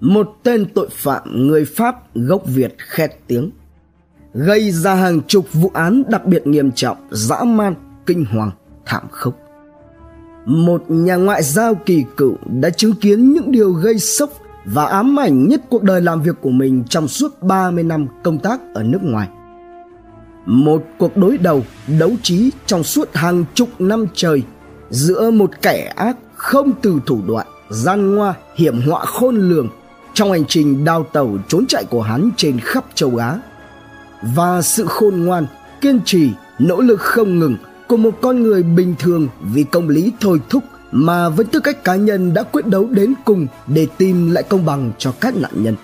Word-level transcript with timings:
một 0.00 0.36
tên 0.42 0.66
tội 0.74 0.88
phạm 0.90 1.22
người 1.46 1.64
Pháp 1.64 2.14
gốc 2.14 2.42
Việt 2.46 2.74
khét 2.78 3.10
tiếng, 3.26 3.50
gây 4.34 4.70
ra 4.70 4.94
hàng 4.94 5.20
chục 5.26 5.52
vụ 5.52 5.70
án 5.74 6.02
đặc 6.08 6.26
biệt 6.26 6.46
nghiêm 6.46 6.72
trọng, 6.72 6.96
dã 7.10 7.44
man, 7.44 7.74
kinh 8.06 8.24
hoàng, 8.24 8.50
thảm 8.86 9.02
khốc. 9.10 9.34
Một 10.46 10.84
nhà 10.88 11.16
ngoại 11.16 11.42
giao 11.42 11.74
kỳ 11.74 12.04
cựu 12.16 12.36
đã 12.60 12.70
chứng 12.70 12.92
kiến 12.92 13.32
những 13.32 13.52
điều 13.52 13.72
gây 13.72 13.98
sốc 13.98 14.30
và 14.64 14.84
ám 14.84 15.18
ảnh 15.18 15.48
nhất 15.48 15.60
cuộc 15.70 15.82
đời 15.82 16.00
làm 16.00 16.22
việc 16.22 16.36
của 16.40 16.50
mình 16.50 16.84
trong 16.88 17.08
suốt 17.08 17.42
30 17.42 17.84
năm 17.84 18.06
công 18.24 18.38
tác 18.38 18.60
ở 18.74 18.82
nước 18.82 19.02
ngoài. 19.02 19.28
Một 20.46 20.84
cuộc 20.98 21.16
đối 21.16 21.38
đầu, 21.38 21.62
đấu 21.98 22.12
trí 22.22 22.50
trong 22.66 22.82
suốt 22.82 23.08
hàng 23.14 23.44
chục 23.54 23.68
năm 23.78 24.06
trời 24.14 24.42
giữa 24.90 25.30
một 25.30 25.50
kẻ 25.62 25.92
ác 25.96 26.16
không 26.34 26.72
từ 26.82 27.00
thủ 27.06 27.20
đoạn, 27.28 27.46
gian 27.70 28.14
ngoa, 28.14 28.34
hiểm 28.54 28.80
họa 28.86 29.04
khôn 29.04 29.36
lường 29.36 29.68
trong 30.14 30.32
hành 30.32 30.44
trình 30.48 30.84
đào 30.84 31.06
tẩu 31.12 31.38
trốn 31.48 31.66
chạy 31.68 31.84
của 31.84 32.02
hắn 32.02 32.30
trên 32.36 32.60
khắp 32.60 32.84
châu 32.94 33.16
Á 33.16 33.38
và 34.22 34.62
sự 34.62 34.86
khôn 34.86 35.24
ngoan, 35.24 35.46
kiên 35.80 36.00
trì, 36.04 36.30
nỗ 36.58 36.80
lực 36.80 37.00
không 37.00 37.38
ngừng 37.38 37.56
của 37.88 37.96
một 37.96 38.18
con 38.20 38.42
người 38.42 38.62
bình 38.62 38.94
thường 38.98 39.28
vì 39.40 39.64
công 39.64 39.88
lý 39.88 40.12
thôi 40.20 40.40
thúc 40.48 40.64
mà 40.92 41.28
với 41.28 41.44
tư 41.44 41.60
cách 41.60 41.84
cá 41.84 41.94
nhân 41.94 42.34
đã 42.34 42.42
quyết 42.42 42.66
đấu 42.66 42.86
đến 42.90 43.14
cùng 43.24 43.46
để 43.66 43.86
tìm 43.98 44.30
lại 44.30 44.42
công 44.42 44.64
bằng 44.64 44.92
cho 44.98 45.12
các 45.20 45.36
nạn 45.36 45.52
nhân. 45.54 45.76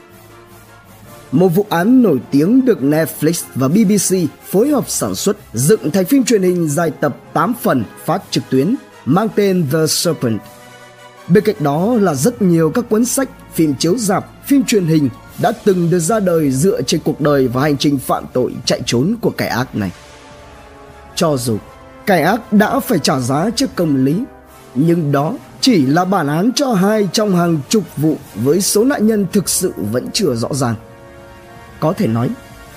Một 1.33 1.49
vụ 1.49 1.67
án 1.69 2.03
nổi 2.03 2.21
tiếng 2.31 2.65
được 2.65 2.79
Netflix 2.81 3.45
và 3.55 3.69
BBC 3.69 4.31
phối 4.51 4.69
hợp 4.69 4.85
sản 4.89 5.15
xuất 5.15 5.37
dựng 5.53 5.91
thành 5.91 6.05
phim 6.05 6.25
truyền 6.25 6.43
hình 6.43 6.69
dài 6.69 6.91
tập 6.91 7.17
8 7.33 7.55
phần 7.63 7.85
phát 8.05 8.23
trực 8.31 8.45
tuyến 8.51 8.75
mang 9.05 9.29
tên 9.35 9.67
The 9.73 9.87
Serpent. 9.89 10.41
Bên 11.29 11.45
cạnh 11.45 11.57
đó 11.61 11.95
là 11.95 12.15
rất 12.15 12.43
nhiều 12.43 12.71
các 12.71 12.89
cuốn 12.89 13.05
sách, 13.05 13.29
phim 13.57 13.75
chiếu 13.75 13.99
rạp, 13.99 14.47
phim 14.47 14.65
truyền 14.65 14.87
hình 14.87 15.09
đã 15.39 15.53
từng 15.65 15.91
được 15.91 15.99
ra 15.99 16.21
đời 16.21 16.51
dựa 16.51 16.83
trên 16.83 17.01
cuộc 17.05 17.21
đời 17.21 17.49
và 17.49 17.63
hành 17.63 17.77
trình 17.77 17.99
phạm 17.99 18.25
tội 18.33 18.53
chạy 18.65 18.81
trốn 18.87 19.15
của 19.21 19.31
kẻ 19.31 19.47
ác 19.47 19.77
này. 19.77 19.91
Cho 21.15 21.37
dù 21.37 21.59
kẻ 22.07 22.23
ác 22.23 22.53
đã 22.53 22.81
phải 22.81 22.99
trả 22.99 23.21
giá 23.21 23.51
trước 23.57 23.71
công 23.75 24.05
lý, 24.05 24.23
nhưng 24.75 25.13
đó 25.13 25.35
chỉ 25.61 25.87
là 25.87 26.05
bản 26.05 26.27
án 26.27 26.51
cho 26.55 26.73
hai 26.73 27.09
trong 27.13 27.37
hàng 27.37 27.59
chục 27.69 27.85
vụ 27.97 28.17
với 28.35 28.61
số 28.61 28.85
nạn 28.85 29.07
nhân 29.07 29.27
thực 29.33 29.49
sự 29.49 29.73
vẫn 29.93 30.09
chưa 30.13 30.35
rõ 30.35 30.49
ràng. 30.53 30.75
Có 31.81 31.93
thể 31.93 32.07
nói, 32.07 32.31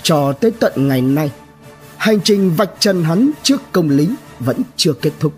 cho 0.04 0.34
tới 0.34 0.52
tận 0.52 0.88
ngày 0.88 1.02
nay, 1.02 1.32
hành 1.98 2.22
trình 2.22 2.56
vạch 2.56 2.72
trần 2.80 3.04
hắn 3.04 3.32
trước 3.44 3.62
công 3.72 3.90
lý 3.90 4.10
vẫn 4.40 4.62
chưa 4.76 4.94
kết 4.94 5.12
thúc. 5.20 5.34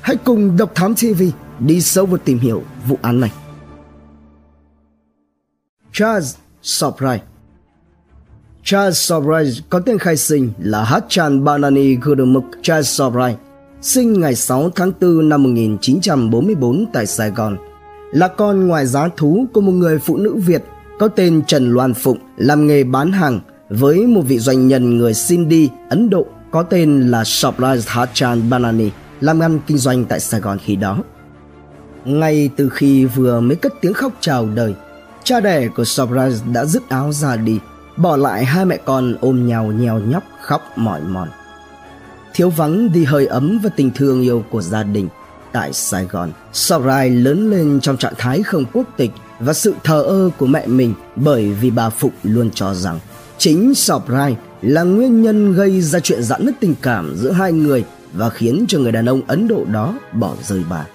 Hãy 0.00 0.16
cùng 0.16 0.56
Độc 0.56 0.74
Thám 0.74 0.94
TV 0.94 1.22
đi 1.58 1.80
sâu 1.80 2.06
vào 2.06 2.18
tìm 2.18 2.38
hiểu 2.38 2.62
vụ 2.88 2.98
án 3.02 3.20
này. 3.20 3.30
Charles 5.92 6.36
Sobrai 6.62 7.20
Charles 8.64 8.96
Sobrai 8.96 9.52
có 9.70 9.80
tên 9.80 9.98
khai 9.98 10.16
sinh 10.16 10.52
là 10.58 10.84
Hachan 10.84 11.44
Banani 11.44 11.94
Gurumuk 11.94 12.44
Charles 12.62 13.00
Sobrai, 13.00 13.36
sinh 13.82 14.20
ngày 14.20 14.34
6 14.34 14.70
tháng 14.74 14.92
4 15.00 15.28
năm 15.28 15.42
1944 15.42 16.86
tại 16.92 17.06
Sài 17.06 17.30
Gòn, 17.30 17.56
là 18.12 18.28
con 18.28 18.66
ngoại 18.66 18.86
giá 18.86 19.08
thú 19.16 19.46
của 19.52 19.60
một 19.60 19.72
người 19.72 19.98
phụ 19.98 20.16
nữ 20.16 20.34
Việt 20.34 20.62
có 20.98 21.08
tên 21.08 21.42
Trần 21.46 21.72
Loan 21.72 21.94
Phụng 21.94 22.18
làm 22.36 22.66
nghề 22.66 22.84
bán 22.84 23.12
hàng 23.12 23.40
với 23.68 24.06
một 24.06 24.22
vị 24.26 24.38
doanh 24.38 24.68
nhân 24.68 24.98
người 24.98 25.14
Sindhi, 25.14 25.68
Ấn 25.88 26.10
Độ 26.10 26.26
có 26.50 26.62
tên 26.62 27.10
là 27.10 27.24
Sobrai 27.24 27.78
Hachan 27.86 28.50
Banani 28.50 28.90
làm 29.20 29.40
ăn 29.40 29.58
kinh 29.66 29.78
doanh 29.78 30.04
tại 30.04 30.20
Sài 30.20 30.40
Gòn 30.40 30.58
khi 30.64 30.76
đó. 30.76 30.98
Ngay 32.04 32.50
từ 32.56 32.68
khi 32.68 33.04
vừa 33.04 33.40
mới 33.40 33.56
cất 33.56 33.72
tiếng 33.80 33.92
khóc 33.92 34.12
chào 34.20 34.46
đời, 34.54 34.74
cha 35.24 35.40
đẻ 35.40 35.68
của 35.68 35.84
Sobrai 35.84 36.32
đã 36.52 36.64
dứt 36.64 36.88
áo 36.88 37.12
ra 37.12 37.36
đi, 37.36 37.58
bỏ 37.96 38.16
lại 38.16 38.44
hai 38.44 38.64
mẹ 38.64 38.76
con 38.76 39.16
ôm 39.20 39.46
nhau 39.46 39.66
nheo 39.66 39.98
nhóc 39.98 40.22
khóc 40.40 40.78
mỏi 40.78 41.00
mòn. 41.00 41.28
Thiếu 42.34 42.50
vắng 42.50 42.92
đi 42.92 43.04
hơi 43.04 43.26
ấm 43.26 43.60
và 43.62 43.70
tình 43.76 43.90
thương 43.94 44.22
yêu 44.22 44.44
của 44.50 44.62
gia 44.62 44.82
đình. 44.82 45.08
Tại 45.52 45.72
Sài 45.72 46.04
Gòn, 46.04 46.32
Sobrai 46.52 47.10
lớn 47.10 47.50
lên 47.50 47.80
trong 47.80 47.96
trạng 47.96 48.14
thái 48.18 48.42
không 48.42 48.64
quốc 48.72 48.86
tịch 48.96 49.10
và 49.40 49.52
sự 49.52 49.74
thờ 49.84 50.02
ơ 50.02 50.30
của 50.38 50.46
mẹ 50.46 50.66
mình 50.66 50.94
bởi 51.16 51.52
vì 51.52 51.70
bà 51.70 51.90
Phụng 51.90 52.12
luôn 52.22 52.50
cho 52.54 52.74
rằng 52.74 53.00
chính 53.38 53.74
Sobrai 53.74 54.36
là 54.62 54.82
nguyên 54.82 55.22
nhân 55.22 55.52
gây 55.52 55.80
ra 55.80 56.00
chuyện 56.00 56.22
giãn 56.22 56.46
nứt 56.46 56.54
tình 56.60 56.74
cảm 56.82 57.16
giữa 57.16 57.30
hai 57.30 57.52
người 57.52 57.84
và 58.12 58.30
khiến 58.30 58.64
cho 58.68 58.78
người 58.78 58.92
đàn 58.92 59.06
ông 59.06 59.22
Ấn 59.26 59.48
Độ 59.48 59.64
đó 59.64 59.94
bỏ 60.12 60.34
rơi 60.42 60.62
bà. 60.70 60.86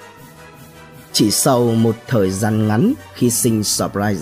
Chỉ 1.17 1.31
sau 1.31 1.63
một 1.63 1.95
thời 2.07 2.31
gian 2.31 2.67
ngắn 2.67 2.93
khi 3.13 3.29
sinh 3.29 3.63
Surprise, 3.63 4.21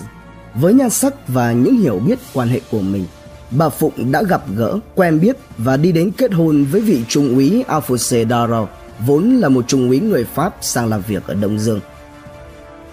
với 0.54 0.74
nhan 0.74 0.90
sắc 0.90 1.28
và 1.28 1.52
những 1.52 1.76
hiểu 1.76 1.98
biết 1.98 2.18
quan 2.32 2.48
hệ 2.48 2.60
của 2.70 2.80
mình, 2.80 3.06
bà 3.50 3.68
Phụng 3.68 4.12
đã 4.12 4.22
gặp 4.22 4.42
gỡ, 4.56 4.78
quen 4.94 5.20
biết 5.20 5.36
và 5.58 5.76
đi 5.76 5.92
đến 5.92 6.10
kết 6.10 6.32
hôn 6.32 6.64
với 6.64 6.80
vị 6.80 7.04
trung 7.08 7.34
úy 7.34 7.64
Alphonse 7.68 8.24
daro 8.24 8.66
vốn 9.06 9.36
là 9.36 9.48
một 9.48 9.64
trung 9.68 9.88
úy 9.88 10.00
người 10.00 10.24
Pháp 10.34 10.56
sang 10.60 10.86
làm 10.88 11.02
việc 11.08 11.26
ở 11.26 11.34
Đông 11.34 11.58
Dương. 11.58 11.80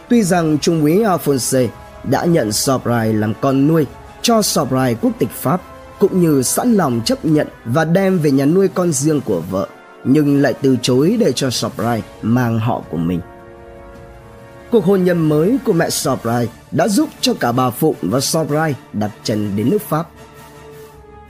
Tuy 0.09 0.23
rằng 0.23 0.57
trung 0.59 0.81
úy 0.81 1.03
Alphonse 1.03 1.67
đã 2.03 2.25
nhận 2.25 2.51
Sobrai 2.51 3.13
làm 3.13 3.33
con 3.41 3.67
nuôi, 3.67 3.85
cho 4.21 4.41
Sobrai 4.41 4.95
quốc 4.95 5.11
tịch 5.19 5.31
Pháp, 5.31 5.61
cũng 5.99 6.21
như 6.21 6.41
sẵn 6.41 6.73
lòng 6.73 7.01
chấp 7.05 7.25
nhận 7.25 7.47
và 7.65 7.85
đem 7.85 8.19
về 8.19 8.31
nhà 8.31 8.45
nuôi 8.45 8.67
con 8.67 8.93
riêng 8.93 9.21
của 9.21 9.41
vợ, 9.51 9.67
nhưng 10.03 10.41
lại 10.41 10.53
từ 10.61 10.77
chối 10.81 11.17
để 11.19 11.31
cho 11.35 11.49
Sobrai 11.49 12.03
mang 12.21 12.59
họ 12.59 12.81
của 12.91 12.97
mình. 12.97 13.19
Cuộc 14.73 14.85
hôn 14.85 15.03
nhân 15.03 15.29
mới 15.29 15.57
của 15.66 15.73
mẹ 15.73 15.89
Sobrai 15.89 16.50
đã 16.72 16.88
giúp 16.88 17.09
cho 17.22 17.34
cả 17.34 17.51
bà 17.51 17.69
Phụng 17.69 17.95
và 18.01 18.19
Sobrai 18.19 18.75
đặt 18.94 19.11
chân 19.23 19.56
đến 19.56 19.69
nước 19.69 19.81
Pháp. 19.81 20.07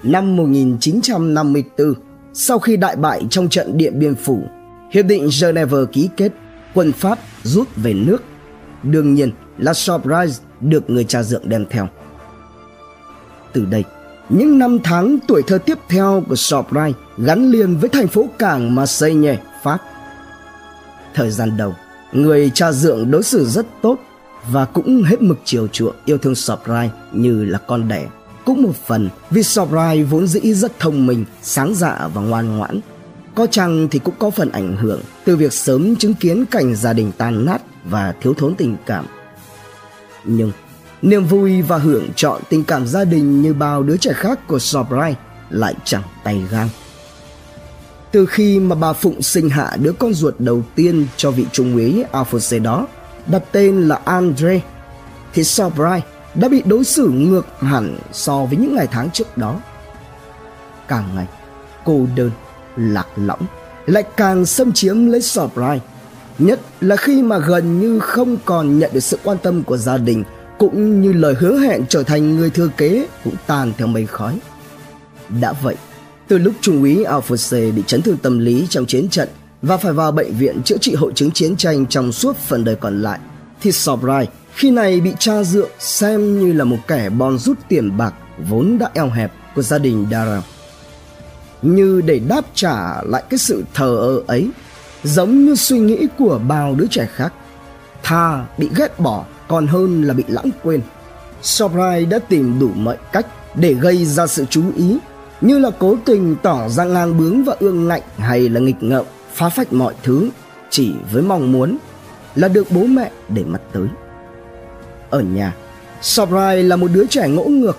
Năm 0.03 0.35
1954, 0.35 1.93
sau 2.33 2.59
khi 2.59 2.77
đại 2.77 2.95
bại 2.95 3.21
trong 3.29 3.49
trận 3.49 3.77
Điện 3.77 3.99
Biên 3.99 4.15
Phủ, 4.15 4.43
Hiệp 4.91 5.05
định 5.05 5.29
Geneva 5.41 5.77
ký 5.91 6.09
kết, 6.17 6.31
quân 6.73 6.91
Pháp 6.91 7.19
rút 7.43 7.67
về 7.75 7.93
nước. 7.93 8.23
Đương 8.83 9.13
nhiên 9.13 9.31
là 9.57 9.73
Sobrai 9.73 10.27
được 10.61 10.89
người 10.89 11.03
cha 11.03 11.23
dượng 11.23 11.49
đem 11.49 11.65
theo. 11.69 11.87
Từ 13.53 13.65
đây, 13.65 13.83
những 14.29 14.59
năm 14.59 14.79
tháng 14.83 15.17
tuổi 15.27 15.41
thơ 15.47 15.57
tiếp 15.57 15.77
theo 15.89 16.23
của 16.29 16.35
Sobrai 16.35 16.93
gắn 17.17 17.51
liền 17.51 17.77
với 17.77 17.89
thành 17.89 18.07
phố 18.07 18.25
cảng 18.39 18.75
Marseille, 18.75 19.39
Pháp. 19.63 19.77
Thời 21.13 21.31
gian 21.31 21.57
đầu, 21.57 21.73
người 22.13 22.51
cha 22.53 22.71
dượng 22.71 23.11
đối 23.11 23.23
xử 23.23 23.45
rất 23.45 23.65
tốt 23.81 23.99
và 24.51 24.65
cũng 24.65 25.03
hết 25.03 25.21
mực 25.21 25.37
chiều 25.45 25.67
chuộng 25.67 25.95
yêu 26.05 26.17
thương 26.17 26.35
Sobrai 26.35 26.91
như 27.11 27.45
là 27.45 27.59
con 27.67 27.87
đẻ. 27.87 28.07
Cũng 28.45 28.61
một 28.61 28.75
phần 28.87 29.09
vì 29.29 29.43
Sobrai 29.43 30.03
vốn 30.03 30.27
dĩ 30.27 30.53
rất 30.53 30.79
thông 30.79 31.07
minh, 31.07 31.25
sáng 31.41 31.75
dạ 31.75 32.09
và 32.13 32.21
ngoan 32.21 32.57
ngoãn. 32.57 32.79
Có 33.35 33.47
chăng 33.47 33.87
thì 33.91 33.99
cũng 33.99 34.15
có 34.19 34.29
phần 34.29 34.49
ảnh 34.49 34.77
hưởng 34.77 35.01
từ 35.25 35.35
việc 35.35 35.53
sớm 35.53 35.95
chứng 35.95 36.13
kiến 36.13 36.45
cảnh 36.45 36.75
gia 36.75 36.93
đình 36.93 37.11
tan 37.17 37.45
nát 37.45 37.61
và 37.85 38.13
thiếu 38.21 38.33
thốn 38.33 38.55
tình 38.55 38.75
cảm. 38.85 39.05
Nhưng 40.23 40.51
niềm 41.01 41.25
vui 41.25 41.61
và 41.61 41.77
hưởng 41.77 42.09
chọn 42.15 42.41
tình 42.49 42.63
cảm 42.63 42.87
gia 42.87 43.03
đình 43.03 43.41
như 43.41 43.53
bao 43.53 43.83
đứa 43.83 43.97
trẻ 43.97 44.13
khác 44.13 44.47
của 44.47 44.59
Sobrai 44.59 45.15
lại 45.49 45.75
chẳng 45.83 46.03
tay 46.23 46.43
gang. 46.51 46.69
Từ 48.13 48.25
khi 48.25 48.59
mà 48.59 48.75
bà 48.75 48.93
Phụng 48.93 49.21
sinh 49.21 49.49
hạ 49.49 49.77
đứa 49.81 49.91
con 49.91 50.13
ruột 50.13 50.35
đầu 50.39 50.63
tiên 50.75 51.07
cho 51.17 51.31
vị 51.31 51.45
trung 51.51 51.75
úy 51.75 52.03
Alphonse 52.11 52.59
đó, 52.59 52.87
đặt 53.27 53.43
tên 53.51 53.87
là 53.87 53.99
Andre, 54.05 54.61
thì 55.33 55.43
Sobrai 55.43 56.01
đã 56.35 56.47
bị 56.47 56.61
đối 56.65 56.83
xử 56.83 57.09
ngược 57.09 57.45
hẳn 57.59 57.97
so 58.11 58.45
với 58.45 58.57
những 58.57 58.75
ngày 58.75 58.87
tháng 58.91 59.09
trước 59.11 59.37
đó. 59.37 59.59
Càng 60.87 61.09
ngày, 61.15 61.27
cô 61.85 62.07
đơn, 62.15 62.31
lạc 62.77 63.07
lõng, 63.15 63.45
lại 63.85 64.03
càng 64.17 64.45
xâm 64.45 64.71
chiếm 64.71 65.05
lấy 65.05 65.21
Sobrai. 65.21 65.81
Nhất 66.39 66.59
là 66.81 66.95
khi 66.95 67.21
mà 67.21 67.37
gần 67.37 67.79
như 67.79 67.99
không 67.99 68.37
còn 68.45 68.79
nhận 68.79 68.91
được 68.93 69.03
sự 69.03 69.19
quan 69.23 69.37
tâm 69.37 69.63
của 69.63 69.77
gia 69.77 69.97
đình 69.97 70.23
cũng 70.57 71.01
như 71.01 71.13
lời 71.13 71.35
hứa 71.39 71.57
hẹn 71.57 71.85
trở 71.89 72.03
thành 72.03 72.35
người 72.35 72.49
thừa 72.49 72.69
kế 72.77 73.07
cũng 73.23 73.35
tan 73.47 73.71
theo 73.77 73.87
mây 73.87 74.05
khói. 74.05 74.39
Đã 75.41 75.53
vậy, 75.61 75.75
từ 76.27 76.37
lúc 76.37 76.53
Trung 76.61 76.81
úy 76.81 77.03
Alphonse 77.03 77.71
bị 77.71 77.83
chấn 77.87 78.01
thương 78.01 78.17
tâm 78.17 78.39
lý 78.39 78.67
trong 78.69 78.85
chiến 78.85 79.09
trận 79.09 79.29
và 79.61 79.77
phải 79.77 79.93
vào 79.93 80.11
bệnh 80.11 80.33
viện 80.33 80.63
chữa 80.63 80.77
trị 80.77 80.95
hội 80.95 81.11
chứng 81.15 81.31
chiến 81.31 81.55
tranh 81.55 81.85
trong 81.85 82.11
suốt 82.11 82.37
phần 82.37 82.63
đời 82.63 82.75
còn 82.75 83.01
lại, 83.01 83.19
thì 83.61 83.71
Sobrai 83.71 84.27
khi 84.53 84.71
này 84.71 85.01
bị 85.01 85.13
cha 85.19 85.43
dượng 85.43 85.69
xem 85.79 86.39
như 86.39 86.53
là 86.53 86.63
một 86.63 86.77
kẻ 86.87 87.09
bòn 87.09 87.37
rút 87.37 87.57
tiền 87.67 87.97
bạc 87.97 88.13
vốn 88.49 88.77
đã 88.77 88.89
eo 88.93 89.09
hẹp 89.09 89.31
của 89.55 89.61
gia 89.61 89.77
đình 89.77 90.07
Dara. 90.11 90.41
Như 91.61 92.01
để 92.05 92.19
đáp 92.19 92.45
trả 92.53 93.03
lại 93.03 93.23
cái 93.29 93.37
sự 93.37 93.63
thờ 93.73 93.97
ơ 93.97 94.23
ấy, 94.27 94.49
giống 95.03 95.45
như 95.45 95.55
suy 95.55 95.79
nghĩ 95.79 96.07
của 96.17 96.39
bao 96.47 96.75
đứa 96.75 96.87
trẻ 96.87 97.07
khác. 97.13 97.33
Tha 98.03 98.45
bị 98.57 98.69
ghét 98.75 98.99
bỏ 98.99 99.25
còn 99.47 99.67
hơn 99.67 100.03
là 100.03 100.13
bị 100.13 100.23
lãng 100.27 100.49
quên. 100.63 100.81
Sobrai 101.41 102.05
đã 102.05 102.19
tìm 102.19 102.59
đủ 102.59 102.69
mọi 102.75 102.97
cách 103.11 103.25
để 103.55 103.73
gây 103.73 104.05
ra 104.05 104.27
sự 104.27 104.45
chú 104.49 104.63
ý 104.75 104.97
như 105.43 105.59
là 105.59 105.69
cố 105.79 105.97
tình 106.05 106.35
tỏ 106.43 106.69
ra 106.69 106.83
ngang 106.83 107.17
bướng 107.17 107.43
và 107.43 107.55
ương 107.59 107.87
ngạnh 107.87 108.01
hay 108.17 108.49
là 108.49 108.59
nghịch 108.59 108.83
ngợm 108.83 109.05
phá 109.33 109.49
phách 109.49 109.73
mọi 109.73 109.93
thứ 110.03 110.29
chỉ 110.69 110.93
với 111.11 111.21
mong 111.21 111.51
muốn 111.51 111.77
là 112.35 112.47
được 112.47 112.71
bố 112.71 112.83
mẹ 112.83 113.11
để 113.29 113.43
mắt 113.43 113.61
tới 113.71 113.87
ở 115.13 115.21
nhà, 115.21 115.55
Sobrai 116.01 116.63
là 116.63 116.75
một 116.75 116.87
đứa 116.93 117.05
trẻ 117.05 117.27
ngỗ 117.27 117.43
ngược 117.43 117.77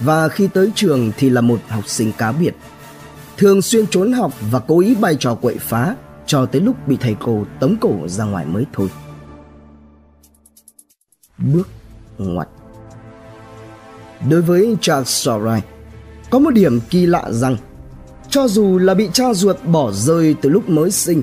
và 0.00 0.28
khi 0.28 0.48
tới 0.48 0.72
trường 0.74 1.12
thì 1.16 1.30
là 1.30 1.40
một 1.40 1.60
học 1.68 1.88
sinh 1.88 2.12
cá 2.18 2.32
biệt. 2.32 2.54
Thường 3.36 3.62
xuyên 3.62 3.86
trốn 3.86 4.12
học 4.12 4.32
và 4.50 4.58
cố 4.58 4.80
ý 4.80 4.94
bày 4.94 5.16
trò 5.20 5.34
quậy 5.34 5.56
phá 5.58 5.96
cho 6.26 6.46
tới 6.46 6.60
lúc 6.60 6.88
bị 6.88 6.96
thầy 7.00 7.16
cô 7.20 7.44
tống 7.60 7.76
cổ 7.80 8.08
ra 8.08 8.24
ngoài 8.24 8.46
mới 8.46 8.64
thôi. 8.72 8.88
Bước 11.38 11.68
ngoặt 12.18 12.48
Đối 14.30 14.42
với 14.42 14.76
Charles 14.80 15.08
Sobrai, 15.08 15.62
có 16.30 16.38
một 16.38 16.50
điểm 16.50 16.80
kỳ 16.90 17.06
lạ 17.06 17.24
rằng 17.30 17.56
cho 18.30 18.48
dù 18.48 18.78
là 18.78 18.94
bị 18.94 19.08
cha 19.12 19.34
ruột 19.34 19.56
bỏ 19.64 19.92
rơi 19.92 20.34
từ 20.42 20.48
lúc 20.50 20.68
mới 20.68 20.90
sinh, 20.90 21.22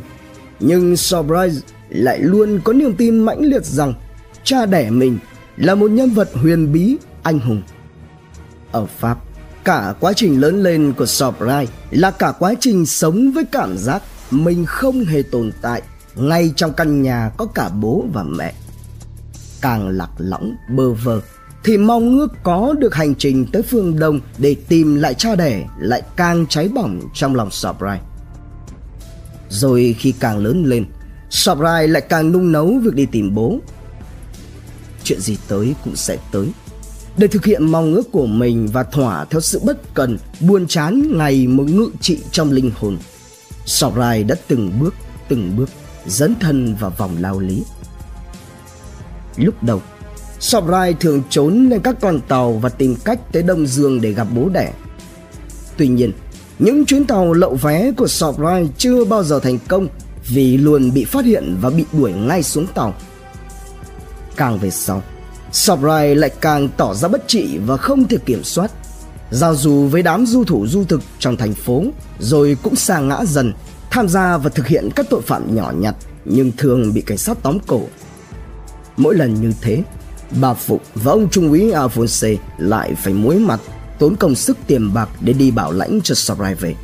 nhưng 0.59 0.97
Surprise 0.97 1.61
lại 1.89 2.19
luôn 2.19 2.59
có 2.63 2.73
niềm 2.73 2.95
tin 2.95 3.19
mãnh 3.19 3.41
liệt 3.41 3.65
rằng 3.65 3.93
cha 4.43 4.65
đẻ 4.65 4.89
mình 4.89 5.17
là 5.57 5.75
một 5.75 5.91
nhân 5.91 6.09
vật 6.09 6.29
huyền 6.33 6.73
bí, 6.73 6.97
anh 7.23 7.39
hùng. 7.39 7.61
Ở 8.71 8.85
Pháp, 8.85 9.17
cả 9.63 9.93
quá 9.99 10.13
trình 10.13 10.41
lớn 10.41 10.63
lên 10.63 10.93
của 10.97 11.05
Surprise 11.05 11.73
là 11.91 12.11
cả 12.11 12.33
quá 12.39 12.53
trình 12.59 12.85
sống 12.85 13.31
với 13.31 13.43
cảm 13.51 13.77
giác 13.77 14.01
mình 14.31 14.65
không 14.65 15.05
hề 15.05 15.21
tồn 15.21 15.51
tại 15.61 15.81
ngay 16.15 16.53
trong 16.55 16.73
căn 16.73 17.01
nhà 17.01 17.31
có 17.37 17.45
cả 17.45 17.69
bố 17.69 18.05
và 18.13 18.23
mẹ. 18.23 18.53
Càng 19.61 19.89
lạc 19.89 20.09
lõng 20.17 20.55
bơ 20.69 20.91
vơ 20.91 21.21
thì 21.67 21.77
mong 21.77 22.19
ước 22.19 22.27
có 22.43 22.73
được 22.77 22.95
hành 22.95 23.15
trình 23.15 23.45
tới 23.51 23.61
phương 23.61 23.99
Đông 23.99 24.19
để 24.37 24.55
tìm 24.67 24.95
lại 24.95 25.13
cha 25.13 25.35
đẻ 25.35 25.67
lại 25.79 26.01
càng 26.15 26.45
cháy 26.47 26.67
bỏng 26.67 27.01
trong 27.13 27.35
lòng 27.35 27.51
Sobrai. 27.51 27.99
Rồi 29.49 29.95
khi 29.99 30.13
càng 30.19 30.37
lớn 30.37 30.63
lên, 30.65 30.85
Sobrai 31.29 31.87
lại 31.87 32.01
càng 32.09 32.31
nung 32.31 32.51
nấu 32.51 32.79
việc 32.83 32.93
đi 32.93 33.05
tìm 33.05 33.35
bố. 33.35 33.59
Chuyện 35.03 35.19
gì 35.19 35.37
tới 35.47 35.75
cũng 35.83 35.95
sẽ 35.95 36.17
tới. 36.31 36.47
Để 37.17 37.27
thực 37.27 37.45
hiện 37.45 37.71
mong 37.71 37.93
ước 37.93 38.11
của 38.11 38.25
mình 38.25 38.67
và 38.73 38.83
thỏa 38.83 39.25
theo 39.25 39.41
sự 39.41 39.61
bất 39.63 39.93
cần, 39.93 40.17
buồn 40.39 40.67
chán 40.67 41.17
ngày 41.17 41.47
một 41.47 41.65
ngự 41.67 41.89
trị 42.01 42.19
trong 42.31 42.51
linh 42.51 42.71
hồn. 42.75 42.97
Sobrai 43.65 44.23
đã 44.23 44.35
từng 44.47 44.71
bước, 44.79 44.93
từng 45.29 45.55
bước 45.57 45.69
dấn 46.05 46.35
thân 46.39 46.75
vào 46.75 46.93
vòng 46.97 47.17
lao 47.19 47.39
lý. 47.39 47.63
Lúc 49.37 49.63
đầu, 49.63 49.81
Sobrai 50.39 50.93
thường 50.93 51.23
trốn 51.29 51.69
lên 51.69 51.79
các 51.79 51.95
con 52.01 52.19
tàu 52.27 52.53
và 52.53 52.69
tìm 52.69 52.95
cách 53.05 53.19
tới 53.31 53.43
Đông 53.43 53.67
Dương 53.67 54.01
để 54.01 54.11
gặp 54.11 54.27
bố 54.35 54.49
đẻ. 54.49 54.73
Tuy 55.77 55.87
nhiên, 55.87 56.11
những 56.59 56.85
chuyến 56.85 57.05
tàu 57.05 57.33
lậu 57.33 57.55
vé 57.55 57.91
của 57.91 58.07
Sobrai 58.07 58.69
chưa 58.77 59.05
bao 59.05 59.23
giờ 59.23 59.39
thành 59.39 59.59
công 59.67 59.87
vì 60.27 60.57
luôn 60.57 60.93
bị 60.93 61.05
phát 61.05 61.25
hiện 61.25 61.57
và 61.61 61.69
bị 61.69 61.85
đuổi 61.93 62.13
ngay 62.13 62.43
xuống 62.43 62.67
tàu. 62.67 62.93
Càng 64.35 64.59
về 64.59 64.69
sau, 64.69 65.01
Sobrai 65.51 66.15
lại 66.15 66.29
càng 66.41 66.69
tỏ 66.77 66.93
ra 66.93 67.07
bất 67.07 67.27
trị 67.27 67.57
và 67.65 67.77
không 67.77 68.07
thể 68.07 68.17
kiểm 68.25 68.43
soát. 68.43 68.71
Giao 69.31 69.55
du 69.55 69.87
với 69.87 70.03
đám 70.03 70.25
du 70.25 70.43
thủ 70.43 70.67
du 70.67 70.83
thực 70.83 71.01
trong 71.19 71.37
thành 71.37 71.53
phố 71.53 71.83
rồi 72.19 72.57
cũng 72.63 72.75
sa 72.75 72.99
ngã 72.99 73.25
dần, 73.25 73.53
tham 73.91 74.07
gia 74.07 74.37
và 74.37 74.49
thực 74.49 74.67
hiện 74.67 74.89
các 74.95 75.05
tội 75.09 75.21
phạm 75.21 75.55
nhỏ 75.55 75.73
nhặt 75.77 75.95
nhưng 76.25 76.51
thường 76.57 76.93
bị 76.93 77.01
cảnh 77.01 77.17
sát 77.17 77.37
tóm 77.43 77.57
cổ. 77.67 77.81
Mỗi 78.97 79.15
lần 79.15 79.41
như 79.41 79.53
thế, 79.61 79.83
bà 80.41 80.53
Phụ 80.53 80.79
và 80.95 81.11
ông 81.11 81.29
Trung 81.29 81.49
úy 81.49 81.71
Alphonse 81.71 82.35
lại 82.57 82.95
phải 82.95 83.13
muối 83.13 83.39
mặt 83.39 83.59
tốn 83.99 84.15
công 84.15 84.35
sức 84.35 84.57
tiền 84.67 84.93
bạc 84.93 85.09
để 85.21 85.33
đi 85.33 85.51
bảo 85.51 85.71
lãnh 85.71 85.99
cho 86.03 86.15
Sarai 86.15 86.55
về. 86.55 86.75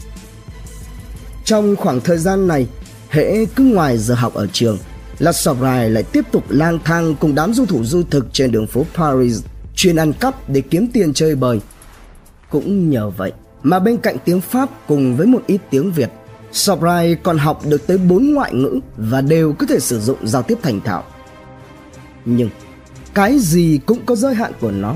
Trong 1.46 1.76
khoảng 1.76 2.02
thời 2.02 2.18
gian 2.18 2.48
này, 2.48 2.68
hễ 3.10 3.46
cứ 3.46 3.64
ngoài 3.64 3.98
giờ 3.98 4.16
học 4.16 4.34
ở 4.34 4.48
trường 4.48 4.78
là 5.20 5.32
Sarai 5.32 5.90
lại 5.90 6.04
tiếp 6.04 6.26
tục 6.32 6.44
lang 6.50 6.80
thang 6.84 7.16
cùng 7.20 7.36
đám 7.36 7.54
du 7.54 7.66
thủ 7.66 7.84
du 7.84 8.04
thực 8.04 8.34
trên 8.34 8.52
đường 8.52 8.68
phố 8.68 8.86
Paris 8.96 9.44
chuyên 9.76 9.96
ăn 9.96 10.14
cắp 10.14 10.50
để 10.50 10.62
kiếm 10.62 10.88
tiền 10.94 11.14
chơi 11.14 11.36
bời. 11.36 11.60
Cũng 12.50 12.90
nhờ 12.90 13.10
vậy 13.10 13.32
mà 13.64 13.80
bên 13.80 13.98
cạnh 13.98 14.18
tiếng 14.26 14.42
Pháp 14.42 14.70
cùng 14.88 15.18
với 15.18 15.28
một 15.28 15.42
ít 15.48 15.62
tiếng 15.70 15.92
Việt, 15.92 16.10
Sobrai 16.52 17.16
còn 17.16 17.38
học 17.38 17.62
được 17.66 17.88
tới 17.88 17.98
bốn 17.98 18.34
ngoại 18.34 18.54
ngữ 18.54 18.80
và 18.98 19.22
đều 19.22 19.54
có 19.54 19.66
thể 19.70 19.80
sử 19.80 20.00
dụng 20.00 20.18
giao 20.28 20.44
tiếp 20.44 20.58
thành 20.62 20.82
thạo. 20.82 21.04
Nhưng 22.26 22.50
cái 23.14 23.40
gì 23.40 23.80
cũng 23.86 24.06
có 24.06 24.16
giới 24.16 24.36
hạn 24.36 24.52
của 24.62 24.72
nó. 24.72 24.96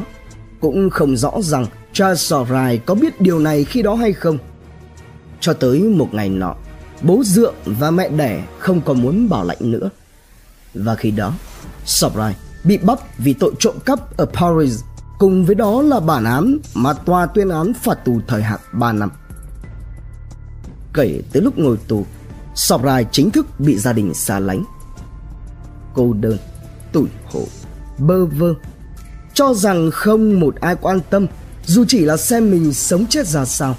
Cũng 0.59 0.89
không 0.89 1.17
rõ 1.17 1.31
rằng 1.41 1.65
Charles 1.93 2.21
Sorai 2.21 2.77
có 2.77 2.95
biết 2.95 3.21
điều 3.21 3.39
này 3.39 3.63
khi 3.63 3.81
đó 3.81 3.95
hay 3.95 4.13
không. 4.13 4.37
Cho 5.39 5.53
tới 5.53 5.79
một 5.79 6.13
ngày 6.13 6.29
nọ, 6.29 6.55
bố 7.01 7.23
dượng 7.23 7.55
và 7.65 7.91
mẹ 7.91 8.09
đẻ 8.09 8.43
không 8.59 8.81
còn 8.81 9.01
muốn 9.01 9.29
bảo 9.29 9.43
lãnh 9.43 9.71
nữa. 9.71 9.89
Và 10.73 10.95
khi 10.95 11.11
đó, 11.11 11.33
Sorai 11.85 12.35
bị 12.63 12.77
bắt 12.77 12.99
vì 13.17 13.33
tội 13.33 13.53
trộm 13.59 13.75
cắp 13.85 14.17
ở 14.17 14.25
Paris 14.25 14.81
cùng 15.19 15.45
với 15.45 15.55
đó 15.55 15.81
là 15.81 15.99
bản 15.99 16.23
án 16.23 16.57
mà 16.73 16.93
tòa 16.93 17.25
tuyên 17.25 17.49
án 17.49 17.73
phạt 17.83 18.05
tù 18.05 18.19
thời 18.27 18.43
hạn 18.43 18.59
3 18.73 18.91
năm. 18.93 19.11
Kể 20.93 21.21
từ 21.31 21.41
lúc 21.41 21.57
ngồi 21.57 21.77
tù, 21.87 22.05
Sorai 22.55 23.05
chính 23.11 23.31
thức 23.31 23.59
bị 23.59 23.77
gia 23.77 23.93
đình 23.93 24.13
xa 24.13 24.39
lánh. 24.39 24.63
Cô 25.93 26.13
đơn, 26.13 26.37
tủi 26.91 27.07
hổ, 27.25 27.41
bơ 27.97 28.25
vơ, 28.25 28.53
cho 29.33 29.53
rằng 29.53 29.91
không 29.91 30.39
một 30.39 30.55
ai 30.61 30.75
quan 30.75 30.99
tâm 31.09 31.27
dù 31.65 31.85
chỉ 31.87 31.99
là 31.99 32.17
xem 32.17 32.51
mình 32.51 32.73
sống 32.73 33.05
chết 33.09 33.27
ra 33.27 33.45
sao. 33.45 33.77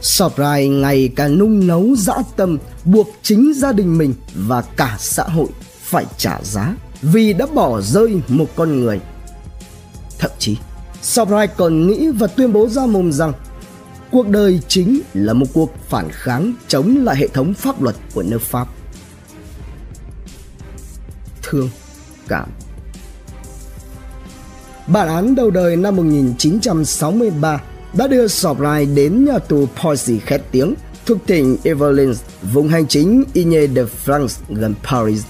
Sobrai 0.00 0.68
ngày 0.68 1.10
càng 1.16 1.38
nung 1.38 1.66
nấu 1.66 1.94
dã 1.96 2.14
tâm 2.36 2.58
buộc 2.84 3.08
chính 3.22 3.52
gia 3.56 3.72
đình 3.72 3.98
mình 3.98 4.14
và 4.34 4.62
cả 4.62 4.96
xã 4.98 5.22
hội 5.22 5.48
phải 5.82 6.06
trả 6.16 6.38
giá 6.42 6.74
vì 7.02 7.32
đã 7.32 7.46
bỏ 7.46 7.80
rơi 7.80 8.20
một 8.28 8.46
con 8.56 8.80
người. 8.80 9.00
Thậm 10.18 10.30
chí, 10.38 10.56
Sobrai 11.02 11.46
còn 11.46 11.86
nghĩ 11.86 12.08
và 12.08 12.26
tuyên 12.26 12.52
bố 12.52 12.68
ra 12.68 12.86
mồm 12.86 13.12
rằng 13.12 13.32
cuộc 14.10 14.28
đời 14.28 14.60
chính 14.68 15.00
là 15.14 15.32
một 15.32 15.46
cuộc 15.52 15.70
phản 15.88 16.08
kháng 16.10 16.52
chống 16.68 16.96
lại 17.04 17.16
hệ 17.16 17.28
thống 17.28 17.54
pháp 17.54 17.82
luật 17.82 17.96
của 18.14 18.22
nước 18.22 18.42
Pháp. 18.42 18.68
Thương, 21.42 21.70
cảm 22.28 22.48
Bản 24.88 25.08
án 25.08 25.34
đầu 25.34 25.50
đời 25.50 25.76
năm 25.76 25.96
1963 25.96 27.60
đã 27.92 28.06
đưa 28.06 28.28
Sobrai 28.28 28.86
đến 28.86 29.24
nhà 29.24 29.38
tù 29.38 29.66
Poissy 29.82 30.18
khét 30.18 30.42
tiếng 30.50 30.74
thuộc 31.06 31.18
tỉnh 31.26 31.56
Yvelines, 31.64 32.20
vùng 32.52 32.68
hành 32.68 32.86
chính 32.86 33.24
Igne 33.32 33.66
de 33.66 33.82
France 34.04 34.42
gần 34.48 34.74
Paris. 34.84 35.22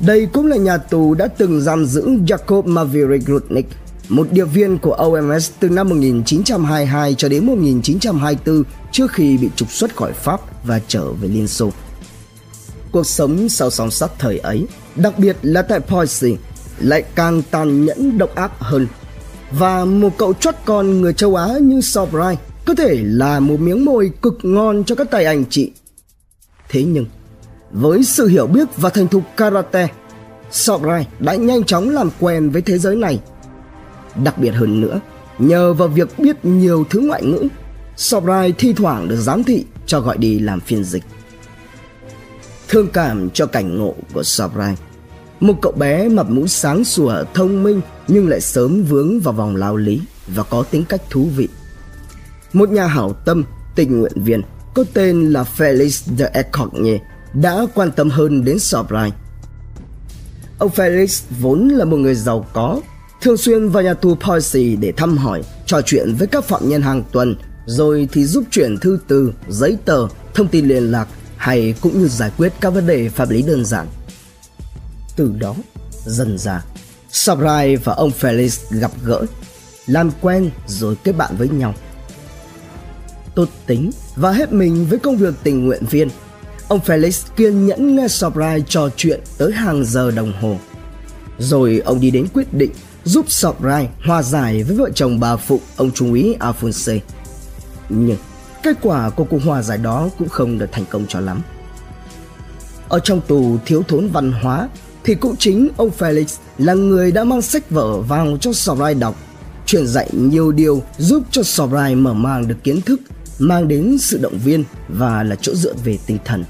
Đây 0.00 0.26
cũng 0.32 0.46
là 0.46 0.56
nhà 0.56 0.76
tù 0.76 1.14
đã 1.14 1.26
từng 1.26 1.60
giam 1.60 1.86
giữ 1.86 2.08
Jacob 2.08 2.62
Maverick 2.66 3.28
Rudnick, 3.28 3.70
một 4.08 4.26
điệp 4.30 4.44
viên 4.44 4.78
của 4.78 4.92
OMS 4.92 5.50
từ 5.60 5.68
năm 5.68 5.88
1922 5.88 7.14
cho 7.14 7.28
đến 7.28 7.46
1924 7.46 8.62
trước 8.92 9.12
khi 9.12 9.36
bị 9.36 9.48
trục 9.56 9.72
xuất 9.72 9.96
khỏi 9.96 10.12
Pháp 10.12 10.40
và 10.66 10.80
trở 10.88 11.12
về 11.12 11.28
Liên 11.28 11.48
Xô. 11.48 11.70
Cuộc 12.92 13.06
sống 13.06 13.48
sau 13.48 13.70
song 13.70 13.90
sắt 13.90 14.10
thời 14.18 14.38
ấy, 14.38 14.66
đặc 14.96 15.18
biệt 15.18 15.36
là 15.42 15.62
tại 15.62 15.80
Poissy, 15.80 16.36
lại 16.78 17.04
càng 17.14 17.42
tàn 17.50 17.84
nhẫn 17.84 18.18
độc 18.18 18.34
ác 18.34 18.52
hơn. 18.58 18.86
Và 19.50 19.84
một 19.84 20.18
cậu 20.18 20.34
chót 20.34 20.54
con 20.64 21.00
người 21.00 21.12
châu 21.12 21.36
Á 21.36 21.48
như 21.60 21.80
Sobrai 21.80 22.38
có 22.66 22.74
thể 22.74 23.00
là 23.04 23.40
một 23.40 23.60
miếng 23.60 23.84
mồi 23.84 24.10
cực 24.22 24.38
ngon 24.42 24.84
cho 24.84 24.94
các 24.94 25.10
tay 25.10 25.24
anh 25.24 25.44
chị. 25.50 25.72
Thế 26.68 26.84
nhưng, 26.84 27.06
với 27.72 28.04
sự 28.04 28.26
hiểu 28.26 28.46
biết 28.46 28.68
và 28.76 28.90
thành 28.90 29.08
thục 29.08 29.22
karate, 29.36 29.88
Sobrai 30.50 31.06
đã 31.18 31.34
nhanh 31.34 31.64
chóng 31.64 31.88
làm 31.88 32.10
quen 32.20 32.50
với 32.50 32.62
thế 32.62 32.78
giới 32.78 32.96
này. 32.96 33.20
Đặc 34.24 34.38
biệt 34.38 34.50
hơn 34.50 34.80
nữa, 34.80 35.00
nhờ 35.38 35.72
vào 35.72 35.88
việc 35.88 36.18
biết 36.18 36.44
nhiều 36.44 36.84
thứ 36.90 37.00
ngoại 37.00 37.24
ngữ, 37.24 37.48
Sobrai 37.96 38.52
thi 38.52 38.72
thoảng 38.72 39.08
được 39.08 39.20
giám 39.20 39.44
thị 39.44 39.64
cho 39.86 40.00
gọi 40.00 40.18
đi 40.18 40.38
làm 40.38 40.60
phiên 40.60 40.84
dịch. 40.84 41.02
Thương 42.68 42.88
cảm 42.88 43.30
cho 43.30 43.46
cảnh 43.46 43.78
ngộ 43.78 43.94
của 44.12 44.22
Sobrai 44.22 44.76
một 45.40 45.54
cậu 45.62 45.72
bé 45.72 46.08
mập 46.08 46.30
mũi 46.30 46.48
sáng 46.48 46.84
sủa, 46.84 47.24
thông 47.34 47.62
minh 47.62 47.80
nhưng 48.08 48.28
lại 48.28 48.40
sớm 48.40 48.82
vướng 48.82 49.20
vào 49.20 49.34
vòng 49.34 49.56
lao 49.56 49.76
lý 49.76 50.00
và 50.26 50.42
có 50.42 50.62
tính 50.70 50.84
cách 50.88 51.02
thú 51.10 51.28
vị. 51.36 51.48
Một 52.52 52.70
nhà 52.70 52.86
hảo 52.86 53.12
tâm, 53.12 53.44
tình 53.74 54.00
nguyện 54.00 54.12
viên 54.24 54.42
có 54.74 54.84
tên 54.92 55.32
là 55.32 55.44
Felix 55.56 56.16
de 56.18 56.30
Ecogne 56.32 56.98
đã 57.34 57.66
quan 57.74 57.90
tâm 57.92 58.10
hơn 58.10 58.44
đến 58.44 58.58
Sobrai. 58.58 59.12
Ông 60.58 60.70
Felix 60.74 61.22
vốn 61.40 61.68
là 61.68 61.84
một 61.84 61.96
người 61.96 62.14
giàu 62.14 62.46
có, 62.52 62.80
thường 63.20 63.36
xuyên 63.36 63.68
vào 63.68 63.82
nhà 63.82 63.94
tù 63.94 64.14
Poissy 64.14 64.76
để 64.76 64.92
thăm 64.92 65.16
hỏi, 65.16 65.42
trò 65.66 65.80
chuyện 65.86 66.14
với 66.18 66.26
các 66.26 66.44
phạm 66.44 66.68
nhân 66.68 66.82
hàng 66.82 67.02
tuần, 67.12 67.36
rồi 67.66 68.08
thì 68.12 68.24
giúp 68.24 68.44
chuyển 68.50 68.78
thư 68.78 68.98
từ, 69.08 69.32
giấy 69.48 69.76
tờ, 69.84 70.08
thông 70.34 70.48
tin 70.48 70.68
liên 70.68 70.90
lạc 70.90 71.08
hay 71.36 71.74
cũng 71.80 72.00
như 72.00 72.08
giải 72.08 72.30
quyết 72.36 72.52
các 72.60 72.70
vấn 72.70 72.86
đề 72.86 73.08
pháp 73.08 73.30
lý 73.30 73.42
đơn 73.42 73.64
giản. 73.64 73.86
Từ 75.16 75.32
đó, 75.38 75.54
dần 76.06 76.38
ra, 76.38 76.64
Sabrai 77.10 77.76
và 77.76 77.92
ông 77.92 78.10
Felix 78.20 78.78
gặp 78.80 78.90
gỡ, 79.04 79.22
làm 79.86 80.10
quen 80.20 80.50
rồi 80.66 80.96
kết 81.04 81.12
bạn 81.12 81.36
với 81.36 81.48
nhau. 81.48 81.74
Tốt 83.34 83.48
tính 83.66 83.90
và 84.16 84.32
hết 84.32 84.52
mình 84.52 84.86
với 84.86 84.98
công 84.98 85.16
việc 85.16 85.34
tình 85.42 85.66
nguyện 85.66 85.86
viên, 85.90 86.08
ông 86.68 86.80
Felix 86.86 87.26
kiên 87.36 87.66
nhẫn 87.66 87.96
nghe 87.96 88.08
Sabrai 88.08 88.64
trò 88.68 88.88
chuyện 88.96 89.20
tới 89.38 89.52
hàng 89.52 89.84
giờ 89.84 90.10
đồng 90.10 90.32
hồ. 90.40 90.58
Rồi 91.38 91.82
ông 91.84 92.00
đi 92.00 92.10
đến 92.10 92.26
quyết 92.34 92.54
định 92.54 92.70
giúp 93.04 93.30
Sobrai 93.30 93.88
hòa 94.06 94.22
giải 94.22 94.62
với 94.62 94.76
vợ 94.76 94.90
chồng 94.94 95.20
bà 95.20 95.36
phụ 95.36 95.60
ông 95.76 95.90
trung 95.90 96.10
úy 96.10 96.36
Alphonse. 96.40 97.00
Nhưng 97.88 98.16
kết 98.62 98.76
quả 98.82 99.10
của 99.10 99.24
cuộc 99.24 99.42
hòa 99.44 99.62
giải 99.62 99.78
đó 99.78 100.08
cũng 100.18 100.28
không 100.28 100.58
được 100.58 100.72
thành 100.72 100.84
công 100.90 101.06
cho 101.08 101.20
lắm. 101.20 101.42
Ở 102.88 102.98
trong 102.98 103.20
tù 103.20 103.58
thiếu 103.66 103.82
thốn 103.88 104.08
văn 104.08 104.32
hóa 104.32 104.68
thì 105.04 105.14
cũng 105.14 105.36
chính 105.36 105.68
ông 105.76 105.90
Felix 105.98 106.38
là 106.58 106.74
người 106.74 107.12
đã 107.12 107.24
mang 107.24 107.42
sách 107.42 107.70
vở 107.70 108.00
vào 108.00 108.36
cho 108.40 108.52
Sobrai 108.52 108.94
đọc, 108.94 109.16
truyền 109.66 109.86
dạy 109.86 110.10
nhiều 110.12 110.52
điều 110.52 110.82
giúp 110.98 111.22
cho 111.30 111.42
Sobrai 111.42 111.94
mở 111.94 112.12
mang 112.12 112.48
được 112.48 112.56
kiến 112.64 112.80
thức, 112.80 113.00
mang 113.38 113.68
đến 113.68 113.98
sự 113.98 114.18
động 114.18 114.38
viên 114.44 114.64
và 114.88 115.22
là 115.22 115.36
chỗ 115.40 115.54
dựa 115.54 115.74
về 115.84 115.98
tinh 116.06 116.18
thần. 116.24 116.44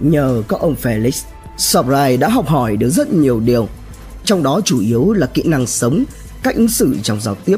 Nhờ 0.00 0.42
có 0.48 0.56
ông 0.56 0.76
Felix, 0.82 1.22
Sobrai 1.58 2.16
đã 2.16 2.28
học 2.28 2.48
hỏi 2.48 2.76
được 2.76 2.90
rất 2.90 3.12
nhiều 3.12 3.40
điều, 3.40 3.68
trong 4.24 4.42
đó 4.42 4.60
chủ 4.64 4.80
yếu 4.80 5.12
là 5.12 5.26
kỹ 5.26 5.42
năng 5.42 5.66
sống, 5.66 6.04
cách 6.42 6.54
ứng 6.54 6.68
xử 6.68 6.96
trong 7.02 7.20
giao 7.20 7.34
tiếp. 7.34 7.56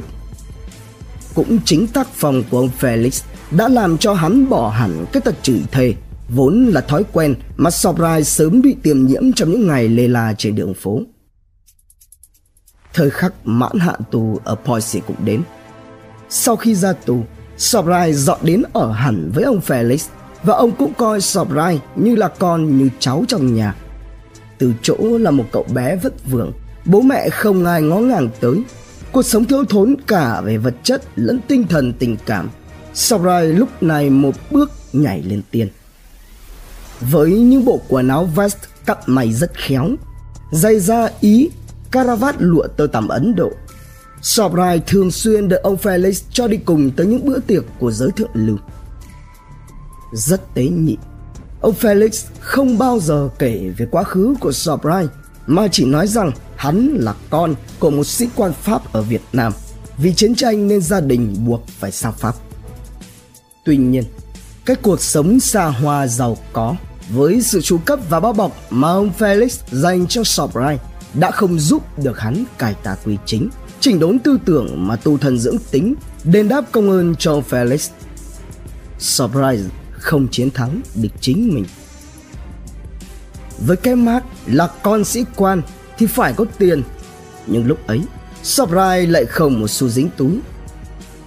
Cũng 1.35 1.59
chính 1.64 1.87
tác 1.87 2.09
phong 2.14 2.42
của 2.50 2.59
ông 2.59 2.71
Felix 2.80 3.23
đã 3.50 3.68
làm 3.68 3.99
cho 3.99 4.14
hắn 4.14 4.49
bỏ 4.49 4.68
hẳn 4.68 5.06
cái 5.12 5.21
tật 5.21 5.35
chửi 5.42 5.61
thề 5.73 5.94
vốn 6.28 6.66
là 6.66 6.81
thói 6.81 7.04
quen 7.12 7.35
mà 7.57 7.71
Sobrai 7.71 8.25
sớm 8.25 8.62
bị 8.62 8.76
tiềm 8.83 9.07
nhiễm 9.07 9.33
trong 9.33 9.50
những 9.50 9.66
ngày 9.66 9.88
lê 9.88 10.09
la 10.09 10.35
trên 10.38 10.54
đường 10.54 10.75
phố. 10.75 11.00
Thời 12.95 13.11
khắc 13.11 13.35
mãn 13.45 13.78
hạn 13.78 14.00
tù 14.11 14.40
ở 14.45 14.54
Poissy 14.54 15.00
cũng 15.07 15.25
đến. 15.25 15.43
Sau 16.28 16.57
khi 16.57 16.75
ra 16.75 16.93
tù, 16.93 17.25
Sobrai 17.59 18.12
dọn 18.12 18.38
đến 18.43 18.62
ở 18.73 18.93
hẳn 18.93 19.31
với 19.35 19.45
ông 19.45 19.61
Felix 19.66 20.09
và 20.43 20.54
ông 20.54 20.73
cũng 20.76 20.93
coi 20.95 21.21
Sobrai 21.21 21.81
như 21.97 22.16
là 22.16 22.28
con 22.28 22.78
như 22.78 22.88
cháu 22.99 23.25
trong 23.28 23.54
nhà. 23.54 23.75
Từ 24.59 24.73
chỗ 24.83 24.97
là 25.00 25.31
một 25.31 25.45
cậu 25.52 25.66
bé 25.75 25.97
vất 25.97 26.14
vưởng, 26.31 26.52
bố 26.85 27.00
mẹ 27.00 27.28
không 27.31 27.64
ai 27.64 27.83
ngó 27.83 27.99
ngàng 27.99 28.28
tới. 28.40 28.62
Cuộc 29.12 29.23
sống 29.23 29.45
thiếu 29.45 29.64
thốn 29.64 29.95
cả 30.07 30.40
về 30.40 30.57
vật 30.57 30.75
chất 30.83 31.02
lẫn 31.16 31.40
tinh 31.49 31.66
thần 31.69 31.93
tình 31.93 32.16
cảm. 32.26 32.50
Sobrai 32.95 33.47
lúc 33.47 33.83
này 33.83 34.11
một 34.11 34.35
bước 34.50 34.71
nhảy 34.93 35.23
lên 35.23 35.43
tiên 35.50 35.69
với 37.01 37.31
những 37.31 37.65
bộ 37.65 37.81
quần 37.89 38.09
áo 38.09 38.25
vest 38.25 38.57
cặp 38.87 39.09
mày 39.09 39.33
rất 39.33 39.55
khéo, 39.55 39.89
dây 40.53 40.81
da 40.81 41.09
Ý, 41.21 41.51
caravat 41.91 42.35
lụa 42.39 42.67
tơ 42.77 42.87
tằm 42.87 43.09
Ấn 43.09 43.35
Độ. 43.35 43.51
Sobrai 44.23 44.81
thường 44.87 45.11
xuyên 45.11 45.49
được 45.49 45.63
ông 45.63 45.77
Felix 45.83 46.23
cho 46.31 46.49
đi 46.49 46.57
cùng 46.57 46.91
tới 46.91 47.07
những 47.07 47.27
bữa 47.27 47.39
tiệc 47.39 47.65
của 47.79 47.91
giới 47.91 48.11
thượng 48.17 48.31
lưu. 48.35 48.57
Rất 50.13 50.55
tế 50.55 50.63
nhị, 50.63 50.97
ông 51.61 51.75
Felix 51.81 52.27
không 52.41 52.79
bao 52.79 52.99
giờ 53.01 53.29
kể 53.39 53.73
về 53.77 53.87
quá 53.91 54.03
khứ 54.03 54.35
của 54.41 54.53
Sobrai 54.53 55.07
mà 55.47 55.69
chỉ 55.69 55.85
nói 55.85 56.07
rằng 56.07 56.31
hắn 56.57 56.97
là 57.01 57.15
con 57.31 57.55
của 57.79 57.91
một 57.91 58.05
sĩ 58.05 58.29
quan 58.37 58.53
Pháp 58.53 58.93
ở 58.93 59.03
Việt 59.03 59.23
Nam. 59.33 59.53
Vì 59.99 60.15
chiến 60.15 60.35
tranh 60.35 60.69
nên 60.69 60.81
gia 60.81 61.01
đình 61.01 61.37
buộc 61.47 61.67
phải 61.69 61.93
sang 61.93 62.13
Pháp. 62.13 62.35
Tuy 63.65 63.77
nhiên, 63.77 64.05
cái 64.64 64.76
cuộc 64.83 65.00
sống 65.00 65.40
xa 65.40 65.64
hoa 65.64 66.06
giàu 66.06 66.37
có 66.52 66.76
với 67.09 67.42
sự 67.42 67.61
chu 67.61 67.78
cấp 67.78 67.99
và 68.09 68.21
bao 68.21 68.33
bọc 68.33 68.52
mà 68.71 68.88
ông 68.88 69.11
Felix 69.18 69.49
dành 69.71 70.06
cho 70.06 70.25
Sobrai 70.25 70.78
đã 71.14 71.30
không 71.30 71.59
giúp 71.59 71.99
được 71.99 72.21
hắn 72.21 72.44
cải 72.59 72.75
tà 72.83 72.97
quy 73.04 73.16
chính, 73.26 73.49
chỉnh 73.80 74.00
đốn 74.00 74.18
tư 74.18 74.38
tưởng 74.44 74.87
mà 74.88 74.97
tu 74.97 75.18
thân 75.18 75.38
dưỡng 75.38 75.56
tính, 75.71 75.94
đền 76.25 76.49
đáp 76.49 76.64
công 76.73 76.90
ơn 76.90 77.16
cho 77.16 77.42
Felix. 77.50 77.90
Sobrai 78.99 79.61
không 79.90 80.28
chiến 80.28 80.50
thắng 80.50 80.80
được 80.94 81.09
chính 81.21 81.54
mình. 81.54 81.64
Với 83.66 83.76
cái 83.76 83.97
mác 83.97 84.25
là 84.47 84.66
con 84.66 85.04
sĩ 85.04 85.25
quan 85.37 85.62
thì 85.99 86.06
phải 86.06 86.33
có 86.33 86.44
tiền, 86.59 86.83
nhưng 87.47 87.66
lúc 87.66 87.87
ấy 87.87 88.00
Sobrai 88.42 89.06
lại 89.06 89.25
không 89.25 89.61
một 89.61 89.68
xu 89.68 89.88
dính 89.88 90.09
túi. 90.16 90.38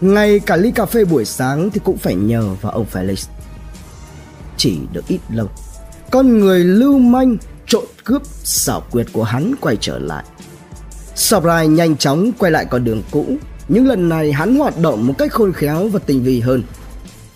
Ngay 0.02 0.40
cả 0.40 0.56
ly 0.56 0.72
cà 0.72 0.86
phê 0.86 1.06
buổi 1.06 1.26
sáng 1.26 1.70
thì 1.70 1.80
cũng 1.84 1.98
phải 1.98 2.16
nhờ 2.16 2.56
vào 2.62 2.72
ông 2.72 2.86
Felix. 2.94 3.28
Chỉ 4.58 4.80
được 4.92 5.08
ít 5.08 5.20
lâu, 5.30 5.50
con 6.12 6.40
người 6.40 6.64
lưu 6.64 7.00
manh, 7.00 7.38
trộn 7.68 7.86
cướp, 8.04 8.22
xảo 8.44 8.82
quyệt 8.92 9.08
của 9.14 9.24
hắn 9.24 9.54
quay 9.62 9.78
trở 9.82 10.00
lại. 10.00 10.24
Sobrai 11.16 11.68
nhanh 11.68 11.98
chóng 11.98 12.32
quay 12.38 12.52
lại 12.52 12.66
con 12.66 12.84
đường 12.84 13.04
cũ, 13.12 13.26
nhưng 13.68 13.88
lần 13.88 14.10
này 14.10 14.32
hắn 14.32 14.56
hoạt 14.56 14.78
động 14.82 15.08
một 15.08 15.14
cách 15.18 15.32
khôn 15.32 15.54
khéo 15.54 15.88
và 15.88 16.00
tinh 16.00 16.24
vi 16.24 16.40
hơn. 16.40 16.64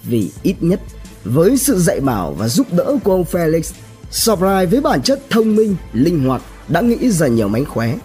Vì 0.03 0.31
ít 0.43 0.55
nhất, 0.59 0.81
với 1.23 1.57
sự 1.57 1.79
dạy 1.79 1.99
bảo 1.99 2.33
và 2.33 2.47
giúp 2.47 2.67
đỡ 2.73 2.97
của 3.03 3.11
ông 3.11 3.25
Felix 3.31 3.71
Sobrai 4.11 4.65
với 4.65 4.81
bản 4.81 5.01
chất 5.01 5.21
thông 5.29 5.55
minh, 5.55 5.75
linh 5.93 6.27
hoạt 6.27 6.41
đã 6.67 6.81
nghĩ 6.81 7.11
ra 7.11 7.27
nhiều 7.27 7.47
mánh 7.47 7.65
khóe. 7.65 7.95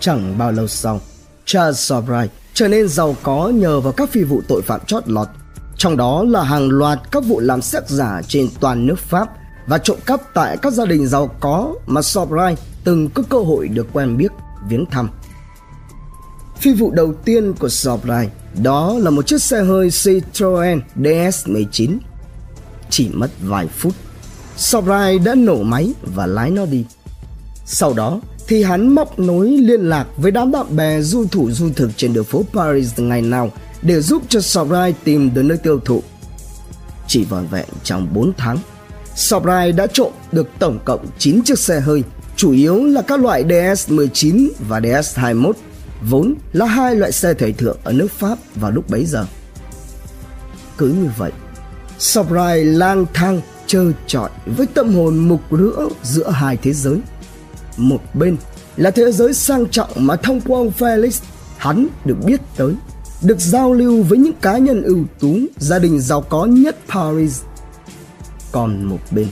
Chẳng 0.00 0.38
bao 0.38 0.52
lâu 0.52 0.68
sau 0.68 1.00
Charles 1.44 1.78
Sobrai 1.78 2.28
trở 2.54 2.68
nên 2.68 2.88
giàu 2.88 3.16
có 3.22 3.48
nhờ 3.48 3.80
vào 3.80 3.92
các 3.92 4.10
phi 4.10 4.22
vụ 4.22 4.42
tội 4.48 4.62
phạm 4.62 4.80
chót 4.86 5.08
lọt 5.08 5.28
trong 5.80 5.96
đó 5.96 6.24
là 6.28 6.42
hàng 6.42 6.70
loạt 6.70 6.98
các 7.10 7.24
vụ 7.24 7.40
làm 7.40 7.62
xét 7.62 7.88
giả 7.88 8.22
trên 8.28 8.48
toàn 8.60 8.86
nước 8.86 8.98
Pháp 8.98 9.28
và 9.66 9.78
trộm 9.78 9.98
cắp 10.06 10.20
tại 10.34 10.56
các 10.62 10.72
gia 10.72 10.84
đình 10.84 11.06
giàu 11.06 11.30
có 11.40 11.74
mà 11.86 12.02
Sobrai 12.02 12.56
từng 12.84 13.08
có 13.10 13.22
cơ 13.28 13.38
hội 13.38 13.68
được 13.68 13.86
quen 13.92 14.16
biết, 14.16 14.32
viếng 14.68 14.86
thăm. 14.86 15.10
Phi 16.56 16.72
vụ 16.72 16.90
đầu 16.90 17.14
tiên 17.24 17.52
của 17.52 17.68
Sobrai 17.68 18.30
đó 18.62 18.94
là 18.98 19.10
một 19.10 19.26
chiếc 19.26 19.42
xe 19.42 19.62
hơi 19.62 19.88
Citroen 19.90 20.80
DS19. 20.96 21.98
Chỉ 22.90 23.08
mất 23.08 23.30
vài 23.40 23.66
phút, 23.66 23.94
Sobrai 24.56 25.18
đã 25.18 25.34
nổ 25.34 25.62
máy 25.62 25.92
và 26.14 26.26
lái 26.26 26.50
nó 26.50 26.66
đi. 26.66 26.84
Sau 27.66 27.92
đó 27.92 28.20
thì 28.50 28.62
hắn 28.62 28.94
móc 28.94 29.18
nối 29.18 29.48
liên 29.48 29.80
lạc 29.80 30.06
với 30.16 30.30
đám 30.30 30.52
bạn 30.52 30.76
bè 30.76 31.00
du 31.00 31.26
thủ 31.26 31.50
du 31.50 31.70
thực 31.76 31.90
trên 31.96 32.12
đường 32.12 32.24
phố 32.24 32.44
Paris 32.52 32.92
ngày 32.96 33.22
nào 33.22 33.52
để 33.82 34.00
giúp 34.00 34.22
cho 34.28 34.40
Sobrai 34.40 34.94
tìm 35.04 35.34
được 35.34 35.42
nơi 35.42 35.58
tiêu 35.58 35.80
thụ. 35.84 36.02
Chỉ 37.06 37.24
vòn 37.24 37.46
vẹn 37.50 37.64
trong 37.84 38.14
4 38.14 38.32
tháng, 38.36 38.58
Sobrai 39.14 39.72
đã 39.72 39.86
trộm 39.86 40.12
được 40.32 40.48
tổng 40.58 40.78
cộng 40.84 41.06
9 41.18 41.42
chiếc 41.44 41.58
xe 41.58 41.80
hơi, 41.80 42.02
chủ 42.36 42.52
yếu 42.52 42.84
là 42.84 43.02
các 43.02 43.20
loại 43.20 43.44
DS19 43.44 44.48
và 44.68 44.80
DS21, 44.80 45.52
vốn 46.02 46.34
là 46.52 46.66
hai 46.66 46.94
loại 46.94 47.12
xe 47.12 47.34
thời 47.34 47.52
thượng 47.52 47.76
ở 47.84 47.92
nước 47.92 48.10
Pháp 48.10 48.38
vào 48.54 48.70
lúc 48.70 48.90
bấy 48.90 49.04
giờ. 49.04 49.26
Cứ 50.78 50.88
như 50.88 51.10
vậy, 51.16 51.32
Sobrai 51.98 52.64
lang 52.64 53.06
thang 53.14 53.40
trơ 53.66 53.92
trọi 54.06 54.30
với 54.46 54.66
tâm 54.66 54.94
hồn 54.94 55.18
mục 55.18 55.40
rữa 55.50 55.88
giữa 56.02 56.30
hai 56.30 56.56
thế 56.56 56.72
giới. 56.72 56.98
Một 57.80 58.14
bên 58.14 58.36
là 58.76 58.90
thế 58.90 59.12
giới 59.12 59.34
sang 59.34 59.66
trọng 59.66 59.90
mà 59.96 60.16
thông 60.16 60.40
qua 60.40 60.58
ông 60.58 60.72
Felix 60.78 61.22
hắn 61.56 61.86
được 62.04 62.16
biết 62.24 62.40
tới, 62.56 62.74
được 63.22 63.40
giao 63.40 63.72
lưu 63.72 64.02
với 64.02 64.18
những 64.18 64.32
cá 64.40 64.58
nhân 64.58 64.82
ưu 64.82 65.04
tú, 65.20 65.38
gia 65.56 65.78
đình 65.78 66.00
giàu 66.00 66.20
có 66.20 66.44
nhất 66.44 66.76
Paris. 66.88 67.42
Còn 68.52 68.84
một 68.84 68.98
bên 69.10 69.28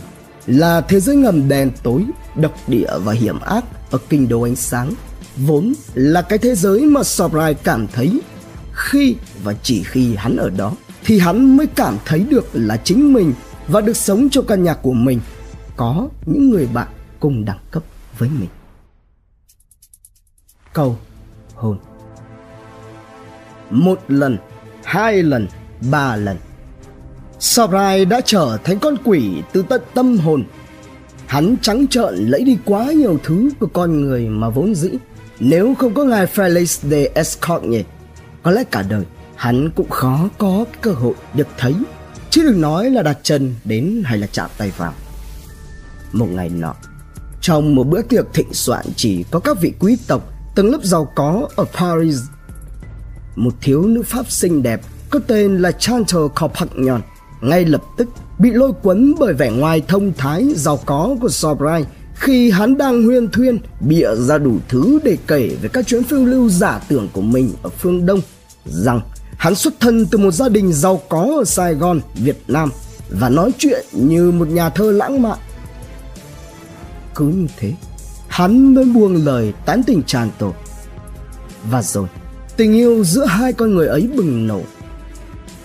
là 0.47 0.81
thế 0.81 1.01
giới 1.01 1.17
ngầm 1.17 1.49
đen 1.49 1.71
tối, 1.83 2.05
độc 2.37 2.53
địa 2.67 2.91
và 3.05 3.13
hiểm 3.13 3.41
ác 3.41 3.65
ở 3.91 3.99
kinh 4.09 4.29
đô 4.29 4.43
ánh 4.43 4.57
sáng, 4.57 4.95
vốn 5.37 5.73
là 5.95 6.23
cái 6.23 6.39
thế 6.39 6.55
giới 6.55 6.81
mà 6.81 7.03
Sobrai 7.03 7.55
cảm 7.55 7.87
thấy 7.93 8.21
khi 8.73 9.17
và 9.45 9.55
chỉ 9.63 9.83
khi 9.83 10.15
hắn 10.15 10.37
ở 10.37 10.51
đó 10.51 10.73
thì 11.05 11.19
hắn 11.19 11.57
mới 11.57 11.67
cảm 11.67 11.97
thấy 12.05 12.21
được 12.21 12.49
là 12.53 12.77
chính 12.77 13.13
mình 13.13 13.33
và 13.69 13.81
được 13.81 13.97
sống 13.97 14.29
trong 14.31 14.47
căn 14.47 14.63
nhà 14.63 14.75
của 14.75 14.93
mình. 14.93 15.21
Có 15.77 16.09
những 16.27 16.51
người 16.51 16.69
bạn 16.75 16.89
cùng 17.21 17.45
đẳng 17.45 17.59
cấp 17.71 17.83
với 18.19 18.29
mình. 18.29 18.49
Câu 20.73 20.99
hôn 21.55 21.79
Một 23.71 24.01
lần, 24.09 24.39
hai 24.85 25.23
lần, 25.23 25.49
ba 25.91 26.17
lần 26.17 26.37
Sabrai 27.41 28.05
đã 28.05 28.21
trở 28.25 28.59
thành 28.65 28.79
con 28.79 28.97
quỷ 29.05 29.43
từ 29.53 29.63
tận 29.69 29.83
tâm 29.95 30.19
hồn. 30.19 30.45
Hắn 31.27 31.57
trắng 31.63 31.87
trợn 31.89 32.15
lấy 32.15 32.45
đi 32.45 32.59
quá 32.65 32.93
nhiều 32.93 33.19
thứ 33.25 33.51
của 33.61 33.67
con 33.67 34.01
người 34.01 34.29
mà 34.29 34.49
vốn 34.49 34.75
dĩ. 34.75 34.91
Nếu 35.41 35.75
không 35.75 35.95
có 35.95 36.05
ngài 36.05 36.27
Felix 36.27 36.89
de 36.91 37.09
Escorgne, 37.15 37.83
có 38.43 38.51
lẽ 38.51 38.65
cả 38.71 38.83
đời 38.83 39.05
hắn 39.37 39.71
cũng 39.71 39.91
khó 39.91 40.29
có 40.39 40.65
cơ 40.81 40.93
hội 40.93 41.15
được 41.35 41.49
thấy, 41.59 41.75
chứ 42.31 42.43
đừng 42.43 42.61
nói 42.61 42.91
là 42.91 43.03
đặt 43.03 43.19
chân 43.23 43.55
đến 43.65 44.03
hay 44.05 44.19
là 44.19 44.27
chạm 44.27 44.51
tay 44.59 44.73
vào. 44.77 44.95
Một 46.13 46.27
ngày 46.27 46.49
nọ, 46.49 46.75
trong 47.41 47.75
một 47.75 47.85
bữa 47.85 48.03
tiệc 48.03 48.25
thịnh 48.35 48.55
soạn 48.55 48.87
chỉ 48.97 49.25
có 49.31 49.39
các 49.39 49.61
vị 49.61 49.73
quý 49.79 49.97
tộc 50.07 50.33
tầng 50.55 50.71
lớp 50.71 50.85
giàu 50.85 51.13
có 51.15 51.49
ở 51.57 51.65
Paris. 51.79 52.19
Một 53.37 53.55
thiếu 53.61 53.83
nữ 53.83 54.03
Pháp 54.03 54.31
xinh 54.31 54.63
đẹp 54.63 54.81
có 55.11 55.21
tên 55.27 55.59
là 55.59 55.73
Chantal 55.73 56.23
Compagnon 56.35 57.01
ngay 57.41 57.65
lập 57.65 57.83
tức 57.97 58.09
bị 58.39 58.51
lôi 58.51 58.73
cuốn 58.73 59.15
bởi 59.19 59.35
vẻ 59.35 59.51
ngoài 59.51 59.83
thông 59.89 60.13
thái 60.19 60.47
giàu 60.57 60.81
có 60.87 61.17
của 61.21 61.29
Sobrai 61.29 61.85
khi 62.15 62.51
hắn 62.51 62.77
đang 62.77 63.05
huyên 63.05 63.29
thuyên 63.29 63.59
bịa 63.81 64.15
ra 64.15 64.39
đủ 64.39 64.59
thứ 64.69 64.99
để 65.05 65.17
kể 65.27 65.57
về 65.63 65.69
các 65.73 65.87
chuyến 65.87 66.05
phiêu 66.05 66.25
lưu 66.25 66.49
giả 66.49 66.81
tưởng 66.89 67.09
của 67.13 67.21
mình 67.21 67.53
ở 67.63 67.71
phương 67.71 68.07
Đông 68.07 68.21
rằng 68.65 69.01
hắn 69.39 69.55
xuất 69.55 69.75
thân 69.81 70.07
từ 70.07 70.19
một 70.19 70.31
gia 70.31 70.49
đình 70.49 70.73
giàu 70.73 71.01
có 71.09 71.37
ở 71.39 71.45
Sài 71.45 71.75
Gòn, 71.75 72.01
Việt 72.15 72.39
Nam 72.49 72.71
và 73.11 73.29
nói 73.29 73.51
chuyện 73.59 73.87
như 73.93 74.31
một 74.31 74.49
nhà 74.49 74.71
thơ 74.71 74.93
lãng 74.93 75.23
mạn. 75.23 75.39
Cứ 77.19 77.27
như 77.27 77.47
thế, 77.57 77.73
hắn 78.29 78.75
mới 78.75 78.85
buông 78.85 79.25
lời 79.25 79.53
tán 79.67 79.83
tỉnh 79.83 80.03
tổ 80.39 80.55
Và 81.71 81.83
rồi, 81.83 82.09
tình 82.57 82.73
yêu 82.73 83.05
giữa 83.05 83.25
hai 83.25 83.53
con 83.53 83.75
người 83.75 83.87
ấy 83.87 84.09
bừng 84.17 84.47
nổ. 84.47 84.61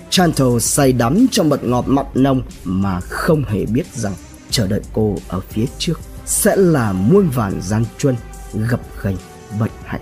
Chanto 0.10 0.60
say 0.60 0.94
đắm 0.94 1.26
trong 1.32 1.50
mật 1.50 1.64
ngọt 1.64 1.88
mặn 1.88 2.06
nông 2.14 2.42
mà 2.64 3.00
không 3.00 3.44
hề 3.44 3.66
biết 3.66 3.96
rằng 3.96 4.14
chờ 4.50 4.68
đợi 4.68 4.82
cô 4.94 5.16
ở 5.28 5.40
phía 5.50 5.66
trước 5.78 6.00
sẽ 6.26 6.56
là 6.56 6.94
muôn 6.94 7.30
vàn 7.30 7.62
gian 7.62 7.86
truân, 7.98 8.16
gập 8.54 8.82
ghềnh, 9.04 9.18
bệnh 9.60 9.72
hạnh. 9.86 10.02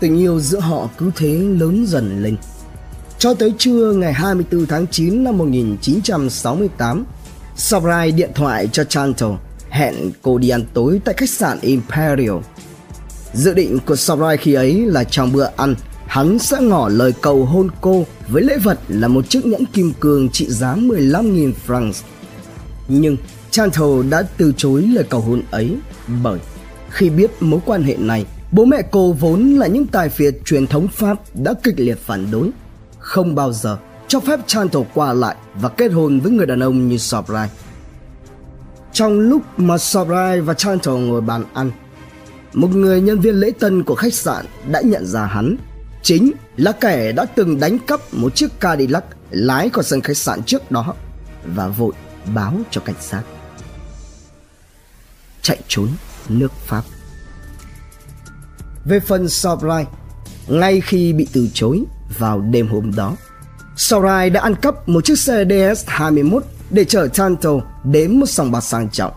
Tình 0.00 0.18
yêu 0.18 0.40
giữa 0.40 0.60
họ 0.60 0.88
cứ 0.98 1.10
thế 1.16 1.38
lớn 1.38 1.86
dần 1.86 2.22
lên. 2.22 2.36
Cho 3.18 3.34
tới 3.34 3.54
trưa 3.58 3.92
ngày 3.92 4.12
24 4.12 4.66
tháng 4.66 4.86
9 4.86 5.24
năm 5.24 5.38
1968, 5.38 7.04
Sabrai 7.56 8.12
điện 8.12 8.30
thoại 8.34 8.68
cho 8.72 8.84
Chanto 8.84 9.38
hẹn 9.70 9.94
cô 10.22 10.38
đi 10.38 10.48
ăn 10.48 10.64
tối 10.74 11.00
tại 11.04 11.14
khách 11.18 11.30
sạn 11.30 11.58
Imperial. 11.60 12.36
Dự 13.32 13.54
định 13.54 13.78
của 13.86 13.96
Sarai 13.96 14.36
khi 14.36 14.54
ấy 14.54 14.86
là 14.86 15.04
trong 15.04 15.32
bữa 15.32 15.48
ăn, 15.56 15.74
hắn 16.06 16.38
sẽ 16.38 16.56
ngỏ 16.60 16.88
lời 16.88 17.12
cầu 17.20 17.44
hôn 17.44 17.68
cô 17.80 18.06
với 18.28 18.42
lễ 18.42 18.58
vật 18.58 18.78
là 18.88 19.08
một 19.08 19.30
chiếc 19.30 19.46
nhẫn 19.46 19.66
kim 19.66 19.92
cương 20.00 20.28
trị 20.28 20.46
giá 20.48 20.74
15.000 20.74 21.52
francs. 21.66 22.02
Nhưng 22.88 23.16
Chantal 23.50 24.08
đã 24.10 24.22
từ 24.36 24.52
chối 24.56 24.82
lời 24.82 25.04
cầu 25.10 25.20
hôn 25.20 25.42
ấy 25.50 25.76
bởi 26.22 26.38
khi 26.90 27.10
biết 27.10 27.30
mối 27.40 27.60
quan 27.64 27.82
hệ 27.82 27.96
này, 27.96 28.26
bố 28.52 28.64
mẹ 28.64 28.82
cô 28.90 29.12
vốn 29.12 29.54
là 29.54 29.66
những 29.66 29.86
tài 29.86 30.08
phiệt 30.08 30.34
truyền 30.44 30.66
thống 30.66 30.88
Pháp 30.88 31.18
đã 31.34 31.54
kịch 31.62 31.74
liệt 31.80 31.98
phản 31.98 32.30
đối, 32.30 32.50
không 32.98 33.34
bao 33.34 33.52
giờ 33.52 33.78
cho 34.08 34.20
phép 34.20 34.40
Chantal 34.46 34.82
qua 34.94 35.12
lại 35.12 35.36
và 35.54 35.68
kết 35.68 35.92
hôn 35.92 36.20
với 36.20 36.32
người 36.32 36.46
đàn 36.46 36.60
ông 36.60 36.88
như 36.88 36.98
Sobrai. 36.98 37.48
Trong 38.92 39.20
lúc 39.20 39.42
mà 39.56 39.78
Sobrai 39.78 40.40
và 40.40 40.54
Chantal 40.54 40.94
ngồi 40.94 41.20
bàn 41.20 41.44
ăn, 41.54 41.70
một 42.52 42.68
người 42.68 43.00
nhân 43.00 43.20
viên 43.20 43.34
lễ 43.34 43.52
tân 43.58 43.84
của 43.84 43.94
khách 43.94 44.14
sạn 44.14 44.46
đã 44.70 44.80
nhận 44.80 45.06
ra 45.06 45.26
hắn 45.26 45.56
chính 46.02 46.32
là 46.56 46.72
kẻ 46.72 47.12
đã 47.12 47.24
từng 47.24 47.60
đánh 47.60 47.78
cắp 47.78 48.00
một 48.12 48.34
chiếc 48.34 48.60
Cadillac 48.60 49.04
lái 49.30 49.70
khỏi 49.70 49.84
sân 49.84 50.00
khách 50.00 50.16
sạn 50.16 50.42
trước 50.42 50.70
đó 50.70 50.94
và 51.44 51.68
vội 51.68 51.92
báo 52.34 52.54
cho 52.70 52.80
cảnh 52.80 52.96
sát 53.00 53.22
chạy 55.42 55.58
trốn 55.68 55.88
nước 56.28 56.52
Pháp. 56.66 56.82
Về 58.84 59.00
phần 59.00 59.28
Sobrai, 59.28 59.86
ngay 60.48 60.80
khi 60.80 61.12
bị 61.12 61.28
từ 61.32 61.48
chối 61.54 61.84
vào 62.18 62.40
đêm 62.40 62.68
hôm 62.68 62.94
đó, 62.96 63.16
Sobrai 63.76 64.30
đã 64.30 64.40
ăn 64.40 64.54
cắp 64.54 64.88
một 64.88 65.04
chiếc 65.04 65.18
xe 65.18 65.44
DS-21 65.44 66.40
để 66.70 66.84
chở 66.84 67.08
Tanto 67.14 67.50
đến 67.84 68.20
một 68.20 68.26
sòng 68.26 68.50
bạc 68.50 68.60
sang 68.60 68.90
trọng. 68.90 69.12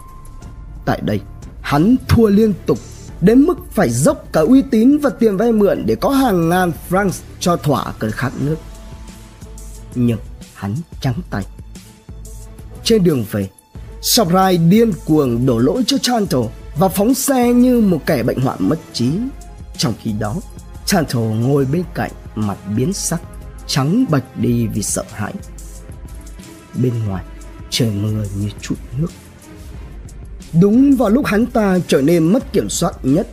Tại 0.86 1.02
đây, 1.02 1.20
hắn 1.62 1.96
thua 2.08 2.28
liên 2.28 2.54
tục 2.66 2.78
đến 3.22 3.42
mức 3.42 3.58
phải 3.72 3.90
dốc 3.90 4.26
cả 4.34 4.42
uy 4.42 4.62
tín 4.62 4.98
và 4.98 5.10
tiền 5.10 5.38
vay 5.38 5.52
mượn 5.52 5.86
để 5.86 5.96
có 5.96 6.10
hàng 6.10 6.50
ngàn 6.50 6.72
francs 6.90 7.22
cho 7.40 7.56
thỏa 7.56 7.94
cơn 8.00 8.12
khát 8.12 8.32
nước. 8.40 8.56
Nhưng 9.96 10.20
hắn 10.54 10.76
trắng 11.02 11.22
tay. 11.30 11.46
Trên 12.84 13.04
đường 13.04 13.26
về, 13.32 13.50
Sobrai 14.02 14.58
điên 14.58 14.92
cuồng 15.06 15.46
đổ 15.46 15.58
lỗi 15.58 15.84
cho 15.88 15.98
Chanto 15.98 16.40
và 16.78 16.88
phóng 16.88 17.14
xe 17.14 17.54
như 17.54 17.82
một 17.82 18.00
kẻ 18.06 18.24
bệnh 18.24 18.42
hoạn 18.42 18.58
mất 18.60 18.80
trí. 18.94 19.12
Trong 19.78 19.94
khi 20.02 20.12
đó, 20.20 20.36
Chanto 20.86 21.20
ngồi 21.20 21.66
bên 21.66 21.84
cạnh 21.94 22.12
mặt 22.36 22.58
biến 22.76 22.94
sắc, 22.94 23.22
trắng 23.68 24.06
bạch 24.10 24.24
đi 24.38 24.68
vì 24.68 24.84
sợ 24.84 25.04
hãi. 25.14 25.34
Bên 26.76 26.94
ngoài, 27.08 27.24
trời 27.72 27.90
mưa 27.90 28.24
như 28.40 28.50
chút 28.62 28.76
nước. 28.98 29.08
Đúng 30.62 30.96
vào 30.96 31.10
lúc 31.10 31.26
hắn 31.26 31.46
ta 31.46 31.78
trở 31.88 32.02
nên 32.02 32.34
mất 32.34 32.54
kiểm 32.54 32.70
soát 32.70 32.94
nhất 33.04 33.28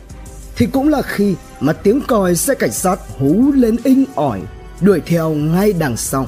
thì 0.55 0.65
cũng 0.65 0.89
là 0.89 1.01
khi 1.01 1.35
mà 1.59 1.73
tiếng 1.73 2.01
còi 2.07 2.35
xe 2.35 2.53
cảnh 2.53 2.71
sát 2.71 2.99
hú 3.17 3.51
lên 3.55 3.75
inh 3.83 4.05
ỏi 4.15 4.41
đuổi 4.81 5.01
theo 5.05 5.29
ngay 5.29 5.73
đằng 5.73 5.97
sau. 5.97 6.27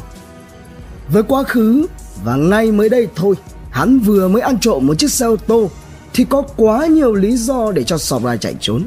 Với 1.10 1.24
quá 1.24 1.44
khứ 1.44 1.86
và 2.24 2.36
ngay 2.36 2.72
mới 2.72 2.90
đây 2.90 3.08
thôi 3.16 3.36
hắn 3.72 4.00
vừa 4.00 4.28
mới 4.28 4.42
ăn 4.42 4.60
trộm 4.60 4.88
một 4.88 4.94
chiếc 5.00 5.12
xe 5.12 5.26
ô 5.26 5.36
tô 5.36 5.70
thì 6.14 6.24
có 6.24 6.42
quá 6.42 6.86
nhiều 6.86 7.14
lý 7.14 7.38
do 7.38 7.72
để 7.72 7.84
cho 7.84 7.98
Sobrai 7.98 8.38
chạy 8.38 8.56
trốn. 8.60 8.86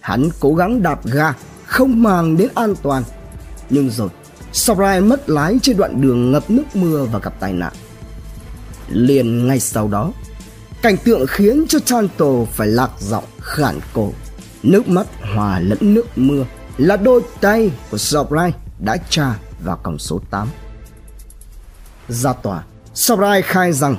Hắn 0.00 0.28
cố 0.40 0.54
gắng 0.54 0.82
đạp 0.82 1.04
ga, 1.04 1.34
không 1.66 2.02
màng 2.02 2.36
đến 2.36 2.48
an 2.54 2.74
toàn. 2.82 3.02
Nhưng 3.70 3.90
rồi, 3.90 4.08
Sobrai 4.52 5.00
mất 5.00 5.30
lái 5.30 5.58
trên 5.62 5.76
đoạn 5.76 6.00
đường 6.00 6.32
ngập 6.32 6.50
nước 6.50 6.76
mưa 6.76 7.04
và 7.12 7.18
gặp 7.18 7.40
tai 7.40 7.52
nạn. 7.52 7.72
Liền 8.88 9.46
ngay 9.46 9.60
sau 9.60 9.88
đó, 9.88 10.12
cảnh 10.82 10.96
tượng 11.04 11.26
khiến 11.26 11.64
cho 11.68 11.78
Chanto 11.78 12.26
phải 12.52 12.68
lạc 12.68 12.90
giọng 13.00 13.24
khản 13.40 13.80
cổ. 13.92 14.12
Nước 14.62 14.88
mắt 14.88 15.06
hòa 15.34 15.60
lẫn 15.60 15.78
nước 15.94 16.06
mưa 16.16 16.44
là 16.78 16.96
đôi 16.96 17.22
tay 17.40 17.70
của 17.90 17.98
Sobrai 17.98 18.52
đã 18.78 18.96
tra 19.10 19.34
vào 19.64 19.76
cổng 19.76 19.98
số 19.98 20.20
8. 20.30 20.48
Ra 22.08 22.32
tòa, 22.32 22.64
Sobrai 22.94 23.42
khai 23.42 23.72
rằng 23.72 23.96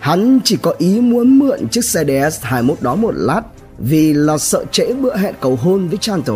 hắn 0.00 0.40
chỉ 0.44 0.56
có 0.56 0.74
ý 0.78 1.00
muốn 1.00 1.38
mượn 1.38 1.68
chiếc 1.68 1.84
xe 1.84 2.04
DS21 2.04 2.74
đó 2.80 2.94
một 2.94 3.12
lát 3.14 3.42
vì 3.78 4.12
là 4.12 4.38
sợ 4.38 4.64
trễ 4.72 4.92
bữa 4.92 5.16
hẹn 5.16 5.34
cầu 5.40 5.56
hôn 5.56 5.88
với 5.88 5.98
Chanto. 5.98 6.34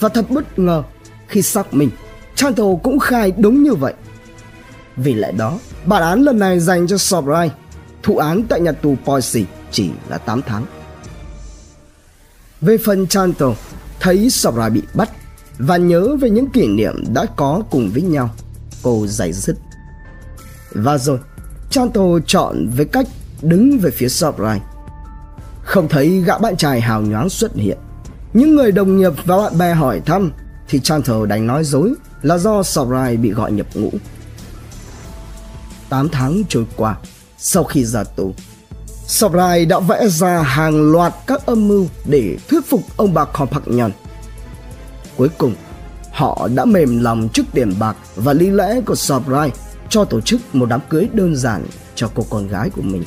Và 0.00 0.08
thật 0.08 0.30
bất 0.30 0.58
ngờ 0.58 0.82
khi 1.28 1.42
xác 1.42 1.74
minh, 1.74 1.90
Chanto 2.34 2.64
cũng 2.82 2.98
khai 2.98 3.32
đúng 3.38 3.62
như 3.62 3.74
vậy. 3.74 3.94
Vì 4.96 5.14
lẽ 5.14 5.32
đó, 5.32 5.58
bản 5.88 6.02
án 6.02 6.22
lần 6.22 6.38
này 6.38 6.60
dành 6.60 6.86
cho 6.86 6.98
Sobrai, 6.98 7.50
thụ 8.02 8.16
án 8.16 8.42
tại 8.48 8.60
nhà 8.60 8.72
tù 8.72 8.96
Poissy 9.04 9.44
chỉ 9.70 9.90
là 10.08 10.18
8 10.18 10.42
tháng. 10.42 10.66
Về 12.60 12.78
phần 12.84 13.06
Chanto, 13.06 13.46
thấy 14.00 14.30
Sobrai 14.30 14.70
bị 14.70 14.82
bắt 14.94 15.10
và 15.58 15.76
nhớ 15.76 16.16
về 16.20 16.30
những 16.30 16.50
kỷ 16.50 16.66
niệm 16.66 17.04
đã 17.14 17.26
có 17.36 17.62
cùng 17.70 17.90
với 17.90 18.02
nhau, 18.02 18.30
cô 18.82 19.06
giải 19.06 19.32
dứt 19.32 19.56
và 20.72 20.98
rồi, 20.98 21.18
Chanto 21.70 22.02
chọn 22.26 22.70
với 22.76 22.84
cách 22.84 23.06
đứng 23.42 23.78
về 23.78 23.90
phía 23.90 24.08
Sobrai. 24.08 24.60
Không 25.62 25.88
thấy 25.88 26.22
gã 26.26 26.38
bạn 26.38 26.56
trai 26.56 26.80
hào 26.80 27.02
nhoáng 27.02 27.28
xuất 27.28 27.54
hiện. 27.54 27.78
Những 28.32 28.56
người 28.56 28.72
đồng 28.72 28.96
nghiệp 28.96 29.12
và 29.24 29.36
bạn 29.36 29.58
bè 29.58 29.74
hỏi 29.74 30.00
thăm 30.00 30.32
thì 30.68 30.80
Chanto 30.80 31.26
đánh 31.26 31.46
nói 31.46 31.64
dối 31.64 31.94
là 32.22 32.38
do 32.38 32.62
Sobrai 32.62 33.16
bị 33.16 33.30
gọi 33.30 33.52
nhập 33.52 33.66
ngũ. 33.74 33.90
8 35.88 36.08
tháng 36.08 36.42
trôi 36.48 36.66
qua, 36.76 36.96
sau 37.38 37.64
khi 37.64 37.84
ra 37.84 38.04
tù, 38.04 38.34
Sobrai 39.06 39.66
đã 39.66 39.80
vẽ 39.80 40.08
ra 40.08 40.42
hàng 40.42 40.92
loạt 40.92 41.14
các 41.26 41.46
âm 41.46 41.68
mưu 41.68 41.86
để 42.04 42.36
thuyết 42.48 42.66
phục 42.66 42.82
ông 42.96 43.14
bà 43.14 43.24
Compagnon. 43.24 43.92
Cuối 45.16 45.28
cùng, 45.38 45.54
họ 46.12 46.48
đã 46.54 46.64
mềm 46.64 47.00
lòng 47.00 47.28
trước 47.32 47.42
tiền 47.52 47.74
bạc 47.78 47.96
và 48.16 48.32
lý 48.32 48.50
lẽ 48.50 48.80
của 48.86 48.94
Sobrai 48.94 49.50
cho 49.88 50.04
tổ 50.04 50.20
chức 50.20 50.40
một 50.52 50.66
đám 50.66 50.80
cưới 50.88 51.08
đơn 51.12 51.36
giản 51.36 51.66
cho 51.94 52.10
cô 52.14 52.24
con 52.30 52.48
gái 52.48 52.70
của 52.70 52.82
mình. 52.82 53.04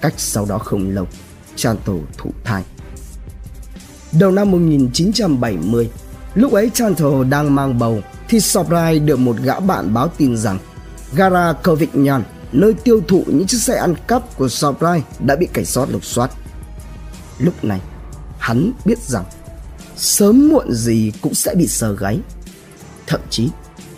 Cách 0.00 0.14
sau 0.16 0.46
đó 0.46 0.58
không 0.58 0.90
lâu, 0.90 1.06
Chanto 1.56 1.92
thụ 2.18 2.30
thai. 2.44 2.62
Đầu 4.12 4.30
năm 4.30 4.50
1970, 4.50 5.90
lúc 6.34 6.52
ấy 6.52 6.70
Chanto 6.74 7.24
đang 7.30 7.54
mang 7.54 7.78
bầu 7.78 8.00
thì 8.28 8.40
Sobrai 8.40 8.98
được 8.98 9.18
một 9.18 9.36
gã 9.42 9.60
bạn 9.60 9.94
báo 9.94 10.08
tin 10.08 10.36
rằng 10.36 10.58
gara 11.12 11.52
Kovignan, 11.52 12.22
nơi 12.52 12.74
tiêu 12.74 13.00
thụ 13.08 13.24
những 13.26 13.46
chiếc 13.46 13.58
xe 13.58 13.76
ăn 13.76 13.94
cắp 14.06 14.36
của 14.36 14.48
Sobrai 14.48 15.02
đã 15.18 15.36
bị 15.36 15.48
cảnh 15.52 15.64
sát 15.64 15.88
lục 15.90 16.04
soát. 16.04 16.30
Lúc 17.38 17.64
này, 17.64 17.80
hắn 18.38 18.72
biết 18.84 18.98
rằng 18.98 19.24
sớm 19.96 20.48
muộn 20.48 20.72
gì 20.72 21.12
cũng 21.20 21.34
sẽ 21.34 21.54
bị 21.54 21.66
sờ 21.66 21.94
gáy. 21.94 22.20
Thậm 23.06 23.20
chí, 23.30 23.48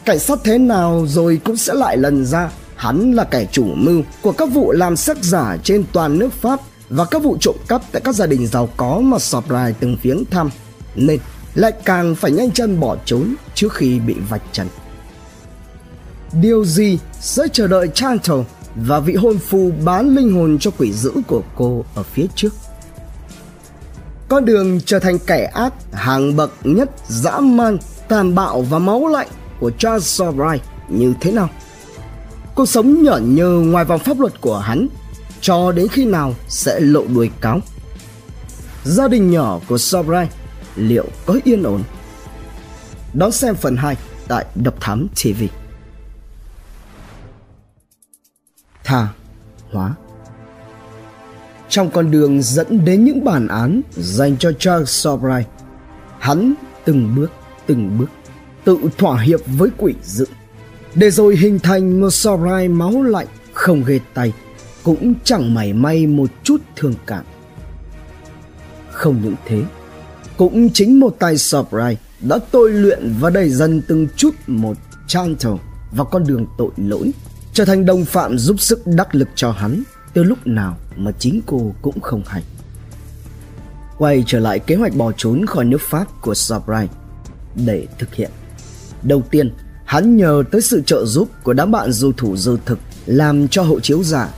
cảnh 0.04 0.18
sát 0.18 0.38
thế 0.44 0.58
nào 0.58 1.06
rồi 1.08 1.40
cũng 1.44 1.56
sẽ 1.56 1.74
lại 1.74 1.96
lần 1.96 2.26
ra 2.26 2.50
hắn 2.76 3.12
là 3.12 3.24
kẻ 3.24 3.46
chủ 3.52 3.64
mưu 3.64 4.02
của 4.22 4.32
các 4.32 4.48
vụ 4.52 4.72
làm 4.72 4.96
sắc 4.96 5.16
giả 5.22 5.56
trên 5.64 5.84
toàn 5.92 6.18
nước 6.18 6.32
Pháp 6.32 6.60
và 6.88 7.04
các 7.04 7.22
vụ 7.22 7.36
trộm 7.40 7.56
cắp 7.68 7.82
tại 7.92 8.02
các 8.04 8.14
gia 8.14 8.26
đình 8.26 8.46
giàu 8.46 8.68
có 8.76 9.00
mà 9.00 9.18
Sobrai 9.18 9.74
từng 9.80 9.96
viếng 10.02 10.24
thăm 10.30 10.50
nên 10.94 11.20
lại 11.54 11.72
càng 11.84 12.14
phải 12.14 12.30
nhanh 12.30 12.50
chân 12.50 12.80
bỏ 12.80 12.96
trốn 13.04 13.34
trước 13.54 13.72
khi 13.72 14.00
bị 14.00 14.14
vạch 14.28 14.42
trần. 14.52 14.66
Điều 16.32 16.64
gì 16.64 16.98
sẽ 17.20 17.42
chờ 17.52 17.66
đợi 17.66 17.88
Chantal 17.94 18.38
và 18.76 19.00
vị 19.00 19.14
hôn 19.14 19.38
phu 19.38 19.72
bán 19.84 20.16
linh 20.16 20.32
hồn 20.32 20.58
cho 20.60 20.70
quỷ 20.78 20.92
dữ 20.92 21.12
của 21.26 21.42
cô 21.56 21.84
ở 21.94 22.02
phía 22.02 22.26
trước? 22.34 22.52
Con 24.28 24.44
đường 24.44 24.80
trở 24.80 24.98
thành 24.98 25.18
kẻ 25.26 25.44
ác 25.44 25.72
hàng 25.92 26.36
bậc 26.36 26.52
nhất 26.64 26.90
dã 27.08 27.40
man, 27.40 27.78
tàn 28.08 28.34
bạo 28.34 28.62
và 28.62 28.78
máu 28.78 29.06
lạnh 29.06 29.28
của 29.60 29.70
Charles 29.70 30.06
Sobright 30.06 30.62
như 30.88 31.14
thế 31.20 31.32
nào. 31.32 31.48
Cuộc 32.54 32.66
sống 32.66 33.02
nhởn 33.02 33.34
nhơ 33.34 33.48
ngoài 33.48 33.84
vòng 33.84 33.98
pháp 33.98 34.20
luật 34.20 34.40
của 34.40 34.58
hắn 34.58 34.88
cho 35.40 35.72
đến 35.72 35.88
khi 35.88 36.04
nào 36.04 36.34
sẽ 36.48 36.80
lộ 36.80 37.04
đuôi 37.14 37.30
cáo. 37.40 37.60
Gia 38.84 39.08
đình 39.08 39.30
nhỏ 39.30 39.60
của 39.68 39.78
Sobright 39.78 40.32
liệu 40.76 41.04
có 41.26 41.38
yên 41.44 41.62
ổn? 41.62 41.82
Đón 43.14 43.32
xem 43.32 43.54
phần 43.54 43.76
2 43.76 43.96
tại 44.28 44.46
Độc 44.54 44.74
Thám 44.80 45.06
TV. 45.08 45.61
Tha 48.84 49.08
hóa 49.72 49.94
trong 51.72 51.90
con 51.90 52.10
đường 52.10 52.42
dẫn 52.42 52.84
đến 52.84 53.04
những 53.04 53.24
bản 53.24 53.48
án 53.48 53.80
dành 53.96 54.36
cho 54.36 54.52
Charles 54.58 54.88
Sobrai. 54.88 55.46
Hắn 56.18 56.54
từng 56.84 57.14
bước, 57.16 57.30
từng 57.66 57.98
bước 57.98 58.10
tự 58.64 58.78
thỏa 58.98 59.20
hiệp 59.20 59.40
với 59.46 59.70
quỷ 59.78 59.94
dữ, 60.02 60.24
để 60.94 61.10
rồi 61.10 61.36
hình 61.36 61.58
thành 61.58 62.00
một 62.00 62.10
Sobrai 62.10 62.68
máu 62.68 63.02
lạnh 63.02 63.26
không 63.52 63.84
ghê 63.86 64.00
tay, 64.14 64.32
cũng 64.82 65.14
chẳng 65.24 65.54
mảy 65.54 65.72
may 65.72 66.06
một 66.06 66.30
chút 66.42 66.60
thương 66.76 66.94
cảm. 67.06 67.24
Không 68.90 69.20
những 69.22 69.36
thế, 69.46 69.62
cũng 70.36 70.70
chính 70.70 71.00
một 71.00 71.16
tay 71.18 71.38
Sobrai 71.38 71.98
đã 72.20 72.38
tôi 72.50 72.72
luyện 72.72 73.14
và 73.20 73.30
đẩy 73.30 73.48
dần 73.48 73.82
từng 73.88 74.08
chút 74.16 74.34
một 74.46 74.76
Chantal 75.06 75.54
vào 75.92 76.06
con 76.06 76.26
đường 76.26 76.46
tội 76.58 76.70
lỗi, 76.76 77.12
trở 77.52 77.64
thành 77.64 77.86
đồng 77.86 78.04
phạm 78.04 78.38
giúp 78.38 78.60
sức 78.60 78.86
đắc 78.86 79.14
lực 79.14 79.28
cho 79.34 79.50
hắn 79.50 79.82
từ 80.14 80.22
lúc 80.22 80.46
nào 80.46 80.76
mà 80.96 81.12
chính 81.18 81.40
cô 81.46 81.74
cũng 81.82 82.00
không 82.00 82.22
hay. 82.26 82.42
Quay 83.98 84.24
trở 84.26 84.38
lại 84.38 84.58
kế 84.58 84.74
hoạch 84.74 84.94
bỏ 84.94 85.12
trốn 85.16 85.46
khỏi 85.46 85.64
nước 85.64 85.80
Pháp 85.80 86.06
của 86.20 86.34
Sabrai 86.34 86.88
để 87.54 87.86
thực 87.98 88.14
hiện. 88.14 88.30
Đầu 89.02 89.22
tiên, 89.30 89.52
hắn 89.84 90.16
nhờ 90.16 90.42
tới 90.50 90.60
sự 90.60 90.82
trợ 90.86 91.04
giúp 91.06 91.28
của 91.42 91.52
đám 91.52 91.70
bạn 91.70 91.92
du 91.92 92.12
thủ 92.12 92.36
dư 92.36 92.56
thực 92.64 92.78
làm 93.06 93.48
cho 93.48 93.62
hộ 93.62 93.80
chiếu 93.80 94.02
giả. 94.02 94.28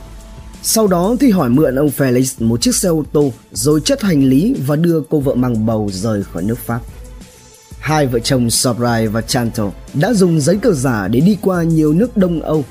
Sau 0.63 0.87
đó 0.87 1.15
thì 1.19 1.31
hỏi 1.31 1.49
mượn 1.49 1.75
ông 1.75 1.89
Felix 1.97 2.45
một 2.45 2.61
chiếc 2.61 2.75
xe 2.75 2.89
ô 2.89 3.03
tô 3.11 3.33
rồi 3.51 3.81
chất 3.85 4.01
hành 4.01 4.23
lý 4.23 4.55
và 4.67 4.75
đưa 4.75 5.01
cô 5.09 5.19
vợ 5.19 5.35
mang 5.35 5.65
bầu 5.65 5.89
rời 5.93 6.23
khỏi 6.23 6.43
nước 6.43 6.57
Pháp. 6.57 6.79
Hai 7.79 8.07
vợ 8.07 8.19
chồng 8.19 8.49
Sobrai 8.49 9.07
và 9.07 9.21
Chantal 9.21 9.67
đã 9.93 10.13
dùng 10.13 10.41
giấy 10.41 10.59
tờ 10.61 10.73
giả 10.73 11.07
để 11.07 11.19
đi 11.19 11.37
qua 11.41 11.63
nhiều 11.63 11.93
nước 11.93 12.17
Đông 12.17 12.41
Âu 12.41 12.63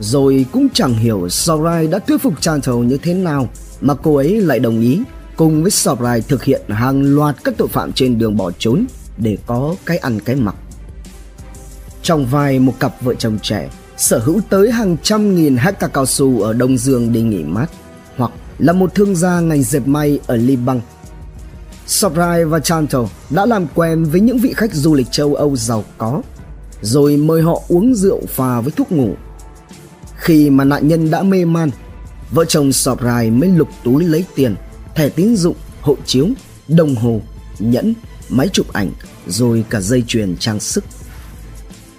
rồi 0.00 0.46
cũng 0.52 0.68
chẳng 0.74 0.94
hiểu 0.94 1.28
Sorai 1.28 1.86
đã 1.86 1.98
thuyết 1.98 2.22
phục 2.22 2.40
Chantal 2.40 2.74
như 2.74 2.98
thế 3.02 3.14
nào 3.14 3.48
mà 3.80 3.94
cô 3.94 4.16
ấy 4.16 4.40
lại 4.40 4.58
đồng 4.58 4.80
ý 4.80 5.02
cùng 5.36 5.62
với 5.62 5.70
Sorai 5.70 6.20
thực 6.20 6.44
hiện 6.44 6.62
hàng 6.68 7.02
loạt 7.02 7.36
các 7.44 7.54
tội 7.56 7.68
phạm 7.68 7.92
trên 7.92 8.18
đường 8.18 8.36
bỏ 8.36 8.50
trốn 8.58 8.86
để 9.18 9.38
có 9.46 9.74
cái 9.86 9.98
ăn 9.98 10.20
cái 10.20 10.36
mặc. 10.36 10.54
Trong 12.02 12.26
vai 12.26 12.58
một 12.58 12.72
cặp 12.80 13.02
vợ 13.02 13.14
chồng 13.14 13.38
trẻ, 13.42 13.70
sở 13.96 14.18
hữu 14.18 14.40
tới 14.50 14.70
hàng 14.72 14.96
trăm 15.02 15.34
nghìn 15.34 15.56
hecta 15.56 15.86
cao 15.88 16.06
su 16.06 16.40
ở 16.40 16.52
Đông 16.52 16.78
Dương 16.78 17.12
để 17.12 17.22
nghỉ 17.22 17.44
mát 17.44 17.66
hoặc 18.16 18.30
là 18.58 18.72
một 18.72 18.94
thương 18.94 19.16
gia 19.16 19.40
ngành 19.40 19.62
dệt 19.62 19.86
may 19.86 20.18
ở 20.26 20.36
Liban. 20.36 20.80
Sobrai 21.86 22.44
và 22.44 22.60
Chantal 22.60 23.02
đã 23.30 23.46
làm 23.46 23.66
quen 23.74 24.04
với 24.04 24.20
những 24.20 24.38
vị 24.38 24.52
khách 24.56 24.74
du 24.74 24.94
lịch 24.94 25.06
châu 25.10 25.34
Âu 25.34 25.56
giàu 25.56 25.84
có, 25.98 26.22
rồi 26.80 27.16
mời 27.16 27.42
họ 27.42 27.62
uống 27.68 27.94
rượu 27.94 28.20
pha 28.28 28.60
với 28.60 28.72
thuốc 28.76 28.92
ngủ 28.92 29.14
khi 30.16 30.50
mà 30.50 30.64
nạn 30.64 30.88
nhân 30.88 31.10
đã 31.10 31.22
mê 31.22 31.44
man, 31.44 31.70
vợ 32.30 32.44
chồng 32.44 32.72
sọp 32.72 33.02
rài 33.02 33.30
mới 33.30 33.48
lục 33.48 33.68
túi 33.84 34.04
lấy 34.04 34.24
tiền, 34.34 34.54
thẻ 34.94 35.08
tín 35.08 35.36
dụng, 35.36 35.56
hộ 35.80 35.96
chiếu, 36.06 36.28
đồng 36.68 36.94
hồ, 36.94 37.20
nhẫn, 37.58 37.94
máy 38.28 38.48
chụp 38.52 38.72
ảnh, 38.72 38.90
rồi 39.26 39.64
cả 39.70 39.80
dây 39.80 40.04
chuyền 40.06 40.36
trang 40.36 40.60
sức. 40.60 40.84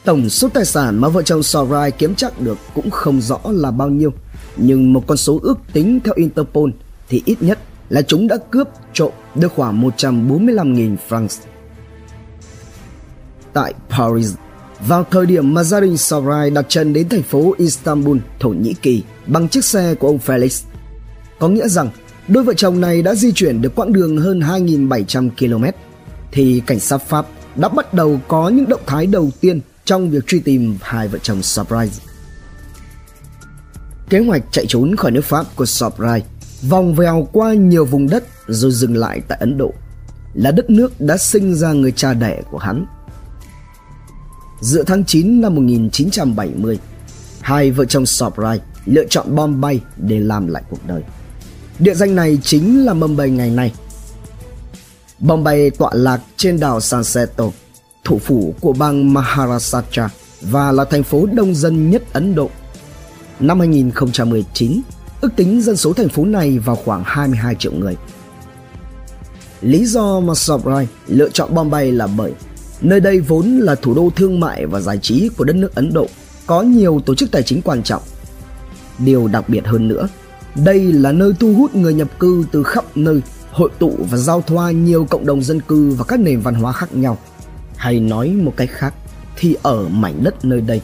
Tổng 0.04 0.30
số 0.30 0.50
tài 0.50 0.66
sản 0.66 1.02
mà 1.02 1.08
vợ 1.10 1.22
chồng 1.22 1.44
Sorai 1.44 1.92
kiếm 1.92 2.16
chắc 2.16 2.42
được 2.42 2.58
cũng 2.76 2.90
không 2.90 3.22
rõ 3.22 3.40
là 3.44 3.72
bao 3.72 3.90
nhiêu, 3.90 4.14
nhưng 4.58 4.94
một 4.94 5.04
con 5.08 5.18
số 5.18 5.40
ước 5.44 5.60
tính 5.74 6.00
theo 6.04 6.14
Interpol 6.18 6.70
thì 7.10 7.22
ít 7.26 7.42
nhất 7.42 7.60
là 7.90 8.02
chúng 8.02 8.28
đã 8.28 8.38
cướp 8.52 8.68
trộm 8.94 9.12
được 9.36 9.52
khoảng 9.56 9.90
145.000 9.90 10.96
francs. 11.10 11.40
Tại 13.54 13.74
Paris, 13.90 14.34
vào 14.80 15.06
thời 15.12 15.26
điểm 15.26 15.54
mà 15.54 15.64
gia 15.64 15.80
đình 15.80 15.98
Sarai 15.98 16.50
đặt 16.50 16.66
chân 16.70 16.94
đến 16.94 17.10
thành 17.10 17.24
phố 17.24 17.56
Istanbul, 17.58 18.18
Thổ 18.40 18.50
Nhĩ 18.50 18.74
Kỳ 18.74 19.04
bằng 19.28 19.50
chiếc 19.50 19.66
xe 19.66 19.96
của 19.96 20.08
ông 20.08 20.20
Felix. 20.26 20.64
Có 21.40 21.50
nghĩa 21.50 21.68
rằng 21.68 21.90
đôi 22.28 22.44
vợ 22.44 22.54
chồng 22.54 22.82
này 22.82 23.02
đã 23.02 23.16
di 23.16 23.32
chuyển 23.32 23.62
được 23.62 23.76
quãng 23.76 23.94
đường 23.94 24.18
hơn 24.18 24.40
2.700 24.40 25.30
km 25.30 25.66
thì 26.32 26.62
cảnh 26.66 26.80
sát 26.80 26.98
Pháp 26.98 27.26
đã 27.56 27.70
bắt 27.70 27.94
đầu 27.94 28.20
có 28.28 28.50
những 28.50 28.70
động 28.70 28.82
thái 28.86 29.06
đầu 29.06 29.30
tiên 29.42 29.60
trong 29.86 30.10
việc 30.10 30.28
truy 30.28 30.40
tìm 30.40 30.78
hai 30.82 31.08
vợ 31.08 31.20
chồng 31.22 31.44
Surprise. 31.44 32.04
Kế 34.10 34.20
hoạch 34.20 34.44
chạy 34.52 34.66
trốn 34.68 34.96
khỏi 34.96 35.12
nước 35.12 35.26
Pháp 35.26 35.56
của 35.56 35.66
Surprise 35.66 36.26
vòng 36.70 36.96
vèo 36.96 37.28
qua 37.32 37.54
nhiều 37.54 37.86
vùng 37.86 38.10
đất 38.10 38.24
rồi 38.48 38.72
dừng 38.72 38.98
lại 38.98 39.22
tại 39.28 39.38
Ấn 39.42 39.58
Độ 39.58 39.74
là 40.34 40.52
đất 40.52 40.70
nước 40.70 41.02
đã 41.02 41.18
sinh 41.18 41.56
ra 41.56 41.74
người 41.74 41.92
cha 41.92 42.14
đẻ 42.14 42.42
của 42.52 42.58
hắn 42.58 42.86
giữa 44.62 44.84
tháng 44.84 45.06
9 45.06 45.42
năm 45.42 45.56
1970, 45.56 46.80
hai 47.42 47.72
vợ 47.72 47.86
chồng 47.86 48.06
Sobrai 48.06 48.60
lựa 48.86 49.06
chọn 49.10 49.36
Bombay 49.36 49.82
để 49.98 50.20
làm 50.20 50.48
lại 50.48 50.64
cuộc 50.70 50.88
đời. 50.88 51.04
Địa 51.80 51.94
danh 51.94 52.16
này 52.16 52.40
chính 52.44 52.86
là 52.86 52.94
Mumbai 52.94 53.30
ngày 53.30 53.50
nay. 53.50 53.74
Bombay 55.20 55.70
tọa 55.70 55.92
lạc 55.94 56.22
trên 56.38 56.60
đảo 56.60 56.82
Sanseto, 56.82 57.44
thủ 58.04 58.20
phủ 58.20 58.56
của 58.62 58.74
bang 58.74 59.14
Maharashtra 59.14 60.10
và 60.42 60.72
là 60.72 60.86
thành 60.86 61.04
phố 61.04 61.26
đông 61.34 61.56
dân 61.56 61.92
nhất 61.92 62.04
Ấn 62.14 62.36
Độ. 62.36 62.50
Năm 63.40 63.60
2019, 63.60 64.82
ước 65.22 65.30
tính 65.36 65.62
dân 65.62 65.78
số 65.78 65.94
thành 65.94 66.10
phố 66.10 66.26
này 66.26 66.60
vào 66.60 66.76
khoảng 66.76 67.04
22 67.06 67.56
triệu 67.56 67.72
người. 67.72 67.98
Lý 69.62 69.86
do 69.86 70.20
mà 70.20 70.34
Sobrai 70.36 70.88
lựa 71.08 71.30
chọn 71.30 71.56
Bombay 71.56 71.92
là 71.92 72.08
bởi 72.08 72.32
Nơi 72.82 73.00
đây 73.00 73.20
vốn 73.20 73.60
là 73.60 73.76
thủ 73.76 73.94
đô 73.94 74.10
thương 74.16 74.40
mại 74.40 74.66
và 74.66 74.80
giải 74.80 74.98
trí 74.98 75.30
của 75.38 75.44
đất 75.44 75.56
nước 75.56 75.76
Ấn 75.76 75.94
Độ, 75.94 76.08
có 76.48 76.62
nhiều 76.62 77.02
tổ 77.06 77.16
chức 77.16 77.32
tài 77.32 77.44
chính 77.44 77.62
quan 77.62 77.84
trọng. 77.84 78.02
Điều 79.00 79.28
đặc 79.28 79.50
biệt 79.50 79.66
hơn 79.66 79.88
nữa, 79.88 80.08
đây 80.56 80.94
là 80.94 81.12
nơi 81.12 81.34
thu 81.40 81.54
hút 81.54 81.76
người 81.76 81.94
nhập 81.94 82.20
cư 82.20 82.46
từ 82.52 82.64
khắp 82.64 82.86
nơi, 82.96 83.22
hội 83.52 83.70
tụ 83.80 83.96
và 84.10 84.18
giao 84.18 84.42
thoa 84.42 84.72
nhiều 84.72 85.08
cộng 85.10 85.26
đồng 85.26 85.44
dân 85.44 85.62
cư 85.62 85.90
và 85.90 86.04
các 86.04 86.20
nền 86.20 86.40
văn 86.40 86.56
hóa 86.56 86.72
khác 86.72 86.96
nhau. 86.96 87.18
Hay 87.76 88.00
nói 88.00 88.30
một 88.30 88.54
cách 88.58 88.70
khác, 88.72 88.94
thì 89.36 89.56
ở 89.62 89.88
mảnh 89.88 90.24
đất 90.24 90.46
nơi 90.46 90.62
đây, 90.62 90.82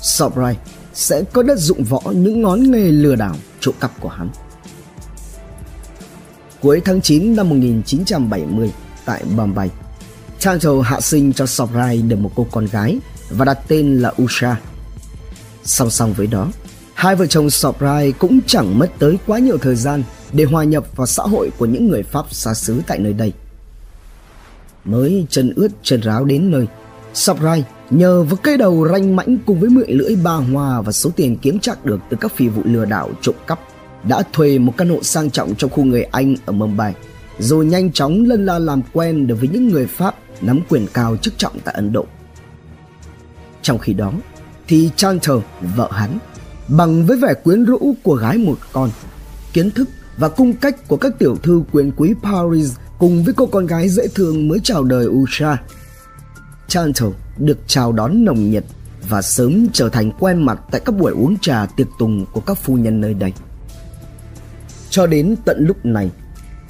Sobrai 0.00 0.56
sẽ 0.94 1.22
có 1.32 1.42
đất 1.42 1.58
dụng 1.58 1.84
võ 1.84 2.00
những 2.14 2.42
ngón 2.42 2.70
nghề 2.70 2.90
lừa 2.90 3.14
đảo 3.14 3.36
trộm 3.60 3.74
cắp 3.80 4.00
của 4.00 4.08
hắn. 4.08 4.28
Cuối 6.60 6.80
tháng 6.84 7.00
9 7.00 7.36
năm 7.36 7.48
1970 7.48 8.72
tại 9.04 9.24
Bombay, 9.36 9.70
Chantal 10.38 10.80
hạ 10.84 11.00
sinh 11.00 11.32
cho 11.32 11.46
Sobrai 11.46 12.02
được 12.02 12.16
một 12.16 12.30
cô 12.34 12.46
con 12.50 12.66
gái 12.66 12.98
và 13.30 13.44
đặt 13.44 13.58
tên 13.68 13.98
là 13.98 14.12
Usha. 14.22 14.56
Song 15.64 15.90
song 15.90 16.12
với 16.12 16.26
đó, 16.26 16.48
hai 16.94 17.16
vợ 17.16 17.26
chồng 17.26 17.50
Sobrai 17.50 18.12
cũng 18.12 18.40
chẳng 18.46 18.78
mất 18.78 18.90
tới 18.98 19.18
quá 19.26 19.38
nhiều 19.38 19.58
thời 19.58 19.76
gian 19.76 20.02
để 20.32 20.44
hòa 20.44 20.64
nhập 20.64 20.96
vào 20.96 21.06
xã 21.06 21.22
hội 21.22 21.50
của 21.58 21.66
những 21.66 21.88
người 21.88 22.02
Pháp 22.02 22.26
xa 22.30 22.54
xứ 22.54 22.80
tại 22.86 22.98
nơi 22.98 23.12
đây. 23.12 23.32
Mới 24.84 25.26
chân 25.30 25.52
ướt 25.56 25.68
chân 25.82 26.00
ráo 26.00 26.24
đến 26.24 26.50
nơi, 26.50 26.66
Sobrai 27.14 27.64
nhờ 27.90 28.22
với 28.22 28.36
cây 28.42 28.56
đầu 28.56 28.88
ranh 28.92 29.16
mãnh 29.16 29.38
cùng 29.46 29.60
với 29.60 29.70
miệng 29.70 29.98
lưỡi 29.98 30.16
ba 30.16 30.34
hoa 30.34 30.80
và 30.80 30.92
số 30.92 31.10
tiền 31.16 31.36
kiếm 31.36 31.58
chắc 31.58 31.84
được 31.84 32.00
từ 32.10 32.16
các 32.20 32.36
phi 32.36 32.48
vụ 32.48 32.62
lừa 32.64 32.84
đảo 32.84 33.10
trộm 33.22 33.34
cắp 33.46 33.60
đã 34.08 34.22
thuê 34.32 34.58
một 34.58 34.72
căn 34.76 34.88
hộ 34.88 35.02
sang 35.02 35.30
trọng 35.30 35.54
trong 35.54 35.70
khu 35.70 35.84
người 35.84 36.02
Anh 36.02 36.34
ở 36.46 36.52
Mumbai 36.52 36.94
rồi 37.38 37.64
nhanh 37.64 37.92
chóng 37.92 38.24
lân 38.24 38.46
la 38.46 38.58
làm 38.58 38.82
quen 38.92 39.26
được 39.26 39.34
với 39.40 39.48
những 39.48 39.68
người 39.68 39.86
Pháp 39.86 40.14
nắm 40.40 40.60
quyền 40.68 40.86
cao 40.94 41.16
chức 41.16 41.38
trọng 41.38 41.60
tại 41.64 41.74
Ấn 41.74 41.92
Độ. 41.92 42.06
Trong 43.62 43.78
khi 43.78 43.92
đó, 43.92 44.12
thì 44.68 44.90
Chantal, 44.96 45.36
vợ 45.76 45.90
hắn, 45.92 46.18
bằng 46.68 47.06
với 47.06 47.16
vẻ 47.16 47.34
quyến 47.34 47.64
rũ 47.64 47.94
của 48.02 48.14
gái 48.14 48.38
một 48.38 48.58
con, 48.72 48.90
kiến 49.52 49.70
thức 49.70 49.88
và 50.16 50.28
cung 50.28 50.52
cách 50.52 50.88
của 50.88 50.96
các 50.96 51.18
tiểu 51.18 51.36
thư 51.36 51.62
quyền 51.72 51.92
quý 51.96 52.14
Paris 52.22 52.76
cùng 52.98 53.24
với 53.24 53.34
cô 53.34 53.46
con 53.46 53.66
gái 53.66 53.88
dễ 53.88 54.08
thương 54.14 54.48
mới 54.48 54.58
chào 54.62 54.84
đời 54.84 55.06
Usha. 55.06 55.62
Chantal 56.68 57.08
được 57.38 57.58
chào 57.66 57.92
đón 57.92 58.24
nồng 58.24 58.50
nhiệt 58.50 58.64
và 59.08 59.22
sớm 59.22 59.66
trở 59.72 59.88
thành 59.88 60.10
quen 60.20 60.42
mặt 60.42 60.60
tại 60.70 60.80
các 60.84 60.92
buổi 60.92 61.12
uống 61.12 61.38
trà 61.38 61.66
tiệc 61.66 61.86
tùng 61.98 62.26
của 62.32 62.40
các 62.40 62.58
phu 62.58 62.74
nhân 62.74 63.00
nơi 63.00 63.14
đây. 63.14 63.32
Cho 64.90 65.06
đến 65.06 65.36
tận 65.44 65.66
lúc 65.66 65.86
này, 65.86 66.10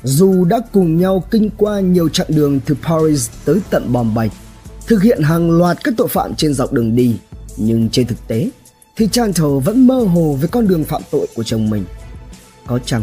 dù 0.07 0.45
đã 0.45 0.61
cùng 0.73 0.99
nhau 0.99 1.25
kinh 1.31 1.51
qua 1.57 1.81
nhiều 1.81 2.09
chặng 2.09 2.27
đường 2.31 2.61
từ 2.66 2.77
Paris 2.83 3.31
tới 3.45 3.61
tận 3.71 3.92
Bombay, 3.92 4.31
thực 4.87 5.03
hiện 5.03 5.23
hàng 5.23 5.51
loạt 5.51 5.85
các 5.85 5.95
tội 5.97 6.09
phạm 6.09 6.35
trên 6.35 6.55
dọc 6.55 6.73
đường 6.73 6.97
đi, 6.97 7.16
nhưng 7.57 7.88
trên 7.88 8.07
thực 8.07 8.29
tế 8.29 8.51
thì 8.97 9.09
Chantal 9.12 9.59
vẫn 9.64 9.87
mơ 9.87 9.95
hồ 9.95 10.38
về 10.40 10.49
con 10.49 10.69
đường 10.69 10.85
phạm 10.85 11.03
tội 11.11 11.27
của 11.35 11.42
chồng 11.42 11.71
mình. 11.71 11.85
Có 12.66 12.79
chăng, 12.79 13.03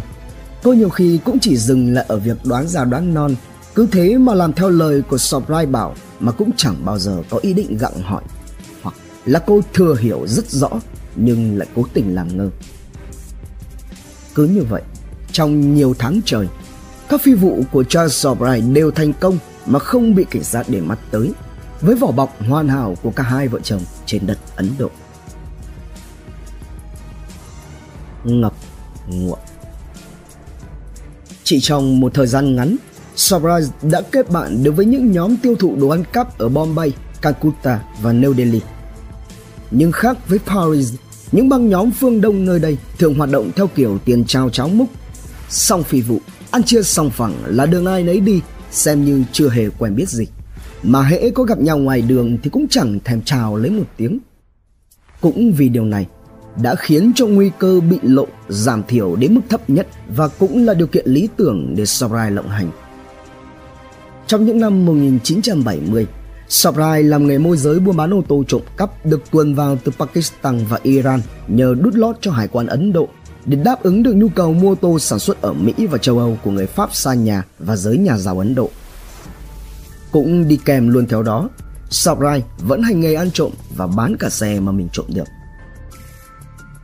cô 0.63 0.73
nhiều 0.73 0.89
khi 0.89 1.19
cũng 1.25 1.39
chỉ 1.39 1.57
dừng 1.57 1.93
lại 1.93 2.05
ở 2.07 2.17
việc 2.17 2.37
đoán 2.43 2.67
già 2.67 2.85
đoán 2.85 3.13
non, 3.13 3.35
cứ 3.75 3.87
thế 3.91 4.17
mà 4.17 4.33
làm 4.33 4.53
theo 4.53 4.69
lời 4.69 5.01
của 5.01 5.17
Sobrai 5.17 5.65
bảo 5.65 5.95
mà 6.19 6.31
cũng 6.31 6.51
chẳng 6.57 6.85
bao 6.85 6.99
giờ 6.99 7.23
có 7.29 7.39
ý 7.41 7.53
định 7.53 7.77
gặng 7.77 8.01
hỏi. 8.01 8.23
Hoặc 8.81 8.95
là 9.25 9.39
cô 9.39 9.61
thừa 9.73 9.95
hiểu 9.99 10.27
rất 10.27 10.51
rõ 10.51 10.69
nhưng 11.15 11.57
lại 11.57 11.67
cố 11.75 11.85
tình 11.93 12.15
làm 12.15 12.37
ngơ. 12.37 12.49
Cứ 14.35 14.45
như 14.45 14.63
vậy, 14.69 14.81
trong 15.31 15.75
nhiều 15.75 15.95
tháng 15.99 16.21
trời, 16.25 16.47
các 17.09 17.21
phi 17.21 17.33
vụ 17.33 17.63
của 17.71 17.83
Charles 17.83 18.25
O'Brien 18.25 18.73
đều 18.73 18.91
thành 18.91 19.13
công 19.13 19.37
mà 19.65 19.79
không 19.79 20.15
bị 20.15 20.25
cảnh 20.31 20.43
sát 20.43 20.63
để 20.69 20.81
mắt 20.81 20.99
tới, 21.11 21.31
với 21.81 21.95
vỏ 21.95 22.11
bọc 22.11 22.41
hoàn 22.47 22.67
hảo 22.67 22.95
của 23.03 23.11
cả 23.11 23.23
hai 23.23 23.47
vợ 23.47 23.59
chồng 23.63 23.81
trên 24.05 24.27
đất 24.27 24.37
Ấn 24.55 24.71
Độ. 24.77 24.89
Ngập 28.23 28.53
ngụa 29.07 29.37
Chỉ 31.43 31.59
trong 31.59 31.99
một 31.99 32.13
thời 32.13 32.27
gian 32.27 32.55
ngắn, 32.55 32.75
Surprise 33.15 33.71
đã 33.81 34.01
kết 34.11 34.29
bạn 34.29 34.63
được 34.63 34.71
với 34.71 34.85
những 34.85 35.11
nhóm 35.11 35.37
tiêu 35.37 35.55
thụ 35.59 35.75
đồ 35.75 35.87
ăn 35.87 36.03
cắp 36.13 36.37
ở 36.37 36.49
Bombay, 36.49 36.93
Calcutta 37.21 37.79
và 38.01 38.13
New 38.13 38.33
Delhi. 38.33 38.61
Nhưng 39.71 39.91
khác 39.91 40.17
với 40.27 40.39
Paris, 40.39 40.93
những 41.31 41.49
băng 41.49 41.69
nhóm 41.69 41.91
phương 41.91 42.21
Đông 42.21 42.45
nơi 42.45 42.59
đây 42.59 42.77
thường 42.99 43.15
hoạt 43.15 43.29
động 43.31 43.51
theo 43.55 43.67
kiểu 43.67 43.97
tiền 44.05 44.25
trao 44.25 44.49
cháo 44.49 44.69
múc. 44.69 44.87
Song 45.49 45.83
phi 45.83 46.01
vụ, 46.01 46.19
ăn 46.53 46.63
chia 46.63 46.83
xong 46.83 47.09
phẳng 47.09 47.33
là 47.45 47.65
đường 47.65 47.85
ai 47.85 48.03
nấy 48.03 48.19
đi, 48.19 48.41
xem 48.71 49.05
như 49.05 49.23
chưa 49.31 49.49
hề 49.49 49.69
quen 49.69 49.95
biết 49.95 50.09
gì. 50.09 50.25
Mà 50.83 51.01
hễ 51.01 51.29
có 51.29 51.43
gặp 51.43 51.59
nhau 51.59 51.77
ngoài 51.77 52.01
đường 52.01 52.37
thì 52.43 52.49
cũng 52.49 52.67
chẳng 52.69 52.99
thèm 53.03 53.21
chào 53.21 53.55
lấy 53.55 53.71
một 53.71 53.83
tiếng. 53.97 54.19
Cũng 55.21 55.53
vì 55.57 55.69
điều 55.69 55.85
này, 55.85 56.07
đã 56.63 56.75
khiến 56.75 57.11
cho 57.15 57.27
nguy 57.27 57.51
cơ 57.59 57.79
bị 57.79 57.99
lộ 58.01 58.27
giảm 58.49 58.83
thiểu 58.87 59.15
đến 59.15 59.35
mức 59.35 59.41
thấp 59.49 59.69
nhất 59.69 59.87
và 60.15 60.27
cũng 60.27 60.65
là 60.65 60.73
điều 60.73 60.87
kiện 60.87 61.07
lý 61.07 61.29
tưởng 61.37 61.73
để 61.77 61.85
Sobrai 61.85 62.31
lộng 62.31 62.49
hành. 62.49 62.71
Trong 64.27 64.45
những 64.45 64.59
năm 64.59 64.85
1970, 64.85 66.07
Sobrai 66.49 67.03
làm 67.03 67.27
nghề 67.27 67.37
môi 67.37 67.57
giới 67.57 67.79
buôn 67.79 67.97
bán 67.97 68.13
ô 68.13 68.23
tô 68.27 68.43
trộm 68.47 68.61
cắp 68.77 69.05
được 69.05 69.31
tuồn 69.31 69.53
vào 69.53 69.77
từ 69.83 69.91
Pakistan 69.99 70.65
và 70.69 70.79
Iran 70.83 71.21
nhờ 71.47 71.75
đút 71.81 71.95
lót 71.95 72.15
cho 72.21 72.31
hải 72.31 72.47
quan 72.47 72.67
Ấn 72.67 72.93
Độ 72.93 73.07
để 73.45 73.57
đáp 73.63 73.83
ứng 73.83 74.03
được 74.03 74.13
nhu 74.13 74.29
cầu 74.29 74.53
mua 74.53 74.71
ô 74.71 74.75
tô 74.75 74.99
sản 74.99 75.19
xuất 75.19 75.41
ở 75.41 75.53
Mỹ 75.53 75.73
và 75.89 75.97
châu 75.97 76.19
Âu 76.19 76.37
của 76.43 76.51
người 76.51 76.67
Pháp 76.67 76.95
xa 76.95 77.13
nhà 77.13 77.43
và 77.59 77.75
giới 77.75 77.97
nhà 77.97 78.17
giàu 78.17 78.39
Ấn 78.39 78.55
Độ. 78.55 78.69
Cũng 80.11 80.47
đi 80.47 80.59
kèm 80.65 80.87
luôn 80.87 81.07
theo 81.07 81.23
đó, 81.23 81.49
Sabrai 81.89 82.43
vẫn 82.57 82.81
hành 82.81 82.99
nghề 82.99 83.13
ăn 83.13 83.31
trộm 83.31 83.51
và 83.75 83.87
bán 83.87 84.17
cả 84.17 84.29
xe 84.29 84.59
mà 84.59 84.71
mình 84.71 84.87
trộm 84.93 85.05
được. 85.09 85.27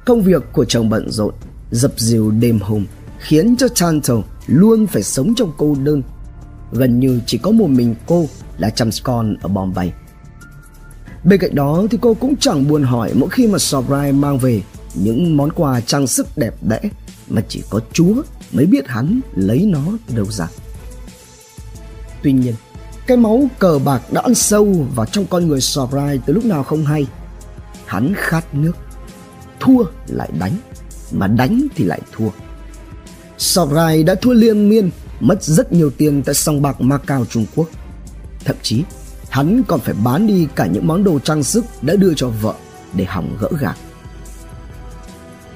Công 0.06 0.22
việc 0.22 0.44
của 0.54 0.66
chồng 0.66 0.90
bận 0.90 1.12
rộn, 1.12 1.34
dập 1.72 1.92
dìu 1.98 2.32
đêm 2.32 2.60
hôm 2.60 2.86
khiến 3.20 3.56
cho 3.56 3.68
Chantal 3.68 4.18
luôn 4.48 4.88
phải 4.88 5.04
sống 5.04 5.36
trong 5.36 5.52
cô 5.58 5.76
đơn. 5.84 6.02
Gần 6.72 7.00
như 7.00 7.22
chỉ 7.26 7.38
có 7.38 7.52
một 7.52 7.68
mình 7.68 7.96
cô 8.06 8.28
là 8.58 8.70
chăm 8.70 8.90
con 9.04 9.36
ở 9.42 9.50
Bombay. 9.50 9.94
Bên 11.24 11.40
cạnh 11.40 11.56
đó 11.56 11.84
thì 11.92 11.98
cô 12.02 12.14
cũng 12.14 12.36
chẳng 12.36 12.68
buồn 12.68 12.84
hỏi 12.84 13.12
mỗi 13.16 13.30
khi 13.30 13.48
mà 13.48 13.58
Sobrai 13.58 14.12
mang 14.12 14.38
về 14.38 14.62
những 14.94 15.38
món 15.38 15.52
quà 15.52 15.82
trang 15.82 16.08
sức 16.08 16.38
đẹp 16.38 16.54
đẽ 16.62 16.82
mà 17.30 17.42
chỉ 17.48 17.64
có 17.70 17.80
Chúa 17.94 18.24
mới 18.52 18.66
biết 18.66 18.88
hắn 18.88 19.20
lấy 19.36 19.66
nó 19.66 19.82
đâu 20.16 20.26
ra. 20.32 20.48
Tuy 22.24 22.32
nhiên, 22.32 22.54
cái 23.08 23.18
máu 23.18 23.48
cờ 23.60 23.80
bạc 23.86 24.02
đã 24.12 24.22
ăn 24.22 24.36
sâu 24.36 24.88
vào 24.96 25.06
trong 25.06 25.26
con 25.26 25.48
người 25.48 25.62
Sobrai 25.62 26.20
từ 26.26 26.34
lúc 26.34 26.46
nào 26.46 26.64
không 26.64 26.86
hay. 26.86 27.08
Hắn 27.86 28.14
khát 28.18 28.56
nước, 28.56 28.74
thua 29.60 29.84
lại 30.08 30.30
đánh, 30.40 30.54
mà 31.12 31.28
đánh 31.28 31.68
thì 31.76 31.84
lại 31.86 32.02
thua. 32.12 32.30
Sobrai 33.38 34.04
đã 34.04 34.16
thua 34.16 34.34
liên 34.34 34.70
miên, 34.70 34.90
mất 35.20 35.44
rất 35.44 35.74
nhiều 35.74 35.90
tiền 35.98 36.24
tại 36.24 36.36
sòng 36.36 36.62
bạc 36.62 36.82
Macau 36.82 37.26
Trung 37.26 37.46
Quốc. 37.56 37.70
Thậm 38.46 38.56
chí, 38.64 38.84
hắn 39.30 39.64
còn 39.68 39.80
phải 39.80 39.94
bán 40.04 40.28
đi 40.28 40.48
cả 40.56 40.66
những 40.66 40.88
món 40.88 41.04
đồ 41.04 41.20
trang 41.20 41.44
sức 41.44 41.66
đã 41.82 41.96
đưa 41.96 42.14
cho 42.14 42.30
vợ 42.30 42.54
để 42.94 43.06
hỏng 43.06 43.38
gỡ 43.40 43.50
gạc. 43.60 43.78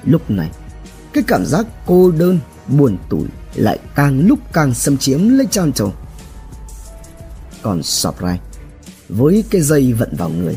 Lúc 0.06 0.30
này, 0.30 0.50
cái 1.12 1.24
cảm 1.26 1.46
giác 1.46 1.66
cô 1.86 2.10
đơn, 2.10 2.38
buồn 2.68 2.98
tủi 3.08 3.28
lại 3.54 3.78
càng 3.94 4.26
lúc 4.26 4.38
càng 4.52 4.74
xâm 4.74 4.96
chiếm 4.96 5.28
lấy 5.28 5.46
Chantal. 5.50 5.88
Còn 7.62 7.82
Sobrai, 7.82 8.40
với 9.08 9.44
cái 9.50 9.60
dây 9.60 9.92
vận 9.92 10.16
vào 10.16 10.28
người, 10.28 10.56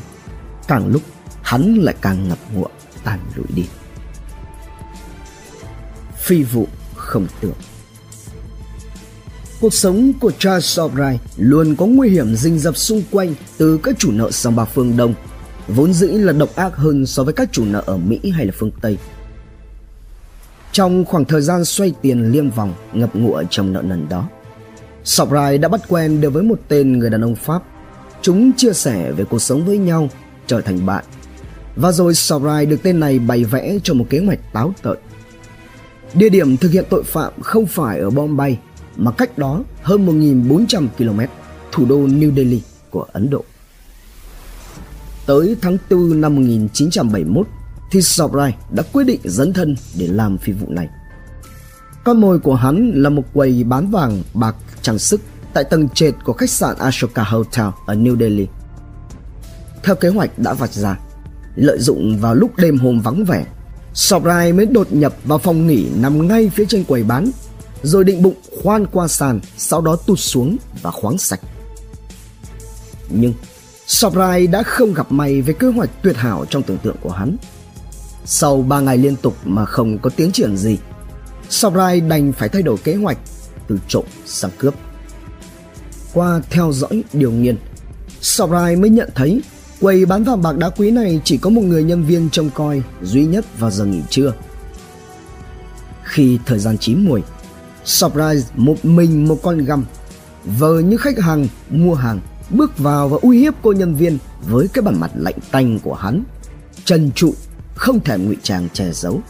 càng 0.68 0.88
lúc 0.88 1.02
hắn 1.42 1.76
lại 1.76 1.96
càng 2.02 2.30
ngập 2.30 2.40
ngụa 2.54 2.68
tàn 3.04 3.20
lụi 3.36 3.48
đi. 3.56 3.66
Phi 6.18 6.44
vụ 6.44 6.68
không 6.96 7.28
tưởng 7.42 7.54
Cuộc 9.62 9.74
sống 9.74 10.14
của 10.20 10.32
Charles 10.40 10.66
Sobrai 10.66 11.20
luôn 11.38 11.76
có 11.76 11.86
nguy 11.86 12.10
hiểm 12.10 12.36
rình 12.36 12.60
rập 12.60 12.78
xung 12.78 13.04
quanh 13.12 13.36
từ 13.58 13.80
các 13.84 13.96
chủ 14.00 14.12
nợ 14.12 14.32
sòng 14.32 14.56
bạc 14.56 14.70
phương 14.74 14.98
Đông, 14.98 15.14
vốn 15.68 15.94
dĩ 15.94 16.08
là 16.08 16.34
độc 16.34 16.56
ác 16.56 16.76
hơn 16.76 17.06
so 17.06 17.24
với 17.24 17.34
các 17.34 17.50
chủ 17.52 17.66
nợ 17.66 17.84
ở 17.86 17.98
Mỹ 17.98 18.20
hay 18.32 18.46
là 18.46 18.52
phương 18.58 18.72
Tây. 18.82 18.98
Trong 20.72 21.06
khoảng 21.06 21.26
thời 21.26 21.42
gian 21.42 21.66
xoay 21.66 21.94
tiền 22.02 22.32
liêm 22.32 22.50
vòng 22.50 22.74
ngập 22.94 23.16
ngụa 23.16 23.44
trong 23.50 23.74
nợ 23.74 23.82
nần 23.82 24.10
đó, 24.10 24.28
Sobrai 25.04 25.58
đã 25.58 25.70
bắt 25.70 25.82
quen 25.88 26.22
được 26.22 26.30
với 26.30 26.44
một 26.44 26.60
tên 26.68 27.00
người 27.00 27.10
đàn 27.10 27.22
ông 27.22 27.36
Pháp. 27.36 27.64
Chúng 28.22 28.52
chia 28.54 28.74
sẻ 28.74 29.12
về 29.12 29.24
cuộc 29.24 29.40
sống 29.40 29.66
với 29.66 29.78
nhau, 29.78 30.10
trở 30.48 30.62
thành 30.62 30.86
bạn. 30.86 31.06
Và 31.76 31.92
rồi 31.92 32.14
Sobrai 32.14 32.66
được 32.66 32.84
tên 32.84 33.00
này 33.00 33.20
bày 33.20 33.44
vẽ 33.44 33.78
cho 33.84 33.94
một 33.94 34.06
kế 34.10 34.20
hoạch 34.20 34.54
táo 34.54 34.74
tợn. 34.82 34.98
Địa 36.14 36.30
điểm 36.30 36.58
thực 36.58 36.72
hiện 36.72 36.86
tội 36.90 37.04
phạm 37.04 37.34
không 37.42 37.66
phải 37.66 38.00
ở 38.00 38.10
Bombay 38.10 38.58
mà 38.96 39.12
cách 39.12 39.38
đó 39.38 39.64
hơn 39.82 40.06
1.400 40.06 40.88
km, 40.98 41.20
thủ 41.72 41.86
đô 41.86 41.98
New 41.98 42.36
Delhi 42.36 42.62
của 42.90 43.06
Ấn 43.14 43.30
Độ. 43.30 43.44
Tới 45.26 45.56
tháng 45.62 45.78
4 45.90 46.22
năm 46.22 46.36
1971 46.36 47.48
thì 47.92 48.02
Sobrai 48.02 48.56
đã 48.72 48.84
quyết 48.94 49.04
định 49.04 49.20
dấn 49.24 49.54
thân 49.54 49.76
để 49.96 50.08
làm 50.08 50.38
phi 50.38 50.54
vụ 50.54 50.68
này. 50.70 50.90
Con 52.04 52.22
mồi 52.22 52.40
của 52.40 52.56
hắn 52.56 52.92
là 52.96 53.10
một 53.10 53.24
quầy 53.34 53.64
bán 53.64 53.92
vàng 53.92 54.24
bạc 54.34 54.56
trang 54.82 55.00
sức 55.00 55.22
tại 55.54 55.64
tầng 55.64 55.90
trệt 55.90 56.14
của 56.24 56.34
khách 56.34 56.50
sạn 56.50 56.78
Ashoka 56.78 57.24
Hotel 57.24 57.66
ở 57.86 57.96
New 57.96 58.20
Delhi. 58.20 58.48
Theo 59.84 59.96
kế 59.96 60.10
hoạch 60.10 60.40
đã 60.40 60.54
vạch 60.54 60.74
ra, 60.74 61.00
lợi 61.56 61.80
dụng 61.80 62.18
vào 62.18 62.36
lúc 62.36 62.52
đêm 62.58 62.78
hôm 62.78 63.02
vắng 63.02 63.26
vẻ, 63.26 63.46
Sobrai 63.94 64.54
mới 64.54 64.66
đột 64.66 64.88
nhập 64.92 65.16
vào 65.24 65.38
phòng 65.38 65.68
nghỉ 65.68 65.88
nằm 65.96 66.28
ngay 66.28 66.52
phía 66.56 66.66
trên 66.66 66.84
quầy 66.84 67.04
bán 67.04 67.32
rồi 67.84 68.04
định 68.04 68.22
bụng 68.22 68.36
khoan 68.64 68.86
qua 68.86 69.08
sàn, 69.08 69.40
sau 69.58 69.82
đó 69.82 69.96
tụt 69.96 70.20
xuống 70.20 70.58
và 70.82 70.92
khoáng 70.92 71.18
sạch. 71.18 71.40
Nhưng 73.10 73.34
Sobrai 73.88 74.48
đã 74.48 74.64
không 74.64 74.94
gặp 74.94 75.12
may 75.12 75.42
với 75.42 75.54
kế 75.54 75.68
hoạch 75.68 75.90
tuyệt 76.02 76.16
hảo 76.16 76.46
trong 76.50 76.64
tưởng 76.64 76.78
tượng 76.78 76.96
của 77.02 77.12
hắn. 77.12 77.38
Sau 78.30 78.62
3 78.62 78.80
ngày 78.80 78.98
liên 78.98 79.16
tục 79.16 79.38
mà 79.46 79.66
không 79.66 79.98
có 79.98 80.10
tiến 80.10 80.32
triển 80.32 80.58
gì, 80.58 80.78
Sobrai 81.50 82.02
đành 82.02 82.32
phải 82.32 82.50
thay 82.50 82.62
đổi 82.62 82.78
kế 82.78 82.96
hoạch 82.96 83.18
từ 83.68 83.80
trộm 83.88 84.04
sang 84.26 84.52
cướp. 84.58 84.74
Qua 86.14 86.42
theo 86.50 86.72
dõi 86.72 87.04
điều 87.14 87.32
nghiên, 87.32 87.58
Sobrai 88.22 88.76
mới 88.76 88.90
nhận 88.90 89.10
thấy 89.16 89.42
quầy 89.82 90.06
bán 90.06 90.24
vàng 90.24 90.42
bạc 90.42 90.58
đá 90.58 90.70
quý 90.70 90.92
này 90.92 91.22
chỉ 91.24 91.38
có 91.38 91.50
một 91.50 91.62
người 91.62 91.84
nhân 91.84 92.04
viên 92.04 92.30
trông 92.30 92.50
coi 92.50 92.82
duy 93.02 93.26
nhất 93.26 93.46
vào 93.60 93.72
giờ 93.72 93.86
nghỉ 93.86 94.02
trưa. 94.10 94.34
Khi 96.04 96.40
thời 96.46 96.60
gian 96.60 96.78
chín 96.78 97.06
muồi, 97.06 97.24
Surprise 97.86 98.48
một 98.56 98.86
mình 98.86 99.28
một 99.28 99.40
con 99.44 99.58
găm 99.66 99.86
vờ 100.46 100.80
như 100.80 100.98
khách 100.98 101.20
hàng 101.20 101.48
mua 101.70 101.94
hàng 101.94 102.20
bước 102.50 102.78
vào 102.78 103.10
và 103.10 103.18
uy 103.22 103.40
hiếp 103.40 103.54
cô 103.62 103.72
nhân 103.72 103.96
viên 103.96 104.18
với 104.48 104.68
cái 104.68 104.82
bản 104.82 105.00
mặt 105.00 105.12
lạnh 105.16 105.38
tanh 105.52 105.80
của 105.80 105.94
hắn 105.94 106.24
trần 106.86 107.12
trụi 107.16 107.34
không 107.78 108.00
thể 108.00 108.18
ngụy 108.18 108.38
trang 108.44 108.68
che 108.74 108.92
giấu 108.92 109.22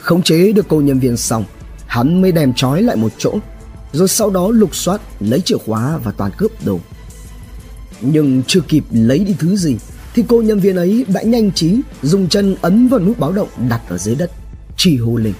khống 0.00 0.22
chế 0.22 0.52
được 0.52 0.66
cô 0.68 0.80
nhân 0.80 0.98
viên 0.98 1.16
xong 1.16 1.44
hắn 1.86 2.20
mới 2.22 2.32
đem 2.32 2.54
trói 2.54 2.82
lại 2.82 2.96
một 2.96 3.12
chỗ 3.18 3.38
rồi 3.92 4.08
sau 4.08 4.30
đó 4.30 4.48
lục 4.48 4.76
soát 4.76 5.00
lấy 5.20 5.40
chìa 5.40 5.58
khóa 5.66 5.96
và 5.96 6.12
toàn 6.12 6.30
cướp 6.36 6.64
đồ 6.64 6.80
nhưng 8.00 8.42
chưa 8.46 8.60
kịp 8.68 8.84
lấy 8.90 9.18
đi 9.18 9.34
thứ 9.38 9.56
gì 9.56 9.76
thì 10.14 10.24
cô 10.28 10.42
nhân 10.42 10.60
viên 10.60 10.76
ấy 10.76 11.06
đã 11.08 11.22
nhanh 11.22 11.52
trí 11.52 11.80
dùng 12.02 12.28
chân 12.28 12.56
ấn 12.62 12.88
vào 12.88 13.00
nút 13.00 13.18
báo 13.18 13.32
động 13.32 13.48
đặt 13.68 13.80
ở 13.88 13.98
dưới 13.98 14.14
đất 14.14 14.30
chỉ 14.76 14.96
hô 14.96 15.16
lên 15.16 15.34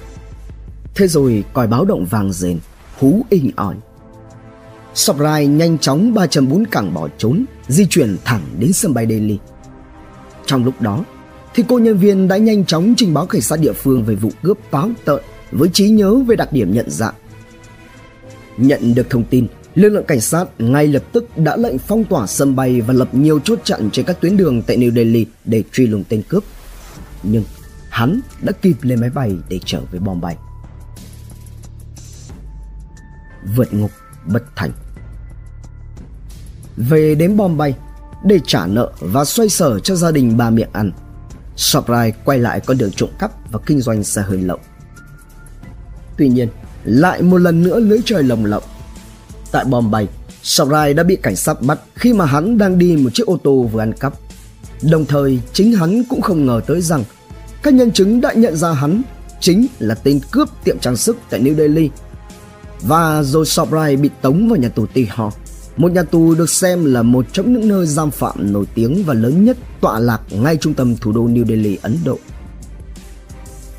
Thế 0.94 1.06
rồi 1.08 1.44
còi 1.52 1.66
báo 1.66 1.84
động 1.84 2.04
vàng 2.04 2.32
rền, 2.32 2.58
hú 2.98 3.22
inh 3.30 3.50
ỏi. 3.56 3.74
Sobrai 4.94 5.46
nhanh 5.46 5.78
chóng 5.78 6.14
ba 6.14 6.26
chấm 6.26 6.48
bốn 6.48 6.64
cẳng 6.64 6.94
bỏ 6.94 7.08
trốn, 7.18 7.44
di 7.68 7.86
chuyển 7.86 8.16
thẳng 8.24 8.42
đến 8.58 8.72
sân 8.72 8.94
bay 8.94 9.06
Delhi. 9.06 9.38
Trong 10.46 10.64
lúc 10.64 10.80
đó, 10.80 11.04
thì 11.54 11.64
cô 11.68 11.78
nhân 11.78 11.98
viên 11.98 12.28
đã 12.28 12.36
nhanh 12.36 12.64
chóng 12.64 12.94
trình 12.96 13.14
báo 13.14 13.26
cảnh 13.26 13.40
sát 13.40 13.60
địa 13.60 13.72
phương 13.72 14.04
về 14.04 14.14
vụ 14.14 14.30
cướp 14.42 14.58
táo 14.70 14.90
tợn 15.04 15.22
với 15.52 15.68
trí 15.72 15.88
nhớ 15.88 16.14
về 16.14 16.36
đặc 16.36 16.52
điểm 16.52 16.72
nhận 16.72 16.90
dạng. 16.90 17.14
Nhận 18.56 18.94
được 18.94 19.10
thông 19.10 19.24
tin, 19.24 19.46
lực 19.74 19.88
lượng 19.88 20.04
cảnh 20.04 20.20
sát 20.20 20.44
ngay 20.58 20.86
lập 20.86 21.02
tức 21.12 21.38
đã 21.38 21.56
lệnh 21.56 21.78
phong 21.78 22.04
tỏa 22.04 22.26
sân 22.26 22.56
bay 22.56 22.80
và 22.80 22.94
lập 22.94 23.14
nhiều 23.14 23.40
chốt 23.44 23.58
chặn 23.64 23.90
trên 23.92 24.04
các 24.04 24.20
tuyến 24.20 24.36
đường 24.36 24.62
tại 24.62 24.76
New 24.76 24.94
Delhi 24.94 25.26
để 25.44 25.62
truy 25.72 25.86
lùng 25.86 26.04
tên 26.08 26.22
cướp. 26.28 26.44
Nhưng 27.22 27.44
hắn 27.90 28.20
đã 28.42 28.52
kịp 28.52 28.76
lên 28.82 29.00
máy 29.00 29.10
bay 29.10 29.36
để 29.48 29.60
trở 29.64 29.80
về 29.92 29.98
Bombay 29.98 30.36
vượt 33.56 33.74
ngục 33.74 33.90
bất 34.26 34.42
thành. 34.56 34.70
Về 36.76 37.14
đến 37.14 37.36
Bombay 37.36 37.74
để 38.24 38.40
trả 38.46 38.66
nợ 38.66 38.92
và 39.00 39.24
xoay 39.24 39.48
sở 39.48 39.80
cho 39.80 39.94
gia 39.94 40.10
đình 40.10 40.36
ba 40.36 40.50
miệng 40.50 40.68
ăn, 40.72 40.90
Sobrai 41.56 42.12
quay 42.24 42.38
lại 42.38 42.60
con 42.60 42.78
đường 42.78 42.92
trộm 42.92 43.10
cắp 43.18 43.52
và 43.52 43.60
kinh 43.66 43.80
doanh 43.80 44.04
xe 44.04 44.22
hơi 44.22 44.38
lậu. 44.38 44.58
Tuy 46.16 46.28
nhiên, 46.28 46.48
lại 46.84 47.22
một 47.22 47.38
lần 47.38 47.62
nữa 47.62 47.80
lưới 47.80 47.98
trời 48.04 48.22
lồng 48.22 48.44
lộng. 48.44 48.62
Tại 49.52 49.64
Bombay, 49.64 50.08
Sobrai 50.42 50.94
đã 50.94 51.02
bị 51.02 51.16
cảnh 51.16 51.36
sát 51.36 51.62
bắt 51.62 51.78
khi 51.94 52.12
mà 52.12 52.24
hắn 52.24 52.58
đang 52.58 52.78
đi 52.78 52.96
một 52.96 53.10
chiếc 53.14 53.26
ô 53.26 53.38
tô 53.42 53.62
vừa 53.72 53.80
ăn 53.80 53.92
cắp. 53.92 54.12
Đồng 54.82 55.04
thời, 55.04 55.40
chính 55.52 55.72
hắn 55.72 56.04
cũng 56.04 56.20
không 56.20 56.46
ngờ 56.46 56.60
tới 56.66 56.80
rằng 56.80 57.04
các 57.62 57.74
nhân 57.74 57.92
chứng 57.92 58.20
đã 58.20 58.32
nhận 58.32 58.56
ra 58.56 58.72
hắn 58.72 59.02
chính 59.40 59.66
là 59.78 59.94
tên 59.94 60.20
cướp 60.30 60.48
tiệm 60.64 60.78
trang 60.78 60.96
sức 60.96 61.16
tại 61.30 61.40
New 61.40 61.54
Delhi 61.54 61.90
và 62.80 63.22
rồi 63.22 63.46
Sobrai 63.46 63.96
bị 63.96 64.10
tống 64.22 64.48
vào 64.48 64.56
nhà 64.56 64.68
tù 64.68 64.86
Tihor, 64.86 65.34
một 65.76 65.92
nhà 65.92 66.02
tù 66.02 66.34
được 66.34 66.50
xem 66.50 66.84
là 66.84 67.02
một 67.02 67.26
trong 67.32 67.52
những 67.52 67.68
nơi 67.68 67.86
giam 67.86 68.10
phạm 68.10 68.52
nổi 68.52 68.66
tiếng 68.74 69.04
và 69.04 69.14
lớn 69.14 69.44
nhất 69.44 69.56
tọa 69.80 69.98
lạc 69.98 70.20
ngay 70.30 70.56
trung 70.56 70.74
tâm 70.74 70.96
thủ 70.96 71.12
đô 71.12 71.26
New 71.28 71.46
Delhi, 71.46 71.78
Ấn 71.82 71.98
Độ. 72.04 72.18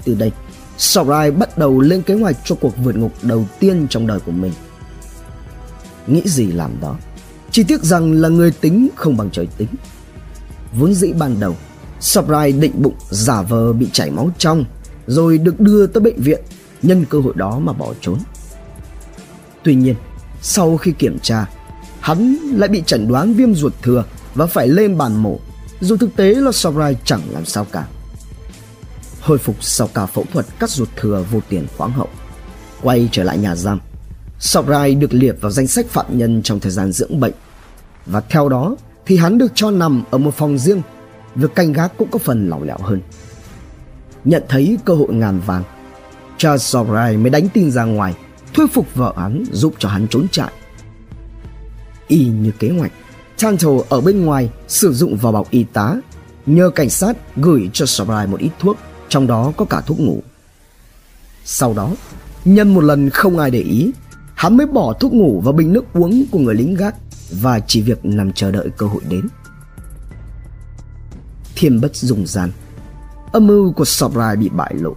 Từ 0.06 0.16
đây, 0.16 0.32
Sarai 0.78 1.32
bắt 1.32 1.58
đầu 1.58 1.80
lên 1.80 2.02
kế 2.02 2.14
hoạch 2.14 2.36
cho 2.44 2.56
cuộc 2.56 2.74
vượt 2.84 2.96
ngục 2.96 3.12
đầu 3.22 3.46
tiên 3.60 3.88
trong 3.90 4.08
đời 4.08 4.20
của 4.20 4.32
mình. 4.32 4.54
Nghĩ 6.08 6.22
gì 6.26 6.52
làm 6.52 6.72
đó, 6.82 6.98
chỉ 7.52 7.64
tiếc 7.64 7.84
rằng 7.84 8.14
là 8.14 8.30
người 8.30 8.52
tính 8.52 8.88
không 8.96 9.18
bằng 9.18 9.30
trời 9.32 9.48
tính. 9.58 9.70
Vốn 10.74 10.94
dĩ 10.94 11.14
ban 11.14 11.40
đầu, 11.40 11.56
Sarai 12.00 12.52
định 12.52 12.82
bụng 12.82 12.96
giả 13.10 13.42
vờ 13.42 13.74
bị 13.74 13.90
chảy 13.94 14.12
máu 14.12 14.32
trong 14.38 14.66
rồi 15.08 15.38
được 15.38 15.60
đưa 15.60 15.88
tới 15.88 16.02
bệnh 16.02 16.22
viện 16.22 16.42
nhân 16.82 17.06
cơ 17.10 17.20
hội 17.20 17.34
đó 17.36 17.60
mà 17.60 17.74
bỏ 17.74 17.94
trốn. 18.02 18.20
Tuy 19.64 19.76
nhiên, 19.76 19.96
sau 20.42 20.78
khi 20.78 20.92
kiểm 20.92 21.20
tra, 21.20 21.46
hắn 22.06 22.38
lại 22.56 22.70
bị 22.70 22.84
chẩn 22.86 23.08
đoán 23.08 23.34
viêm 23.34 23.56
ruột 23.56 23.74
thừa 23.82 24.04
và 24.36 24.46
phải 24.46 24.68
lên 24.68 24.98
bàn 24.98 25.16
mổ, 25.16 25.40
dù 25.80 25.98
thực 25.98 26.16
tế 26.16 26.34
là 26.34 26.52
Sobrai 26.52 26.96
chẳng 27.06 27.22
làm 27.32 27.46
sao 27.46 27.66
cả. 27.72 27.88
Hồi 29.22 29.38
phục 29.38 29.64
sau 29.64 29.88
cả 29.88 30.06
phẫu 30.06 30.26
thuật 30.34 30.46
cắt 30.60 30.70
ruột 30.70 30.90
thừa 30.96 31.26
vô 31.32 31.40
tiền 31.50 31.68
khoáng 31.78 31.92
hậu, 31.92 32.08
quay 32.82 33.10
trở 33.12 33.24
lại 33.24 33.38
nhà 33.38 33.56
giam. 33.56 33.80
Sobrai 34.40 34.96
được 34.96 35.14
liệt 35.14 35.36
vào 35.42 35.52
danh 35.52 35.68
sách 35.68 35.86
phạm 35.90 36.18
nhân 36.18 36.42
trong 36.44 36.60
thời 36.60 36.72
gian 36.72 36.92
dưỡng 36.92 37.20
bệnh 37.20 37.34
và 38.06 38.22
theo 38.22 38.50
đó 38.50 38.76
thì 39.06 39.18
hắn 39.18 39.38
được 39.38 39.52
cho 39.56 39.72
nằm 39.72 40.04
ở 40.12 40.18
một 40.18 40.34
phòng 40.34 40.58
riêng, 40.58 40.82
việc 41.36 41.56
canh 41.56 41.74
gác 41.74 41.98
cũng 41.98 42.10
có 42.12 42.20
phần 42.20 42.50
lỏng 42.50 42.64
lẻo 42.64 42.78
hơn. 42.82 43.02
Nhận 44.26 44.44
thấy 44.50 44.78
cơ 44.86 44.94
hội 44.94 45.14
ngàn 45.14 45.40
vàng, 45.46 45.64
Charles 46.38 46.76
Sobrai 46.76 47.18
mới 47.18 47.30
đánh 47.30 47.50
tin 47.50 47.72
ra 47.72 47.84
ngoài, 47.84 48.16
thuyết 48.54 48.74
phục 48.74 48.96
vợ 48.96 49.14
hắn 49.18 49.44
giúp 49.52 49.74
cho 49.80 49.90
hắn 49.90 50.08
trốn 50.08 50.28
chạy. 50.32 50.52
Y 52.08 52.26
như 52.26 52.52
kế 52.60 52.70
hoạch, 52.70 52.92
Tanto 53.42 53.70
ở 53.90 54.02
bên 54.02 54.26
ngoài 54.26 54.50
sử 54.68 54.94
dụng 54.94 55.18
vào 55.18 55.32
bọc 55.32 55.50
y 55.50 55.64
tá, 55.64 55.96
nhờ 56.46 56.70
cảnh 56.70 56.90
sát 56.90 57.18
gửi 57.36 57.70
cho 57.74 57.86
Sobrai 57.86 58.28
một 58.28 58.40
ít 58.40 58.52
thuốc, 58.60 58.78
trong 59.10 59.28
đó 59.28 59.54
có 59.58 59.66
cả 59.66 59.82
thuốc 59.82 60.00
ngủ. 60.00 60.24
Sau 61.44 61.74
đó, 61.74 61.92
nhân 62.46 62.74
một 62.74 62.82
lần 62.82 63.10
không 63.10 63.38
ai 63.38 63.52
để 63.52 63.62
ý, 63.62 63.92
hắn 64.36 64.58
mới 64.58 64.68
bỏ 64.68 64.94
thuốc 64.94 65.14
ngủ 65.14 65.42
vào 65.42 65.54
bình 65.54 65.74
nước 65.74 65.86
uống 65.94 66.26
của 66.32 66.40
người 66.40 66.56
lính 66.56 66.76
gác 66.76 66.96
và 67.32 67.60
chỉ 67.60 67.82
việc 67.82 68.06
nằm 68.06 68.34
chờ 68.34 68.52
đợi 68.52 68.70
cơ 68.78 68.86
hội 68.86 69.02
đến. 69.10 69.28
Thiên 71.56 71.82
bất 71.82 71.96
dùng 71.96 72.28
gian, 72.28 72.52
âm 73.32 73.48
mưu 73.48 73.72
của 73.74 73.86
Sobrai 73.86 74.36
bị 74.36 74.50
bại 74.50 74.76
lộ. 74.76 74.96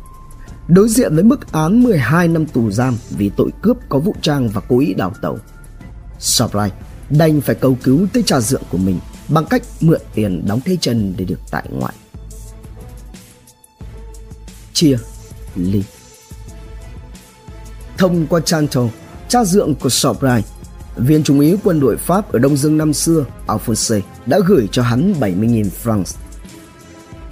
Đối 0.68 0.88
diện 0.88 1.14
với 1.14 1.24
mức 1.24 1.52
án 1.52 1.82
12 1.82 2.28
năm 2.28 2.46
tù 2.46 2.70
giam 2.70 2.96
vì 3.10 3.30
tội 3.36 3.50
cướp 3.62 3.76
có 3.88 3.98
vũ 3.98 4.14
trang 4.22 4.48
và 4.48 4.60
cố 4.68 4.78
ý 4.78 4.94
đào 4.94 5.12
tẩu. 5.22 5.38
Sobrai 6.18 6.72
đành 7.10 7.40
phải 7.40 7.54
cầu 7.54 7.76
cứu 7.82 8.06
tới 8.12 8.22
cha 8.26 8.40
dượng 8.40 8.62
của 8.70 8.78
mình 8.78 8.98
bằng 9.28 9.44
cách 9.44 9.62
mượn 9.80 10.00
tiền 10.14 10.44
đóng 10.46 10.60
thế 10.64 10.76
chân 10.80 11.14
để 11.16 11.24
được 11.24 11.40
tại 11.50 11.64
ngoại. 11.70 11.94
Chia, 14.72 14.98
ly 15.56 15.82
Thông 17.98 18.26
qua 18.26 18.40
Chanto, 18.40 18.82
cha 19.28 19.44
dượng 19.44 19.74
của 19.74 19.88
Sobrai, 19.88 20.44
viên 20.96 21.22
trung 21.22 21.38
úy 21.38 21.56
quân 21.64 21.80
đội 21.80 21.96
Pháp 21.96 22.32
ở 22.32 22.38
Đông 22.38 22.56
Dương 22.56 22.76
năm 22.76 22.92
xưa, 22.92 23.24
Alphonse, 23.46 24.00
đã 24.26 24.38
gửi 24.46 24.68
cho 24.72 24.82
hắn 24.82 25.14
70.000 25.20 25.64
francs. 25.84 26.16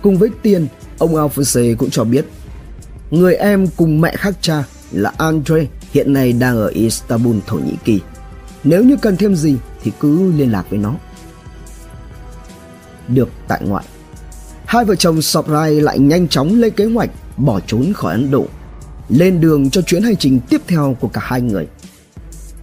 Cùng 0.03 0.19
với 0.19 0.31
tiền, 0.43 0.67
ông 0.99 1.17
Alphonse 1.17 1.75
cũng 1.75 1.91
cho 1.91 2.05
biết 2.05 2.25
người 3.11 3.35
em 3.35 3.67
cùng 3.77 4.01
mẹ 4.01 4.17
khác 4.17 4.35
cha 4.41 4.65
là 4.93 5.13
Andre 5.19 5.67
hiện 5.93 6.13
nay 6.13 6.33
đang 6.33 6.57
ở 6.57 6.67
Istanbul, 6.67 7.37
Thổ 7.47 7.57
Nhĩ 7.57 7.77
Kỳ. 7.85 8.01
Nếu 8.69 8.85
như 8.85 8.97
cần 8.97 9.17
thêm 9.17 9.37
gì 9.37 9.57
thì 9.83 9.93
cứ 10.01 10.33
liên 10.33 10.53
lạc 10.53 10.71
với 10.71 10.79
nó. 10.79 10.95
Được 13.09 13.29
tại 13.49 13.61
ngoại, 13.65 13.85
hai 14.67 14.85
vợ 14.85 14.95
chồng 14.95 15.23
Sobrai 15.23 15.81
lại 15.81 15.99
nhanh 15.99 16.29
chóng 16.29 16.61
lên 16.61 16.73
kế 16.73 16.85
hoạch 16.85 17.11
bỏ 17.37 17.61
trốn 17.67 17.93
khỏi 17.93 18.13
Ấn 18.13 18.31
Độ, 18.31 18.47
lên 19.09 19.41
đường 19.41 19.71
cho 19.71 19.83
chuyến 19.83 20.03
hành 20.03 20.17
trình 20.17 20.41
tiếp 20.49 20.63
theo 20.67 20.97
của 21.01 21.09
cả 21.09 21.21
hai 21.25 21.41
người. 21.41 21.67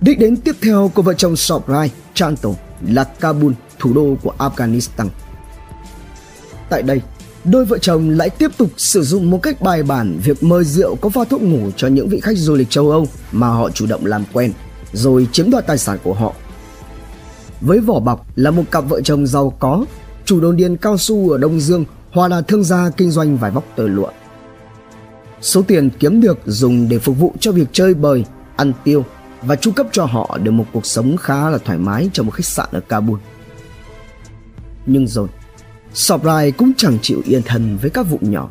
Đích 0.01 0.19
đến 0.19 0.37
tiếp 0.37 0.55
theo 0.61 0.91
của 0.95 1.01
vợ 1.01 1.13
chồng 1.13 1.35
Sobrai, 1.35 1.91
Chanto 2.13 2.49
là 2.87 3.03
Kabul, 3.03 3.53
thủ 3.79 3.93
đô 3.93 4.17
của 4.23 4.33
Afghanistan. 4.37 5.07
Tại 6.69 6.83
đây, 6.83 7.01
đôi 7.43 7.65
vợ 7.65 7.77
chồng 7.77 8.09
lại 8.09 8.29
tiếp 8.29 8.51
tục 8.57 8.69
sử 8.77 9.03
dụng 9.03 9.29
một 9.29 9.41
cách 9.43 9.61
bài 9.61 9.83
bản 9.83 10.19
việc 10.23 10.43
mời 10.43 10.63
rượu 10.63 10.95
có 10.95 11.09
pha 11.09 11.23
thuốc 11.23 11.41
ngủ 11.41 11.69
cho 11.77 11.87
những 11.87 12.09
vị 12.09 12.19
khách 12.19 12.37
du 12.37 12.55
lịch 12.55 12.69
châu 12.69 12.91
Âu 12.91 13.07
mà 13.31 13.47
họ 13.47 13.69
chủ 13.69 13.85
động 13.85 14.05
làm 14.05 14.23
quen, 14.33 14.53
rồi 14.93 15.27
chiếm 15.31 15.49
đoạt 15.49 15.67
tài 15.67 15.77
sản 15.77 15.97
của 16.03 16.13
họ. 16.13 16.33
Với 17.61 17.79
vỏ 17.79 17.99
bọc 17.99 18.27
là 18.35 18.51
một 18.51 18.63
cặp 18.71 18.89
vợ 18.89 19.01
chồng 19.01 19.27
giàu 19.27 19.53
có, 19.59 19.85
chủ 20.25 20.39
đồn 20.39 20.57
điền 20.57 20.77
cao 20.77 20.97
su 20.97 21.29
ở 21.29 21.37
Đông 21.37 21.59
Dương 21.59 21.85
hoặc 22.11 22.27
là 22.27 22.41
thương 22.41 22.63
gia 22.63 22.89
kinh 22.89 23.11
doanh 23.11 23.37
vải 23.37 23.51
vóc 23.51 23.63
tơ 23.75 23.87
lụa. 23.87 24.09
Số 25.41 25.61
tiền 25.61 25.89
kiếm 25.99 26.21
được 26.21 26.39
dùng 26.45 26.89
để 26.89 26.99
phục 26.99 27.17
vụ 27.17 27.33
cho 27.39 27.51
việc 27.51 27.67
chơi 27.71 27.93
bời, 27.93 28.25
ăn 28.55 28.73
tiêu 28.83 29.05
và 29.41 29.55
chu 29.55 29.71
cấp 29.71 29.87
cho 29.91 30.05
họ 30.05 30.37
được 30.43 30.51
một 30.51 30.65
cuộc 30.73 30.85
sống 30.85 31.17
khá 31.17 31.49
là 31.49 31.57
thoải 31.57 31.77
mái 31.77 32.09
trong 32.13 32.25
một 32.25 32.31
khách 32.31 32.45
sạn 32.45 32.67
ở 32.71 32.79
Kabul. 32.79 33.19
Nhưng 34.85 35.07
rồi, 35.07 35.27
Sobrai 35.93 36.51
cũng 36.51 36.71
chẳng 36.77 36.97
chịu 37.01 37.21
yên 37.25 37.41
thân 37.45 37.77
với 37.81 37.89
các 37.89 38.03
vụ 38.09 38.17
nhỏ. 38.21 38.49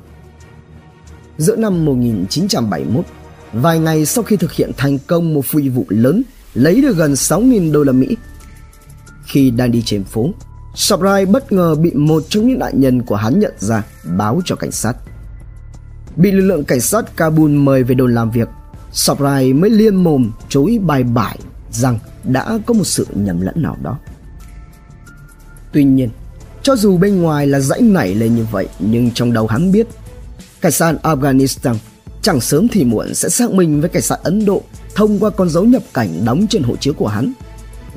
Giữa 1.38 1.57
năm 1.57 1.85
1971, 1.85 3.05
vài 3.53 3.79
ngày 3.79 4.07
sau 4.07 4.25
khi 4.25 4.37
thực 4.37 4.53
hiện 4.53 4.71
thành 4.77 4.99
công 5.07 5.35
một 5.35 5.45
phi 5.45 5.69
vụ 5.69 5.87
lớn 5.88 6.23
lấy 6.55 6.81
được 6.81 6.97
gần 6.97 7.12
6.000 7.12 7.73
đô 7.73 7.83
la 7.83 7.93
Mỹ. 7.93 8.17
Khi 9.27 9.51
đang 9.51 9.71
đi 9.71 9.83
trên 9.83 10.05
phố, 10.05 10.31
Sabrai 10.75 11.27
bất 11.27 11.53
ngờ 11.53 11.75
bị 11.75 11.91
một 11.95 12.23
trong 12.29 12.49
những 12.49 12.59
nạn 12.59 12.81
nhân 12.81 13.03
của 13.03 13.17
hắn 13.17 13.41
nhận 13.41 13.53
ra 13.59 13.83
báo 14.17 14.41
cho 14.45 14.57
cảnh 14.57 14.73
sát. 14.73 14.97
Bị 16.17 16.31
lực 16.31 16.47
lượng 16.47 16.65
cảnh 16.65 16.81
sát 16.81 17.17
Kabul 17.17 17.51
mời 17.51 17.83
về 17.83 17.95
đồn 17.95 18.15
làm 18.15 18.31
việc, 18.31 18.49
Sabrai 18.93 19.53
mới 19.53 19.71
liên 19.71 19.97
mồm 19.97 20.31
chối 20.49 20.79
bài 20.83 21.03
bải 21.03 21.38
rằng 21.71 21.99
đã 22.25 22.59
có 22.67 22.75
một 22.75 22.85
sự 22.85 23.07
nhầm 23.15 23.41
lẫn 23.41 23.62
nào 23.62 23.77
đó. 23.83 23.99
Tuy 25.73 25.85
nhiên, 25.85 26.09
cho 26.62 26.77
dù 26.77 26.99
bên 26.99 27.23
ngoài 27.23 27.47
là 27.47 27.61
dãy 27.61 27.81
nảy 27.81 28.15
lên 28.15 28.37
như 28.37 28.47
vậy 28.51 28.69
nhưng 28.79 29.11
trong 29.11 29.33
đầu 29.33 29.47
hắn 29.47 29.73
biết 29.73 29.87
cảnh 30.61 30.73
sát 30.73 30.95
Afghanistan 31.03 31.75
chẳng 32.22 32.40
sớm 32.40 32.68
thì 32.68 32.85
muộn 32.85 33.14
sẽ 33.14 33.28
xác 33.28 33.50
minh 33.50 33.80
với 33.80 33.90
cảnh 33.90 34.02
sát 34.02 34.18
Ấn 34.22 34.44
Độ 34.44 34.62
thông 34.94 35.18
qua 35.18 35.30
con 35.30 35.48
dấu 35.48 35.64
nhập 35.64 35.82
cảnh 35.94 36.24
đóng 36.24 36.46
trên 36.50 36.62
hộ 36.62 36.76
chiếu 36.76 36.94
của 36.94 37.08
hắn. 37.08 37.32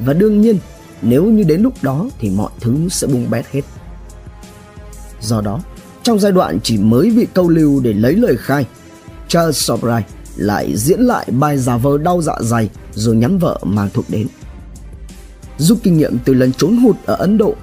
Và 0.06 0.14
đương 0.14 0.42
nhiên, 0.42 0.60
nếu 1.02 1.26
như 1.26 1.44
đến 1.44 1.62
lúc 1.62 1.74
đó 1.82 2.10
thì 2.20 2.30
mọi 2.30 2.52
thứ 2.62 2.90
sẽ 2.90 3.08
bung 3.08 3.30
bét 3.30 3.46
hết. 3.52 3.62
Do 5.22 5.42
đó, 5.42 5.62
trong 6.04 6.20
giai 6.20 6.32
đoạn 6.32 6.60
chỉ 6.64 6.78
mới 6.78 7.12
bị 7.12 7.28
câu 7.34 7.50
lưu 7.50 7.80
để 7.80 7.94
lấy 7.94 8.14
lời 8.14 8.38
khai, 8.38 8.66
Charles 9.28 9.58
Sobrai 9.58 10.04
lại 10.36 10.74
diễn 10.78 11.00
lại 11.00 11.28
bài 11.32 11.58
giả 11.58 11.78
vờ 11.78 11.98
đau 11.98 12.22
dạ 12.22 12.34
dày 12.42 12.70
rồi 12.94 13.16
nhắm 13.16 13.38
vợ 13.38 13.60
mang 13.64 13.90
thuốc 13.94 14.06
đến. 14.10 14.28
Rút 15.58 15.78
kinh 15.84 15.98
nghiệm 15.98 16.18
từ 16.26 16.34
lần 16.34 16.54
trốn 16.54 16.78
hụt 16.78 16.96
ở 17.06 17.16
Ấn 17.16 17.38
Độ, 17.38 17.56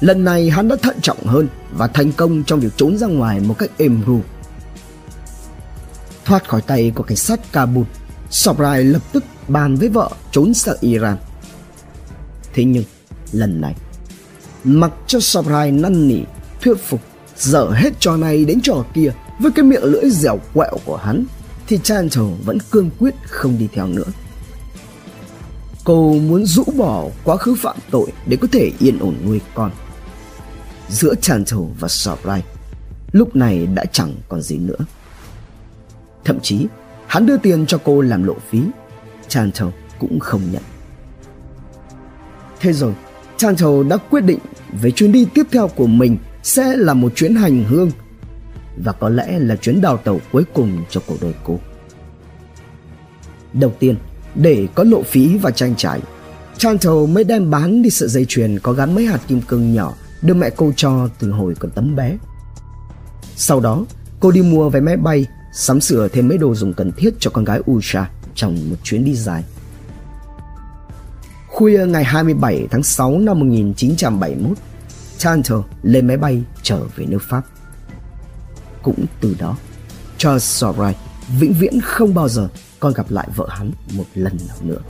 lần 0.00 0.24
này 0.24 0.50
hắn 0.50 0.68
đã 0.68 0.76
thận 0.76 0.96
trọng 1.02 1.26
hơn 1.26 1.48
và 1.76 1.86
thành 1.86 2.12
công 2.12 2.44
trong 2.44 2.60
việc 2.60 2.72
trốn 2.76 2.98
ra 2.98 3.06
ngoài 3.06 3.40
một 3.40 3.58
cách 3.58 3.70
êm 3.78 4.02
ru. 4.06 4.20
Thoát 6.24 6.48
khỏi 6.48 6.62
tay 6.62 6.92
của 6.94 7.02
cảnh 7.02 7.16
sát 7.16 7.52
Kabul, 7.52 7.84
Sobrai 8.30 8.84
lập 8.84 9.02
tức 9.12 9.24
bàn 9.48 9.76
với 9.76 9.88
vợ 9.88 10.10
trốn 10.30 10.54
sang 10.54 10.76
Iran. 10.80 11.16
Thế 12.54 12.64
nhưng, 12.64 12.84
lần 13.32 13.60
này, 13.60 13.74
mặc 14.64 14.92
cho 15.06 15.20
Sobrai 15.20 15.70
năn 15.70 16.08
nỉ, 16.08 16.20
thuyết 16.60 16.74
phục, 16.86 17.00
dở 17.36 17.64
hết 17.74 18.00
trò 18.00 18.16
này 18.16 18.44
đến 18.44 18.60
trò 18.62 18.84
kia 18.94 19.12
với 19.38 19.52
cái 19.52 19.64
miệng 19.64 19.84
lưỡi 19.84 20.10
dẻo 20.10 20.38
quẹo 20.54 20.78
của 20.84 20.96
hắn, 20.96 21.24
thì 21.66 21.78
Chantal 21.82 22.24
vẫn 22.44 22.58
cương 22.70 22.90
quyết 22.98 23.14
không 23.28 23.58
đi 23.58 23.68
theo 23.72 23.86
nữa. 23.86 24.12
Cô 25.84 26.12
muốn 26.12 26.46
rũ 26.46 26.64
bỏ 26.76 27.04
quá 27.24 27.36
khứ 27.36 27.54
phạm 27.54 27.76
tội 27.90 28.12
để 28.26 28.36
có 28.36 28.48
thể 28.52 28.70
yên 28.78 28.98
ổn 28.98 29.16
nuôi 29.24 29.40
con. 29.54 29.70
Giữa 30.88 31.14
Chantal 31.14 31.60
và 31.80 31.88
Sobrai, 31.88 32.42
lúc 33.12 33.36
này 33.36 33.66
đã 33.66 33.84
chẳng 33.84 34.14
còn 34.28 34.42
gì 34.42 34.58
nữa. 34.58 34.76
Thậm 36.24 36.40
chí, 36.40 36.66
hắn 37.06 37.26
đưa 37.26 37.36
tiền 37.36 37.66
cho 37.66 37.78
cô 37.84 38.00
làm 38.00 38.24
lộ 38.24 38.34
phí. 38.50 38.62
Chantel 39.28 39.68
cũng 39.98 40.20
không 40.20 40.40
nhận. 40.52 40.62
Thế 42.60 42.72
rồi, 42.72 42.94
Chantel 43.36 43.88
đã 43.88 43.96
quyết 43.96 44.20
định 44.20 44.38
về 44.80 44.90
chuyến 44.90 45.12
đi 45.12 45.26
tiếp 45.34 45.46
theo 45.52 45.68
của 45.68 45.86
mình 45.86 46.16
sẽ 46.42 46.76
là 46.76 46.94
một 46.94 47.12
chuyến 47.14 47.34
hành 47.34 47.64
hương 47.64 47.90
và 48.84 48.92
có 48.92 49.08
lẽ 49.08 49.38
là 49.38 49.56
chuyến 49.56 49.80
đào 49.80 49.96
tàu 49.96 50.20
cuối 50.32 50.44
cùng 50.54 50.84
cho 50.90 51.00
cuộc 51.06 51.16
đời 51.20 51.34
cô. 51.44 51.58
Đầu 53.52 53.72
tiên, 53.78 53.96
để 54.34 54.68
có 54.74 54.84
lộ 54.84 55.02
phí 55.02 55.38
và 55.38 55.50
trang 55.50 55.74
trải, 55.76 56.00
Chantel 56.58 57.06
mới 57.08 57.24
đem 57.24 57.50
bán 57.50 57.82
đi 57.82 57.90
sợi 57.90 58.08
dây 58.08 58.24
chuyền 58.28 58.58
có 58.58 58.72
gắn 58.72 58.94
mấy 58.94 59.06
hạt 59.06 59.20
kim 59.28 59.40
cương 59.40 59.74
nhỏ 59.74 59.94
được 60.22 60.34
mẹ 60.34 60.50
cô 60.56 60.72
cho 60.76 61.08
từ 61.18 61.30
hồi 61.30 61.54
còn 61.58 61.70
tấm 61.70 61.96
bé. 61.96 62.16
Sau 63.36 63.60
đó, 63.60 63.84
cô 64.20 64.30
đi 64.30 64.42
mua 64.42 64.68
vé 64.68 64.80
máy 64.80 64.96
bay, 64.96 65.26
sắm 65.52 65.80
sửa 65.80 66.08
thêm 66.08 66.28
mấy 66.28 66.38
đồ 66.38 66.54
dùng 66.54 66.72
cần 66.72 66.92
thiết 66.92 67.14
cho 67.20 67.30
con 67.30 67.44
gái 67.44 67.60
Usha 67.70 68.10
trong 68.34 68.70
một 68.70 68.76
chuyến 68.82 69.04
đi 69.04 69.14
dài. 69.14 69.44
Khuya 71.48 71.86
ngày 71.86 72.04
27 72.04 72.66
tháng 72.70 72.82
6 72.82 73.18
năm 73.18 73.38
1971, 73.38 74.58
Chantal 75.18 75.58
lên 75.82 76.06
máy 76.06 76.16
bay 76.16 76.42
trở 76.62 76.80
về 76.96 77.06
nước 77.06 77.22
Pháp. 77.28 77.42
Cũng 78.82 79.04
từ 79.20 79.36
đó, 79.38 79.56
Charles 80.18 80.44
Sobright 80.44 80.96
vĩnh 81.38 81.52
viễn 81.52 81.80
không 81.80 82.14
bao 82.14 82.28
giờ 82.28 82.48
còn 82.80 82.92
gặp 82.92 83.10
lại 83.10 83.28
vợ 83.36 83.46
hắn 83.50 83.70
một 83.92 84.04
lần 84.14 84.36
nào 84.48 84.56
nữa. 84.62 84.80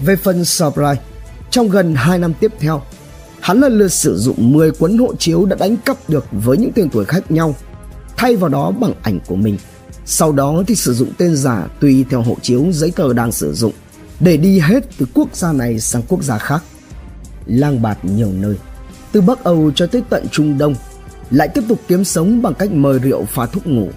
Về 0.00 0.16
phần 0.16 0.44
Sobright, 0.44 1.00
trong 1.50 1.68
gần 1.68 1.94
2 1.94 2.18
năm 2.18 2.32
tiếp 2.40 2.52
theo, 2.58 2.82
hắn 3.40 3.60
lần 3.60 3.78
lượt 3.78 3.88
sử 3.88 4.18
dụng 4.18 4.52
10 4.52 4.70
cuốn 4.70 4.98
hộ 4.98 5.14
chiếu 5.18 5.44
đã 5.46 5.56
đánh 5.60 5.76
cắp 5.76 6.10
được 6.10 6.26
với 6.32 6.56
những 6.56 6.72
tên 6.74 6.90
tuổi 6.90 7.04
khác 7.04 7.30
nhau, 7.30 7.54
thay 8.18 8.36
vào 8.36 8.48
đó 8.48 8.70
bằng 8.70 8.92
ảnh 9.02 9.18
của 9.26 9.36
mình. 9.36 9.56
Sau 10.04 10.32
đó 10.32 10.62
thì 10.66 10.74
sử 10.74 10.94
dụng 10.94 11.12
tên 11.18 11.36
giả 11.36 11.66
tùy 11.80 12.04
theo 12.10 12.22
hộ 12.22 12.36
chiếu 12.42 12.66
giấy 12.72 12.92
tờ 12.96 13.12
đang 13.12 13.32
sử 13.32 13.54
dụng 13.54 13.72
để 14.20 14.36
đi 14.36 14.58
hết 14.58 14.84
từ 14.98 15.06
quốc 15.14 15.36
gia 15.36 15.52
này 15.52 15.80
sang 15.80 16.02
quốc 16.08 16.22
gia 16.22 16.38
khác. 16.38 16.62
Lang 17.46 17.82
bạt 17.82 18.04
nhiều 18.04 18.32
nơi, 18.32 18.56
từ 19.12 19.20
Bắc 19.20 19.44
Âu 19.44 19.70
cho 19.74 19.86
tới 19.86 20.02
tận 20.10 20.26
Trung 20.32 20.58
Đông, 20.58 20.74
lại 21.30 21.48
tiếp 21.48 21.62
tục 21.68 21.80
kiếm 21.88 22.04
sống 22.04 22.42
bằng 22.42 22.54
cách 22.54 22.72
mời 22.72 22.98
rượu 22.98 23.24
pha 23.24 23.46
thuốc 23.46 23.66
ngủ. 23.66 23.88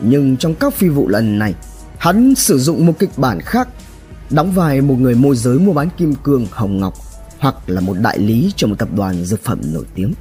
Nhưng 0.00 0.36
trong 0.36 0.54
các 0.54 0.74
phi 0.74 0.88
vụ 0.88 1.08
lần 1.08 1.38
này, 1.38 1.54
hắn 1.98 2.34
sử 2.34 2.58
dụng 2.58 2.86
một 2.86 2.92
kịch 2.98 3.10
bản 3.16 3.40
khác, 3.40 3.68
đóng 4.30 4.52
vai 4.52 4.80
một 4.80 4.94
người 4.98 5.14
môi 5.14 5.36
giới 5.36 5.58
mua 5.58 5.72
bán 5.72 5.88
kim 5.98 6.14
cương 6.14 6.46
hồng 6.50 6.80
ngọc 6.80 6.94
hoặc 7.38 7.54
là 7.66 7.80
một 7.80 7.96
đại 8.00 8.18
lý 8.18 8.52
cho 8.56 8.66
một 8.66 8.74
tập 8.78 8.88
đoàn 8.96 9.24
dược 9.24 9.44
phẩm 9.44 9.60
nổi 9.72 9.84
tiếng. 9.94 10.12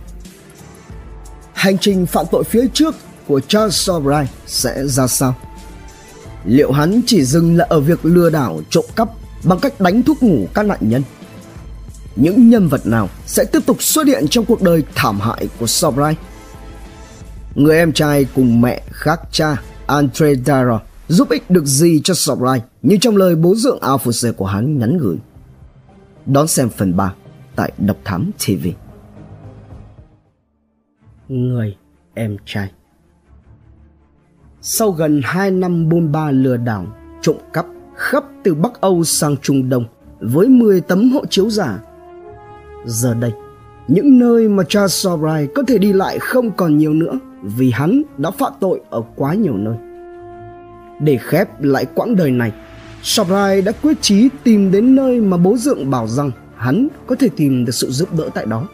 Hành 1.54 1.78
trình 1.78 2.06
phạm 2.06 2.26
tội 2.32 2.44
phía 2.44 2.68
trước 2.74 2.96
của 3.28 3.40
Charles 3.40 3.76
Sobright 3.76 4.30
sẽ 4.48 4.88
ra 4.88 5.08
sao? 5.08 5.36
Liệu 6.46 6.72
hắn 6.72 7.02
chỉ 7.06 7.24
dừng 7.24 7.58
lại 7.58 7.68
ở 7.70 7.80
việc 7.80 8.06
lừa 8.06 8.30
đảo 8.30 8.62
trộm 8.70 8.86
cắp 8.96 9.10
bằng 9.44 9.60
cách 9.60 9.82
đánh 9.82 10.04
thuốc 10.04 10.24
ngủ 10.24 10.48
các 10.54 10.66
nạn 10.66 10.80
nhân? 10.82 11.04
Những 12.16 12.50
nhân 12.50 12.68
vật 12.68 12.86
nào 12.86 13.10
sẽ 13.26 13.46
tiếp 13.52 13.60
tục 13.66 13.84
xuất 13.84 14.08
hiện 14.08 14.28
trong 14.28 14.46
cuộc 14.46 14.62
đời 14.62 14.84
thảm 14.96 15.20
hại 15.20 15.48
của 15.60 15.68
Sobright? 15.68 16.20
Người 17.56 17.78
em 17.78 17.94
trai 17.94 18.26
cùng 18.36 18.62
mẹ 18.62 18.82
khác 18.92 19.20
cha, 19.32 19.62
Andre 19.88 20.36
Dara 20.36 20.80
giúp 21.08 21.30
ích 21.30 21.50
được 21.50 21.66
gì 21.66 22.02
cho 22.04 22.14
Sobright 22.14 22.64
như 22.82 22.98
trong 23.02 23.18
lời 23.18 23.36
bố 23.36 23.56
dưỡng 23.56 23.80
Alphonse 23.82 24.32
của 24.32 24.46
hắn 24.46 24.80
nhắn 24.80 24.98
gửi. 24.98 25.18
Đón 26.26 26.48
xem 26.48 26.70
phần 26.70 26.96
3 26.98 27.14
tại 27.56 27.72
Độc 27.78 27.98
Thám 28.04 28.32
TV. 28.46 28.68
Người 31.28 31.78
em 32.14 32.38
trai 32.46 32.72
sau 34.64 34.92
gần 34.92 35.22
2 35.24 35.52
năm 35.52 35.90
bôn 35.90 36.12
ba 36.12 36.32
lừa 36.32 36.58
đảo, 36.58 36.86
trộm 37.22 37.36
cắp 37.54 37.66
khắp 37.96 38.24
từ 38.44 38.54
Bắc 38.54 38.82
Âu 38.82 39.04
sang 39.04 39.36
Trung 39.38 39.70
Đông 39.70 39.86
với 40.20 40.48
10 40.48 40.82
tấm 40.82 41.12
hộ 41.12 41.26
chiếu 41.26 41.50
giả. 41.50 41.80
Giờ 42.86 43.14
đây, 43.14 43.32
những 43.88 44.20
nơi 44.20 44.50
mà 44.50 44.64
Charles 44.64 45.04
Sobright 45.04 45.52
có 45.56 45.64
thể 45.68 45.78
đi 45.78 45.94
lại 45.94 46.20
không 46.20 46.52
còn 46.52 46.78
nhiều 46.78 46.94
nữa 46.94 47.20
vì 47.42 47.72
hắn 47.72 48.02
đã 48.18 48.32
phạm 48.32 48.54
tội 48.60 48.82
ở 48.90 49.02
quá 49.16 49.34
nhiều 49.34 49.58
nơi. 49.58 49.76
Để 51.00 51.18
khép 51.22 51.62
lại 51.62 51.86
quãng 51.96 52.16
đời 52.16 52.32
này, 52.32 52.52
Sobrai 53.04 53.62
đã 53.62 53.72
quyết 53.72 54.02
chí 54.02 54.30
tìm 54.44 54.72
đến 54.72 54.96
nơi 54.96 55.22
mà 55.22 55.38
bố 55.38 55.58
dượng 55.58 55.90
bảo 55.90 56.08
rằng 56.08 56.32
hắn 56.56 56.88
có 57.08 57.16
thể 57.16 57.30
tìm 57.36 57.66
được 57.66 57.72
sự 57.72 57.90
giúp 57.90 58.10
đỡ 58.18 58.30
tại 58.34 58.46
đó. 58.46 58.68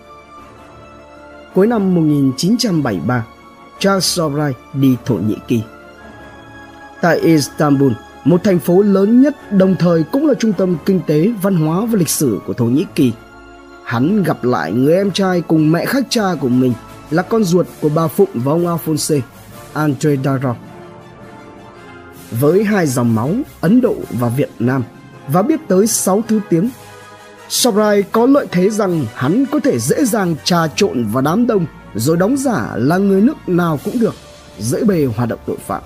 Cuối 1.53 1.67
năm 1.67 1.95
1973, 1.95 3.25
Charles 3.79 4.17
Sobrai 4.17 4.53
đi 4.73 4.95
Thổ 5.05 5.15
Nhĩ 5.15 5.35
Kỳ. 5.47 5.61
Tại 7.01 7.19
Istanbul, 7.19 7.91
một 8.23 8.43
thành 8.43 8.59
phố 8.59 8.81
lớn 8.81 9.21
nhất 9.21 9.51
đồng 9.51 9.75
thời 9.79 10.03
cũng 10.03 10.27
là 10.27 10.33
trung 10.39 10.53
tâm 10.53 10.77
kinh 10.85 10.99
tế, 11.07 11.31
văn 11.41 11.55
hóa 11.55 11.85
và 11.85 11.99
lịch 11.99 12.09
sử 12.09 12.39
của 12.47 12.53
Thổ 12.53 12.65
Nhĩ 12.65 12.85
Kỳ, 12.95 13.11
hắn 13.83 14.23
gặp 14.23 14.43
lại 14.43 14.71
người 14.71 14.95
em 14.95 15.11
trai 15.11 15.41
cùng 15.41 15.71
mẹ 15.71 15.85
khác 15.85 16.03
cha 16.09 16.35
của 16.41 16.49
mình 16.49 16.73
là 17.11 17.21
con 17.23 17.43
ruột 17.43 17.67
của 17.81 17.89
bà 17.89 18.07
Phụng 18.07 18.29
và 18.33 18.51
ông 18.51 18.67
Alphonse, 18.67 19.19
Andre 19.73 20.15
Darroch 20.23 20.57
với 22.31 22.63
hai 22.63 22.87
dòng 22.87 23.15
máu 23.15 23.31
Ấn 23.61 23.81
Độ 23.81 23.95
và 24.09 24.29
Việt 24.29 24.49
Nam 24.59 24.83
và 25.27 25.41
biết 25.41 25.59
tới 25.67 25.87
6 25.87 26.23
thứ 26.27 26.39
tiếng. 26.49 26.69
Sobrai 27.49 28.03
có 28.03 28.25
lợi 28.25 28.47
thế 28.51 28.69
rằng 28.69 29.05
hắn 29.15 29.45
có 29.51 29.59
thể 29.59 29.79
dễ 29.79 30.05
dàng 30.05 30.35
trà 30.43 30.67
trộn 30.75 31.05
vào 31.11 31.21
đám 31.21 31.47
đông 31.47 31.65
rồi 31.95 32.17
đóng 32.17 32.37
giả 32.37 32.71
là 32.75 32.97
người 32.97 33.21
nước 33.21 33.49
nào 33.49 33.79
cũng 33.83 33.99
được, 33.99 34.15
dễ 34.59 34.83
bề 34.83 35.05
hoạt 35.05 35.29
động 35.29 35.39
tội 35.45 35.57
phạm. 35.67 35.81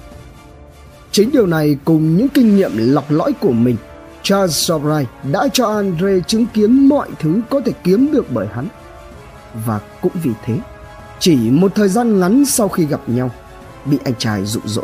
Chính 1.11 1.31
điều 1.31 1.47
này 1.47 1.77
cùng 1.85 2.17
những 2.17 2.29
kinh 2.29 2.55
nghiệm 2.55 2.71
lọc 2.75 3.11
lõi 3.11 3.33
của 3.33 3.51
mình, 3.51 3.77
Charles 4.23 4.55
Sobrai 4.55 5.07
đã 5.31 5.47
cho 5.53 5.65
Andre 5.65 6.19
chứng 6.27 6.45
kiến 6.53 6.89
mọi 6.89 7.09
thứ 7.19 7.41
có 7.49 7.61
thể 7.65 7.71
kiếm 7.83 8.11
được 8.11 8.25
bởi 8.31 8.47
hắn. 8.47 8.67
Và 9.65 9.79
cũng 10.01 10.11
vì 10.23 10.31
thế, 10.45 10.57
chỉ 11.19 11.35
một 11.35 11.75
thời 11.75 11.89
gian 11.89 12.19
ngắn 12.19 12.45
sau 12.45 12.67
khi 12.67 12.85
gặp 12.85 13.09
nhau, 13.09 13.31
bị 13.85 13.97
anh 14.03 14.13
trai 14.17 14.45
dụ 14.45 14.59
dỗ, 14.65 14.83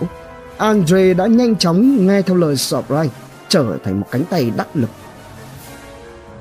Andre 0.57 1.13
đã 1.13 1.27
nhanh 1.27 1.55
chóng 1.55 2.07
nghe 2.07 2.21
theo 2.21 2.35
lời 2.35 2.55
Sobrai 2.55 3.09
trở 3.49 3.77
thành 3.83 3.99
một 3.99 4.07
cánh 4.11 4.23
tay 4.29 4.51
đắc 4.57 4.67
lực. 4.73 4.89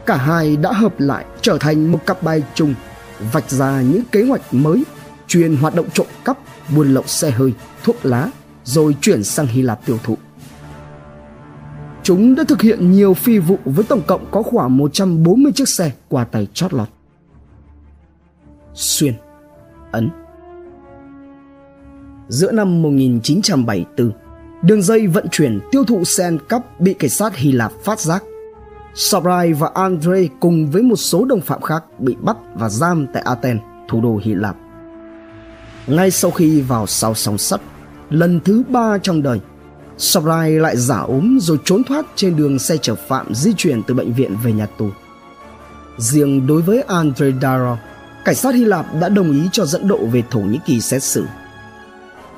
Cả 0.06 0.16
hai 0.16 0.56
đã 0.56 0.72
hợp 0.72 1.00
lại 1.00 1.24
trở 1.40 1.58
thành 1.58 1.92
một 1.92 2.00
cặp 2.06 2.22
bài 2.22 2.42
chung, 2.54 2.74
vạch 3.32 3.50
ra 3.50 3.80
những 3.80 4.02
kế 4.12 4.22
hoạch 4.22 4.54
mới, 4.54 4.84
chuyên 5.28 5.56
hoạt 5.56 5.74
động 5.74 5.86
trộm 5.94 6.06
cắp, 6.24 6.38
buôn 6.76 6.94
lậu 6.94 7.04
xe 7.06 7.30
hơi, 7.30 7.52
thuốc 7.84 7.96
lá, 8.02 8.30
rồi 8.66 8.96
chuyển 9.00 9.24
sang 9.24 9.46
Hy 9.46 9.62
Lạp 9.62 9.86
tiêu 9.86 9.98
thụ. 10.04 10.16
Chúng 12.02 12.34
đã 12.34 12.44
thực 12.44 12.62
hiện 12.62 12.92
nhiều 12.92 13.14
phi 13.14 13.38
vụ 13.38 13.58
với 13.64 13.84
tổng 13.84 14.02
cộng 14.06 14.26
có 14.30 14.42
khoảng 14.42 14.76
140 14.76 15.52
chiếc 15.54 15.68
xe 15.68 15.92
qua 16.08 16.24
tay 16.24 16.48
chót 16.54 16.74
lọt. 16.74 16.88
Xuyên, 18.74 19.14
Ấn, 19.92 20.10
giữa 22.28 22.52
năm 22.52 22.82
1974, 22.82 24.12
đường 24.62 24.82
dây 24.82 25.06
vận 25.06 25.26
chuyển 25.30 25.60
tiêu 25.70 25.84
thụ 25.84 26.04
xe 26.04 26.24
ăn 26.24 26.38
cắp 26.48 26.80
bị 26.80 26.94
cảnh 26.94 27.10
sát 27.10 27.36
Hy 27.36 27.52
Lạp 27.52 27.72
phát 27.84 28.00
giác. 28.00 28.22
Sabrai 28.94 29.52
và 29.52 29.70
Andre 29.74 30.26
cùng 30.40 30.70
với 30.70 30.82
một 30.82 30.96
số 30.96 31.24
đồng 31.24 31.40
phạm 31.40 31.60
khác 31.60 31.84
bị 31.98 32.16
bắt 32.20 32.36
và 32.54 32.68
giam 32.68 33.06
tại 33.12 33.22
Athens, 33.26 33.60
thủ 33.88 34.00
đô 34.00 34.20
Hy 34.24 34.34
Lạp. 34.34 34.56
Ngay 35.86 36.10
sau 36.10 36.30
khi 36.30 36.60
vào 36.60 36.86
sau 36.86 37.14
sóng 37.14 37.38
sắt, 37.38 37.60
lần 38.10 38.40
thứ 38.40 38.62
ba 38.68 38.98
trong 38.98 39.22
đời, 39.22 39.40
Sabrai 39.98 40.50
lại 40.50 40.76
giả 40.76 40.98
ốm 40.98 41.38
rồi 41.40 41.58
trốn 41.64 41.84
thoát 41.84 42.06
trên 42.16 42.36
đường 42.36 42.58
xe 42.58 42.76
chở 42.76 42.94
phạm 42.94 43.34
di 43.34 43.52
chuyển 43.56 43.82
từ 43.82 43.94
bệnh 43.94 44.12
viện 44.12 44.36
về 44.44 44.52
nhà 44.52 44.66
tù. 44.66 44.90
Riêng 45.98 46.46
đối 46.46 46.62
với 46.62 46.82
Andre 46.82 47.32
Daro, 47.42 47.78
cảnh 48.24 48.34
sát 48.34 48.54
Hy 48.54 48.64
Lạp 48.64 48.86
đã 49.00 49.08
đồng 49.08 49.32
ý 49.32 49.48
cho 49.52 49.64
dẫn 49.64 49.88
độ 49.88 50.06
về 50.06 50.22
Thổ 50.30 50.40
Nhĩ 50.40 50.58
Kỳ 50.66 50.80
xét 50.80 51.02
xử 51.02 51.24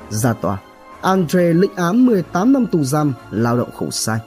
ra 0.09 0.33
tòa. 0.33 0.57
Andre 1.01 1.53
lĩnh 1.53 1.75
án 1.75 2.05
18 2.05 2.53
năm 2.53 2.65
tù 2.65 2.83
giam 2.83 3.13
lao 3.31 3.57
động 3.57 3.69
khổ 3.75 3.87
sai. 3.91 4.19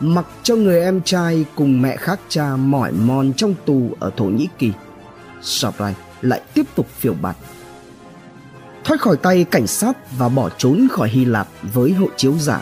Mặc 0.00 0.26
cho 0.42 0.56
người 0.56 0.82
em 0.82 1.02
trai 1.02 1.44
cùng 1.54 1.82
mẹ 1.82 1.96
khác 1.96 2.20
cha 2.28 2.56
mỏi 2.56 2.92
mòn 2.92 3.32
trong 3.36 3.54
tù 3.64 3.90
ở 4.00 4.10
Thổ 4.16 4.24
Nhĩ 4.24 4.48
Kỳ, 4.58 4.72
Sabrai 5.42 5.94
lại 6.20 6.40
tiếp 6.54 6.66
tục 6.74 6.86
phiêu 6.98 7.14
bạt. 7.22 7.36
Thoát 8.84 9.00
khỏi 9.00 9.16
tay 9.16 9.44
cảnh 9.44 9.66
sát 9.66 10.16
và 10.18 10.28
bỏ 10.28 10.48
trốn 10.58 10.88
khỏi 10.92 11.08
Hy 11.08 11.24
Lạp 11.24 11.48
với 11.62 11.92
hộ 11.92 12.06
chiếu 12.16 12.38
giả, 12.38 12.60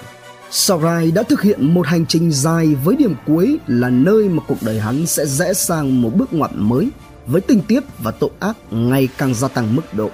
Sarai 0.50 1.10
đã 1.10 1.22
thực 1.22 1.42
hiện 1.42 1.74
một 1.74 1.86
hành 1.86 2.06
trình 2.06 2.32
dài 2.32 2.74
với 2.84 2.96
điểm 2.96 3.14
cuối 3.26 3.58
là 3.66 3.90
nơi 3.90 4.28
mà 4.28 4.42
cuộc 4.48 4.58
đời 4.62 4.80
hắn 4.80 5.06
sẽ 5.06 5.26
rẽ 5.26 5.52
sang 5.52 6.02
một 6.02 6.10
bước 6.14 6.32
ngoặt 6.32 6.50
mới 6.54 6.88
với 7.26 7.40
tình 7.40 7.62
tiết 7.62 7.82
và 7.98 8.10
tội 8.10 8.30
ác 8.40 8.56
ngày 8.70 9.08
càng 9.18 9.34
gia 9.34 9.48
tăng 9.48 9.76
mức 9.76 9.94
độ. 9.94 10.10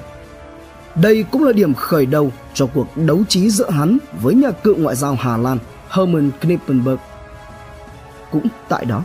Đây 0.95 1.25
cũng 1.31 1.45
là 1.45 1.53
điểm 1.53 1.75
khởi 1.75 2.07
đầu 2.07 2.33
cho 2.55 2.67
cuộc 2.67 2.97
đấu 2.97 3.23
trí 3.29 3.51
giữa 3.51 3.71
hắn 3.71 3.99
với 4.23 4.35
nhà 4.35 4.51
cựu 4.51 4.77
ngoại 4.77 4.97
giao 4.97 5.15
Hà 5.15 5.37
Lan 5.37 5.59
Herman 5.89 6.31
Knippenberg. 6.41 6.99
Cũng 8.31 8.47
tại 8.69 8.85
đó, 8.85 9.03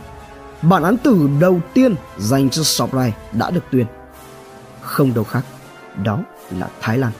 bản 0.62 0.82
án 0.82 0.96
tử 0.96 1.28
đầu 1.40 1.60
tiên 1.74 1.94
dành 2.18 2.50
cho 2.50 2.62
Sobrai 2.62 3.12
đã 3.32 3.50
được 3.50 3.64
tuyên. 3.72 3.86
Không 4.80 5.14
đâu 5.14 5.24
khác, 5.24 5.42
đó 6.04 6.20
là 6.58 6.68
Thái 6.80 6.98
Lan. 6.98 7.12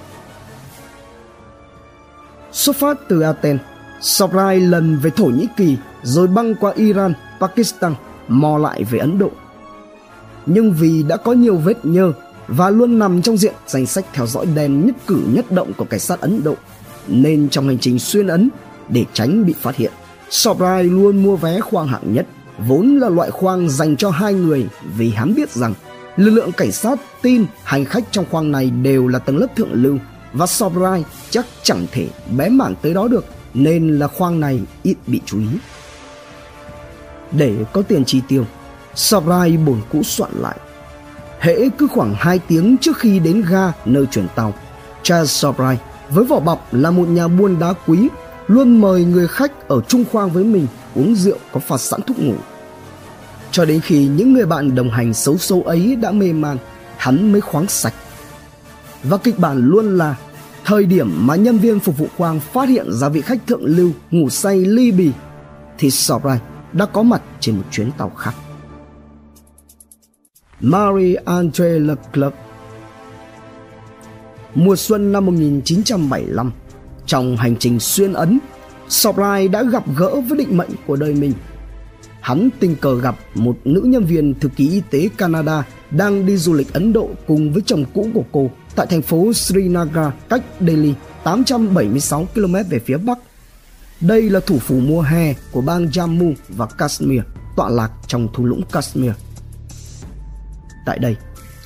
Xuất 2.52 2.76
phát 2.76 2.98
từ 3.08 3.20
Athens, 3.20 3.60
Soprai 4.00 4.60
lần 4.60 4.98
về 4.98 5.10
Thổ 5.10 5.24
Nhĩ 5.24 5.46
Kỳ 5.56 5.76
rồi 6.02 6.26
băng 6.26 6.54
qua 6.54 6.72
Iran, 6.76 7.14
Pakistan, 7.40 7.94
mò 8.28 8.58
lại 8.58 8.84
về 8.84 8.98
Ấn 8.98 9.18
Độ. 9.18 9.30
Nhưng 10.46 10.72
vì 10.72 11.02
đã 11.02 11.16
có 11.16 11.32
nhiều 11.32 11.56
vết 11.56 11.84
nhơ 11.84 12.12
và 12.48 12.70
luôn 12.70 12.98
nằm 12.98 13.22
trong 13.22 13.36
diện 13.36 13.54
danh 13.66 13.86
sách 13.86 14.04
theo 14.12 14.26
dõi 14.26 14.46
đen 14.46 14.86
nhất 14.86 14.96
cử 15.06 15.22
nhất 15.32 15.52
động 15.52 15.72
của 15.76 15.84
cảnh 15.84 16.00
sát 16.00 16.20
Ấn 16.20 16.42
Độ. 16.44 16.54
Nên 17.06 17.48
trong 17.48 17.68
hành 17.68 17.78
trình 17.78 17.98
xuyên 17.98 18.26
Ấn, 18.26 18.50
để 18.88 19.04
tránh 19.12 19.46
bị 19.46 19.54
phát 19.60 19.76
hiện, 19.76 19.92
Soprai 20.30 20.84
luôn 20.84 21.22
mua 21.22 21.36
vé 21.36 21.60
khoang 21.60 21.88
hạng 21.88 22.14
nhất, 22.14 22.26
vốn 22.58 22.98
là 22.98 23.08
loại 23.08 23.30
khoang 23.30 23.70
dành 23.70 23.96
cho 23.96 24.10
hai 24.10 24.34
người 24.34 24.66
vì 24.96 25.10
hắn 25.10 25.34
biết 25.34 25.50
rằng 25.50 25.74
lực 26.16 26.30
lượng 26.30 26.52
cảnh 26.52 26.72
sát 26.72 26.98
tin 27.22 27.46
hành 27.64 27.84
khách 27.84 28.04
trong 28.10 28.24
khoang 28.30 28.52
này 28.52 28.70
đều 28.70 29.08
là 29.08 29.18
tầng 29.18 29.36
lớp 29.36 29.46
thượng 29.56 29.72
lưu 29.72 29.98
và 30.32 30.46
Sobrai 30.46 31.04
chắc 31.30 31.46
chẳng 31.62 31.86
thể 31.92 32.08
bé 32.36 32.48
mảng 32.48 32.74
tới 32.82 32.94
đó 32.94 33.08
được 33.08 33.24
nên 33.54 33.98
là 33.98 34.06
khoang 34.06 34.40
này 34.40 34.60
ít 34.82 34.96
bị 35.06 35.20
chú 35.26 35.38
ý. 35.38 35.48
Để 37.32 37.56
có 37.72 37.82
tiền 37.82 38.04
chi 38.04 38.20
tiêu, 38.28 38.44
Sobrai 38.94 39.56
bổn 39.56 39.80
cũ 39.92 40.02
soạn 40.02 40.30
lại. 40.34 40.56
Hễ 41.40 41.68
cứ 41.78 41.86
khoảng 41.86 42.14
2 42.18 42.38
tiếng 42.38 42.76
trước 42.80 42.98
khi 42.98 43.18
đến 43.18 43.44
ga 43.50 43.72
nơi 43.84 44.06
chuyển 44.06 44.26
tàu, 44.34 44.54
Charles 45.02 45.30
Sobrai 45.30 45.78
với 46.10 46.24
vỏ 46.24 46.40
bọc 46.40 46.74
là 46.74 46.90
một 46.90 47.08
nhà 47.08 47.28
buôn 47.28 47.58
đá 47.58 47.74
quý 47.86 48.08
luôn 48.48 48.80
mời 48.80 49.04
người 49.04 49.28
khách 49.28 49.68
ở 49.68 49.80
chung 49.88 50.04
khoang 50.12 50.30
với 50.30 50.44
mình 50.44 50.66
uống 50.94 51.14
rượu 51.14 51.36
có 51.52 51.60
phạt 51.60 51.78
sẵn 51.78 52.02
thuốc 52.02 52.18
ngủ. 52.18 52.34
Cho 53.52 53.64
đến 53.64 53.80
khi 53.80 54.06
những 54.06 54.32
người 54.32 54.46
bạn 54.46 54.74
đồng 54.74 54.90
hành 54.90 55.14
xấu 55.14 55.38
xấu 55.38 55.62
ấy 55.62 55.96
đã 55.96 56.12
mê 56.12 56.32
man, 56.32 56.56
hắn 56.96 57.32
mới 57.32 57.40
khoáng 57.40 57.68
sạch. 57.68 57.94
Và 59.02 59.16
kịch 59.16 59.38
bản 59.38 59.66
luôn 59.66 59.98
là 59.98 60.16
thời 60.64 60.84
điểm 60.84 61.26
mà 61.26 61.36
nhân 61.36 61.58
viên 61.58 61.80
phục 61.80 61.98
vụ 61.98 62.06
khoang 62.16 62.40
phát 62.40 62.68
hiện 62.68 62.92
ra 62.92 63.08
vị 63.08 63.20
khách 63.20 63.46
thượng 63.46 63.64
lưu 63.64 63.90
ngủ 64.10 64.28
say 64.28 64.56
ly 64.56 64.92
bì 64.92 65.10
thì 65.78 65.90
Sobrai 65.90 66.38
đã 66.72 66.86
có 66.86 67.02
mặt 67.02 67.22
trên 67.40 67.56
một 67.56 67.64
chuyến 67.70 67.90
tàu 67.98 68.10
khác. 68.10 68.34
Marie 70.60 71.14
Andre 71.24 71.78
Leclerc 71.78 72.34
Mùa 74.54 74.76
xuân 74.76 75.12
năm 75.12 75.26
1975, 75.26 76.52
trong 77.06 77.36
hành 77.36 77.56
trình 77.56 77.80
xuyên 77.80 78.12
ấn, 78.12 78.38
Sobrai 78.88 79.48
đã 79.48 79.62
gặp 79.62 79.84
gỡ 79.96 80.20
với 80.20 80.38
định 80.38 80.56
mệnh 80.56 80.70
của 80.86 80.96
đời 80.96 81.14
mình. 81.14 81.32
Hắn 82.22 82.48
tình 82.60 82.76
cờ 82.76 83.00
gặp 83.00 83.16
một 83.34 83.56
nữ 83.64 83.80
nhân 83.84 84.04
viên 84.04 84.34
thư 84.34 84.48
ký 84.48 84.70
y 84.70 84.82
tế 84.90 85.08
Canada 85.16 85.64
đang 85.90 86.26
đi 86.26 86.36
du 86.36 86.52
lịch 86.52 86.72
Ấn 86.72 86.92
Độ 86.92 87.10
cùng 87.26 87.52
với 87.52 87.62
chồng 87.66 87.84
cũ 87.94 88.08
của 88.14 88.24
cô 88.32 88.50
tại 88.76 88.86
thành 88.90 89.02
phố 89.02 89.32
Srinagar 89.32 90.12
cách 90.28 90.42
Delhi 90.60 90.94
876 91.24 92.26
km 92.34 92.54
về 92.70 92.78
phía 92.78 92.96
bắc. 92.96 93.18
Đây 94.00 94.30
là 94.30 94.40
thủ 94.40 94.58
phủ 94.58 94.80
mùa 94.80 95.00
hè 95.00 95.34
của 95.52 95.60
bang 95.60 95.86
Jammu 95.86 96.34
và 96.48 96.66
Kashmir, 96.66 97.20
tọa 97.56 97.68
lạc 97.68 97.90
trong 98.06 98.28
thung 98.34 98.46
lũng 98.46 98.62
Kashmir. 98.72 99.12
Tại 100.86 100.98
đây, 100.98 101.16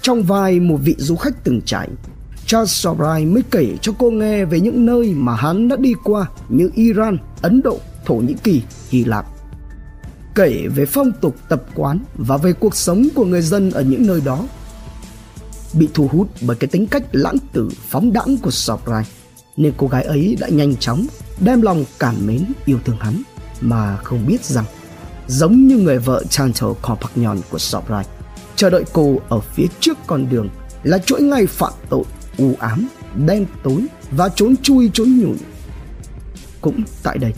trong 0.03 0.23
vai 0.23 0.61
một 0.61 0.77
vị 0.83 0.95
du 0.99 1.17
khách 1.17 1.45
từng 1.45 1.61
trải, 1.65 1.89
Charles 2.47 2.71
Sobrai 2.71 3.27
mới 3.27 3.43
kể 3.51 3.77
cho 3.81 3.93
cô 3.99 4.11
nghe 4.11 4.45
về 4.45 4.61
những 4.61 4.87
nơi 4.87 5.15
mà 5.17 5.37
hắn 5.37 5.69
đã 5.69 5.77
đi 5.77 5.95
qua 6.05 6.27
như 6.49 6.71
Iran, 6.75 7.19
Ấn 7.43 7.63
Độ, 7.63 7.79
Thổ 8.05 8.15
Nhĩ 8.15 8.35
Kỳ, 8.45 8.63
Hy 8.89 9.05
Lạp. 9.05 9.36
Kể 10.37 10.67
về 10.75 10.87
phong 10.87 11.13
tục 11.21 11.37
tập 11.49 11.63
quán 11.75 11.99
và 12.15 12.37
về 12.37 12.53
cuộc 12.53 12.77
sống 12.77 13.09
của 13.15 13.25
người 13.25 13.43
dân 13.43 13.71
ở 13.71 13.83
những 13.83 14.07
nơi 14.07 14.21
đó. 14.25 14.45
Bị 15.73 15.89
thu 15.95 16.09
hút 16.09 16.29
bởi 16.41 16.57
cái 16.57 16.69
tính 16.69 16.87
cách 16.87 17.03
lãng 17.13 17.37
tử 17.53 17.69
phóng 17.89 18.13
đãng 18.13 18.37
của 18.43 18.51
Sobrai, 18.51 19.05
nên 19.57 19.73
cô 19.77 19.87
gái 19.89 20.03
ấy 20.03 20.37
đã 20.41 20.49
nhanh 20.49 20.77
chóng 20.77 21.07
đem 21.41 21.63
lòng 21.63 21.85
cảm 21.99 22.27
mến 22.27 22.45
yêu 22.65 22.79
thương 22.85 22.97
hắn 23.01 23.23
mà 23.61 23.97
không 23.97 24.27
biết 24.27 24.45
rằng 24.45 24.65
giống 25.27 25.67
như 25.67 25.77
người 25.77 25.99
vợ 25.99 26.23
Chantal 26.31 26.71
Compagnon 26.83 27.39
của 27.51 27.59
Sobrai 27.59 28.05
chờ 28.57 28.71
đợi 28.71 28.85
cô 28.93 29.21
ở 29.29 29.41
phía 29.41 29.67
trước 29.81 29.99
con 30.07 30.27
đường 30.31 30.49
là 30.83 30.99
chuỗi 30.99 31.23
ngày 31.23 31.47
phạm 31.47 31.73
tội 31.89 32.05
u 32.39 32.55
ám 32.59 32.89
đen 33.27 33.47
tối 33.63 33.87
và 34.11 34.29
trốn 34.29 34.55
chui 34.63 34.91
trốn 34.93 35.19
nhủi 35.19 35.37
cũng 36.61 36.83
tại 37.03 37.19
đây 37.19 37.33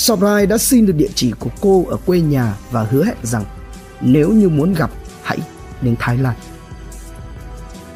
Sobrai 0.00 0.46
đã 0.46 0.58
xin 0.58 0.86
được 0.86 0.92
địa 0.92 1.08
chỉ 1.14 1.32
của 1.38 1.50
cô 1.60 1.86
ở 1.90 1.96
quê 2.06 2.20
nhà 2.20 2.56
và 2.70 2.82
hứa 2.90 3.04
hẹn 3.04 3.16
rằng 3.22 3.44
nếu 4.00 4.30
như 4.30 4.48
muốn 4.48 4.74
gặp 4.74 4.90
hãy 5.22 5.38
đến 5.82 5.96
Thái 5.98 6.18
Lan. 6.18 6.34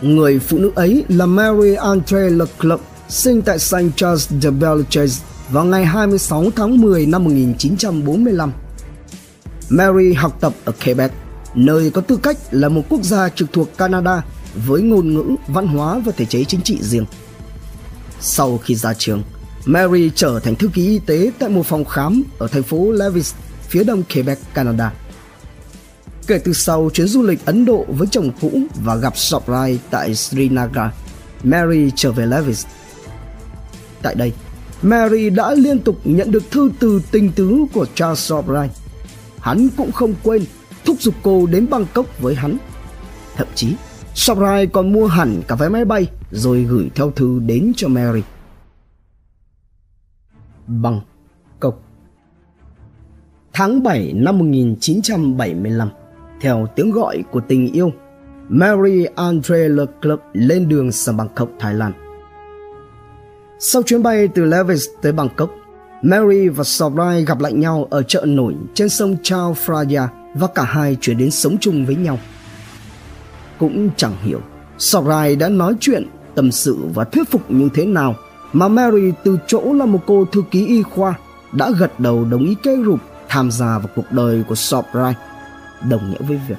Người 0.03 0.39
phụ 0.39 0.59
nữ 0.59 0.73
ấy 0.75 1.05
là 1.09 1.27
Mary 1.27 1.75
Andre 1.75 2.31
Leclerc, 2.31 2.81
sinh 3.09 3.43
tại 3.43 3.59
St. 3.59 3.77
Charles 3.97 4.33
de 4.41 4.51
Belleville 4.51 5.13
vào 5.51 5.65
ngày 5.65 5.85
26 5.85 6.45
tháng 6.57 6.81
10 6.81 7.07
năm 7.07 7.25
1945. 7.25 8.53
Mary 9.69 10.13
học 10.13 10.37
tập 10.41 10.53
ở 10.65 10.73
Quebec, 10.85 11.13
nơi 11.55 11.91
có 11.91 12.01
tư 12.01 12.17
cách 12.23 12.37
là 12.51 12.69
một 12.69 12.83
quốc 12.89 13.03
gia 13.03 13.29
trực 13.29 13.53
thuộc 13.53 13.77
Canada 13.79 14.23
với 14.67 14.83
ngôn 14.83 15.15
ngữ, 15.15 15.25
văn 15.49 15.67
hóa 15.67 15.99
và 15.99 16.13
thể 16.17 16.25
chế 16.25 16.45
chính 16.45 16.61
trị 16.61 16.79
riêng. 16.81 17.07
Sau 18.21 18.59
khi 18.59 18.75
ra 18.75 18.95
trường, 18.95 19.23
Mary 19.67 20.11
trở 20.15 20.41
thành 20.41 20.55
thư 20.55 20.69
ký 20.69 20.89
y 20.89 20.99
tế 20.99 21.31
tại 21.39 21.49
một 21.49 21.67
phòng 21.67 21.85
khám 21.85 22.23
ở 22.39 22.47
thành 22.47 22.63
phố 22.63 22.93
Levis, 22.93 23.35
phía 23.69 23.85
đông 23.85 24.03
Quebec, 24.15 24.39
Canada. 24.55 24.93
Kể 26.27 26.39
từ 26.39 26.53
sau 26.53 26.91
chuyến 26.93 27.07
du 27.07 27.23
lịch 27.23 27.45
Ấn 27.45 27.65
Độ 27.65 27.85
với 27.89 28.09
chồng 28.11 28.31
cũ 28.41 28.63
và 28.85 28.97
gặp 28.97 29.17
Sobrai 29.17 29.79
tại 29.91 30.15
Srinagar, 30.15 30.91
Mary 31.43 31.91
trở 31.97 32.13
về 32.13 32.27
Levis. 32.27 32.67
Tại 34.03 34.15
đây, 34.15 34.33
Mary 34.83 35.31
đã 35.31 35.55
liên 35.55 35.79
tục 35.79 36.01
nhận 36.05 36.31
được 36.31 36.51
thư 36.51 36.71
từ 36.79 37.03
tình 37.11 37.33
tứ 37.33 37.65
của 37.73 37.87
Charles 37.95 38.19
Sobrai. 38.19 38.71
Hắn 39.41 39.69
cũng 39.77 39.93
không 39.93 40.15
quên 40.23 40.45
thúc 40.85 40.97
giục 41.01 41.15
cô 41.23 41.47
đến 41.47 41.67
Bangkok 41.71 42.21
với 42.21 42.35
hắn. 42.35 42.57
Thậm 43.37 43.47
chí, 43.55 43.75
Sobrai 44.15 44.67
còn 44.67 44.93
mua 44.93 45.07
hẳn 45.07 45.43
cả 45.49 45.55
vé 45.55 45.69
máy 45.69 45.85
bay 45.85 46.07
rồi 46.31 46.63
gửi 46.63 46.91
theo 46.95 47.11
thư 47.11 47.39
đến 47.47 47.73
cho 47.77 47.89
Mary. 47.89 48.21
Bangkok 50.67 51.83
Tháng 53.53 53.83
7 53.83 54.13
năm 54.13 54.39
1975, 54.39 55.91
theo 56.41 56.67
tiếng 56.77 56.91
gọi 56.91 57.25
của 57.31 57.41
tình 57.41 57.73
yêu, 57.73 57.93
Mary 58.49 59.05
Andre 59.05 59.69
Leclerc 59.69 60.21
lên 60.33 60.69
đường 60.69 60.93
sang 60.93 61.17
Bangkok, 61.17 61.49
Thái 61.59 61.75
Lan. 61.75 61.93
Sau 63.59 63.83
chuyến 63.83 64.03
bay 64.03 64.29
từ 64.29 64.45
Levis 64.45 64.89
tới 65.03 65.13
Bangkok, 65.13 65.51
Mary 66.03 66.49
và 66.49 66.65
Sobrai 66.65 67.25
gặp 67.25 67.41
lại 67.41 67.53
nhau 67.53 67.87
ở 67.91 68.03
chợ 68.03 68.25
nổi 68.27 68.55
trên 68.75 68.89
sông 68.89 69.17
Chao 69.23 69.55
Phraya 69.55 70.09
và 70.35 70.47
cả 70.47 70.65
hai 70.65 70.97
chuyển 71.01 71.19
đến 71.19 71.31
sống 71.31 71.57
chung 71.61 71.87
với 71.87 71.97
nhau. 71.97 72.19
Cũng 73.59 73.91
chẳng 73.97 74.17
hiểu 74.23 74.41
Sobrai 74.79 75.37
đã 75.37 75.49
nói 75.49 75.75
chuyện, 75.81 76.07
tâm 76.35 76.51
sự 76.51 76.77
và 76.95 77.05
thuyết 77.05 77.31
phục 77.31 77.51
như 77.51 77.69
thế 77.75 77.87
nào 77.87 78.15
mà 78.55 78.69
Mary 78.69 79.13
từ 79.25 79.39
chỗ 79.47 79.73
là 79.73 79.87
một 79.87 80.01
cô 80.07 80.25
thư 80.33 80.43
ký 80.51 80.67
y 80.67 80.83
khoa 80.83 81.15
đã 81.53 81.71
gật 81.79 82.01
đầu 82.01 82.25
đồng 82.25 82.45
ý 82.45 82.55
kế 82.63 82.77
rụp 82.85 83.01
tham 83.29 83.51
gia 83.51 83.79
vào 83.79 83.89
cuộc 83.97 84.13
đời 84.13 84.45
của 84.49 84.55
Sobrai 84.55 85.15
đồng 85.89 86.11
nghĩa 86.11 86.27
với 86.29 86.41
việc 86.49 86.59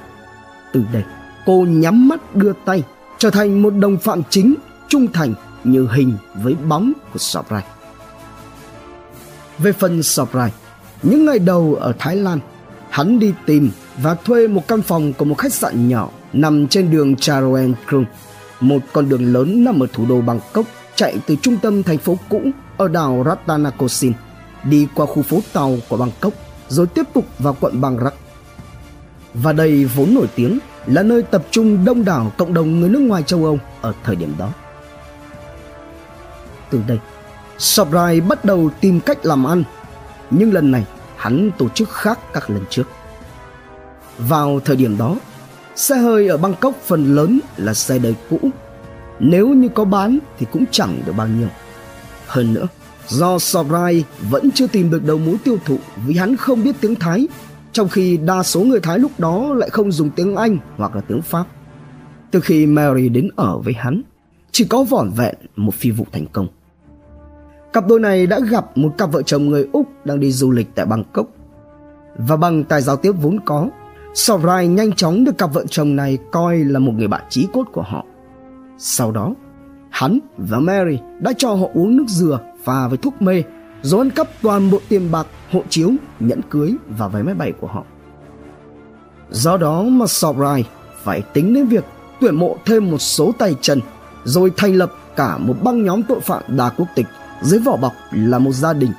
từ 0.72 0.82
đây 0.92 1.02
cô 1.46 1.66
nhắm 1.68 2.08
mắt 2.08 2.36
đưa 2.36 2.52
tay 2.64 2.82
trở 3.18 3.30
thành 3.30 3.62
một 3.62 3.70
đồng 3.70 3.96
phạm 3.96 4.22
chính 4.30 4.54
trung 4.88 5.06
thành 5.12 5.34
như 5.64 5.88
hình 5.92 6.16
với 6.42 6.54
bóng 6.68 6.92
của 7.12 7.18
Sobrai. 7.18 7.64
Về 9.58 9.72
phần 9.72 10.02
Sobrai, 10.02 10.52
những 11.02 11.24
ngày 11.24 11.38
đầu 11.38 11.76
ở 11.80 11.92
Thái 11.98 12.16
Lan, 12.16 12.38
hắn 12.90 13.18
đi 13.18 13.32
tìm 13.46 13.70
và 14.02 14.14
thuê 14.14 14.48
một 14.48 14.68
căn 14.68 14.82
phòng 14.82 15.12
của 15.12 15.24
một 15.24 15.38
khách 15.38 15.52
sạn 15.52 15.88
nhỏ 15.88 16.08
nằm 16.32 16.68
trên 16.68 16.90
đường 16.90 17.16
Charoen 17.16 17.74
Krung, 17.88 18.04
một 18.60 18.78
con 18.92 19.08
đường 19.08 19.32
lớn 19.32 19.64
nằm 19.64 19.80
ở 19.80 19.86
thủ 19.92 20.06
đô 20.08 20.20
Bangkok 20.20 20.66
chạy 20.96 21.18
từ 21.26 21.36
trung 21.42 21.56
tâm 21.62 21.82
thành 21.82 21.98
phố 21.98 22.18
cũ 22.28 22.42
ở 22.76 22.88
đảo 22.88 23.22
Ratanakosin 23.26 24.12
đi 24.64 24.88
qua 24.94 25.06
khu 25.06 25.22
phố 25.22 25.40
tàu 25.52 25.76
của 25.88 25.96
Bangkok 25.96 26.32
rồi 26.68 26.86
tiếp 26.86 27.02
tục 27.14 27.24
vào 27.38 27.56
quận 27.60 27.80
Bang 27.80 27.98
Rak. 28.04 28.14
Và 29.34 29.52
đây 29.52 29.84
vốn 29.84 30.14
nổi 30.14 30.26
tiếng 30.34 30.58
là 30.86 31.02
nơi 31.02 31.22
tập 31.22 31.42
trung 31.50 31.84
đông 31.84 32.04
đảo 32.04 32.32
cộng 32.38 32.54
đồng 32.54 32.80
người 32.80 32.88
nước 32.88 32.98
ngoài 32.98 33.22
châu 33.22 33.44
Âu 33.44 33.58
ở 33.80 33.92
thời 34.04 34.16
điểm 34.16 34.34
đó. 34.38 34.52
Từ 36.70 36.80
đây, 36.86 36.98
Sobrai 37.58 38.20
bắt 38.20 38.44
đầu 38.44 38.70
tìm 38.80 39.00
cách 39.00 39.26
làm 39.26 39.46
ăn, 39.46 39.64
nhưng 40.30 40.52
lần 40.52 40.70
này 40.70 40.86
hắn 41.16 41.50
tổ 41.58 41.68
chức 41.68 41.90
khác 41.90 42.18
các 42.32 42.50
lần 42.50 42.64
trước. 42.70 42.88
Vào 44.18 44.60
thời 44.64 44.76
điểm 44.76 44.98
đó, 44.98 45.16
xe 45.76 45.96
hơi 45.96 46.28
ở 46.28 46.36
Bangkok 46.36 46.74
phần 46.84 47.14
lớn 47.14 47.40
là 47.56 47.74
xe 47.74 47.98
đời 47.98 48.14
cũ 48.30 48.38
nếu 49.20 49.48
như 49.48 49.68
có 49.68 49.84
bán 49.84 50.18
thì 50.38 50.46
cũng 50.52 50.64
chẳng 50.70 51.02
được 51.06 51.12
bao 51.16 51.28
nhiêu. 51.28 51.48
Hơn 52.26 52.54
nữa, 52.54 52.66
do 53.08 53.38
Sobrai 53.38 54.04
vẫn 54.30 54.50
chưa 54.50 54.66
tìm 54.66 54.90
được 54.90 55.04
đầu 55.04 55.18
mối 55.18 55.36
tiêu 55.44 55.56
thụ 55.64 55.78
vì 56.06 56.14
hắn 56.14 56.36
không 56.36 56.64
biết 56.64 56.76
tiếng 56.80 56.94
Thái, 56.94 57.28
trong 57.72 57.88
khi 57.88 58.16
đa 58.16 58.42
số 58.42 58.60
người 58.60 58.80
Thái 58.80 58.98
lúc 58.98 59.12
đó 59.18 59.54
lại 59.54 59.70
không 59.70 59.92
dùng 59.92 60.10
tiếng 60.10 60.36
Anh 60.36 60.58
hoặc 60.76 60.96
là 60.96 61.00
tiếng 61.00 61.22
Pháp. 61.22 61.46
Từ 62.30 62.40
khi 62.40 62.66
Mary 62.66 63.08
đến 63.08 63.28
ở 63.36 63.58
với 63.58 63.74
hắn, 63.74 64.02
chỉ 64.52 64.64
có 64.64 64.84
vỏn 64.84 65.10
vẹn 65.16 65.34
một 65.56 65.74
phi 65.74 65.90
vụ 65.90 66.06
thành 66.12 66.26
công. 66.32 66.48
Cặp 67.72 67.86
đôi 67.86 68.00
này 68.00 68.26
đã 68.26 68.40
gặp 68.50 68.78
một 68.78 68.94
cặp 68.98 69.12
vợ 69.12 69.22
chồng 69.22 69.48
người 69.48 69.68
Úc 69.72 69.86
đang 70.04 70.20
đi 70.20 70.32
du 70.32 70.50
lịch 70.50 70.74
tại 70.74 70.86
Bangkok. 70.86 71.26
Và 72.18 72.36
bằng 72.36 72.64
tài 72.64 72.82
giao 72.82 72.96
tiếp 72.96 73.12
vốn 73.22 73.40
có, 73.44 73.68
Sobrai 74.14 74.68
nhanh 74.68 74.92
chóng 74.92 75.24
được 75.24 75.38
cặp 75.38 75.52
vợ 75.52 75.64
chồng 75.70 75.96
này 75.96 76.18
coi 76.32 76.58
là 76.58 76.78
một 76.78 76.92
người 76.92 77.08
bạn 77.08 77.22
chí 77.28 77.46
cốt 77.52 77.64
của 77.72 77.82
họ. 77.82 78.04
Sau 78.78 79.12
đó, 79.12 79.34
hắn 79.90 80.18
và 80.38 80.58
Mary 80.58 80.98
đã 81.20 81.32
cho 81.38 81.54
họ 81.54 81.66
uống 81.74 81.96
nước 81.96 82.04
dừa 82.08 82.40
pha 82.64 82.88
với 82.88 82.98
thuốc 82.98 83.22
mê 83.22 83.42
rồi 83.82 84.00
ăn 84.00 84.10
cắp 84.10 84.28
toàn 84.42 84.70
bộ 84.70 84.80
tiền 84.88 85.10
bạc, 85.12 85.26
hộ 85.52 85.62
chiếu, 85.68 85.90
nhẫn 86.20 86.40
cưới 86.50 86.74
và 86.88 87.08
vé 87.08 87.22
máy 87.22 87.34
bay 87.34 87.52
của 87.60 87.66
họ. 87.66 87.84
Do 89.30 89.56
đó 89.56 89.82
mà 89.82 90.06
Sobrai 90.06 90.64
phải 91.02 91.22
tính 91.22 91.54
đến 91.54 91.66
việc 91.66 91.84
tuyển 92.20 92.34
mộ 92.34 92.56
thêm 92.64 92.90
một 92.90 92.98
số 92.98 93.32
tay 93.38 93.54
chân 93.60 93.80
rồi 94.24 94.52
thành 94.56 94.74
lập 94.74 94.92
cả 95.16 95.38
một 95.38 95.54
băng 95.62 95.84
nhóm 95.84 96.02
tội 96.02 96.20
phạm 96.20 96.42
đa 96.48 96.70
quốc 96.70 96.88
tịch 96.94 97.06
dưới 97.42 97.60
vỏ 97.60 97.76
bọc 97.76 97.92
là 98.12 98.38
một 98.38 98.52
gia 98.52 98.72
đình. 98.72 98.90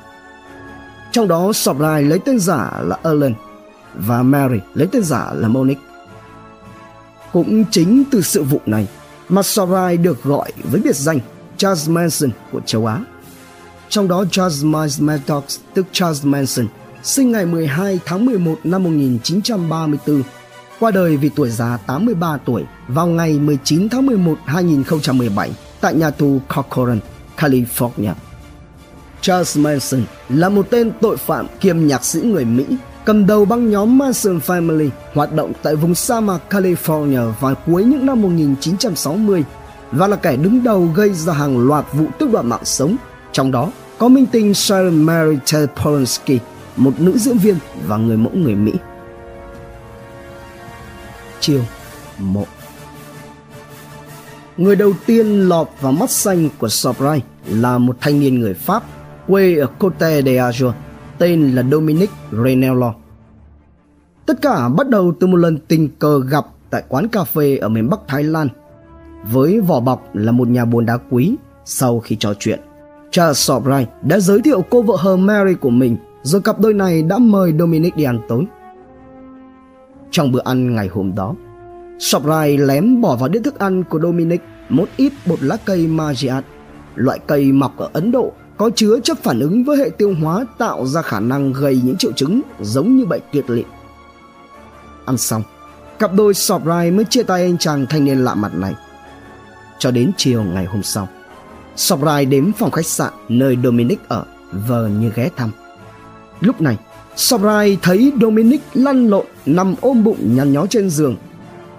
Trong 1.11 1.27
đó 1.27 1.53
Sobrai 1.53 2.03
lấy 2.03 2.19
tên 2.19 2.39
giả 2.39 2.81
là 2.83 2.97
Alan 3.03 3.33
và 3.95 4.23
Mary 4.23 4.59
lấy 4.73 4.87
tên 4.91 5.03
giả 5.03 5.33
là 5.33 5.47
Monique. 5.47 5.81
Cũng 7.33 7.63
chính 7.71 8.03
từ 8.11 8.21
sự 8.21 8.43
vụ 8.43 8.61
này 8.65 8.87
mà 9.29 9.41
được 9.97 10.23
gọi 10.23 10.51
với 10.63 10.81
biệt 10.81 10.95
danh 10.95 11.19
Charles 11.57 11.89
Manson 11.89 12.29
của 12.51 12.61
châu 12.65 12.85
Á. 12.85 13.01
Trong 13.89 14.07
đó 14.07 14.25
Charles 14.31 14.63
Miles 14.63 15.01
Maddox 15.01 15.43
tức 15.73 15.85
Charles 15.91 16.25
Manson 16.25 16.67
sinh 17.03 17.31
ngày 17.31 17.45
12 17.45 17.99
tháng 18.05 18.25
11 18.25 18.59
năm 18.63 18.83
1934 18.83 20.23
qua 20.79 20.91
đời 20.91 21.17
vì 21.17 21.29
tuổi 21.29 21.49
già 21.49 21.77
83 21.87 22.37
tuổi 22.45 22.63
vào 22.87 23.07
ngày 23.07 23.39
19 23.39 23.89
tháng 23.89 24.05
11 24.05 24.37
2017 24.45 25.51
tại 25.81 25.93
nhà 25.93 26.09
tù 26.09 26.41
Corcoran, 26.55 26.99
California. 27.37 28.13
Charles 29.21 29.57
Manson 29.57 30.03
là 30.29 30.49
một 30.49 30.67
tên 30.69 30.91
tội 31.01 31.17
phạm 31.17 31.47
kiêm 31.59 31.87
nhạc 31.87 32.05
sĩ 32.05 32.21
người 32.21 32.45
Mỹ 32.45 32.65
cầm 33.07 33.25
đầu 33.25 33.45
băng 33.45 33.69
nhóm 33.69 33.97
Manson 33.97 34.39
Family 34.45 34.89
hoạt 35.13 35.33
động 35.33 35.53
tại 35.63 35.75
vùng 35.75 35.95
sa 35.95 36.19
mạc 36.19 36.39
California 36.49 37.31
vào 37.39 37.55
cuối 37.65 37.83
những 37.83 38.05
năm 38.05 38.21
1960 38.21 39.43
và 39.91 40.07
là 40.07 40.15
kẻ 40.15 40.35
đứng 40.35 40.63
đầu 40.63 40.89
gây 40.95 41.13
ra 41.13 41.33
hàng 41.33 41.67
loạt 41.67 41.85
vụ 41.93 42.05
tước 42.19 42.31
đoạt 42.31 42.45
mạng 42.45 42.65
sống, 42.65 42.95
trong 43.31 43.51
đó 43.51 43.71
có 43.97 44.07
minh 44.07 44.25
tinh 44.25 44.53
Sharon 44.53 45.03
Mary 45.03 45.37
Ted 45.53 45.69
Polanski, 45.83 46.43
một 46.75 46.99
nữ 46.99 47.17
diễn 47.17 47.37
viên 47.37 47.55
và 47.87 47.97
người 47.97 48.17
mẫu 48.17 48.31
người 48.35 48.55
Mỹ. 48.55 48.73
Chiều 51.39 51.61
mộ. 52.17 52.45
Người 54.57 54.75
đầu 54.75 54.93
tiên 55.05 55.49
lọt 55.49 55.67
vào 55.81 55.91
mắt 55.91 56.09
xanh 56.09 56.49
của 56.57 56.69
Sobrai 56.69 57.21
là 57.45 57.77
một 57.77 57.97
thanh 58.01 58.19
niên 58.19 58.39
người 58.39 58.53
Pháp 58.53 58.83
quê 59.27 59.55
ở 59.55 59.67
Côte 59.79 60.21
d'Azur 60.21 60.71
tên 61.19 61.51
là 61.51 61.63
Dominic 61.71 62.09
Renello. 62.31 62.93
Tất 64.25 64.41
cả 64.41 64.69
bắt 64.69 64.89
đầu 64.89 65.13
từ 65.19 65.27
một 65.27 65.37
lần 65.37 65.57
tình 65.57 65.89
cờ 65.99 66.19
gặp 66.19 66.45
tại 66.69 66.83
quán 66.89 67.07
cà 67.07 67.23
phê 67.23 67.57
ở 67.57 67.69
miền 67.69 67.89
Bắc 67.89 67.99
Thái 68.07 68.23
Lan. 68.23 68.47
Với 69.31 69.61
vỏ 69.61 69.79
bọc 69.79 70.15
là 70.15 70.31
một 70.31 70.47
nhà 70.47 70.65
buôn 70.65 70.85
đá 70.85 70.97
quý, 71.09 71.35
sau 71.65 71.99
khi 71.99 72.15
trò 72.15 72.33
chuyện, 72.39 72.59
Charles 73.11 73.37
Sobrai 73.37 73.87
đã 74.01 74.19
giới 74.19 74.41
thiệu 74.41 74.61
cô 74.69 74.81
vợ 74.81 74.95
hờ 74.99 75.17
Mary 75.17 75.53
của 75.53 75.69
mình 75.69 75.97
rồi 76.23 76.41
cặp 76.41 76.59
đôi 76.59 76.73
này 76.73 77.03
đã 77.03 77.17
mời 77.17 77.53
Dominic 77.59 77.95
đi 77.95 78.03
ăn 78.03 78.19
tối. 78.27 78.45
Trong 80.11 80.31
bữa 80.31 80.41
ăn 80.43 80.75
ngày 80.75 80.87
hôm 80.87 81.15
đó, 81.15 81.35
Sobrai 81.99 82.57
lén 82.57 83.01
bỏ 83.01 83.15
vào 83.15 83.29
đĩa 83.29 83.39
thức 83.39 83.59
ăn 83.59 83.83
của 83.83 83.99
Dominic 83.99 84.41
một 84.69 84.89
ít 84.97 85.13
bột 85.25 85.43
lá 85.43 85.57
cây 85.65 85.87
Magiat, 85.87 86.45
loại 86.95 87.19
cây 87.27 87.51
mọc 87.51 87.77
ở 87.77 87.89
Ấn 87.93 88.11
Độ 88.11 88.31
có 88.57 88.69
chứa 88.75 88.99
chất 89.03 89.23
phản 89.23 89.39
ứng 89.39 89.63
với 89.63 89.77
hệ 89.77 89.89
tiêu 89.89 90.15
hóa 90.21 90.45
tạo 90.57 90.85
ra 90.85 91.01
khả 91.01 91.19
năng 91.19 91.53
gây 91.53 91.81
những 91.83 91.97
triệu 91.97 92.11
chứng 92.11 92.41
giống 92.61 92.97
như 92.97 93.05
bệnh 93.05 93.21
kiệt 93.31 93.49
liệt. 93.49 93.67
Ăn 95.05 95.17
xong, 95.17 95.43
cặp 95.99 96.13
đôi 96.13 96.33
Sobrai 96.33 96.91
mới 96.91 97.05
chia 97.05 97.23
tay 97.23 97.41
anh 97.41 97.57
chàng 97.57 97.85
thanh 97.89 98.05
niên 98.05 98.17
lạ 98.17 98.35
mặt 98.35 98.51
này. 98.55 98.73
Cho 99.79 99.91
đến 99.91 100.11
chiều 100.17 100.43
ngày 100.43 100.65
hôm 100.65 100.83
sau, 100.83 101.07
Sobrai 101.75 102.25
đến 102.25 102.51
phòng 102.57 102.71
khách 102.71 102.85
sạn 102.85 103.13
nơi 103.29 103.57
Dominic 103.63 103.99
ở 104.07 104.25
vờ 104.51 104.87
như 104.87 105.11
ghé 105.15 105.29
thăm. 105.37 105.51
Lúc 106.41 106.61
này, 106.61 106.77
Sobrai 107.15 107.77
thấy 107.81 108.11
Dominic 108.21 108.61
lăn 108.73 109.07
lộn 109.09 109.25
nằm 109.45 109.75
ôm 109.81 110.03
bụng 110.03 110.35
nhăn 110.35 110.53
nhó 110.53 110.65
trên 110.65 110.89
giường. 110.89 111.15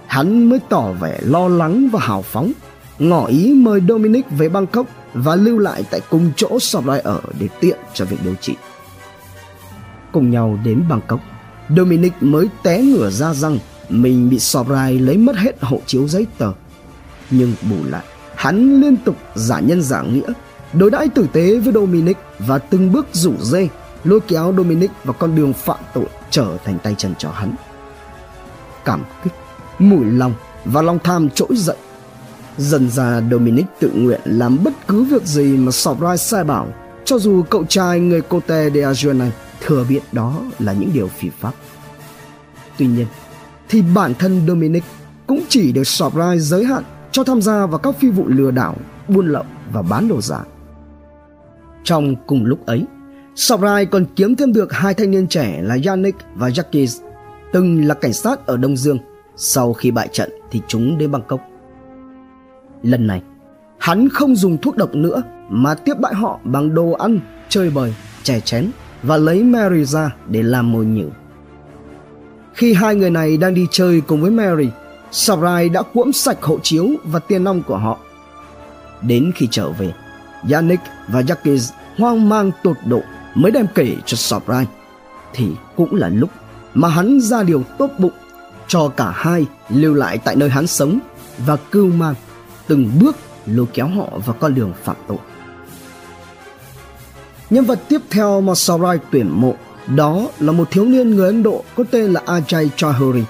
Hắn 0.07 0.49
mới 0.49 0.61
tỏ 0.68 0.93
vẻ 1.01 1.18
lo 1.22 1.49
lắng 1.49 1.89
và 1.93 2.01
hào 2.01 2.22
phóng, 2.22 2.53
ngỏ 2.99 3.26
ý 3.26 3.55
mời 3.55 3.81
Dominic 3.89 4.26
về 4.39 4.49
Bangkok 4.49 4.87
và 5.18 5.36
lưu 5.36 5.58
lại 5.58 5.84
tại 5.90 6.00
cùng 6.10 6.32
chỗ 6.36 6.58
Sobrai 6.60 7.00
ở 7.00 7.20
để 7.38 7.48
tiện 7.60 7.78
cho 7.94 8.04
việc 8.04 8.16
điều 8.24 8.34
trị. 8.34 8.56
Cùng 10.12 10.30
nhau 10.30 10.58
đến 10.64 10.84
Bangkok, 10.88 11.20
Dominic 11.76 12.12
mới 12.20 12.48
té 12.62 12.82
ngửa 12.82 13.10
ra 13.10 13.34
rằng 13.34 13.58
mình 13.88 14.30
bị 14.30 14.38
Sobrai 14.38 14.98
lấy 14.98 15.16
mất 15.16 15.36
hết 15.36 15.56
hộ 15.60 15.80
chiếu 15.86 16.08
giấy 16.08 16.26
tờ. 16.38 16.52
Nhưng 17.30 17.52
bù 17.70 17.76
lại, 17.84 18.04
hắn 18.34 18.80
liên 18.80 18.96
tục 18.96 19.16
giả 19.34 19.60
nhân 19.60 19.82
giả 19.82 20.02
nghĩa, 20.02 20.32
đối 20.72 20.90
đãi 20.90 21.08
tử 21.08 21.26
tế 21.32 21.58
với 21.58 21.72
Dominic 21.72 22.16
và 22.38 22.58
từng 22.58 22.92
bước 22.92 23.06
rủ 23.12 23.32
dê 23.40 23.68
lôi 24.04 24.20
kéo 24.20 24.54
Dominic 24.56 24.90
vào 25.04 25.14
con 25.18 25.36
đường 25.36 25.52
phạm 25.52 25.78
tội 25.94 26.06
trở 26.30 26.56
thành 26.64 26.78
tay 26.82 26.94
chân 26.98 27.14
cho 27.18 27.30
hắn. 27.30 27.54
Cảm 28.84 29.02
kích, 29.24 29.32
mùi 29.78 30.04
lòng 30.04 30.34
và 30.64 30.82
lòng 30.82 30.98
tham 31.04 31.30
trỗi 31.30 31.56
dậy. 31.56 31.76
Dần 32.59 32.90
ra 32.90 33.22
Dominic 33.30 33.66
tự 33.80 33.90
nguyện 33.94 34.20
làm 34.24 34.59
bất 34.64 34.72
cứ 34.88 35.04
việc 35.04 35.22
gì 35.22 35.56
mà 35.56 35.72
Sobrai 35.72 36.18
sai 36.18 36.44
bảo, 36.44 36.68
cho 37.04 37.18
dù 37.18 37.42
cậu 37.42 37.64
trai 37.64 38.00
người 38.00 38.20
Cote 38.20 38.70
de 38.70 38.80
Azure 38.80 39.18
này 39.18 39.32
thừa 39.61 39.84
biết 39.88 40.00
đó 40.12 40.40
là 40.59 40.72
những 40.72 40.90
điều 40.94 41.09
phi 41.09 41.28
pháp. 41.40 41.52
Tuy 42.78 42.86
nhiên, 42.86 43.06
thì 43.68 43.82
bản 43.94 44.14
thân 44.14 44.46
Dominic 44.48 44.84
cũng 45.26 45.42
chỉ 45.48 45.72
được 45.72 45.84
Sobrai 45.84 46.38
giới 46.38 46.64
hạn 46.64 46.82
cho 47.12 47.24
tham 47.24 47.42
gia 47.42 47.66
vào 47.66 47.78
các 47.78 47.98
phi 47.98 48.09
vụ 48.09 48.26
lừa 48.26 48.50
đảo, 48.50 48.76
buôn 49.09 49.28
lậu 49.28 49.44
và 49.72 49.82
bán 49.82 50.09
đồ 50.09 50.20
giả. 50.20 50.40
Trong 51.84 52.14
cùng 52.26 52.44
lúc 52.44 52.66
ấy, 52.66 52.84
Sobrai 53.36 53.86
còn 53.86 54.06
kiếm 54.16 54.36
thêm 54.36 54.52
được 54.52 54.72
hai 54.72 54.94
thanh 54.94 55.11
niên 55.11 55.26
trẻ 55.26 55.61
là 55.62 55.76
Yannick 55.84 56.18
và 56.34 56.48
Jacques, 56.48 57.00
từng 57.52 57.86
là 57.86 57.94
cảnh 57.94 58.12
sát 58.12 58.46
ở 58.46 58.56
Đông 58.56 58.76
Dương. 58.76 58.98
Sau 59.36 59.72
khi 59.72 59.90
bại 59.90 60.09
trận 60.12 60.30
thì 60.50 60.61
chúng 60.68 60.98
đến 60.98 61.11
Bangkok. 61.11 61.40
Lần 62.83 63.07
này, 63.07 63.22
hắn 63.79 64.09
không 64.09 64.37
dùng 64.37 64.59
thuốc 64.59 64.76
độc 64.76 64.95
nữa 64.95 65.22
mà 65.49 65.74
tiếp 65.74 65.95
bại 66.01 66.14
họ 66.14 66.41
bằng 66.45 66.74
đồ 66.74 66.93
ăn, 66.93 67.20
chơi 67.49 67.70
bời, 67.70 67.95
chè 68.22 68.41
chén 68.41 68.70
và 69.03 69.16
lấy 69.16 69.43
Mary 69.43 69.85
ra 69.85 70.14
để 70.29 70.43
làm 70.43 70.72
mồi 70.72 70.87
nhử. 70.87 71.09
Khi 72.55 72.74
hai 72.74 72.95
người 72.95 73.11
này 73.11 73.37
đang 73.37 73.55
đi 73.55 73.66
chơi 73.70 74.01
cùng 74.01 74.22
với 74.22 74.31
Mary, 74.31 74.68
Sobrai 75.11 75.68
đã 75.68 75.83
cuỗm 75.83 76.12
sạch 76.12 76.43
hộ 76.43 76.59
chiếu 76.62 76.89
và 77.05 77.18
tiền 77.18 77.45
nong 77.45 77.62
của 77.62 77.76
họ. 77.76 77.99
Đến 79.03 79.33
khi 79.35 79.49
trở 79.51 79.70
về, 79.70 79.93
Yannick 80.51 80.83
và 81.09 81.20
Jacques 81.20 81.72
hoang 81.97 82.29
mang 82.29 82.51
tột 82.62 82.76
độ 82.87 83.01
mới 83.35 83.53
đem 83.53 83.66
kể 83.74 83.97
cho 84.07 84.16
Sobrai 84.16 84.66
thì 85.35 85.49
cũng 85.76 85.95
là 85.95 86.09
lúc 86.09 86.31
mà 86.74 86.89
hắn 86.89 87.20
ra 87.20 87.43
điều 87.43 87.62
tốt 87.79 87.91
bụng 87.99 88.12
cho 88.68 88.89
cả 88.89 89.12
hai 89.14 89.47
lưu 89.68 89.95
lại 89.95 90.18
tại 90.18 90.37
nơi 90.37 90.51
hắn 90.51 90.66
sống 90.66 90.99
và 91.47 91.57
cưu 91.57 91.87
mang 91.93 92.14
từng 92.68 92.90
bước 93.00 93.16
lôi 93.46 93.66
kéo 93.74 93.88
họ 93.88 94.18
vào 94.26 94.36
con 94.40 94.54
đường 94.54 94.72
phạm 94.84 94.96
tội. 95.08 95.18
Nhân 97.50 97.64
vật 97.64 97.78
tiếp 97.88 98.00
theo 98.10 98.40
mà 98.40 98.54
Sarai 98.54 98.98
tuyển 99.10 99.30
mộ 99.40 99.54
đó 99.96 100.26
là 100.38 100.52
một 100.52 100.70
thiếu 100.70 100.84
niên 100.84 101.10
người 101.10 101.26
Ấn 101.26 101.42
Độ 101.42 101.64
có 101.76 101.84
tên 101.90 102.12
là 102.12 102.22
Ajay 102.26 102.68
Chaudhary. 102.76 103.24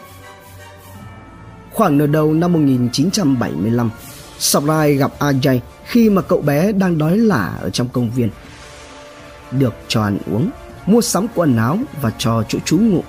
Khoảng 1.73 1.99
nửa 1.99 2.07
đầu 2.07 2.35
năm 2.35 2.53
1975, 2.53 3.91
Sarai 4.39 4.95
gặp 4.95 5.13
Ajay 5.19 5.61
khi 5.85 6.11
mà 6.11 6.23
cậu 6.23 6.41
bé 6.41 6.73
đang 6.73 6.99
đói 6.99 7.19
lả 7.19 7.59
ở 7.61 7.71
trong 7.71 7.89
công 7.89 8.11
viên 8.11 8.31
được 9.51 9.75
cho 9.89 10.03
ăn 10.03 10.19
uống, 10.33 10.51
mua 10.87 11.01
sắm 11.01 11.27
quần 11.35 11.57
áo 11.57 11.79
và 12.03 12.13
cho 12.19 12.43
chỗ 12.49 12.59
trú 12.65 12.79
ngụ. 12.79 13.03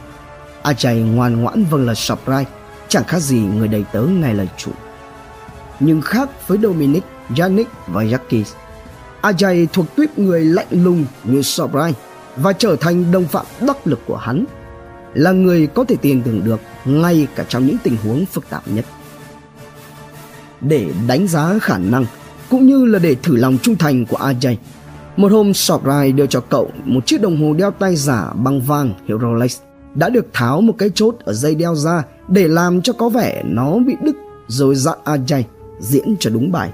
Ajay 0.63 1.15
ngoan 1.15 1.41
ngoãn 1.41 1.65
vâng 1.69 1.86
lời 1.86 1.95
Sarai, 1.95 2.45
chẳng 2.88 3.03
khác 3.03 3.19
gì 3.19 3.39
người 3.39 3.67
đầy 3.67 3.86
tớ 3.91 4.01
ngay 4.01 4.34
lời 4.34 4.47
chủ. 4.57 4.71
Nhưng 5.80 6.01
khác 6.01 6.30
với 6.47 6.57
Dominic, 6.63 7.03
Yannick 7.38 7.71
và 7.88 8.03
Jackie, 8.03 8.43
Ajay 9.21 9.67
thuộc 9.73 9.95
tuyết 9.95 10.19
người 10.19 10.45
lạnh 10.45 10.67
lùng 10.71 11.05
như 11.23 11.41
Sobrai 11.41 11.93
và 12.36 12.53
trở 12.53 12.75
thành 12.75 13.11
đồng 13.11 13.25
phạm 13.25 13.45
đắc 13.67 13.88
lực 13.88 13.99
của 14.05 14.17
hắn, 14.17 14.45
là 15.13 15.32
người 15.32 15.67
có 15.67 15.84
thể 15.84 15.95
tiền 16.01 16.21
tưởng 16.25 16.43
được 16.43 16.59
ngay 16.86 17.27
cả 17.36 17.45
trong 17.47 17.65
những 17.65 17.77
tình 17.84 17.97
huống 18.03 18.25
phức 18.25 18.49
tạp 18.49 18.63
nhất. 18.67 18.86
Để 20.61 20.91
đánh 21.07 21.27
giá 21.27 21.59
khả 21.61 21.77
năng 21.77 22.05
cũng 22.49 22.67
như 22.67 22.86
là 22.86 22.99
để 22.99 23.15
thử 23.15 23.36
lòng 23.36 23.57
trung 23.61 23.75
thành 23.75 24.05
của 24.05 24.17
Ajay, 24.17 24.55
một 25.17 25.32
hôm 25.32 25.53
Sobrai 25.53 26.11
đưa 26.11 26.25
cho 26.25 26.41
cậu 26.41 26.71
một 26.86 27.05
chiếc 27.05 27.21
đồng 27.21 27.41
hồ 27.41 27.53
đeo 27.53 27.71
tay 27.71 27.95
giả 27.95 28.34
bằng 28.34 28.61
vàng 28.61 28.93
hiệu 29.07 29.19
Rolex 29.21 29.59
đã 29.95 30.09
được 30.09 30.25
tháo 30.34 30.61
một 30.61 30.73
cái 30.77 30.89
chốt 30.95 31.15
ở 31.25 31.34
dây 31.34 31.55
đeo 31.55 31.75
ra 31.75 32.03
để 32.27 32.47
làm 32.47 32.82
cho 32.82 32.93
có 32.93 33.09
vẻ 33.09 33.43
nó 33.45 33.77
bị 33.88 33.95
đứt 34.03 34.15
rồi 34.47 34.75
dặn 34.75 34.97
Ajay 35.05 35.43
diễn 35.80 36.15
cho 36.19 36.30
đúng 36.30 36.51
bài. 36.51 36.71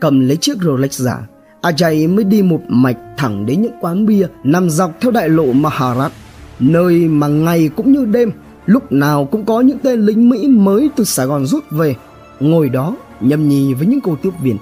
Cầm 0.00 0.20
lấy 0.28 0.36
chiếc 0.36 0.58
Rolex 0.62 1.00
giả, 1.00 1.26
Ajay 1.62 2.14
mới 2.14 2.24
đi 2.24 2.42
một 2.42 2.60
mạch 2.68 2.96
thẳng 3.16 3.46
đến 3.46 3.62
những 3.62 3.72
quán 3.80 4.06
bia 4.06 4.26
nằm 4.44 4.70
dọc 4.70 4.92
theo 5.00 5.10
đại 5.10 5.28
lộ 5.28 5.52
Maharat, 5.52 6.12
nơi 6.60 7.08
mà 7.08 7.26
ngày 7.26 7.70
cũng 7.76 7.92
như 7.92 8.04
đêm 8.04 8.32
lúc 8.66 8.92
nào 8.92 9.24
cũng 9.24 9.44
có 9.44 9.60
những 9.60 9.78
tên 9.78 10.00
lính 10.00 10.28
Mỹ 10.28 10.48
mới 10.48 10.90
từ 10.96 11.04
Sài 11.04 11.26
Gòn 11.26 11.46
rút 11.46 11.64
về, 11.70 11.96
ngồi 12.40 12.68
đó 12.68 12.96
nhâm 13.20 13.48
nhi 13.48 13.74
với 13.74 13.86
những 13.86 14.00
cô 14.00 14.16
tiếp 14.22 14.30
viên. 14.42 14.56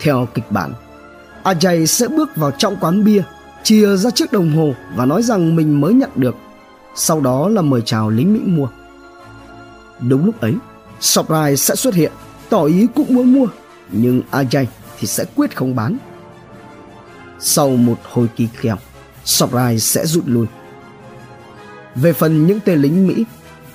Theo 0.00 0.28
kịch 0.34 0.44
bản, 0.50 0.72
Ajay 1.44 1.86
sẽ 1.86 2.08
bước 2.08 2.36
vào 2.36 2.50
trong 2.50 2.76
quán 2.80 3.04
bia, 3.04 3.22
chia 3.62 3.96
ra 3.96 4.10
chiếc 4.10 4.32
đồng 4.32 4.50
hồ 4.50 4.74
và 4.96 5.06
nói 5.06 5.22
rằng 5.22 5.56
mình 5.56 5.80
mới 5.80 5.94
nhận 5.94 6.10
được. 6.16 6.36
Sau 6.94 7.20
đó 7.20 7.48
là 7.48 7.62
mời 7.62 7.82
chào 7.84 8.10
lính 8.10 8.34
Mỹ 8.34 8.40
mua. 8.44 8.68
Đúng 10.08 10.26
lúc 10.26 10.40
ấy, 10.40 10.54
Surprise 11.00 11.56
sẽ 11.56 11.74
xuất 11.74 11.94
hiện, 11.94 12.12
tỏ 12.48 12.64
ý 12.64 12.86
cũng 12.94 13.14
muốn 13.14 13.32
mua 13.32 13.46
nhưng 13.92 14.22
Ajay 14.30 14.64
thì 14.98 15.06
sẽ 15.06 15.24
quyết 15.36 15.56
không 15.56 15.76
bán. 15.76 15.96
Sau 17.40 17.70
một 17.70 17.98
hồi 18.12 18.28
kỳ 18.36 18.48
kèo, 18.62 18.76
Surprise 19.24 19.78
sẽ 19.78 20.06
rút 20.06 20.24
lui. 20.26 20.46
Về 21.94 22.12
phần 22.12 22.46
những 22.46 22.60
tên 22.60 22.78
lính 22.78 23.06
Mỹ, 23.06 23.24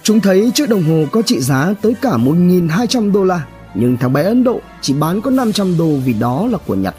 chúng 0.03 0.19
thấy 0.19 0.51
chiếc 0.55 0.69
đồng 0.69 0.83
hồ 0.83 1.05
có 1.11 1.21
trị 1.21 1.39
giá 1.39 1.73
tới 1.81 1.95
cả 2.01 2.11
1.200 2.11 3.11
đô 3.11 3.23
la, 3.23 3.45
nhưng 3.75 3.97
thằng 3.97 4.13
bé 4.13 4.23
Ấn 4.23 4.43
Độ 4.43 4.59
chỉ 4.81 4.93
bán 4.93 5.21
có 5.21 5.31
500 5.31 5.77
đô 5.77 5.95
vì 6.05 6.13
đó 6.13 6.47
là 6.51 6.57
của 6.57 6.75
Nhật. 6.75 6.95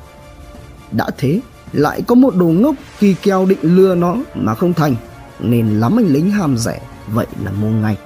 Đã 0.93 1.07
thế, 1.19 1.41
lại 1.73 2.03
có 2.07 2.15
một 2.15 2.37
đồ 2.37 2.47
ngốc 2.47 2.75
kỳ 3.01 3.15
kèo 3.23 3.47
định 3.47 3.59
lừa 3.63 3.95
nó 3.95 4.17
mà 4.35 4.55
không 4.55 4.75
thành, 4.75 4.97
nên 5.41 5.81
lắm 5.81 5.99
anh 5.99 6.07
lính 6.07 6.31
ham 6.31 6.57
rẻ, 6.57 6.81
vậy 7.09 7.27
là 7.45 7.51
mua 7.51 7.71
ngay. 7.71 7.97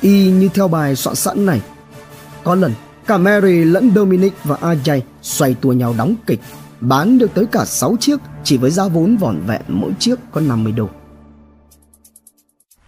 Y 0.00 0.30
như 0.30 0.48
theo 0.54 0.68
bài 0.68 0.96
soạn 0.96 1.16
sẵn 1.16 1.46
này, 1.46 1.60
có 2.44 2.54
lần 2.54 2.72
cả 3.06 3.18
Mary 3.18 3.64
lẫn 3.64 3.92
Dominic 3.94 4.32
và 4.44 4.56
Ajay 4.56 5.00
xoay 5.22 5.54
tua 5.54 5.72
nhau 5.72 5.94
đóng 5.98 6.14
kịch, 6.26 6.40
bán 6.80 7.18
được 7.18 7.34
tới 7.34 7.46
cả 7.46 7.64
6 7.64 7.96
chiếc 8.00 8.20
chỉ 8.44 8.56
với 8.56 8.70
giá 8.70 8.88
vốn 8.88 9.16
vỏn 9.16 9.40
vẹn 9.46 9.62
mỗi 9.68 9.90
chiếc 9.98 10.18
có 10.32 10.40
50 10.40 10.72
đô. 10.72 10.88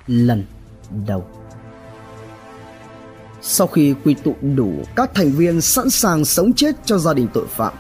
Lần 0.07 0.45
đầu 1.07 1.27
Sau 3.43 3.67
khi 3.67 3.95
quy 4.05 4.15
tụ 4.15 4.35
đủ 4.57 4.73
các 4.97 5.11
thành 5.15 5.31
viên 5.33 5.61
sẵn 5.61 5.91
sàng 5.91 6.25
sống 6.25 6.53
chết 6.53 6.77
cho 6.85 6.99
gia 6.99 7.15
đình 7.15 7.29
tội 7.35 7.47
phạm, 7.47 7.73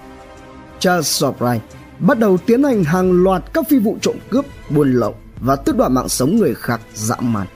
Charles 0.78 1.22
Surprise 1.22 1.64
bắt 1.98 2.18
đầu 2.18 2.38
tiến 2.46 2.62
hành 2.64 2.84
hàng 2.84 3.12
loạt 3.22 3.42
các 3.52 3.68
phi 3.68 3.78
vụ 3.78 3.98
trộm 4.00 4.16
cướp, 4.30 4.44
buôn 4.70 4.92
lậu 4.92 5.14
và 5.40 5.56
tước 5.56 5.76
đoạt 5.76 5.90
mạng 5.90 6.08
sống 6.08 6.36
người 6.36 6.54
khác 6.54 6.80
dã 6.94 7.16
man. 7.20 7.46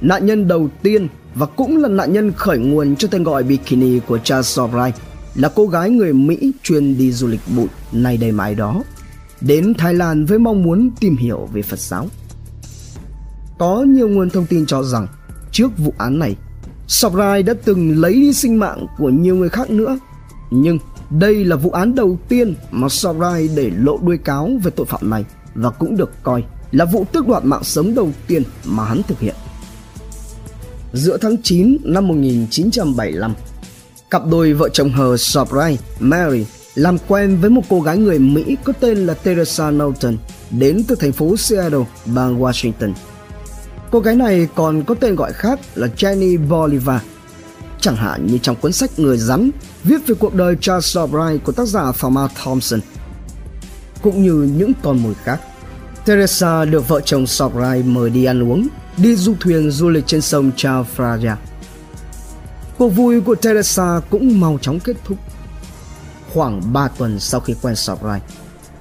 Nạn 0.00 0.26
nhân 0.26 0.48
đầu 0.48 0.68
tiên 0.82 1.08
và 1.34 1.46
cũng 1.46 1.76
là 1.76 1.88
nạn 1.88 2.12
nhân 2.12 2.32
khởi 2.32 2.58
nguồn 2.58 2.96
cho 2.96 3.08
tên 3.08 3.22
gọi 3.22 3.42
bikini 3.42 4.00
của 4.00 4.18
Charles 4.18 4.58
Surprise 4.58 4.98
là 5.34 5.50
cô 5.54 5.66
gái 5.66 5.90
người 5.90 6.12
Mỹ 6.12 6.52
chuyên 6.62 6.98
đi 6.98 7.12
du 7.12 7.26
lịch 7.26 7.40
bụi 7.56 7.66
nay 7.92 8.16
đây 8.16 8.32
mai 8.32 8.54
đó, 8.54 8.82
đến 9.40 9.74
Thái 9.74 9.94
Lan 9.94 10.24
với 10.24 10.38
mong 10.38 10.62
muốn 10.62 10.90
tìm 11.00 11.16
hiểu 11.16 11.48
về 11.52 11.62
Phật 11.62 11.78
giáo. 11.78 12.06
Có 13.58 13.82
nhiều 13.82 14.08
nguồn 14.08 14.30
thông 14.30 14.46
tin 14.46 14.66
cho 14.66 14.82
rằng 14.82 15.06
trước 15.52 15.78
vụ 15.78 15.94
án 15.98 16.18
này, 16.18 16.36
Sobrai 16.88 17.42
đã 17.42 17.54
từng 17.64 18.00
lấy 18.00 18.12
đi 18.12 18.32
sinh 18.32 18.58
mạng 18.58 18.86
của 18.98 19.08
nhiều 19.08 19.36
người 19.36 19.48
khác 19.48 19.70
nữa, 19.70 19.98
nhưng 20.50 20.78
đây 21.10 21.44
là 21.44 21.56
vụ 21.56 21.70
án 21.70 21.94
đầu 21.94 22.18
tiên 22.28 22.54
mà 22.70 22.88
Sobrai 22.88 23.48
để 23.56 23.70
lộ 23.76 23.98
đuôi 24.02 24.18
cáo 24.18 24.50
về 24.62 24.70
tội 24.70 24.86
phạm 24.86 25.10
này 25.10 25.24
và 25.54 25.70
cũng 25.70 25.96
được 25.96 26.10
coi 26.22 26.44
là 26.72 26.84
vụ 26.84 27.04
tước 27.12 27.28
đoạt 27.28 27.44
mạng 27.44 27.64
sống 27.64 27.94
đầu 27.94 28.10
tiên 28.26 28.42
mà 28.64 28.84
hắn 28.84 29.02
thực 29.08 29.20
hiện. 29.20 29.34
Giữa 30.94 31.16
tháng 31.16 31.42
9 31.42 31.76
năm 31.84 32.08
1975, 32.08 33.34
cặp 34.10 34.22
đôi 34.30 34.52
vợ 34.52 34.68
chồng 34.68 34.90
hờ 34.90 35.16
Sobrai, 35.16 35.78
Mary 36.00 36.44
làm 36.74 36.98
quen 37.08 37.36
với 37.40 37.50
một 37.50 37.62
cô 37.68 37.80
gái 37.80 37.98
người 37.98 38.18
Mỹ 38.18 38.56
có 38.64 38.72
tên 38.80 38.98
là 39.06 39.14
Teresa 39.14 39.70
Norton 39.70 40.16
đến 40.50 40.84
từ 40.88 40.94
thành 40.94 41.12
phố 41.12 41.36
Seattle, 41.36 41.84
bang 42.14 42.40
Washington. 42.40 42.92
Cô 43.90 44.00
gái 44.00 44.16
này 44.16 44.48
còn 44.54 44.82
có 44.84 44.94
tên 44.94 45.14
gọi 45.14 45.32
khác 45.32 45.60
là 45.74 45.88
Jenny 45.96 46.48
Bolivar. 46.48 47.00
Chẳng 47.80 47.96
hạn 47.96 48.26
như 48.26 48.38
trong 48.38 48.56
cuốn 48.56 48.72
sách 48.72 48.98
Người 48.98 49.18
rắn 49.18 49.50
viết 49.84 50.06
về 50.06 50.14
cuộc 50.18 50.34
đời 50.34 50.56
Charles 50.60 50.96
Surprise 50.96 51.44
của 51.44 51.52
tác 51.52 51.68
giả 51.68 51.92
Thomas 52.00 52.30
Thompson. 52.44 52.80
Cũng 54.02 54.22
như 54.22 54.48
những 54.58 54.72
con 54.82 55.02
mồi 55.02 55.14
khác, 55.24 55.40
Teresa 56.04 56.64
được 56.64 56.88
vợ 56.88 57.00
chồng 57.00 57.26
Sokrai 57.26 57.82
mời 57.82 58.10
đi 58.10 58.24
ăn 58.24 58.42
uống, 58.42 58.68
đi 58.96 59.16
du 59.16 59.34
thuyền 59.40 59.70
du 59.70 59.88
lịch 59.88 60.06
trên 60.06 60.20
sông 60.20 60.50
Chao 60.56 60.84
Phraya. 60.84 61.36
Cuộc 62.78 62.88
vui 62.88 63.20
của 63.20 63.34
Teresa 63.34 64.00
cũng 64.10 64.40
mau 64.40 64.58
chóng 64.62 64.80
kết 64.80 64.96
thúc. 65.04 65.18
Khoảng 66.32 66.72
3 66.72 66.88
tuần 66.88 67.20
sau 67.20 67.40
khi 67.40 67.54
quen 67.62 67.76
Sokrai, 67.76 68.20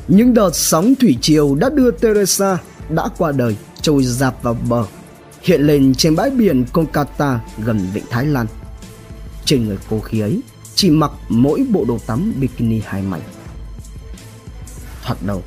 những 0.08 0.34
đợt 0.34 0.50
sóng 0.54 0.94
thủy 0.96 1.18
triều 1.22 1.56
đã 1.56 1.70
đưa 1.70 1.92
Teresa 1.92 2.58
đã 2.90 3.10
qua 3.18 3.32
đời 3.32 3.58
trôi 3.82 4.04
dạt 4.04 4.34
vào 4.42 4.58
bờ, 4.70 4.86
hiện 5.42 5.62
lên 5.62 5.96
trên 5.96 6.16
bãi 6.16 6.30
biển 6.30 6.66
Kolkata 6.74 7.40
gần 7.66 7.88
vịnh 7.94 8.06
Thái 8.10 8.26
Lan. 8.26 8.48
Trên 9.46 9.68
người 9.68 9.78
cô 9.90 10.00
khi 10.00 10.20
ấy 10.20 10.42
chỉ 10.76 10.90
mặc 10.90 11.12
mỗi 11.30 11.66
bộ 11.70 11.86
đồ 11.88 12.00
tắm 12.08 12.34
bikini 12.40 12.82
hai 12.86 13.02
mảnh. 13.02 13.22
Thoạt 15.04 15.18
đầu, 15.26 15.44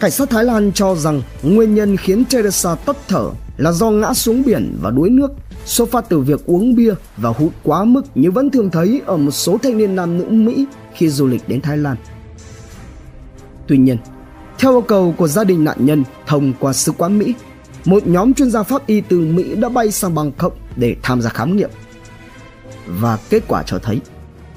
cảnh 0.00 0.10
sát 0.10 0.30
Thái 0.30 0.44
Lan 0.44 0.72
cho 0.72 0.94
rằng 0.94 1.22
nguyên 1.42 1.74
nhân 1.74 1.96
khiến 1.96 2.24
Teresa 2.30 2.74
tắt 2.74 2.96
thở 3.08 3.30
là 3.56 3.72
do 3.72 3.90
ngã 3.90 4.14
xuống 4.14 4.42
biển 4.46 4.78
và 4.82 4.90
đuối 4.90 5.10
nước 5.10 5.30
xuất 5.64 5.90
phát 5.90 6.08
từ 6.08 6.18
việc 6.18 6.46
uống 6.46 6.74
bia 6.74 6.94
và 7.16 7.30
hút 7.30 7.52
quá 7.62 7.84
mức 7.84 8.02
như 8.14 8.30
vẫn 8.30 8.50
thường 8.50 8.70
thấy 8.70 9.00
ở 9.06 9.16
một 9.16 9.30
số 9.30 9.58
thanh 9.62 9.78
niên 9.78 9.96
nam 9.96 10.18
nữ 10.18 10.24
Mỹ 10.24 10.66
khi 10.94 11.08
du 11.08 11.26
lịch 11.26 11.48
đến 11.48 11.60
Thái 11.60 11.76
Lan. 11.76 11.96
Tuy 13.66 13.78
nhiên, 13.78 13.96
theo 14.58 14.72
yêu 14.72 14.80
cầu 14.80 15.14
của 15.18 15.28
gia 15.28 15.44
đình 15.44 15.64
nạn 15.64 15.76
nhân 15.80 16.04
thông 16.26 16.52
qua 16.60 16.72
sứ 16.72 16.92
quán 16.92 17.18
Mỹ, 17.18 17.34
một 17.84 18.06
nhóm 18.06 18.34
chuyên 18.34 18.50
gia 18.50 18.62
pháp 18.62 18.86
y 18.86 19.00
từ 19.00 19.20
Mỹ 19.20 19.54
đã 19.54 19.68
bay 19.68 19.90
sang 19.90 20.14
Bangkok 20.14 20.56
để 20.76 20.96
tham 21.02 21.22
gia 21.22 21.30
khám 21.30 21.56
nghiệm. 21.56 21.70
Và 22.86 23.18
kết 23.30 23.42
quả 23.48 23.62
cho 23.66 23.78
thấy, 23.78 24.00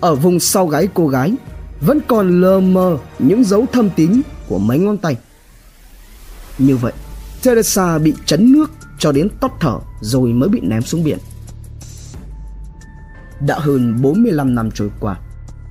ở 0.02 0.16
vùng 0.16 0.40
sau 0.40 0.68
gáy 0.68 0.88
cô 0.94 1.08
gái 1.08 1.34
vẫn 1.82 2.00
còn 2.08 2.42
lờ 2.42 2.60
mờ 2.60 2.98
những 3.20 3.44
dấu 3.44 3.66
thâm 3.72 3.90
tím 3.90 4.22
của 4.48 4.60
mấy 4.60 4.80
ngón 4.80 4.98
tay. 4.98 5.18
Như 6.58 6.78
vậy, 6.78 6.94
Teresa 7.44 7.98
bị 7.98 8.14
chấn 8.26 8.52
nước 8.52 8.72
cho 9.00 9.12
đến 9.12 9.30
tắt 9.42 9.52
thở 9.60 9.80
rồi 10.02 10.30
mới 10.30 10.50
bị 10.50 10.60
ném 10.62 10.82
xuống 10.82 11.04
biển. 11.04 11.18
Đã 13.40 13.60
hơn 13.60 14.02
45 14.02 14.56
năm 14.56 14.72
trôi 14.72 14.90
qua, 15.00 15.20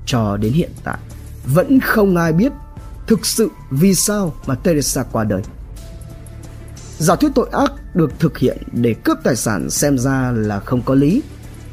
cho 0.07 0.37
đến 0.37 0.53
hiện 0.53 0.71
tại, 0.85 0.99
vẫn 1.47 1.81
không 1.81 2.17
ai 2.17 2.33
biết 2.33 2.53
thực 3.07 3.27
sự 3.27 3.49
vì 3.71 3.95
sao 3.95 4.35
mà 4.47 4.55
Teresa 4.55 5.03
qua 5.03 5.25
đời. 5.25 5.43
Giả 6.99 7.17
thuyết 7.17 7.33
tội 7.35 7.49
ác 7.53 7.73
được 7.95 8.13
thực 8.19 8.39
hiện 8.39 8.59
để 8.73 8.95
cướp 8.95 9.19
tài 9.25 9.37
sản 9.37 9.71
xem 9.71 9.99
ra 9.99 10.33
là 10.37 10.61
không 10.61 10.83
có 10.83 10.95
lý. 10.95 11.23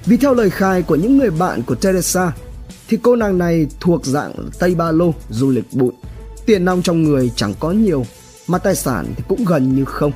Vì 0.05 0.17
theo 0.17 0.33
lời 0.33 0.49
khai 0.49 0.81
của 0.81 0.95
những 0.95 1.17
người 1.17 1.31
bạn 1.31 1.61
của 1.63 1.75
Teresa, 1.75 2.31
thì 2.87 2.97
cô 3.03 3.15
nàng 3.15 3.37
này 3.37 3.67
thuộc 3.79 4.05
dạng 4.05 4.33
Tây 4.59 4.75
Ba 4.75 4.91
Lô 4.91 5.13
du 5.29 5.49
lịch 5.49 5.73
bụi. 5.73 5.91
Tiền 6.45 6.65
nong 6.65 6.81
trong 6.81 7.03
người 7.03 7.31
chẳng 7.35 7.53
có 7.59 7.71
nhiều, 7.71 8.05
mà 8.49 8.57
tài 8.57 8.75
sản 8.75 9.13
thì 9.17 9.23
cũng 9.27 9.45
gần 9.45 9.75
như 9.75 9.85
không. 9.85 10.11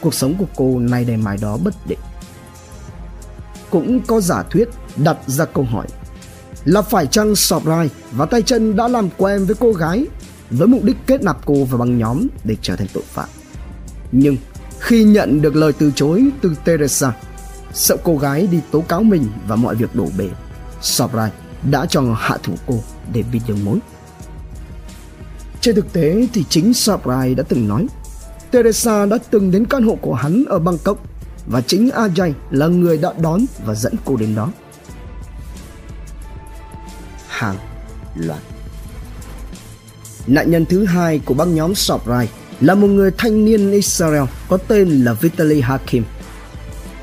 Cuộc 0.00 0.14
sống 0.14 0.34
của 0.38 0.46
cô 0.56 0.78
nay 0.78 1.04
đây 1.04 1.16
mai 1.16 1.36
đó 1.36 1.56
bất 1.56 1.74
định. 1.86 1.98
Cũng 3.70 4.00
có 4.06 4.20
giả 4.20 4.42
thuyết 4.42 4.68
đặt 4.96 5.16
ra 5.26 5.44
câu 5.44 5.64
hỏi 5.64 5.86
là 6.64 6.82
phải 6.82 7.06
chăng 7.06 7.36
Sobrai 7.36 7.90
và 8.12 8.26
tay 8.26 8.42
chân 8.42 8.76
đã 8.76 8.88
làm 8.88 9.08
quen 9.16 9.44
với 9.44 9.56
cô 9.60 9.72
gái 9.72 10.06
với 10.50 10.68
mục 10.68 10.84
đích 10.84 10.96
kết 11.06 11.22
nạp 11.22 11.46
cô 11.46 11.64
vào 11.64 11.78
băng 11.78 11.98
nhóm 11.98 12.26
để 12.44 12.56
trở 12.62 12.76
thành 12.76 12.88
tội 12.92 13.04
phạm. 13.06 13.28
Nhưng 14.12 14.36
khi 14.80 15.04
nhận 15.04 15.42
được 15.42 15.56
lời 15.56 15.72
từ 15.72 15.92
chối 15.94 16.24
từ 16.40 16.54
Teresa, 16.64 17.12
sợ 17.72 17.96
cô 18.04 18.16
gái 18.16 18.46
đi 18.46 18.60
tố 18.70 18.80
cáo 18.80 19.02
mình 19.02 19.28
và 19.46 19.56
mọi 19.56 19.74
việc 19.74 19.94
đổ 19.94 20.08
bể, 20.18 20.28
Sobrai 20.80 21.30
đã 21.70 21.86
cho 21.86 22.02
hạ 22.18 22.36
thủ 22.42 22.54
cô 22.66 22.80
để 23.12 23.22
bị 23.32 23.40
đường 23.46 23.64
mối. 23.64 23.78
Trên 25.64 25.74
thực 25.74 25.92
tế 25.92 26.26
thì 26.32 26.44
chính 26.48 26.74
Sobrai 26.74 27.34
đã 27.34 27.42
từng 27.48 27.68
nói 27.68 27.86
Teresa 28.50 29.06
đã 29.06 29.18
từng 29.30 29.50
đến 29.50 29.64
căn 29.64 29.82
hộ 29.82 29.94
của 30.00 30.14
hắn 30.14 30.44
ở 30.48 30.58
Bangkok 30.58 30.98
và 31.46 31.60
chính 31.60 31.88
Ajay 31.88 32.32
là 32.50 32.66
người 32.66 32.98
đã 32.98 33.12
đón 33.22 33.40
và 33.64 33.74
dẫn 33.74 33.94
cô 34.04 34.16
đến 34.16 34.34
đó. 34.34 34.50
Hàng 37.28 37.56
loạt 38.16 38.40
Nạn 40.26 40.50
nhân 40.50 40.64
thứ 40.64 40.84
hai 40.84 41.18
của 41.24 41.34
băng 41.34 41.54
nhóm 41.54 41.74
Sobrai 41.74 42.28
là 42.60 42.74
một 42.74 42.86
người 42.86 43.10
thanh 43.18 43.44
niên 43.44 43.70
Israel 43.70 44.24
có 44.48 44.56
tên 44.56 44.88
là 44.88 45.12
Vitaly 45.12 45.60
Hakim. 45.60 46.04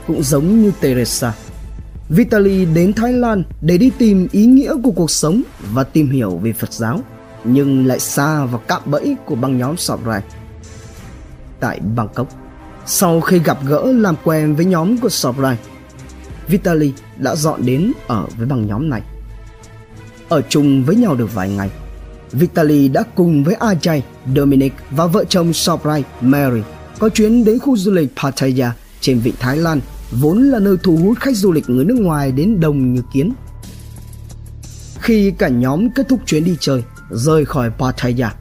Cũng 0.07 0.23
giống 0.23 0.61
như 0.61 0.71
Teresa, 0.81 1.33
Vitaly 2.09 2.65
đến 2.65 2.93
Thái 2.93 3.13
Lan 3.13 3.43
để 3.61 3.77
đi 3.77 3.91
tìm 3.97 4.27
ý 4.31 4.45
nghĩa 4.45 4.73
của 4.83 4.91
cuộc 4.91 5.11
sống 5.11 5.41
và 5.73 5.83
tìm 5.83 6.11
hiểu 6.11 6.37
về 6.37 6.53
Phật 6.53 6.73
giáo, 6.73 7.01
nhưng 7.43 7.85
lại 7.85 7.99
xa 7.99 8.45
vào 8.45 8.61
cạm 8.67 8.81
bẫy 8.85 9.15
của 9.25 9.35
băng 9.35 9.57
nhóm 9.57 9.77
Sobrai. 9.77 10.21
Tại 11.59 11.79
Bangkok, 11.95 12.27
sau 12.85 13.21
khi 13.21 13.39
gặp 13.39 13.57
gỡ 13.65 13.91
làm 13.91 14.15
quen 14.23 14.55
với 14.55 14.65
nhóm 14.65 14.97
của 14.97 15.09
Sobrai, 15.09 15.57
Vitaly 16.47 16.93
đã 17.17 17.35
dọn 17.35 17.65
đến 17.65 17.91
ở 18.07 18.27
với 18.37 18.47
băng 18.47 18.67
nhóm 18.67 18.89
này. 18.89 19.01
Ở 20.29 20.41
chung 20.49 20.83
với 20.83 20.95
nhau 20.95 21.15
được 21.15 21.35
vài 21.35 21.49
ngày, 21.49 21.69
Vitaly 22.31 22.87
đã 22.87 23.03
cùng 23.15 23.43
với 23.43 23.55
Ajay, 23.55 24.01
Dominic 24.35 24.73
và 24.91 25.05
vợ 25.05 25.23
chồng 25.29 25.53
Sobrai, 25.53 26.03
Mary 26.21 26.61
có 26.99 27.09
chuyến 27.09 27.45
đến 27.45 27.59
khu 27.59 27.77
du 27.77 27.91
lịch 27.91 28.09
Pattaya 28.23 28.73
trên 29.01 29.19
vịnh 29.19 29.35
Thái 29.39 29.57
Lan, 29.57 29.79
vốn 30.11 30.43
là 30.43 30.59
nơi 30.59 30.77
thu 30.83 30.97
hút 30.97 31.19
khách 31.19 31.35
du 31.35 31.51
lịch 31.51 31.69
người 31.69 31.85
nước 31.85 31.97
ngoài 31.99 32.31
đến 32.31 32.59
đông 32.59 32.93
như 32.93 33.01
kiến. 33.13 33.33
Khi 34.99 35.31
cả 35.31 35.47
nhóm 35.47 35.89
kết 35.89 36.09
thúc 36.09 36.19
chuyến 36.25 36.43
đi 36.43 36.57
chơi, 36.59 36.83
rời 37.11 37.45
khỏi 37.45 37.71
Pattaya, 37.77 38.33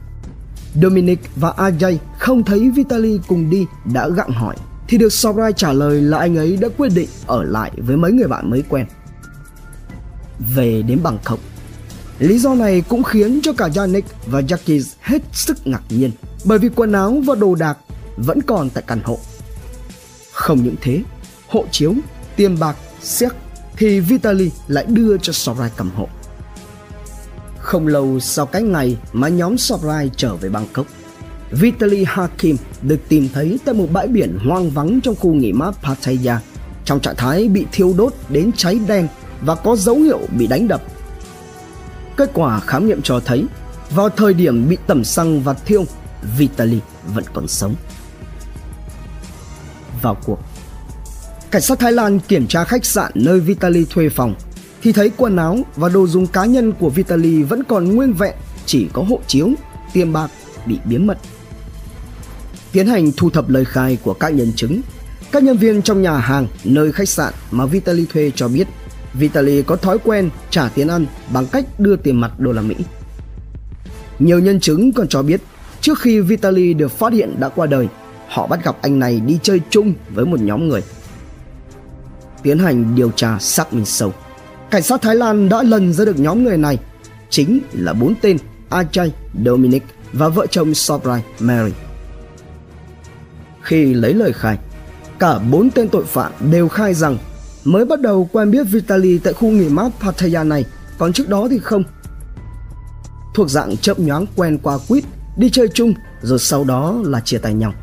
Dominic 0.81 1.19
và 1.35 1.53
Ajay 1.57 1.97
không 2.19 2.43
thấy 2.43 2.69
Vitaly 2.69 3.19
cùng 3.27 3.49
đi 3.49 3.65
đã 3.93 4.09
gặng 4.09 4.31
hỏi 4.31 4.55
thì 4.87 4.97
được 4.97 5.13
Sobrai 5.13 5.53
trả 5.53 5.73
lời 5.73 6.01
là 6.01 6.17
anh 6.17 6.37
ấy 6.37 6.57
đã 6.57 6.67
quyết 6.77 6.89
định 6.95 7.09
ở 7.27 7.43
lại 7.43 7.71
với 7.77 7.97
mấy 7.97 8.11
người 8.11 8.27
bạn 8.27 8.49
mới 8.49 8.63
quen. 8.69 8.85
về 10.55 10.81
đến 10.81 11.03
Bangkok. 11.03 11.39
Lý 12.19 12.39
do 12.39 12.55
này 12.55 12.81
cũng 12.81 13.03
khiến 13.03 13.39
cho 13.43 13.53
cả 13.53 13.69
Yannick 13.75 14.09
và 14.27 14.41
Jackie 14.41 14.93
hết 15.01 15.21
sức 15.33 15.67
ngạc 15.67 15.81
nhiên 15.89 16.11
bởi 16.43 16.59
vì 16.59 16.69
quần 16.69 16.91
áo 16.91 17.21
và 17.25 17.35
đồ 17.35 17.55
đạc 17.55 17.77
vẫn 18.17 18.41
còn 18.41 18.69
tại 18.69 18.83
căn 18.87 18.99
hộ. 19.03 19.19
Không 20.31 20.63
những 20.63 20.75
thế, 20.81 21.03
hộ 21.47 21.65
chiếu, 21.71 21.93
tiền 22.35 22.59
bạc, 22.59 22.75
xét 23.01 23.31
thì 23.77 23.99
Vitaly 23.99 24.51
lại 24.67 24.85
đưa 24.87 25.17
cho 25.17 25.33
Sorai 25.33 25.69
cầm 25.77 25.91
hộ. 25.95 26.07
Không 27.61 27.87
lâu 27.87 28.19
sau 28.19 28.45
cái 28.45 28.61
ngày 28.61 28.97
mà 29.13 29.27
nhóm 29.27 29.57
Sorai 29.57 30.11
trở 30.15 30.35
về 30.35 30.49
Bangkok, 30.49 30.85
Vitaly 31.51 32.03
Hakim 32.07 32.57
được 32.81 32.99
tìm 33.07 33.29
thấy 33.33 33.59
tại 33.65 33.75
một 33.75 33.87
bãi 33.93 34.07
biển 34.07 34.37
hoang 34.45 34.69
vắng 34.69 35.01
trong 35.01 35.15
khu 35.15 35.33
nghỉ 35.33 35.53
mát 35.53 35.71
Pattaya 35.83 36.41
trong 36.85 36.99
trạng 36.99 37.15
thái 37.15 37.47
bị 37.47 37.65
thiêu 37.71 37.93
đốt 37.97 38.13
đến 38.29 38.51
cháy 38.57 38.79
đen 38.87 39.07
và 39.41 39.55
có 39.55 39.75
dấu 39.75 39.95
hiệu 39.95 40.19
bị 40.37 40.47
đánh 40.47 40.67
đập. 40.67 40.81
Kết 42.17 42.31
quả 42.33 42.59
khám 42.59 42.87
nghiệm 42.87 43.01
cho 43.01 43.19
thấy 43.19 43.45
vào 43.89 44.09
thời 44.09 44.33
điểm 44.33 44.69
bị 44.69 44.77
tẩm 44.87 45.03
xăng 45.03 45.41
và 45.41 45.53
thiêu, 45.53 45.85
Vitaly 46.37 46.79
vẫn 47.13 47.23
còn 47.33 47.47
sống. 47.47 47.75
Vào 50.01 50.17
cuộc, 50.25 50.39
cảnh 51.51 51.61
sát 51.61 51.79
Thái 51.79 51.91
Lan 51.91 52.19
kiểm 52.19 52.47
tra 52.47 52.63
khách 52.63 52.85
sạn 52.85 53.11
nơi 53.15 53.39
Vitaly 53.39 53.85
thuê 53.89 54.09
phòng 54.09 54.35
thì 54.81 54.91
thấy 54.91 55.11
quần 55.17 55.35
áo 55.35 55.57
và 55.75 55.89
đồ 55.89 56.07
dùng 56.07 56.27
cá 56.27 56.45
nhân 56.45 56.71
của 56.79 56.89
Vitaly 56.89 57.43
vẫn 57.43 57.63
còn 57.63 57.95
nguyên 57.95 58.13
vẹn, 58.13 58.35
chỉ 58.65 58.87
có 58.93 59.03
hộ 59.03 59.19
chiếu, 59.27 59.49
tiền 59.93 60.13
bạc 60.13 60.31
bị 60.65 60.79
biến 60.85 61.07
mất. 61.07 61.17
Tiến 62.71 62.87
hành 62.87 63.11
thu 63.17 63.29
thập 63.29 63.49
lời 63.49 63.65
khai 63.65 63.97
của 64.03 64.13
các 64.13 64.29
nhân 64.29 64.51
chứng, 64.55 64.81
các 65.31 65.43
nhân 65.43 65.57
viên 65.57 65.81
trong 65.81 66.01
nhà 66.01 66.17
hàng 66.17 66.47
nơi 66.63 66.91
khách 66.91 67.09
sạn 67.09 67.33
mà 67.51 67.65
Vitaly 67.65 68.05
thuê 68.05 68.31
cho 68.35 68.47
biết 68.47 68.67
Vitaly 69.13 69.61
có 69.61 69.75
thói 69.75 69.97
quen 70.03 70.29
trả 70.49 70.69
tiền 70.69 70.87
ăn 70.87 71.05
bằng 71.33 71.45
cách 71.51 71.65
đưa 71.79 71.95
tiền 71.95 72.21
mặt 72.21 72.39
đô 72.39 72.51
la 72.51 72.61
Mỹ. 72.61 72.75
Nhiều 74.19 74.39
nhân 74.39 74.59
chứng 74.59 74.91
còn 74.91 75.07
cho 75.07 75.23
biết 75.23 75.41
trước 75.81 75.99
khi 75.99 76.19
Vitaly 76.19 76.73
được 76.73 76.91
phát 76.91 77.13
hiện 77.13 77.35
đã 77.39 77.49
qua 77.49 77.67
đời, 77.67 77.87
họ 78.27 78.47
bắt 78.47 78.65
gặp 78.65 78.77
anh 78.81 78.99
này 78.99 79.19
đi 79.19 79.39
chơi 79.43 79.61
chung 79.69 79.93
với 80.09 80.25
một 80.25 80.39
nhóm 80.39 80.69
người. 80.69 80.81
Tiến 82.43 82.59
hành 82.59 82.95
điều 82.95 83.11
tra 83.11 83.39
xác 83.39 83.73
minh 83.73 83.85
sâu. 83.85 84.13
Cảnh 84.71 84.83
sát 84.83 85.01
Thái 85.01 85.15
Lan 85.15 85.49
đã 85.49 85.63
lần 85.63 85.93
ra 85.93 86.05
được 86.05 86.19
nhóm 86.19 86.43
người 86.43 86.57
này, 86.57 86.77
chính 87.29 87.59
là 87.73 87.93
bốn 87.93 88.13
tên 88.21 88.37
Ajay, 88.69 89.09
Dominic 89.45 89.83
và 90.13 90.27
vợ 90.27 90.47
chồng 90.47 90.73
Sobrai, 90.73 91.23
Mary. 91.39 91.71
Khi 93.61 93.93
lấy 93.93 94.13
lời 94.13 94.33
khai, 94.33 94.57
cả 95.19 95.39
bốn 95.39 95.71
tên 95.71 95.89
tội 95.89 96.05
phạm 96.05 96.31
đều 96.51 96.67
khai 96.67 96.93
rằng 96.93 97.17
mới 97.63 97.85
bắt 97.85 98.01
đầu 98.01 98.29
quen 98.31 98.51
biết 98.51 98.63
Vitali 98.63 99.17
tại 99.17 99.33
khu 99.33 99.49
nghỉ 99.49 99.69
mát 99.69 99.89
Pattaya 99.99 100.43
này, 100.43 100.65
còn 100.97 101.13
trước 101.13 101.29
đó 101.29 101.47
thì 101.49 101.59
không. 101.59 101.83
Thuộc 103.33 103.49
dạng 103.49 103.77
chậm 103.77 103.97
nhoáng 104.05 104.25
quen 104.35 104.57
qua 104.63 104.77
quýt, 104.87 105.03
đi 105.37 105.49
chơi 105.49 105.67
chung 105.73 105.93
rồi 106.21 106.39
sau 106.39 106.63
đó 106.63 107.01
là 107.03 107.19
chia 107.19 107.37
tay 107.37 107.53
nhau. 107.53 107.73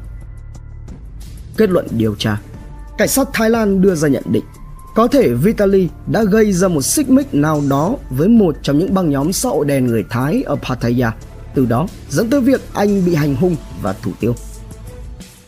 Kết 1.56 1.70
luận 1.70 1.86
điều 1.90 2.14
tra, 2.14 2.40
cảnh 2.98 3.08
sát 3.08 3.28
Thái 3.32 3.50
Lan 3.50 3.80
đưa 3.80 3.94
ra 3.94 4.08
nhận 4.08 4.24
định 4.30 4.44
có 4.98 5.08
thể 5.08 5.34
Vitaly 5.34 5.88
đã 6.06 6.24
gây 6.24 6.52
ra 6.52 6.68
một 6.68 6.82
xích 6.82 7.10
mích 7.10 7.34
nào 7.34 7.62
đó 7.68 7.96
với 8.10 8.28
một 8.28 8.56
trong 8.62 8.78
những 8.78 8.94
băng 8.94 9.10
nhóm 9.10 9.32
xã 9.32 9.48
hội 9.48 9.64
đen 9.64 9.86
người 9.86 10.04
Thái 10.10 10.42
ở 10.46 10.56
Pattaya, 10.56 11.14
từ 11.54 11.66
đó 11.66 11.88
dẫn 12.10 12.30
tới 12.30 12.40
việc 12.40 12.60
anh 12.72 13.04
bị 13.04 13.14
hành 13.14 13.36
hung 13.36 13.56
và 13.82 13.92
thủ 13.92 14.10
tiêu. 14.20 14.34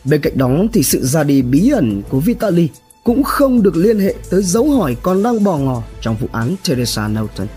Bên 0.03 0.21
cạnh 0.21 0.37
đó 0.37 0.49
thì 0.73 0.83
sự 0.83 1.05
ra 1.05 1.23
đi 1.23 1.41
bí 1.41 1.69
ẩn 1.69 2.01
của 2.09 2.19
Vitaly 2.19 2.69
cũng 3.03 3.23
không 3.23 3.63
được 3.63 3.75
liên 3.75 3.99
hệ 3.99 4.15
tới 4.29 4.43
dấu 4.43 4.69
hỏi 4.69 4.97
còn 5.01 5.23
đang 5.23 5.43
bò 5.43 5.57
ngò 5.57 5.83
trong 6.01 6.15
vụ 6.15 6.27
án 6.31 6.55
Teresa 6.67 7.07
Norton. 7.07 7.47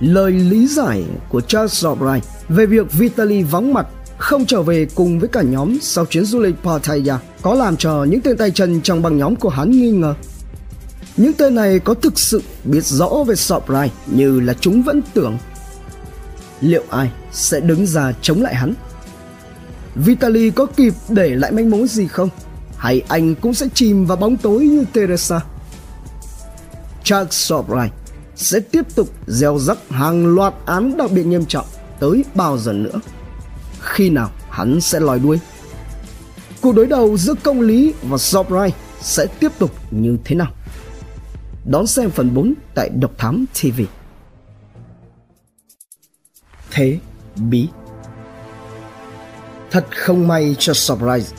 Lời 0.00 0.32
lý 0.32 0.66
giải 0.66 1.04
của 1.28 1.40
Charles 1.40 1.86
Albright 1.86 2.24
về 2.48 2.66
việc 2.66 2.92
Vitaly 2.92 3.42
vắng 3.42 3.72
mặt 3.72 3.86
không 4.20 4.46
trở 4.46 4.62
về 4.62 4.86
cùng 4.94 5.18
với 5.18 5.28
cả 5.28 5.42
nhóm 5.42 5.78
sau 5.82 6.06
chuyến 6.06 6.24
du 6.24 6.40
lịch 6.40 6.54
Pattaya 6.62 7.18
có 7.42 7.54
làm 7.54 7.76
cho 7.76 8.04
những 8.04 8.20
tên 8.20 8.36
tay 8.36 8.50
chân 8.50 8.80
trong 8.82 9.02
băng 9.02 9.18
nhóm 9.18 9.36
của 9.36 9.48
hắn 9.48 9.70
nghi 9.70 9.90
ngờ. 9.90 10.14
Những 11.16 11.32
tên 11.32 11.54
này 11.54 11.78
có 11.78 11.94
thực 11.94 12.18
sự 12.18 12.42
biết 12.64 12.84
rõ 12.84 13.08
về 13.26 13.34
Sobrai 13.34 13.90
như 14.06 14.40
là 14.40 14.54
chúng 14.60 14.82
vẫn 14.82 15.02
tưởng. 15.14 15.38
Liệu 16.60 16.82
ai 16.90 17.10
sẽ 17.32 17.60
đứng 17.60 17.86
ra 17.86 18.12
chống 18.22 18.42
lại 18.42 18.54
hắn? 18.54 18.74
Vitaly 19.94 20.50
có 20.50 20.66
kịp 20.66 20.94
để 21.08 21.28
lại 21.34 21.52
manh 21.52 21.70
mối 21.70 21.88
gì 21.88 22.06
không? 22.06 22.28
hay 22.80 23.02
anh 23.08 23.34
cũng 23.34 23.54
sẽ 23.54 23.66
chìm 23.74 24.06
vào 24.06 24.16
bóng 24.16 24.36
tối 24.36 24.64
như 24.64 24.84
Teresa. 24.92 25.40
Charles 27.04 27.32
Sobrai 27.32 27.90
sẽ 28.36 28.60
tiếp 28.60 28.94
tục 28.94 29.08
gieo 29.26 29.58
rắc 29.58 29.78
hàng 29.90 30.34
loạt 30.34 30.54
án 30.66 30.96
đặc 30.96 31.10
biệt 31.12 31.26
nghiêm 31.26 31.46
trọng 31.46 31.66
tới 32.00 32.24
bao 32.34 32.58
giờ 32.58 32.72
nữa. 32.72 33.00
Khi 33.80 34.10
nào 34.10 34.30
hắn 34.50 34.80
sẽ 34.80 35.00
lòi 35.00 35.18
đuôi? 35.18 35.40
Cuộc 36.60 36.72
đối 36.72 36.86
đầu 36.86 37.16
giữa 37.16 37.34
công 37.42 37.60
lý 37.60 37.94
và 38.02 38.18
Sobright 38.18 38.74
sẽ 39.00 39.26
tiếp 39.40 39.52
tục 39.58 39.70
như 39.90 40.18
thế 40.24 40.36
nào? 40.36 40.52
Đón 41.64 41.86
xem 41.86 42.10
phần 42.10 42.34
4 42.34 42.54
tại 42.74 42.88
Độc 42.88 43.12
Thám 43.18 43.44
TV. 43.60 43.80
Thế 46.70 46.98
bí 47.36 47.68
Thật 49.70 49.86
không 49.90 50.28
may 50.28 50.56
cho 50.58 50.72
Surprise 50.74 51.36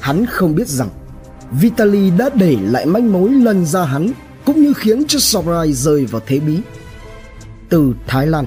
Hắn 0.00 0.26
không 0.26 0.54
biết 0.54 0.68
rằng 0.68 0.88
Vitaly 1.50 2.10
đã 2.10 2.30
để 2.34 2.56
lại 2.62 2.86
manh 2.86 3.12
mối 3.12 3.30
lần 3.30 3.66
ra 3.66 3.84
hắn 3.84 4.12
cũng 4.44 4.62
như 4.62 4.72
khiến 4.72 5.04
cho 5.08 5.18
Surprise 5.18 5.72
rơi 5.72 6.06
vào 6.06 6.22
thế 6.26 6.40
bí. 6.40 6.58
Từ 7.68 7.94
Thái 8.06 8.26
Lan, 8.26 8.46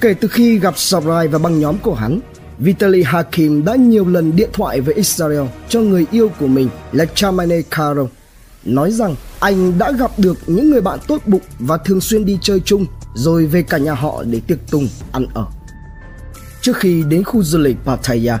kể 0.00 0.14
từ 0.14 0.28
khi 0.28 0.58
gặp 0.58 0.78
Surprise 0.78 1.26
và 1.26 1.38
băng 1.38 1.60
nhóm 1.60 1.78
của 1.78 1.94
hắn, 1.94 2.20
Vitaly 2.58 3.02
Hakim 3.02 3.64
đã 3.64 3.74
nhiều 3.74 4.08
lần 4.08 4.36
điện 4.36 4.50
thoại 4.52 4.80
với 4.80 4.94
Israel 4.94 5.42
cho 5.68 5.80
người 5.80 6.06
yêu 6.10 6.30
của 6.40 6.46
mình 6.46 6.68
là 6.92 7.04
Chamane 7.14 7.62
Karo, 7.70 8.06
nói 8.64 8.92
rằng 8.92 9.14
anh 9.40 9.78
đã 9.78 9.92
gặp 9.92 10.10
được 10.18 10.38
những 10.46 10.70
người 10.70 10.80
bạn 10.80 10.98
tốt 11.08 11.22
bụng 11.26 11.40
và 11.58 11.76
thường 11.76 12.00
xuyên 12.00 12.24
đi 12.24 12.38
chơi 12.42 12.60
chung 12.64 12.86
rồi 13.14 13.46
về 13.46 13.62
cả 13.62 13.78
nhà 13.78 13.94
họ 13.94 14.22
để 14.22 14.40
tiệc 14.40 14.58
tùng 14.70 14.88
ăn 15.12 15.26
ở. 15.34 15.46
Trước 16.62 16.76
khi 16.76 17.02
đến 17.08 17.24
khu 17.24 17.42
du 17.42 17.58
lịch 17.58 17.76
Pattaya, 17.84 18.38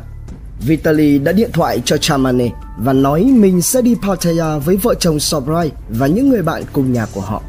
Vitaly 0.60 1.18
đã 1.18 1.32
điện 1.32 1.50
thoại 1.52 1.82
cho 1.84 1.96
Chamane 1.96 2.50
và 2.78 2.92
nói 2.92 3.24
mình 3.24 3.62
sẽ 3.62 3.82
đi 3.82 3.94
Pattaya 4.02 4.58
với 4.58 4.76
vợ 4.76 4.94
chồng 4.94 5.20
Sobrai 5.20 5.72
và 5.88 6.06
những 6.06 6.28
người 6.30 6.42
bạn 6.42 6.62
cùng 6.72 6.92
nhà 6.92 7.06
của 7.12 7.20
họ. 7.20 7.42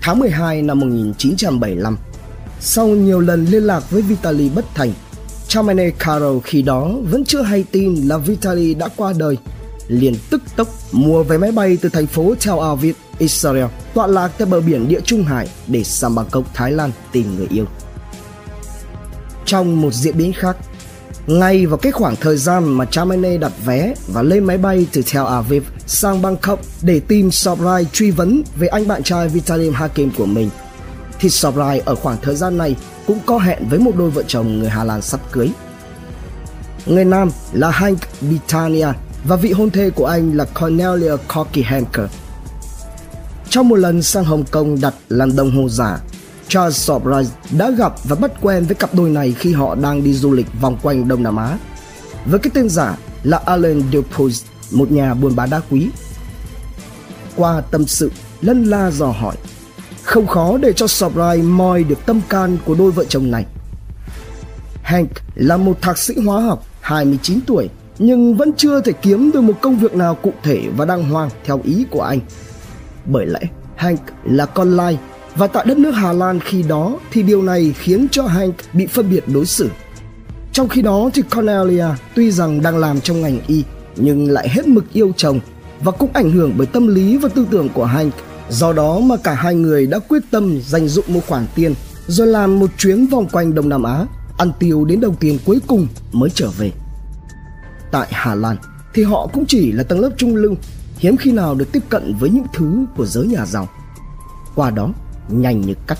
Tháng 0.00 0.18
12 0.18 0.62
năm 0.62 0.80
1975, 0.80 1.96
sau 2.60 2.86
nhiều 2.86 3.20
lần 3.20 3.44
liên 3.44 3.62
lạc 3.62 3.90
với 3.90 4.02
Vitaly 4.02 4.48
bất 4.48 4.64
thành, 4.74 4.92
Chamane 5.50 5.90
Caro 5.90 6.38
khi 6.44 6.62
đó 6.62 6.90
vẫn 7.02 7.24
chưa 7.24 7.42
hay 7.42 7.64
tin 7.72 7.94
là 7.94 8.18
Vitaly 8.18 8.74
đã 8.74 8.88
qua 8.96 9.12
đời, 9.18 9.36
liền 9.88 10.14
tức 10.30 10.42
tốc 10.56 10.68
mua 10.92 11.22
vé 11.22 11.38
máy 11.38 11.52
bay 11.52 11.78
từ 11.82 11.88
thành 11.88 12.06
phố 12.06 12.34
Tel 12.46 12.58
Aviv, 12.60 12.94
Israel, 13.18 13.64
tọa 13.94 14.06
lạc 14.06 14.30
tại 14.38 14.46
bờ 14.46 14.60
biển 14.60 14.88
Địa 14.88 15.00
Trung 15.00 15.24
Hải 15.24 15.48
để 15.66 15.84
sang 15.84 16.14
Bangkok, 16.14 16.44
Thái 16.54 16.72
Lan 16.72 16.90
tìm 17.12 17.36
người 17.36 17.46
yêu. 17.50 17.64
Trong 19.44 19.80
một 19.80 19.94
diễn 19.94 20.16
biến 20.16 20.32
khác, 20.32 20.56
ngay 21.26 21.66
vào 21.66 21.78
cái 21.78 21.92
khoảng 21.92 22.16
thời 22.16 22.36
gian 22.36 22.64
mà 22.64 22.84
Chamene 22.84 23.38
đặt 23.38 23.52
vé 23.64 23.94
và 24.08 24.22
lên 24.22 24.44
máy 24.44 24.58
bay 24.58 24.86
từ 24.92 25.02
Tel 25.12 25.24
Aviv 25.26 25.62
sang 25.86 26.22
Bangkok 26.22 26.60
để 26.82 27.00
tìm 27.00 27.30
Sobrai 27.30 27.86
truy 27.92 28.10
vấn 28.10 28.42
về 28.56 28.68
anh 28.68 28.88
bạn 28.88 29.02
trai 29.02 29.28
Vitalim 29.28 29.72
Hakim 29.72 30.10
của 30.16 30.26
mình. 30.26 30.50
Thì 31.20 31.30
Sobrai 31.30 31.80
ở 31.80 31.94
khoảng 31.94 32.16
thời 32.22 32.34
gian 32.34 32.58
này 32.58 32.76
cũng 33.10 33.20
có 33.26 33.38
hẹn 33.38 33.68
với 33.68 33.78
một 33.78 33.92
đôi 33.96 34.10
vợ 34.10 34.22
chồng 34.26 34.58
người 34.58 34.68
Hà 34.68 34.84
Lan 34.84 35.02
sắp 35.02 35.20
cưới. 35.32 35.50
Người 36.86 37.04
nam 37.04 37.30
là 37.52 37.70
Hank 37.70 37.98
Bitania 38.20 38.88
và 39.24 39.36
vị 39.36 39.52
hôn 39.52 39.70
thê 39.70 39.90
của 39.90 40.06
anh 40.06 40.36
là 40.36 40.44
Cornelia 40.44 41.16
Corky 41.34 41.62
Hanker. 41.62 42.06
Trong 43.48 43.68
một 43.68 43.76
lần 43.76 44.02
sang 44.02 44.24
Hồng 44.24 44.44
Kông 44.50 44.80
đặt 44.80 44.94
làm 45.08 45.36
đồng 45.36 45.50
hồ 45.50 45.68
giả 45.68 45.98
Charles 46.48 46.90
Surprise 46.90 47.30
đã 47.58 47.70
gặp 47.70 47.92
và 48.04 48.16
bắt 48.16 48.30
quen 48.40 48.64
với 48.64 48.74
cặp 48.74 48.94
đôi 48.94 49.10
này 49.10 49.34
khi 49.38 49.52
họ 49.52 49.74
đang 49.74 50.04
đi 50.04 50.14
du 50.14 50.32
lịch 50.32 50.46
vòng 50.60 50.78
quanh 50.82 51.08
Đông 51.08 51.22
Nam 51.22 51.36
Á. 51.36 51.58
Với 52.26 52.40
cái 52.40 52.50
tên 52.54 52.68
giả 52.68 52.96
là 53.22 53.36
Alan 53.46 53.82
Dupuis, 53.92 54.42
một 54.70 54.90
nhà 54.90 55.14
buôn 55.14 55.36
bán 55.36 55.50
đá 55.50 55.60
quý. 55.70 55.88
Qua 57.36 57.60
tâm 57.60 57.86
sự, 57.86 58.12
lân 58.40 58.64
la 58.64 58.90
dò 58.90 59.06
hỏi, 59.06 59.36
không 60.10 60.26
khó 60.26 60.58
để 60.58 60.72
cho 60.72 60.86
Surprise 60.86 61.42
moi 61.42 61.84
được 61.84 62.06
tâm 62.06 62.20
can 62.28 62.56
của 62.64 62.74
đôi 62.74 62.90
vợ 62.90 63.04
chồng 63.04 63.30
này. 63.30 63.46
Hank 64.82 65.10
là 65.34 65.56
một 65.56 65.82
thạc 65.82 65.98
sĩ 65.98 66.14
hóa 66.26 66.40
học 66.40 66.66
29 66.80 67.40
tuổi, 67.46 67.68
nhưng 67.98 68.36
vẫn 68.36 68.52
chưa 68.52 68.80
thể 68.80 68.92
kiếm 68.92 69.30
được 69.34 69.40
một 69.40 69.52
công 69.60 69.76
việc 69.76 69.94
nào 69.94 70.14
cụ 70.14 70.32
thể 70.42 70.62
và 70.76 70.84
đàng 70.84 71.10
hoàng 71.10 71.30
theo 71.44 71.60
ý 71.64 71.84
của 71.90 72.02
anh. 72.02 72.20
Bởi 73.06 73.26
lẽ, 73.26 73.40
Hank 73.76 74.00
là 74.24 74.46
con 74.46 74.76
lai, 74.76 74.98
và 75.36 75.46
tại 75.46 75.64
đất 75.68 75.78
nước 75.78 75.90
Hà 75.90 76.12
Lan 76.12 76.40
khi 76.40 76.62
đó 76.62 76.98
thì 77.12 77.22
điều 77.22 77.42
này 77.42 77.74
khiến 77.78 78.08
cho 78.10 78.22
Hank 78.22 78.54
bị 78.72 78.86
phân 78.86 79.10
biệt 79.10 79.24
đối 79.26 79.46
xử. 79.46 79.70
Trong 80.52 80.68
khi 80.68 80.82
đó 80.82 81.10
thì 81.14 81.22
Cornelia 81.22 81.86
tuy 82.14 82.30
rằng 82.30 82.62
đang 82.62 82.78
làm 82.78 83.00
trong 83.00 83.20
ngành 83.20 83.40
y, 83.46 83.64
nhưng 83.96 84.30
lại 84.30 84.48
hết 84.48 84.66
mực 84.66 84.84
yêu 84.92 85.12
chồng 85.16 85.40
và 85.80 85.92
cũng 85.92 86.10
ảnh 86.12 86.30
hưởng 86.30 86.54
bởi 86.56 86.66
tâm 86.66 86.86
lý 86.86 87.16
và 87.16 87.28
tư 87.28 87.46
tưởng 87.50 87.68
của 87.68 87.84
Hank 87.84 88.14
Do 88.50 88.72
đó 88.72 89.00
mà 89.00 89.16
cả 89.16 89.34
hai 89.34 89.54
người 89.54 89.86
đã 89.86 89.98
quyết 89.98 90.22
tâm 90.30 90.60
dành 90.62 90.88
dụng 90.88 91.04
một 91.08 91.20
khoản 91.26 91.46
tiền 91.54 91.74
rồi 92.06 92.26
làm 92.26 92.58
một 92.58 92.70
chuyến 92.78 93.06
vòng 93.06 93.28
quanh 93.32 93.54
Đông 93.54 93.68
Nam 93.68 93.82
Á, 93.82 94.06
ăn 94.38 94.52
tiêu 94.58 94.84
đến 94.84 95.00
đồng 95.00 95.16
tiền 95.16 95.38
cuối 95.44 95.58
cùng 95.66 95.86
mới 96.12 96.30
trở 96.34 96.50
về. 96.58 96.72
Tại 97.90 98.08
Hà 98.10 98.34
Lan 98.34 98.56
thì 98.94 99.02
họ 99.02 99.26
cũng 99.32 99.44
chỉ 99.48 99.72
là 99.72 99.82
tầng 99.82 100.00
lớp 100.00 100.10
trung 100.16 100.36
lưu, 100.36 100.54
hiếm 100.98 101.16
khi 101.16 101.32
nào 101.32 101.54
được 101.54 101.72
tiếp 101.72 101.82
cận 101.88 102.14
với 102.20 102.30
những 102.30 102.44
thứ 102.54 102.84
của 102.96 103.06
giới 103.06 103.26
nhà 103.26 103.46
giàu. 103.46 103.68
Qua 104.54 104.70
đó, 104.70 104.90
nhanh 105.28 105.60
như 105.60 105.74
cắt. 105.86 105.98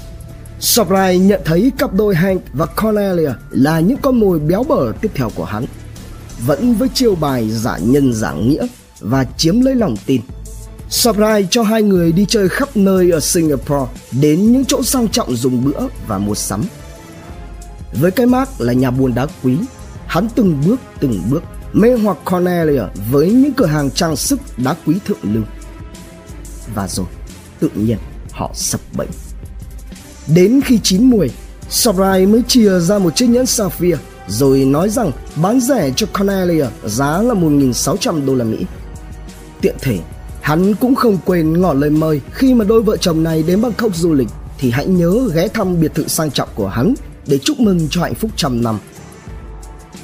Sobrai 0.60 1.18
nhận 1.18 1.40
thấy 1.44 1.72
cặp 1.78 1.94
đôi 1.94 2.14
Hank 2.14 2.42
và 2.52 2.66
Cornelia 2.66 3.32
là 3.50 3.80
những 3.80 3.98
con 4.02 4.20
mồi 4.20 4.38
béo 4.38 4.64
bở 4.64 4.92
tiếp 5.00 5.10
theo 5.14 5.30
của 5.34 5.44
hắn. 5.44 5.64
Vẫn 6.46 6.74
với 6.74 6.88
chiêu 6.94 7.14
bài 7.14 7.50
giả 7.50 7.78
nhân 7.78 8.12
giả 8.14 8.32
nghĩa 8.32 8.66
và 9.00 9.24
chiếm 9.36 9.60
lấy 9.60 9.74
lòng 9.74 9.96
tin. 10.06 10.20
Sobrai 10.90 11.48
cho 11.50 11.62
hai 11.62 11.82
người 11.82 12.12
đi 12.12 12.26
chơi 12.28 12.48
khắp 12.48 12.76
nơi 12.76 13.10
ở 13.10 13.20
Singapore 13.20 13.92
đến 14.20 14.52
những 14.52 14.64
chỗ 14.64 14.82
sang 14.82 15.08
trọng 15.08 15.36
dùng 15.36 15.64
bữa 15.64 15.86
và 16.06 16.18
mua 16.18 16.34
sắm. 16.34 16.64
Với 17.92 18.10
cái 18.10 18.26
mác 18.26 18.60
là 18.60 18.72
nhà 18.72 18.90
buôn 18.90 19.14
đá 19.14 19.26
quý, 19.42 19.56
hắn 20.06 20.28
từng 20.34 20.62
bước 20.66 20.80
từng 21.00 21.22
bước 21.30 21.42
mê 21.72 21.94
hoặc 21.94 22.16
Cornelia 22.24 22.82
với 23.10 23.30
những 23.32 23.52
cửa 23.52 23.66
hàng 23.66 23.90
trang 23.90 24.16
sức 24.16 24.40
đá 24.56 24.74
quý 24.86 24.94
thượng 25.06 25.18
lưu. 25.22 25.42
Và 26.74 26.88
rồi, 26.88 27.06
tự 27.60 27.68
nhiên 27.74 27.98
họ 28.32 28.50
sập 28.54 28.80
bệnh. 28.96 29.10
Đến 30.34 30.60
khi 30.64 30.78
chín 30.82 31.10
mùi, 31.10 31.30
Sobrai 31.68 32.26
mới 32.26 32.42
chia 32.48 32.78
ra 32.78 32.98
một 32.98 33.16
chiếc 33.16 33.28
nhẫn 33.28 33.46
sapphire 33.46 33.98
rồi 34.28 34.58
nói 34.58 34.88
rằng 34.88 35.12
bán 35.42 35.60
rẻ 35.60 35.92
cho 35.96 36.06
Cornelia 36.06 36.66
giá 36.84 37.22
là 37.22 37.34
1.600 37.34 38.26
đô 38.26 38.34
la 38.34 38.44
Mỹ. 38.44 38.66
Tiện 39.60 39.76
thể, 39.80 39.98
hắn 40.42 40.74
cũng 40.74 40.94
không 40.94 41.18
quên 41.24 41.60
ngỏ 41.60 41.72
lời 41.72 41.90
mời 41.90 42.20
khi 42.32 42.54
mà 42.54 42.64
đôi 42.64 42.82
vợ 42.82 42.96
chồng 42.96 43.22
này 43.22 43.42
đến 43.42 43.62
Bangkok 43.62 43.94
du 43.94 44.12
lịch 44.12 44.28
thì 44.58 44.70
hãy 44.70 44.86
nhớ 44.86 45.28
ghé 45.34 45.48
thăm 45.48 45.80
biệt 45.80 45.94
thự 45.94 46.08
sang 46.08 46.30
trọng 46.30 46.48
của 46.54 46.68
hắn 46.68 46.94
để 47.26 47.38
chúc 47.38 47.60
mừng 47.60 47.88
cho 47.90 48.02
hạnh 48.02 48.14
phúc 48.14 48.30
trăm 48.36 48.62
năm. 48.62 48.78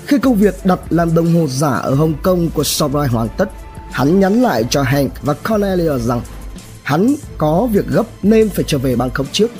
Khi 0.07 0.19
công 0.19 0.35
việc 0.35 0.55
đặt 0.65 0.81
làm 0.91 1.15
đồng 1.15 1.35
hồ 1.35 1.47
giả 1.47 1.71
ở 1.71 1.95
Hồng 1.95 2.15
Kông 2.23 2.51
của 2.51 2.65
Sobrai 2.65 3.09
hoàn 3.09 3.29
tất, 3.39 3.49
hắn 3.91 4.21
nhắn 4.21 4.43
lại 4.43 4.65
cho 4.71 4.83
Hank 4.83 5.13
và 5.23 5.35
Cornelia 5.35 5.99
rằng 5.99 6.21
hắn 6.83 7.15
có 7.39 7.69
việc 7.73 7.87
gấp 7.87 8.07
nên 8.23 8.49
phải 8.49 8.65
trở 8.69 8.79
về 8.79 8.97
Bangkok 8.97 9.27
trước, 9.33 9.51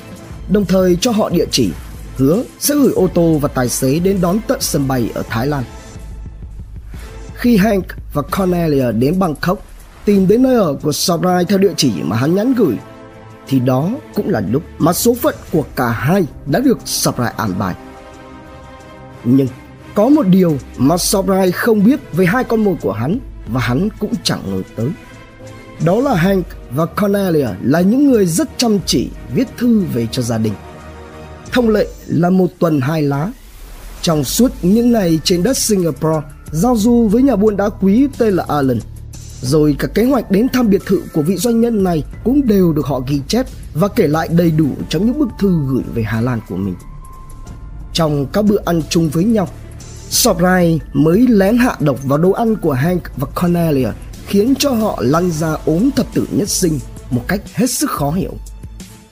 đồng 0.49 0.65
thời 0.65 0.97
cho 1.01 1.11
họ 1.11 1.29
địa 1.29 1.45
chỉ, 1.51 1.69
hứa 2.17 2.43
sẽ 2.59 2.75
gửi 2.75 2.93
ô 2.93 3.07
tô 3.13 3.37
và 3.41 3.47
tài 3.47 3.69
xế 3.69 3.99
đến 3.99 4.21
đón 4.21 4.39
tận 4.47 4.57
sân 4.61 4.87
bay 4.87 5.09
ở 5.13 5.23
Thái 5.29 5.47
Lan. 5.47 5.63
Khi 7.33 7.57
Hank 7.57 7.85
và 8.13 8.21
Cornelia 8.21 8.91
đến 8.91 9.19
Bangkok, 9.19 9.59
tìm 10.07 10.27
đến 10.27 10.43
nơi 10.43 10.55
ở 10.55 10.73
của 10.81 10.91
Sarai 10.91 11.45
theo 11.45 11.57
địa 11.57 11.73
chỉ 11.77 11.91
mà 12.03 12.15
hắn 12.15 12.35
nhắn 12.35 12.53
gửi, 12.53 12.75
thì 13.47 13.59
đó 13.59 13.89
cũng 14.15 14.29
là 14.29 14.41
lúc 14.51 14.63
mà 14.77 14.93
số 14.93 15.15
phận 15.21 15.35
của 15.51 15.63
cả 15.75 15.87
hai 15.87 16.25
đã 16.45 16.59
được 16.59 16.77
Sarai 16.85 17.33
an 17.37 17.53
bài. 17.59 17.75
Nhưng 19.23 19.47
có 19.95 20.09
một 20.09 20.27
điều 20.27 20.57
mà 20.77 20.97
Sarai 20.97 21.51
không 21.51 21.83
biết 21.83 21.99
về 22.13 22.25
hai 22.25 22.43
con 22.43 22.63
mồi 22.63 22.75
của 22.81 22.91
hắn 22.91 23.19
và 23.47 23.61
hắn 23.61 23.89
cũng 23.99 24.13
chẳng 24.23 24.41
ngờ 24.45 24.61
tới. 24.75 24.89
Đó 25.85 25.95
là 25.95 26.15
Hank 26.15 26.45
và 26.71 26.85
Cornelia 26.85 27.47
là 27.63 27.81
những 27.81 28.11
người 28.11 28.25
rất 28.25 28.49
chăm 28.57 28.79
chỉ 28.85 29.09
viết 29.33 29.47
thư 29.57 29.79
về 29.93 30.07
cho 30.11 30.21
gia 30.21 30.37
đình. 30.37 30.53
Thông 31.51 31.69
lệ 31.69 31.87
là 32.07 32.29
một 32.29 32.47
tuần 32.59 32.81
hai 32.81 33.01
lá. 33.01 33.31
Trong 34.01 34.23
suốt 34.23 34.51
những 34.61 34.91
ngày 34.91 35.19
trên 35.23 35.43
đất 35.43 35.57
Singapore, 35.57 36.21
giao 36.51 36.77
du 36.77 37.07
với 37.07 37.21
nhà 37.21 37.35
buôn 37.35 37.57
đá 37.57 37.69
quý 37.69 38.07
tên 38.17 38.33
là 38.33 38.45
Alan. 38.47 38.79
Rồi 39.41 39.75
cả 39.79 39.87
kế 39.87 40.05
hoạch 40.05 40.31
đến 40.31 40.49
thăm 40.49 40.69
biệt 40.69 40.81
thự 40.85 41.01
của 41.13 41.21
vị 41.21 41.37
doanh 41.37 41.61
nhân 41.61 41.83
này 41.83 42.03
cũng 42.23 42.47
đều 42.47 42.73
được 42.73 42.85
họ 42.85 43.01
ghi 43.07 43.21
chép 43.27 43.45
và 43.73 43.87
kể 43.87 44.07
lại 44.07 44.27
đầy 44.31 44.51
đủ 44.51 44.69
trong 44.89 45.05
những 45.05 45.19
bức 45.19 45.29
thư 45.39 45.59
gửi 45.67 45.83
về 45.93 46.03
Hà 46.03 46.21
Lan 46.21 46.39
của 46.49 46.55
mình. 46.55 46.75
Trong 47.93 48.25
các 48.25 48.45
bữa 48.45 48.57
ăn 48.65 48.81
chung 48.89 49.09
với 49.09 49.23
nhau, 49.23 49.47
Sobrai 50.09 50.79
mới 50.93 51.27
lén 51.27 51.57
hạ 51.57 51.75
độc 51.79 52.03
vào 52.03 52.17
đồ 52.17 52.31
ăn 52.31 52.55
của 52.55 52.73
Hank 52.73 53.03
và 53.17 53.27
Cornelia 53.41 53.89
khiến 54.27 54.53
cho 54.59 54.71
họ 54.71 54.97
lăn 55.01 55.31
ra 55.31 55.57
ốm 55.65 55.89
thập 55.95 56.13
tử 56.13 56.27
nhất 56.31 56.49
sinh 56.49 56.79
một 57.09 57.21
cách 57.27 57.41
hết 57.53 57.69
sức 57.69 57.91
khó 57.91 58.11
hiểu. 58.11 58.33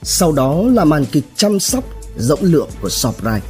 Sau 0.02 0.32
đó 0.32 0.62
là 0.62 0.84
màn 0.84 1.04
kịch 1.04 1.24
chăm 1.36 1.60
sóc 1.60 1.84
rộng 2.18 2.42
lượng 2.42 2.68
của 2.80 2.88
Sobrai. 2.88 3.40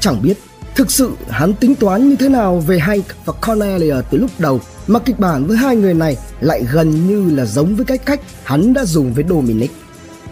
Chẳng 0.00 0.22
biết 0.22 0.38
thực 0.74 0.90
sự 0.90 1.10
hắn 1.28 1.54
tính 1.54 1.74
toán 1.74 2.08
như 2.08 2.16
thế 2.16 2.28
nào 2.28 2.60
về 2.60 2.78
Hank 2.78 3.04
và 3.24 3.32
Cornelia 3.32 3.96
từ 4.10 4.18
lúc 4.18 4.30
đầu 4.38 4.60
mà 4.86 4.98
kịch 4.98 5.18
bản 5.18 5.46
với 5.46 5.56
hai 5.56 5.76
người 5.76 5.94
này 5.94 6.16
lại 6.40 6.64
gần 6.72 7.06
như 7.06 7.36
là 7.36 7.44
giống 7.44 7.76
với 7.76 7.84
cái 7.84 7.98
cách 7.98 8.20
hắn 8.44 8.72
đã 8.72 8.84
dùng 8.84 9.12
với 9.14 9.24
Dominic. 9.28 9.70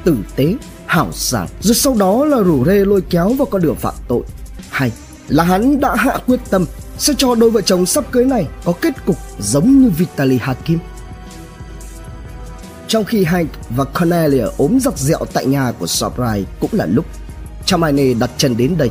Tử 0.05 0.17
tế, 0.37 0.55
hảo 0.87 1.09
sảng, 1.13 1.49
rồi 1.61 1.75
sau 1.75 1.95
đó 1.99 2.25
là 2.25 2.39
rủ 2.39 2.65
rê 2.65 2.85
lôi 2.85 3.01
kéo 3.01 3.29
vào 3.29 3.47
con 3.47 3.63
đường 3.63 3.77
phạm 3.77 3.95
tội. 4.09 4.23
Hay 4.71 4.93
là 5.29 5.45
hắn 5.45 5.81
đã 5.81 5.95
hạ 5.95 6.19
quyết 6.27 6.41
tâm 6.51 6.67
sẽ 6.99 7.15
cho 7.19 7.35
đôi 7.35 7.51
vợ 7.51 7.61
chồng 7.61 7.87
sắp 7.87 8.05
cưới 8.13 8.25
này 8.25 8.47
có 8.65 8.73
kết 8.81 9.05
cục 9.07 9.17
giống 9.39 9.81
như 9.81 9.91
Vitaly 9.91 10.39
Hakim. 10.39 10.79
Trong 12.89 13.05
khi 13.05 13.25
Hank 13.25 13.49
và 13.77 13.85
Cornelia 13.85 14.45
ốm 14.57 14.81
giặc 14.81 14.99
dẹo 14.99 15.19
tại 15.33 15.47
nhà 15.47 15.73
của 15.73 15.87
Sobrai 15.87 16.45
cũng 16.61 16.71
là 16.73 16.87
lúc 16.87 17.05
Chamane 17.65 18.15
đặt 18.15 18.31
chân 18.37 18.57
đến 18.57 18.77
đây. 18.79 18.91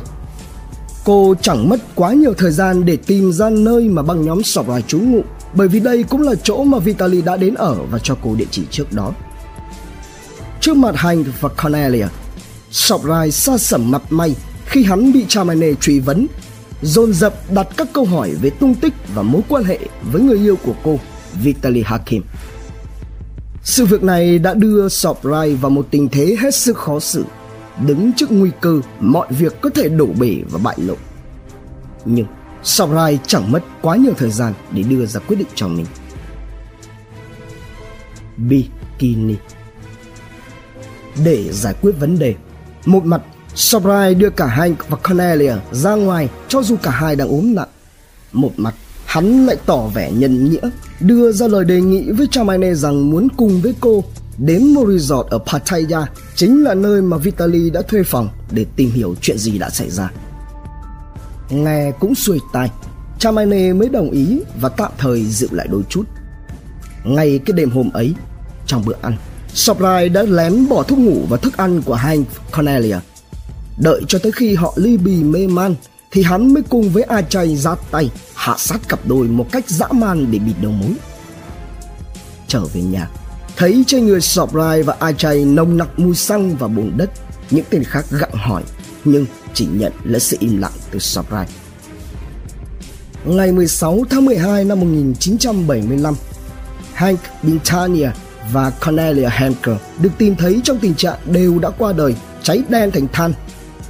Cô 1.04 1.34
chẳng 1.42 1.68
mất 1.68 1.80
quá 1.94 2.12
nhiều 2.12 2.34
thời 2.34 2.50
gian 2.50 2.84
để 2.84 2.96
tìm 2.96 3.32
ra 3.32 3.50
nơi 3.50 3.88
mà 3.88 4.02
băng 4.02 4.22
nhóm 4.22 4.42
Sobrai 4.42 4.82
trú 4.82 4.98
ngụ 4.98 5.22
bởi 5.54 5.68
vì 5.68 5.80
đây 5.80 6.02
cũng 6.02 6.22
là 6.22 6.34
chỗ 6.42 6.64
mà 6.64 6.78
Vitaly 6.78 7.22
đã 7.22 7.36
đến 7.36 7.54
ở 7.54 7.74
và 7.90 7.98
cho 7.98 8.16
cô 8.22 8.34
địa 8.34 8.46
chỉ 8.50 8.62
trước 8.70 8.92
đó. 8.92 9.12
Trước 10.60 10.76
mặt 10.76 10.96
Hành 10.96 11.24
và 11.40 11.48
Cornelia, 11.48 12.06
Sobrai 12.70 13.30
xa 13.30 13.58
sẩm 13.58 13.90
mặt 13.90 14.02
may 14.10 14.34
khi 14.66 14.84
hắn 14.84 15.12
bị 15.12 15.24
Charmaine 15.28 15.74
truy 15.74 16.00
vấn 16.00 16.26
dồn 16.82 17.12
dập 17.12 17.34
đặt 17.50 17.68
các 17.76 17.88
câu 17.92 18.04
hỏi 18.04 18.30
về 18.42 18.50
tung 18.50 18.74
tích 18.74 18.94
và 19.14 19.22
mối 19.22 19.42
quan 19.48 19.64
hệ 19.64 19.78
với 20.12 20.22
người 20.22 20.38
yêu 20.38 20.56
của 20.56 20.74
cô, 20.82 20.98
Vitaly 21.42 21.82
Hakim. 21.82 22.22
Sự 23.62 23.84
việc 23.84 24.02
này 24.02 24.38
đã 24.38 24.54
đưa 24.54 24.88
Sobrai 24.88 25.54
vào 25.54 25.70
một 25.70 25.86
tình 25.90 26.08
thế 26.08 26.36
hết 26.40 26.54
sức 26.54 26.76
khó 26.76 27.00
xử, 27.00 27.24
đứng 27.86 28.12
trước 28.12 28.30
nguy 28.30 28.50
cơ 28.60 28.80
mọi 29.00 29.26
việc 29.30 29.60
có 29.60 29.70
thể 29.70 29.88
đổ 29.88 30.06
bể 30.06 30.36
và 30.50 30.58
bại 30.58 30.76
lộ. 30.78 30.94
Nhưng 32.04 32.26
Sobrai 32.64 33.18
chẳng 33.26 33.52
mất 33.52 33.62
quá 33.82 33.96
nhiều 33.96 34.12
thời 34.16 34.30
gian 34.30 34.52
để 34.70 34.82
đưa 34.82 35.06
ra 35.06 35.20
quyết 35.20 35.36
định 35.36 35.48
cho 35.54 35.68
mình. 35.68 35.86
Bikini 38.36 39.34
Để 41.24 41.52
giải 41.52 41.74
quyết 41.82 41.92
vấn 41.92 42.18
đề, 42.18 42.34
một 42.86 43.04
mặt 43.04 43.22
Sobrai 43.54 44.14
đưa 44.14 44.30
cả 44.30 44.46
Hank 44.46 44.88
và 44.88 44.96
Cornelia 44.96 45.54
ra 45.72 45.94
ngoài 45.94 46.28
cho 46.48 46.62
dù 46.62 46.76
cả 46.82 46.90
hai 46.90 47.16
đang 47.16 47.28
ốm 47.28 47.54
nặng. 47.54 47.68
Một 48.32 48.52
mặt, 48.56 48.74
hắn 49.06 49.46
lại 49.46 49.56
tỏ 49.66 49.86
vẻ 49.94 50.12
nhân 50.12 50.50
nghĩa, 50.50 50.70
đưa 51.00 51.32
ra 51.32 51.48
lời 51.48 51.64
đề 51.64 51.80
nghị 51.80 52.10
với 52.10 52.26
Chamane 52.30 52.74
rằng 52.74 53.10
muốn 53.10 53.28
cùng 53.36 53.60
với 53.60 53.74
cô 53.80 54.04
đến 54.38 54.74
một 54.74 54.86
resort 54.88 55.26
ở 55.30 55.38
Pattaya, 55.38 56.06
chính 56.34 56.64
là 56.64 56.74
nơi 56.74 57.02
mà 57.02 57.16
Vitaly 57.16 57.70
đã 57.70 57.82
thuê 57.82 58.02
phòng 58.02 58.28
để 58.50 58.66
tìm 58.76 58.90
hiểu 58.90 59.14
chuyện 59.20 59.38
gì 59.38 59.58
đã 59.58 59.70
xảy 59.70 59.90
ra. 59.90 60.10
Nghe 61.50 61.92
cũng 62.00 62.14
xuôi 62.14 62.38
tai, 62.52 62.70
Chamane 63.18 63.72
mới 63.72 63.88
đồng 63.88 64.10
ý 64.10 64.40
và 64.60 64.68
tạm 64.68 64.92
thời 64.98 65.24
dịu 65.24 65.48
lại 65.52 65.66
đôi 65.70 65.82
chút. 65.88 66.04
Ngay 67.04 67.40
cái 67.46 67.52
đêm 67.52 67.70
hôm 67.70 67.90
ấy, 67.90 68.14
trong 68.66 68.82
bữa 68.86 68.96
ăn, 69.02 69.16
Sobrai 69.54 70.08
đã 70.08 70.22
lén 70.22 70.68
bỏ 70.68 70.82
thuốc 70.82 70.98
ngủ 70.98 71.26
và 71.28 71.36
thức 71.36 71.56
ăn 71.56 71.82
của 71.82 71.94
Hank 71.94 72.26
Cornelia 72.56 72.96
Đợi 73.80 74.02
cho 74.08 74.18
tới 74.18 74.32
khi 74.32 74.54
họ 74.54 74.72
ly 74.76 74.96
bì 74.96 75.22
mê 75.22 75.46
man 75.46 75.74
thì 76.10 76.22
hắn 76.22 76.54
mới 76.54 76.62
cùng 76.68 76.90
với 76.90 77.02
A 77.02 77.22
Chay 77.22 77.56
ra 77.56 77.74
tay 77.90 78.10
hạ 78.34 78.54
sát 78.58 78.88
cặp 78.88 79.00
đôi 79.06 79.28
một 79.28 79.46
cách 79.52 79.68
dã 79.68 79.86
man 79.92 80.30
để 80.30 80.38
bịt 80.38 80.54
đầu 80.62 80.72
mối. 80.72 80.92
Trở 82.48 82.64
về 82.64 82.80
nhà, 82.80 83.08
thấy 83.56 83.84
trên 83.86 84.06
người 84.06 84.20
Soprai 84.20 84.82
và 84.82 84.96
A 84.98 85.12
Chay 85.12 85.44
nồng 85.44 85.76
nặc 85.76 85.98
mùi 85.98 86.14
xăng 86.14 86.56
và 86.56 86.68
bùn 86.68 86.92
đất, 86.96 87.10
những 87.50 87.64
tên 87.70 87.84
khác 87.84 88.04
gặng 88.10 88.34
hỏi 88.34 88.62
nhưng 89.04 89.26
chỉ 89.54 89.66
nhận 89.66 89.92
là 90.04 90.18
sự 90.18 90.36
im 90.40 90.60
lặng 90.60 90.72
từ 90.90 90.98
Sọp 90.98 91.26
Ngày 93.24 93.52
16 93.52 94.04
tháng 94.10 94.24
12 94.24 94.64
năm 94.64 94.80
1975, 94.80 96.14
Hank 96.94 97.18
Bintania 97.42 98.10
và 98.52 98.70
Cornelia 98.70 99.28
Henker 99.30 99.76
được 100.02 100.10
tìm 100.18 100.36
thấy 100.36 100.60
trong 100.64 100.78
tình 100.78 100.94
trạng 100.94 101.18
đều 101.24 101.58
đã 101.58 101.70
qua 101.70 101.92
đời, 101.92 102.14
cháy 102.42 102.62
đen 102.68 102.90
thành 102.90 103.06
than 103.12 103.32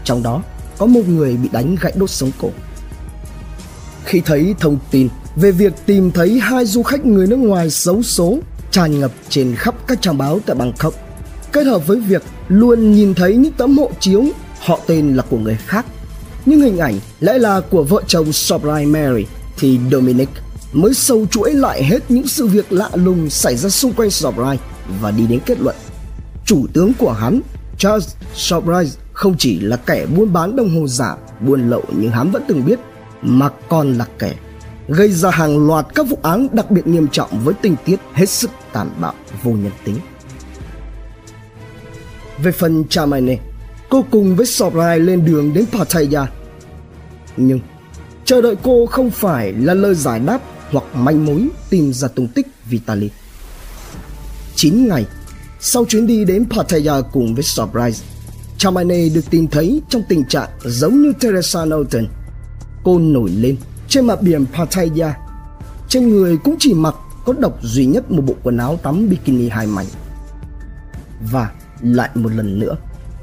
trong 0.04 0.22
đó 0.22 0.42
có 0.78 0.86
một 0.86 1.08
người 1.08 1.36
bị 1.36 1.48
đánh 1.52 1.76
gãy 1.80 1.92
đốt 1.96 2.10
sống 2.10 2.30
cổ. 2.40 2.50
Khi 4.04 4.20
thấy 4.20 4.54
thông 4.60 4.78
tin 4.90 5.08
về 5.36 5.52
việc 5.52 5.72
tìm 5.86 6.10
thấy 6.10 6.40
hai 6.40 6.66
du 6.66 6.82
khách 6.82 7.06
người 7.06 7.26
nước 7.26 7.36
ngoài 7.36 7.70
xấu 7.70 8.02
số 8.02 8.38
tràn 8.70 9.00
ngập 9.00 9.10
trên 9.28 9.54
khắp 9.56 9.74
các 9.86 10.02
trang 10.02 10.18
báo 10.18 10.40
tại 10.46 10.56
Bangkok, 10.56 10.94
kết 11.52 11.66
hợp 11.66 11.86
với 11.86 12.00
việc 12.00 12.22
luôn 12.48 12.92
nhìn 12.92 13.14
thấy 13.14 13.36
những 13.36 13.52
tấm 13.52 13.78
hộ 13.78 13.90
chiếu 14.00 14.24
họ 14.60 14.78
tên 14.86 15.14
là 15.14 15.22
của 15.30 15.38
người 15.38 15.58
khác, 15.66 15.86
nhưng 16.46 16.60
hình 16.60 16.78
ảnh 16.78 16.98
lại 17.20 17.38
là 17.38 17.60
của 17.60 17.82
vợ 17.82 18.02
chồng 18.06 18.32
Sobrai 18.32 18.86
Mary 18.86 19.24
thì 19.58 19.78
Dominic 19.92 20.28
mới 20.72 20.94
sâu 20.94 21.26
chuỗi 21.30 21.52
lại 21.52 21.84
hết 21.84 21.98
những 22.08 22.28
sự 22.28 22.46
việc 22.46 22.72
lạ 22.72 22.90
lùng 22.94 23.30
xảy 23.30 23.56
ra 23.56 23.68
xung 23.68 23.92
quanh 23.92 24.10
Sobrai 24.10 24.58
và 25.00 25.10
đi 25.10 25.26
đến 25.26 25.40
kết 25.46 25.60
luận 25.60 25.76
chủ 26.50 26.66
tướng 26.72 26.92
của 26.98 27.12
hắn 27.12 27.40
Charles 27.78 28.14
Surprise 28.34 28.98
không 29.12 29.34
chỉ 29.38 29.60
là 29.60 29.76
kẻ 29.76 30.06
buôn 30.06 30.32
bán 30.32 30.56
đồng 30.56 30.80
hồ 30.80 30.86
giả, 30.86 31.16
buôn 31.40 31.70
lậu 31.70 31.82
như 31.92 32.08
hắn 32.08 32.30
vẫn 32.30 32.42
từng 32.48 32.64
biết, 32.64 32.78
mà 33.22 33.48
còn 33.68 33.98
là 33.98 34.06
kẻ 34.18 34.34
gây 34.88 35.12
ra 35.12 35.30
hàng 35.30 35.66
loạt 35.66 35.86
các 35.94 36.06
vụ 36.08 36.18
án 36.22 36.48
đặc 36.52 36.70
biệt 36.70 36.86
nghiêm 36.86 37.08
trọng 37.08 37.44
với 37.44 37.54
tình 37.62 37.76
tiết 37.84 37.96
hết 38.12 38.28
sức 38.28 38.50
tàn 38.72 38.90
bạo 39.00 39.14
vô 39.42 39.50
nhân 39.50 39.72
tính. 39.84 39.96
Về 42.42 42.52
phần 42.52 42.84
Charmaine, 42.88 43.38
cô 43.90 44.04
cùng 44.10 44.36
với 44.36 44.46
Surprise 44.46 44.98
lên 44.98 45.24
đường 45.24 45.54
đến 45.54 45.64
Pattaya. 45.72 46.26
Nhưng 47.36 47.60
chờ 48.24 48.40
đợi 48.40 48.56
cô 48.62 48.86
không 48.86 49.10
phải 49.10 49.52
là 49.52 49.74
lời 49.74 49.94
giải 49.94 50.20
đáp 50.20 50.40
hoặc 50.70 50.84
manh 50.94 51.24
mối 51.24 51.48
tìm 51.70 51.92
ra 51.92 52.08
tung 52.08 52.28
tích 52.28 52.46
Vitaly. 52.68 53.10
9 54.54 54.88
ngày 54.88 55.06
sau 55.60 55.84
chuyến 55.84 56.06
đi 56.06 56.24
đến 56.24 56.44
Pattaya 56.50 57.00
cùng 57.12 57.34
với 57.34 57.44
Surprise, 57.44 58.04
Chamane 58.58 59.08
được 59.08 59.30
tìm 59.30 59.48
thấy 59.48 59.82
trong 59.88 60.02
tình 60.08 60.24
trạng 60.24 60.48
giống 60.64 61.02
như 61.02 61.12
Teresa 61.20 61.64
Norton. 61.64 62.06
Cô 62.84 62.98
nổi 62.98 63.30
lên 63.30 63.56
trên 63.88 64.06
mặt 64.06 64.22
biển 64.22 64.46
Pattaya. 64.54 65.16
Trên 65.88 66.08
người 66.08 66.36
cũng 66.36 66.56
chỉ 66.58 66.74
mặc 66.74 66.94
có 67.24 67.32
độc 67.32 67.58
duy 67.62 67.86
nhất 67.86 68.10
một 68.10 68.22
bộ 68.26 68.34
quần 68.42 68.56
áo 68.56 68.76
tắm 68.82 69.08
bikini 69.08 69.48
hai 69.48 69.66
mảnh. 69.66 69.86
Và 71.32 71.50
lại 71.80 72.10
một 72.14 72.32
lần 72.32 72.58
nữa, 72.58 72.76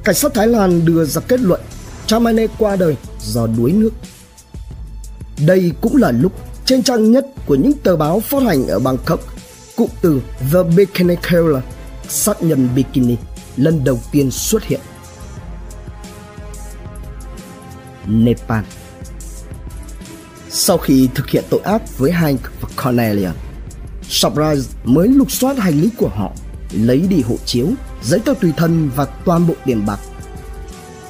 cảnh 0.08 0.16
sát 0.16 0.34
Thái 0.34 0.48
Lan 0.48 0.86
đưa 0.86 1.06
ra 1.06 1.22
kết 1.28 1.40
luận 1.40 1.62
Chamane 2.06 2.48
qua 2.58 2.76
đời 2.76 2.96
do 3.22 3.48
đuối 3.58 3.72
nước. 3.72 3.90
Đây 5.46 5.72
cũng 5.82 5.96
là 5.96 6.12
lúc 6.12 6.32
trên 6.66 6.84
trang 6.84 7.12
nhất 7.12 7.28
của 7.46 7.56
những 7.56 7.74
tờ 7.74 7.96
báo 7.96 8.20
phát 8.20 8.44
hành 8.44 8.68
ở 8.68 8.80
Bangkok, 8.80 9.20
cụm 9.76 9.90
từ 10.02 10.22
The 10.54 10.64
Bikini 10.76 11.16
Killer 11.16 11.64
sát 12.10 12.44
nhân 12.44 12.70
bikini 12.76 13.16
lần 13.58 13.84
đầu 13.84 14.00
tiên 14.12 14.32
xuất 14.32 14.64
hiện. 14.64 14.80
Nepal 18.06 18.64
Sau 20.50 20.78
khi 20.78 21.10
thực 21.16 21.30
hiện 21.30 21.44
tội 21.50 21.60
ác 21.60 21.98
với 21.98 22.12
Hank 22.12 22.42
và 22.62 22.70
Cornelia, 22.84 23.30
Surprise 24.10 24.70
mới 24.84 25.08
lục 25.08 25.32
soát 25.32 25.58
hành 25.58 25.82
lý 25.82 25.90
của 25.98 26.10
họ, 26.10 26.32
lấy 26.72 27.00
đi 27.00 27.22
hộ 27.22 27.36
chiếu, 27.46 27.68
giấy 28.04 28.20
tờ 28.20 28.34
tùy 28.42 28.54
thân 28.58 28.90
và 28.96 29.06
toàn 29.06 29.48
bộ 29.48 29.54
tiền 29.66 29.86
bạc. 29.86 30.00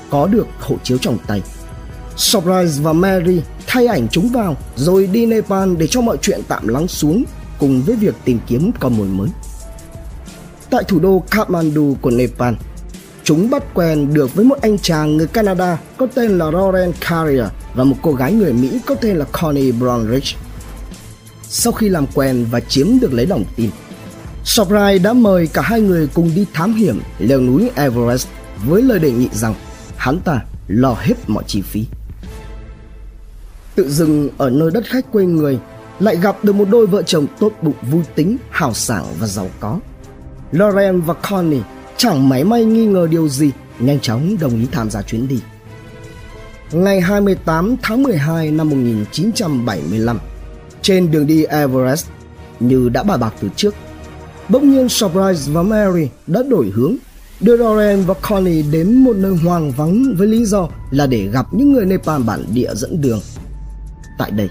Có 0.10 0.28
được 0.28 0.48
hộ 0.60 0.76
chiếu 0.84 0.98
trong 0.98 1.18
tay, 1.28 1.42
Surprise 2.16 2.82
và 2.84 2.94
Mary 2.94 3.42
thay 3.68 3.88
ảnh 3.88 4.08
chúng 4.12 4.30
vào 4.30 4.58
rồi 4.76 5.08
đi 5.08 5.26
Nepal 5.26 5.76
để 5.76 5.88
cho 5.88 6.02
mọi 6.02 6.18
chuyện 6.22 6.42
tạm 6.48 6.68
lắng 6.68 6.88
xuống 6.88 7.24
cùng 7.60 7.82
với 7.82 7.96
việc 7.96 8.16
tìm 8.26 8.40
kiếm 8.48 8.72
con 8.80 8.98
mồi 8.98 9.08
mới 9.08 9.30
tại 10.70 10.84
thủ 10.88 11.00
đô 11.00 11.24
Kathmandu 11.32 11.98
của 12.02 12.10
Nepal. 12.10 12.54
Chúng 13.24 13.50
bắt 13.50 13.64
quen 13.74 14.14
được 14.14 14.36
với 14.36 14.46
một 14.46 14.62
anh 14.62 14.78
chàng 14.80 15.18
người 15.18 15.28
Canada 15.28 15.78
có 15.98 16.08
tên 16.16 16.38
là 16.38 16.52
Lauren 16.52 16.92
Carrier 17.10 17.46
và 17.74 17.84
một 17.84 17.96
cô 18.02 18.14
gái 18.14 18.34
người 18.34 18.54
Mỹ 18.54 18.80
có 18.86 18.96
tên 18.96 19.18
là 19.18 19.26
Connie 19.32 19.72
Brownridge. 19.72 20.36
Sau 21.42 21.74
khi 21.74 21.90
làm 21.90 22.08
quen 22.14 22.46
và 22.52 22.60
chiếm 22.60 22.88
được 23.02 23.14
lấy 23.14 23.26
lòng 23.26 23.44
tin, 23.56 23.70
Sobrai 24.48 25.00
đã 25.00 25.14
mời 25.14 25.48
cả 25.48 25.62
hai 25.62 25.82
người 25.82 26.08
cùng 26.14 26.32
đi 26.36 26.46
thám 26.54 26.74
hiểm 26.74 27.02
leo 27.20 27.42
núi 27.42 27.72
Everest 27.76 28.28
với 28.66 28.82
lời 28.82 29.00
đề 29.00 29.12
nghị 29.12 29.30
rằng 29.32 29.54
hắn 29.98 30.20
ta 30.20 30.42
lo 30.68 30.96
hết 31.00 31.14
mọi 31.28 31.44
chi 31.48 31.62
phí. 31.62 31.86
Tự 33.76 33.90
dưng 33.90 34.30
ở 34.38 34.50
nơi 34.50 34.72
đất 34.72 34.84
khách 34.88 35.12
quê 35.12 35.26
người 35.26 35.60
lại 36.00 36.16
gặp 36.16 36.44
được 36.44 36.54
một 36.54 36.68
đôi 36.70 36.88
vợ 36.88 37.02
chồng 37.02 37.28
tốt 37.40 37.52
bụng 37.62 37.74
vui 37.92 38.04
tính, 38.16 38.38
hào 38.50 38.74
sảng 38.74 39.06
và 39.20 39.28
giàu 39.28 39.50
có. 39.60 39.80
Lauren 40.52 41.02
và 41.02 41.14
Connie 41.14 41.62
chẳng 41.98 42.30
máy 42.30 42.44
may 42.44 42.66
nghi 42.66 42.86
ngờ 42.86 43.08
điều 43.12 43.30
gì, 43.30 43.52
nhanh 43.80 44.00
chóng 44.00 44.38
đồng 44.40 44.60
ý 44.60 44.68
tham 44.72 44.90
gia 44.90 45.02
chuyến 45.02 45.28
đi. 45.28 45.40
Ngày 46.72 47.02
28 47.02 47.76
tháng 47.82 48.04
12 48.04 48.52
năm 48.52 48.70
1975, 48.70 50.20
trên 50.82 51.12
đường 51.12 51.28
đi 51.28 51.44
Everest, 51.44 52.08
như 52.60 52.90
đã 52.90 53.04
bài 53.04 53.18
bạc 53.18 53.34
từ 53.42 53.50
trước, 53.56 53.76
bỗng 54.50 54.72
nhiên 54.72 54.90
Surprise 54.90 55.52
và 55.52 55.64
Mary 55.64 56.10
đã 56.28 56.44
đổi 56.50 56.72
hướng, 56.76 56.96
đưa 57.40 57.58
Lauren 57.58 58.06
và 58.06 58.14
Connie 58.22 58.64
đến 58.72 58.96
một 58.96 59.16
nơi 59.16 59.36
hoang 59.36 59.72
vắng 59.72 60.16
với 60.18 60.28
lý 60.28 60.46
do 60.46 60.70
là 60.92 61.08
để 61.08 61.28
gặp 61.28 61.46
những 61.52 61.74
người 61.74 61.86
Nepal 61.86 62.24
bản 62.24 62.46
địa 62.54 62.70
dẫn 62.76 63.02
đường. 63.02 63.22
Tại 64.18 64.32
đây, 64.32 64.50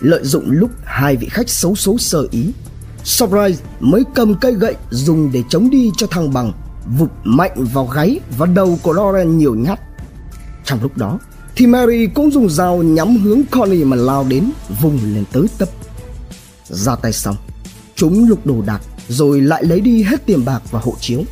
lợi 0.00 0.24
dụng 0.24 0.44
lúc 0.50 0.70
hai 0.84 1.16
vị 1.16 1.28
khách 1.30 1.48
xấu 1.48 1.74
số 1.74 1.98
sơ 1.98 2.26
ý 2.30 2.52
Surprise 3.04 3.64
mới 3.80 4.04
cầm 4.14 4.34
cây 4.34 4.52
gậy 4.52 4.74
dùng 4.90 5.32
để 5.32 5.42
chống 5.48 5.70
đi 5.70 5.90
cho 5.96 6.06
thăng 6.06 6.32
bằng, 6.32 6.52
vụt 6.98 7.10
mạnh 7.24 7.64
vào 7.72 7.86
gáy 7.86 8.20
và 8.38 8.46
đầu 8.46 8.78
của 8.82 8.92
Lauren 8.92 9.38
nhiều 9.38 9.54
nhát. 9.54 9.80
Trong 10.64 10.82
lúc 10.82 10.96
đó, 10.96 11.18
thì 11.56 11.66
Mary 11.66 12.06
cũng 12.06 12.30
dùng 12.30 12.50
dao 12.50 12.82
nhắm 12.82 13.16
hướng 13.16 13.42
Connie 13.50 13.84
mà 13.84 13.96
lao 13.96 14.26
đến, 14.28 14.50
vùng 14.80 14.98
lên 15.14 15.24
tới 15.32 15.46
tấp. 15.58 15.68
Ra 16.68 16.96
tay 16.96 17.12
xong, 17.12 17.36
chúng 17.94 18.28
lục 18.28 18.46
đồ 18.46 18.62
đạc 18.66 18.80
rồi 19.08 19.40
lại 19.40 19.64
lấy 19.64 19.80
đi 19.80 20.02
hết 20.02 20.26
tiền 20.26 20.44
bạc 20.44 20.62
và 20.70 20.80
hộ 20.80 20.94
chiếu. 21.00 21.22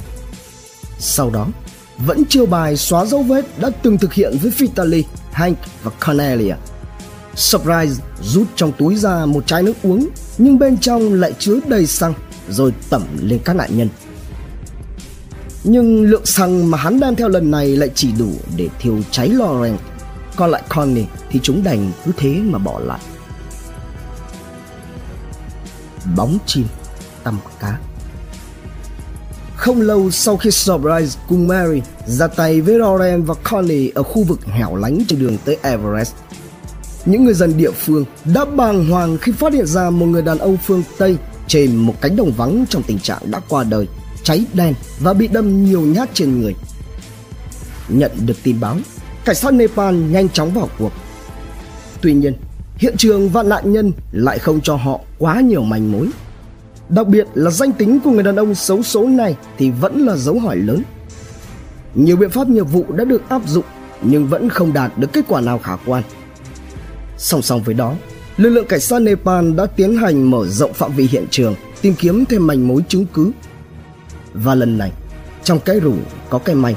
Sau 0.98 1.30
đó, 1.30 1.48
vẫn 1.98 2.22
chưa 2.28 2.46
bài 2.46 2.76
xóa 2.76 3.06
dấu 3.06 3.22
vết 3.22 3.44
đã 3.60 3.70
từng 3.82 3.98
thực 3.98 4.12
hiện 4.12 4.38
với 4.42 4.50
Vitaly, 4.50 5.04
Hank 5.32 5.58
và 5.82 5.90
Cornelia 6.06 6.54
Surprise 7.34 8.02
rút 8.22 8.46
trong 8.56 8.72
túi 8.78 8.96
ra 8.96 9.26
một 9.26 9.46
chai 9.46 9.62
nước 9.62 9.74
uống 9.82 10.08
nhưng 10.38 10.58
bên 10.58 10.78
trong 10.78 11.12
lại 11.12 11.32
chứa 11.38 11.60
đầy 11.66 11.86
xăng 11.86 12.14
rồi 12.48 12.72
tẩm 12.90 13.02
lên 13.22 13.40
các 13.44 13.56
nạn 13.56 13.70
nhân. 13.78 13.88
Nhưng 15.64 16.02
lượng 16.02 16.26
xăng 16.26 16.70
mà 16.70 16.78
hắn 16.78 17.00
đem 17.00 17.16
theo 17.16 17.28
lần 17.28 17.50
này 17.50 17.76
lại 17.76 17.90
chỉ 17.94 18.12
đủ 18.18 18.32
để 18.56 18.68
thiêu 18.78 18.98
cháy 19.10 19.28
Lauren. 19.28 19.76
Còn 20.36 20.50
lại 20.50 20.62
Connie 20.68 21.04
thì 21.30 21.40
chúng 21.42 21.62
đành 21.62 21.92
cứ 22.04 22.12
thế 22.16 22.34
mà 22.34 22.58
bỏ 22.58 22.80
lại. 22.80 23.00
Bóng 26.16 26.38
chim 26.46 26.64
tầm 27.24 27.38
cá 27.60 27.78
Không 29.56 29.80
lâu 29.80 30.10
sau 30.10 30.36
khi 30.36 30.50
Surprise 30.50 31.20
cùng 31.28 31.48
Mary 31.48 31.80
ra 32.06 32.26
tay 32.26 32.60
với 32.60 32.78
Lauren 32.78 33.22
và 33.22 33.34
Connie 33.34 33.90
ở 33.94 34.02
khu 34.02 34.22
vực 34.22 34.46
hẻo 34.46 34.76
lánh 34.76 34.98
trên 35.08 35.18
đường 35.18 35.36
tới 35.44 35.58
Everest 35.62 36.14
những 37.04 37.24
người 37.24 37.34
dân 37.34 37.56
địa 37.56 37.70
phương 37.70 38.04
đã 38.34 38.44
bàng 38.44 38.88
hoàng 38.90 39.18
khi 39.18 39.32
phát 39.32 39.52
hiện 39.52 39.66
ra 39.66 39.90
một 39.90 40.06
người 40.06 40.22
đàn 40.22 40.38
ông 40.38 40.56
phương 40.56 40.82
Tây 40.98 41.16
trên 41.46 41.76
một 41.76 41.94
cánh 42.00 42.16
đồng 42.16 42.32
vắng 42.32 42.64
trong 42.68 42.82
tình 42.82 42.98
trạng 42.98 43.30
đã 43.30 43.40
qua 43.48 43.64
đời, 43.64 43.86
cháy 44.22 44.44
đen 44.54 44.74
và 45.00 45.12
bị 45.12 45.28
đâm 45.28 45.64
nhiều 45.64 45.80
nhát 45.80 46.10
trên 46.14 46.40
người. 46.40 46.54
Nhận 47.88 48.10
được 48.26 48.36
tin 48.42 48.60
báo, 48.60 48.76
cảnh 49.24 49.36
sát 49.36 49.54
Nepal 49.54 49.94
nhanh 49.94 50.28
chóng 50.28 50.50
vào 50.54 50.68
cuộc. 50.78 50.92
Tuy 52.00 52.14
nhiên, 52.14 52.34
hiện 52.76 52.96
trường 52.96 53.28
và 53.28 53.42
nạn 53.42 53.72
nhân 53.72 53.92
lại 54.12 54.38
không 54.38 54.60
cho 54.60 54.76
họ 54.76 55.00
quá 55.18 55.40
nhiều 55.40 55.62
manh 55.62 55.92
mối. 55.92 56.08
Đặc 56.90 57.06
biệt 57.06 57.26
là 57.34 57.50
danh 57.50 57.72
tính 57.72 58.00
của 58.04 58.10
người 58.10 58.22
đàn 58.22 58.36
ông 58.36 58.54
xấu 58.54 58.82
số 58.82 59.08
này 59.08 59.36
thì 59.58 59.70
vẫn 59.70 60.06
là 60.06 60.16
dấu 60.16 60.38
hỏi 60.38 60.56
lớn. 60.56 60.82
Nhiều 61.94 62.16
biện 62.16 62.30
pháp 62.30 62.48
nghiệp 62.48 62.62
vụ 62.62 62.84
đã 62.92 63.04
được 63.04 63.28
áp 63.28 63.42
dụng 63.46 63.64
nhưng 64.02 64.28
vẫn 64.28 64.48
không 64.48 64.72
đạt 64.72 64.98
được 64.98 65.12
kết 65.12 65.24
quả 65.28 65.40
nào 65.40 65.58
khả 65.58 65.76
quan. 65.86 66.02
Song 67.18 67.42
song 67.42 67.62
với 67.62 67.74
đó, 67.74 67.94
lực 68.36 68.50
lượng 68.50 68.66
cảnh 68.66 68.80
sát 68.80 69.02
Nepal 69.02 69.52
đã 69.52 69.66
tiến 69.66 69.96
hành 69.96 70.30
mở 70.30 70.46
rộng 70.48 70.72
phạm 70.72 70.92
vi 70.92 71.06
hiện 71.06 71.26
trường, 71.30 71.54
tìm 71.82 71.94
kiếm 71.98 72.24
thêm 72.24 72.46
manh 72.46 72.68
mối 72.68 72.84
chứng 72.88 73.06
cứ. 73.14 73.30
Và 74.34 74.54
lần 74.54 74.78
này, 74.78 74.92
trong 75.44 75.60
cái 75.60 75.80
rủi 75.80 75.96
có 76.30 76.38
cái 76.38 76.54
may. 76.54 76.76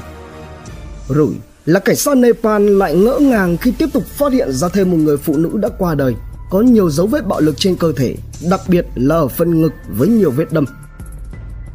Rủi 1.08 1.34
là 1.66 1.80
cảnh 1.80 1.96
sát 1.96 2.16
Nepal 2.16 2.62
lại 2.62 2.94
ngỡ 2.94 3.18
ngàng 3.18 3.56
khi 3.56 3.72
tiếp 3.78 3.88
tục 3.92 4.06
phát 4.06 4.32
hiện 4.32 4.52
ra 4.52 4.68
thêm 4.68 4.90
một 4.90 4.96
người 4.96 5.16
phụ 5.16 5.36
nữ 5.36 5.50
đã 5.54 5.68
qua 5.78 5.94
đời, 5.94 6.14
có 6.54 6.60
nhiều 6.60 6.90
dấu 6.90 7.06
vết 7.06 7.26
bạo 7.26 7.40
lực 7.40 7.58
trên 7.58 7.76
cơ 7.76 7.92
thể, 7.96 8.14
đặc 8.50 8.60
biệt 8.68 8.86
là 8.94 9.14
ở 9.14 9.28
phần 9.28 9.62
ngực 9.62 9.72
với 9.88 10.08
nhiều 10.08 10.30
vết 10.30 10.52
đâm. 10.52 10.64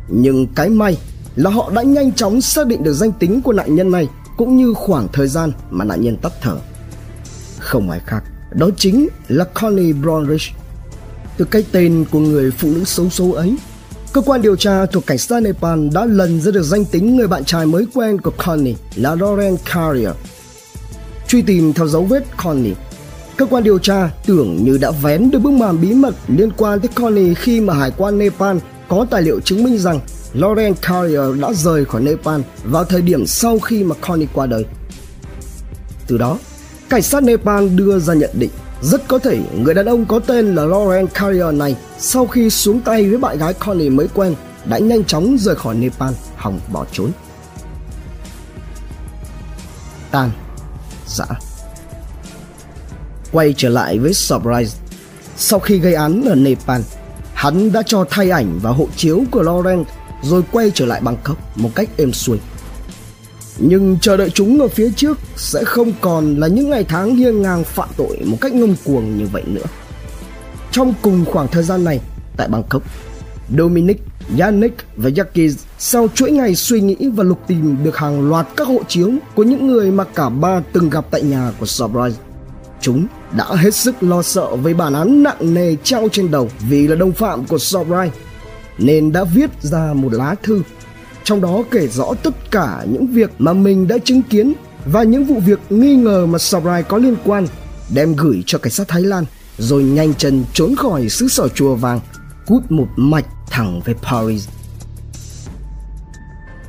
Nhưng 0.10 0.48
cái 0.48 0.70
may 0.70 0.98
là 1.36 1.50
họ 1.50 1.72
đã 1.76 1.82
nhanh 1.82 2.14
chóng 2.14 2.42
xác 2.42 2.68
định 2.68 2.84
được 2.84 2.94
danh 2.94 3.12
tính 3.12 3.42
của 3.42 3.54
nạn 3.54 3.76
nhân 3.76 3.92
này 3.92 4.08
cũng 4.38 4.58
như 4.58 4.74
khoảng 4.74 5.08
thời 5.14 5.28
gian 5.28 5.52
mà 5.70 5.86
nạn 5.86 6.02
nhân 6.02 6.18
tắt 6.18 6.32
thở. 6.42 6.58
Không 7.60 7.90
ai 7.90 8.00
khác 8.06 8.24
đó 8.56 8.70
chính 8.78 9.08
là 9.28 9.44
Connie 9.44 9.94
Brownridge. 9.94 10.52
Từ 11.38 11.46
cái 11.46 11.66
tên 11.72 12.06
của 12.12 12.20
người 12.20 12.52
phụ 12.52 12.68
nữ 12.68 12.84
xấu 12.84 13.10
xấu 13.10 13.34
ấy, 13.34 13.56
cơ 14.14 14.22
quan 14.22 14.42
điều 14.42 14.56
tra 14.56 14.86
thuộc 14.86 15.06
cảnh 15.06 15.18
sát 15.18 15.44
Nepal 15.44 15.88
đã 15.94 16.06
lần 16.06 16.42
ra 16.42 16.52
được 16.52 16.64
danh 16.64 16.86
tính 16.86 17.16
người 17.16 17.28
bạn 17.28 17.46
trai 17.46 17.66
mới 17.66 17.86
quen 17.94 18.22
của 18.22 18.32
Connie 18.38 18.76
là 18.96 19.16
Lauren 19.16 19.58
Carrier. 19.74 20.14
Truy 21.28 21.42
tìm 21.42 21.74
theo 21.74 21.88
dấu 21.88 22.04
vết 22.04 22.24
Connie, 22.38 22.74
cơ 23.40 23.46
quan 23.46 23.64
điều 23.64 23.80
tra 23.80 24.10
tưởng 24.26 24.64
như 24.64 24.78
đã 24.78 24.92
vén 24.92 25.32
được 25.32 25.40
bức 25.40 25.52
màn 25.52 25.82
bí 25.82 25.94
mật 25.94 26.16
liên 26.28 26.52
quan 26.58 26.80
tới 26.80 26.90
Connie 26.96 27.34
khi 27.34 27.62
mà 27.62 27.74
hải 27.74 27.92
quan 27.98 28.18
Nepal 28.18 28.58
có 28.88 29.06
tài 29.10 29.22
liệu 29.22 29.40
chứng 29.40 29.64
minh 29.64 29.78
rằng 29.78 30.00
Lauren 30.34 30.74
Carrier 30.82 31.40
đã 31.42 31.54
rời 31.54 31.86
khỏi 31.86 32.02
Nepal 32.02 32.42
vào 32.64 32.84
thời 32.84 33.02
điểm 33.02 33.28
sau 33.28 33.60
khi 33.60 33.84
mà 33.84 33.96
Connie 34.02 34.28
qua 34.34 34.46
đời. 34.46 34.66
Từ 36.08 36.18
đó, 36.18 36.38
Cảnh 36.90 37.02
sát 37.02 37.24
Nepal 37.24 37.70
đưa 37.70 38.00
ra 38.00 38.14
nhận 38.14 38.30
định 38.34 38.50
rất 38.82 39.08
có 39.08 39.20
thể 39.20 39.40
người 39.58 39.74
đàn 39.74 39.86
ông 39.86 40.06
có 40.06 40.20
tên 40.20 40.56
là 40.56 40.66
Lauren 40.66 41.08
Carrier 41.08 41.54
này 41.54 41.76
sau 41.98 42.28
khi 42.28 42.50
xuống 42.50 42.82
tay 42.82 43.10
với 43.10 43.18
bạn 43.18 43.38
gái 43.38 43.54
Connie 43.54 43.90
mới 43.90 44.08
quen 44.14 44.36
đã 44.66 44.78
nhanh 44.78 45.04
chóng 45.04 45.38
rời 45.40 45.56
khỏi 45.56 45.76
Nepal 45.76 46.14
hòng 46.36 46.60
bỏ 46.72 46.86
trốn. 46.92 47.12
Tan, 50.12 50.32
dã. 51.08 51.26
Quay 53.32 53.54
trở 53.58 53.70
lại 53.70 54.00
với 54.00 54.14
Surprise, 54.14 54.78
sau 55.38 55.60
khi 55.60 55.80
gây 55.80 55.94
án 55.94 56.24
ở 56.26 56.36
Nepal, 56.36 56.82
hắn 57.34 57.72
đã 57.72 57.84
cho 57.86 58.06
thay 58.10 58.30
ảnh 58.30 58.60
và 58.62 58.72
hộ 58.72 58.88
chiếu 58.96 59.24
của 59.32 59.42
Laurent 59.42 59.86
rồi 60.24 60.44
quay 60.52 60.72
trở 60.74 60.86
lại 60.86 61.02
Bangkok 61.02 61.58
một 61.58 61.70
cách 61.76 61.90
êm 61.98 62.14
xuôi. 62.14 62.40
Nhưng 63.58 63.98
chờ 64.02 64.18
đợi 64.18 64.30
chúng 64.30 64.62
ở 64.62 64.68
phía 64.68 64.90
trước 64.96 65.20
sẽ 65.36 65.64
không 65.64 65.92
còn 66.02 66.36
là 66.36 66.48
những 66.48 66.70
ngày 66.70 66.84
tháng 66.84 67.16
hiên 67.16 67.42
ngang 67.42 67.64
phạm 67.64 67.90
tội 67.98 68.20
một 68.26 68.38
cách 68.42 68.54
ngông 68.54 68.76
cuồng 68.84 69.18
như 69.18 69.28
vậy 69.32 69.44
nữa. 69.46 69.66
Trong 70.72 70.94
cùng 71.02 71.26
khoảng 71.26 71.48
thời 71.48 71.64
gian 71.64 71.84
này, 71.84 72.00
tại 72.38 72.48
Bangkok, 72.48 72.84
Dominic, 73.58 74.02
Yannick 74.40 74.86
và 74.96 75.10
Jackie 75.10 75.56
sau 75.80 76.08
chuỗi 76.16 76.32
ngày 76.32 76.56
suy 76.56 76.82
nghĩ 76.82 76.96
và 77.16 77.24
lục 77.24 77.40
tìm 77.48 77.78
được 77.84 77.98
hàng 77.98 78.30
loạt 78.30 78.48
các 78.58 78.68
hộ 78.68 78.82
chiếu 78.88 79.12
của 79.36 79.44
những 79.44 79.68
người 79.68 79.92
mà 79.92 80.04
cả 80.04 80.30
ba 80.30 80.62
từng 80.74 80.90
gặp 80.90 81.06
tại 81.12 81.22
nhà 81.22 81.52
của 81.60 81.66
Surprise. 81.66 82.29
Chúng 82.82 83.08
đã 83.38 83.46
hết 83.46 83.76
sức 83.76 84.04
lo 84.04 84.22
sợ 84.22 84.56
với 84.56 84.74
bản 84.74 84.94
án 84.94 85.24
nặng 85.24 85.54
nề 85.54 85.76
treo 85.84 86.08
trên 86.12 86.32
đầu 86.32 86.50
vì 86.70 86.88
là 86.88 86.96
đồng 86.96 87.12
phạm 87.12 87.46
của 87.46 87.58
Surprise 87.58 88.18
nên 88.78 89.12
đã 89.12 89.24
viết 89.24 89.50
ra 89.62 89.94
một 89.94 90.14
lá 90.14 90.36
thư 90.44 90.62
trong 91.30 91.42
đó 91.42 91.64
kể 91.72 91.88
rõ 91.88 92.14
tất 92.24 92.52
cả 92.52 92.86
những 92.92 93.08
việc 93.08 93.32
mà 93.40 93.54
mình 93.54 93.88
đã 93.88 93.98
chứng 93.98 94.22
kiến 94.22 94.54
và 94.86 95.04
những 95.04 95.26
vụ 95.26 95.40
việc 95.40 95.60
nghi 95.70 95.96
ngờ 95.96 96.26
mà 96.26 96.38
Sobrai 96.38 96.84
có 96.84 96.98
liên 96.98 97.16
quan 97.26 97.48
đem 97.94 98.16
gửi 98.16 98.44
cho 98.46 98.58
cảnh 98.58 98.72
sát 98.72 98.88
Thái 98.88 99.02
Lan 99.02 99.26
rồi 99.58 99.84
nhanh 99.84 100.14
chân 100.14 100.44
trốn 100.54 100.76
khỏi 100.76 101.10
xứ 101.10 101.28
sở 101.28 101.48
chùa 101.48 101.76
vàng 101.76 102.00
cút 102.46 102.64
một 102.70 102.88
mạch 102.96 103.26
thẳng 103.50 103.82
về 103.86 103.94
Paris. 103.94 104.48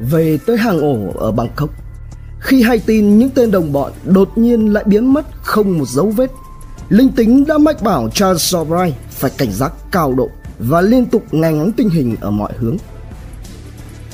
Về 0.01 0.39
tới 0.47 0.57
hàng 0.59 0.81
ổ 0.81 0.99
ở 1.15 1.33
Bangkok, 1.33 1.71
khi 2.41 2.63
hay 2.63 2.79
tin 2.79 3.19
những 3.19 3.31
tên 3.31 3.51
đồng 3.51 3.73
bọn 3.73 3.93
đột 4.05 4.39
nhiên 4.39 4.73
lại 4.73 4.85
biến 4.87 5.13
mất 5.13 5.27
không 5.43 5.79
một 5.79 5.89
dấu 5.89 6.07
vết, 6.07 6.31
linh 6.89 7.13
tính 7.13 7.45
đã 7.47 7.59
mách 7.59 7.83
bảo 7.83 8.11
Charles 8.11 8.43
Sobrai 8.43 8.95
phải 9.11 9.31
cảnh 9.39 9.53
giác 9.53 9.73
cao 9.93 10.15
độ 10.15 10.29
và 10.59 10.81
liên 10.81 11.07
tục 11.07 11.25
nghe 11.31 11.53
ngóng 11.53 11.73
tình 11.73 11.91
hình 11.91 12.17
ở 12.21 12.31
mọi 12.31 12.53
hướng. 12.59 12.77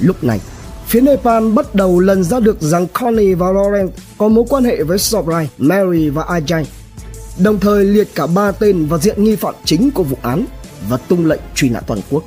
Lúc 0.00 0.24
này, 0.24 0.40
phía 0.86 1.00
Nepal 1.00 1.52
bắt 1.52 1.74
đầu 1.74 2.00
lần 2.00 2.24
ra 2.24 2.40
được 2.40 2.60
rằng 2.60 2.86
Connie 2.86 3.34
và 3.34 3.52
Laurent 3.52 3.90
có 4.18 4.28
mối 4.28 4.44
quan 4.48 4.64
hệ 4.64 4.82
với 4.82 4.98
Sobrai, 4.98 5.50
Mary 5.58 6.10
và 6.10 6.24
Ajay, 6.24 6.64
đồng 7.38 7.60
thời 7.60 7.84
liệt 7.84 8.08
cả 8.14 8.26
ba 8.26 8.52
tên 8.52 8.86
vào 8.86 8.98
diện 8.98 9.24
nghi 9.24 9.36
phạm 9.36 9.54
chính 9.64 9.90
của 9.90 10.02
vụ 10.02 10.16
án 10.22 10.44
và 10.88 10.96
tung 10.96 11.26
lệnh 11.26 11.40
truy 11.54 11.68
nã 11.68 11.80
toàn 11.80 12.00
quốc. 12.10 12.24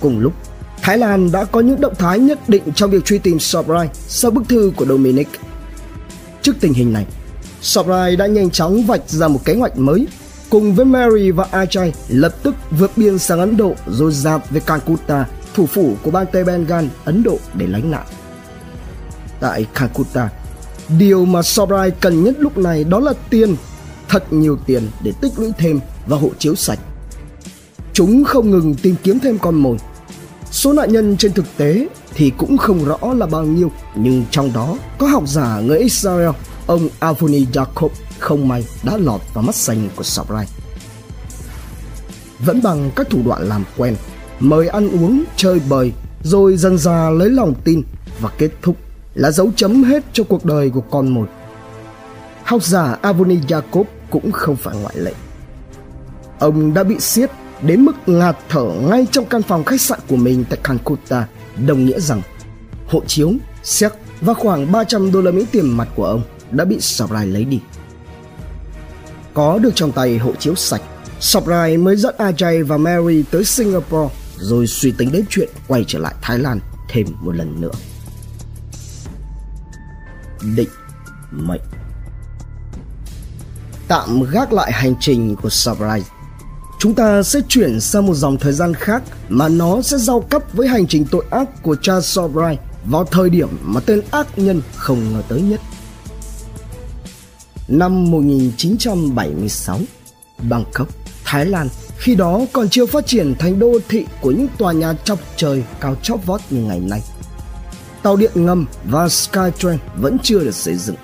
Cùng 0.00 0.20
lúc, 0.20 0.32
Thái 0.82 0.98
Lan 0.98 1.32
đã 1.32 1.44
có 1.44 1.60
những 1.60 1.80
động 1.80 1.94
thái 1.98 2.18
nhất 2.18 2.48
định 2.48 2.62
trong 2.74 2.90
việc 2.90 3.04
truy 3.04 3.18
tìm 3.18 3.38
Sobrai 3.38 3.88
sau 4.08 4.30
bức 4.30 4.48
thư 4.48 4.72
của 4.76 4.86
Dominic. 4.86 5.28
Trước 6.42 6.52
tình 6.60 6.72
hình 6.72 6.92
này, 6.92 7.06
Sobrai 7.62 8.16
đã 8.16 8.26
nhanh 8.26 8.50
chóng 8.50 8.82
vạch 8.82 9.08
ra 9.08 9.28
một 9.28 9.44
kế 9.44 9.54
hoạch 9.54 9.78
mới 9.78 10.06
cùng 10.50 10.74
với 10.74 10.84
Mary 10.84 11.30
và 11.30 11.46
Ajay 11.52 11.90
lập 12.08 12.34
tức 12.42 12.54
vượt 12.70 12.90
biên 12.96 13.18
sang 13.18 13.40
Ấn 13.40 13.56
Độ 13.56 13.74
rồi 13.86 14.12
dạt 14.12 14.50
về 14.50 14.60
Calcutta, 14.60 15.26
thủ 15.54 15.66
phủ 15.66 15.94
của 16.02 16.10
bang 16.10 16.26
Tây 16.32 16.44
Bengal, 16.44 16.84
Ấn 17.04 17.22
Độ 17.22 17.38
để 17.54 17.66
lánh 17.66 17.90
nạn. 17.90 18.06
Tại 19.40 19.66
Calcutta, 19.74 20.28
điều 20.98 21.24
mà 21.24 21.42
Sobrai 21.42 21.90
cần 21.90 22.24
nhất 22.24 22.34
lúc 22.38 22.58
này 22.58 22.84
đó 22.84 23.00
là 23.00 23.12
tiền, 23.30 23.56
thật 24.08 24.32
nhiều 24.32 24.58
tiền 24.66 24.82
để 25.02 25.12
tích 25.20 25.32
lũy 25.36 25.52
thêm 25.58 25.80
và 26.06 26.16
hộ 26.16 26.30
chiếu 26.38 26.54
sạch. 26.54 26.78
Chúng 27.92 28.24
không 28.24 28.50
ngừng 28.50 28.74
tìm 28.74 28.94
kiếm 29.02 29.18
thêm 29.18 29.38
con 29.38 29.54
mồi. 29.54 29.76
Số 30.50 30.72
nạn 30.72 30.92
nhân 30.92 31.16
trên 31.16 31.32
thực 31.32 31.44
tế 31.56 31.88
thì 32.14 32.32
cũng 32.38 32.58
không 32.58 32.84
rõ 32.84 32.98
là 33.16 33.26
bao 33.26 33.42
nhiêu, 33.42 33.72
nhưng 33.94 34.24
trong 34.30 34.52
đó 34.52 34.76
có 34.98 35.06
học 35.06 35.22
giả 35.26 35.60
người 35.60 35.78
Israel, 35.78 36.30
ông 36.66 36.88
Avoni 36.98 37.46
Jacob 37.52 37.88
không 38.18 38.48
may 38.48 38.64
đã 38.82 38.96
lọt 38.96 39.20
vào 39.34 39.44
mắt 39.44 39.54
xanh 39.54 39.88
của 39.96 40.02
Sabrai. 40.02 40.46
Vẫn 42.38 42.62
bằng 42.62 42.90
các 42.96 43.10
thủ 43.10 43.22
đoạn 43.24 43.42
làm 43.48 43.64
quen, 43.76 43.96
mời 44.40 44.68
ăn 44.68 44.90
uống, 44.90 45.24
chơi 45.36 45.60
bời, 45.68 45.92
rồi 46.22 46.56
dần 46.56 46.78
dà 46.78 47.10
lấy 47.10 47.30
lòng 47.30 47.54
tin 47.64 47.82
và 48.20 48.30
kết 48.38 48.50
thúc 48.62 48.76
là 49.14 49.30
dấu 49.30 49.50
chấm 49.56 49.82
hết 49.82 50.04
cho 50.12 50.24
cuộc 50.24 50.44
đời 50.44 50.70
của 50.70 50.80
con 50.80 51.08
mồi. 51.08 51.26
Học 52.44 52.62
giả 52.62 52.96
Avoni 53.02 53.36
Jacob 53.48 53.84
cũng 54.10 54.32
không 54.32 54.56
phải 54.56 54.76
ngoại 54.76 54.96
lệ. 54.98 55.12
Ông 56.38 56.74
đã 56.74 56.84
bị 56.84 57.00
siết 57.00 57.30
đến 57.62 57.84
mức 57.84 57.92
ngạt 58.06 58.36
thở 58.48 58.64
ngay 58.64 59.06
trong 59.12 59.24
căn 59.26 59.42
phòng 59.42 59.64
khách 59.64 59.80
sạn 59.80 60.00
của 60.08 60.16
mình 60.16 60.44
tại 60.48 60.58
Calcutta, 60.64 61.26
đồng 61.66 61.84
nghĩa 61.84 62.00
rằng 62.00 62.22
hộ 62.86 63.02
chiếu, 63.06 63.32
xét 63.62 63.92
và 64.20 64.34
khoảng 64.34 64.72
300 64.72 65.12
đô 65.12 65.20
la 65.20 65.30
Mỹ 65.30 65.46
tiền 65.52 65.76
mặt 65.76 65.88
của 65.94 66.04
ông 66.04 66.22
đã 66.50 66.64
bị 66.64 66.80
Sobrai 66.80 67.26
lấy 67.26 67.44
đi. 67.44 67.60
Có 69.34 69.58
được 69.58 69.70
trong 69.74 69.92
tay 69.92 70.18
hộ 70.18 70.32
chiếu 70.38 70.54
sạch, 70.54 70.82
Sobrai 71.20 71.76
mới 71.76 71.96
dẫn 71.96 72.14
Ajay 72.18 72.66
và 72.66 72.76
Mary 72.76 73.22
tới 73.22 73.44
Singapore 73.44 74.14
rồi 74.36 74.66
suy 74.66 74.92
tính 74.92 75.12
đến 75.12 75.24
chuyện 75.30 75.48
quay 75.68 75.84
trở 75.86 75.98
lại 75.98 76.14
Thái 76.22 76.38
Lan 76.38 76.60
thêm 76.88 77.06
một 77.20 77.36
lần 77.36 77.60
nữa. 77.60 77.70
Định 80.56 80.68
mệnh 81.30 81.60
Tạm 83.88 84.22
gác 84.22 84.52
lại 84.52 84.72
hành 84.72 84.94
trình 85.00 85.36
của 85.36 85.48
Sobrai 85.48 86.02
chúng 86.80 86.94
ta 86.94 87.22
sẽ 87.22 87.40
chuyển 87.48 87.80
sang 87.80 88.06
một 88.06 88.14
dòng 88.14 88.38
thời 88.38 88.52
gian 88.52 88.74
khác 88.74 89.02
mà 89.28 89.48
nó 89.48 89.82
sẽ 89.82 89.98
giao 89.98 90.20
cấp 90.20 90.42
với 90.52 90.68
hành 90.68 90.86
trình 90.86 91.04
tội 91.10 91.24
ác 91.30 91.62
của 91.62 91.76
cha 91.82 92.00
Sobrai 92.00 92.58
vào 92.84 93.04
thời 93.04 93.30
điểm 93.30 93.48
mà 93.62 93.80
tên 93.80 94.00
ác 94.10 94.38
nhân 94.38 94.62
không 94.76 95.12
ngờ 95.12 95.22
tới 95.28 95.40
nhất. 95.40 95.60
Năm 97.68 98.10
1976, 98.10 99.78
Bangkok, 100.50 100.88
Thái 101.24 101.46
Lan 101.46 101.68
khi 101.98 102.14
đó 102.14 102.40
còn 102.52 102.68
chưa 102.68 102.86
phát 102.86 103.06
triển 103.06 103.34
thành 103.38 103.58
đô 103.58 103.78
thị 103.88 104.06
của 104.20 104.30
những 104.30 104.48
tòa 104.58 104.72
nhà 104.72 104.94
chọc 105.04 105.18
trời 105.36 105.64
cao 105.80 105.96
chót 106.02 106.20
vót 106.26 106.40
như 106.50 106.60
ngày 106.60 106.80
nay. 106.80 107.02
Tàu 108.02 108.16
điện 108.16 108.30
ngầm 108.34 108.66
và 108.84 109.08
Skytrain 109.08 109.78
vẫn 110.00 110.16
chưa 110.22 110.40
được 110.40 110.54
xây 110.54 110.74
dựng. 110.74 110.96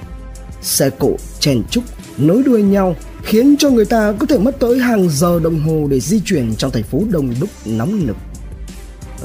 Xe 0.63 0.91
cộ 0.91 1.13
chen 1.41 1.63
chúc 1.71 1.85
nối 2.19 2.43
đuôi 2.43 2.63
nhau 2.63 2.97
khiến 3.27 3.57
cho 3.59 3.71
người 3.71 3.85
ta 3.85 4.13
có 4.19 4.27
thể 4.27 4.39
mất 4.39 4.59
tới 4.59 4.79
hàng 4.79 5.09
giờ 5.11 5.41
đồng 5.43 5.61
hồ 5.61 5.87
để 5.91 6.01
di 6.01 6.21
chuyển 6.21 6.55
trong 6.57 6.71
thành 6.71 6.83
phố 6.83 7.03
đông 7.11 7.35
đúc 7.41 7.51
nóng 7.65 8.07
nực. 8.07 8.17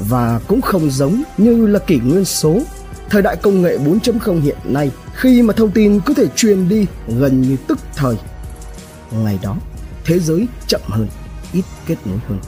Và 0.10 0.40
cũng 0.48 0.62
không 0.62 0.92
giống 0.92 1.24
như 1.38 1.68
là 1.68 1.80
kỷ 1.80 2.00
nguyên 2.00 2.26
số, 2.26 2.60
thời 3.10 3.22
đại 3.22 3.36
công 3.36 3.62
nghệ 3.62 3.78
4.0 3.78 4.42
hiện 4.42 4.58
nay 4.64 4.92
khi 5.16 5.42
mà 5.42 5.54
thông 5.54 5.72
tin 5.72 6.00
có 6.06 6.14
thể 6.14 6.26
truyền 6.36 6.70
đi 6.70 6.86
gần 7.08 7.42
như 7.42 7.58
tức 7.68 7.80
thời. 7.96 8.16
Ngày 9.12 9.40
đó, 9.44 9.58
thế 10.06 10.20
giới 10.20 10.48
chậm 10.68 10.82
hơn, 10.86 11.08
ít 11.54 11.64
kết 11.88 11.98
nối 12.06 12.18
hơn. 12.28 12.40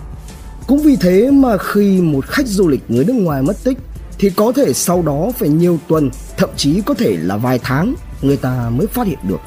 Cũng 0.67 0.80
vì 0.80 0.95
thế 0.95 1.31
mà 1.31 1.57
khi 1.57 2.01
một 2.01 2.25
khách 2.25 2.47
du 2.47 2.67
lịch 2.67 2.81
người 2.88 3.05
nước 3.05 3.13
ngoài 3.13 3.41
mất 3.41 3.63
tích 3.63 3.77
thì 4.19 4.30
có 4.30 4.51
thể 4.51 4.73
sau 4.73 5.01
đó 5.01 5.31
phải 5.39 5.49
nhiều 5.49 5.80
tuần, 5.88 6.09
thậm 6.38 6.49
chí 6.57 6.81
có 6.81 6.93
thể 6.93 7.17
là 7.21 7.38
vài 7.38 7.59
tháng 7.59 7.95
người 8.21 8.38
ta 8.38 8.69
mới 8.69 8.88
phát 8.88 9.07
hiện 9.07 9.19
được 9.23 9.39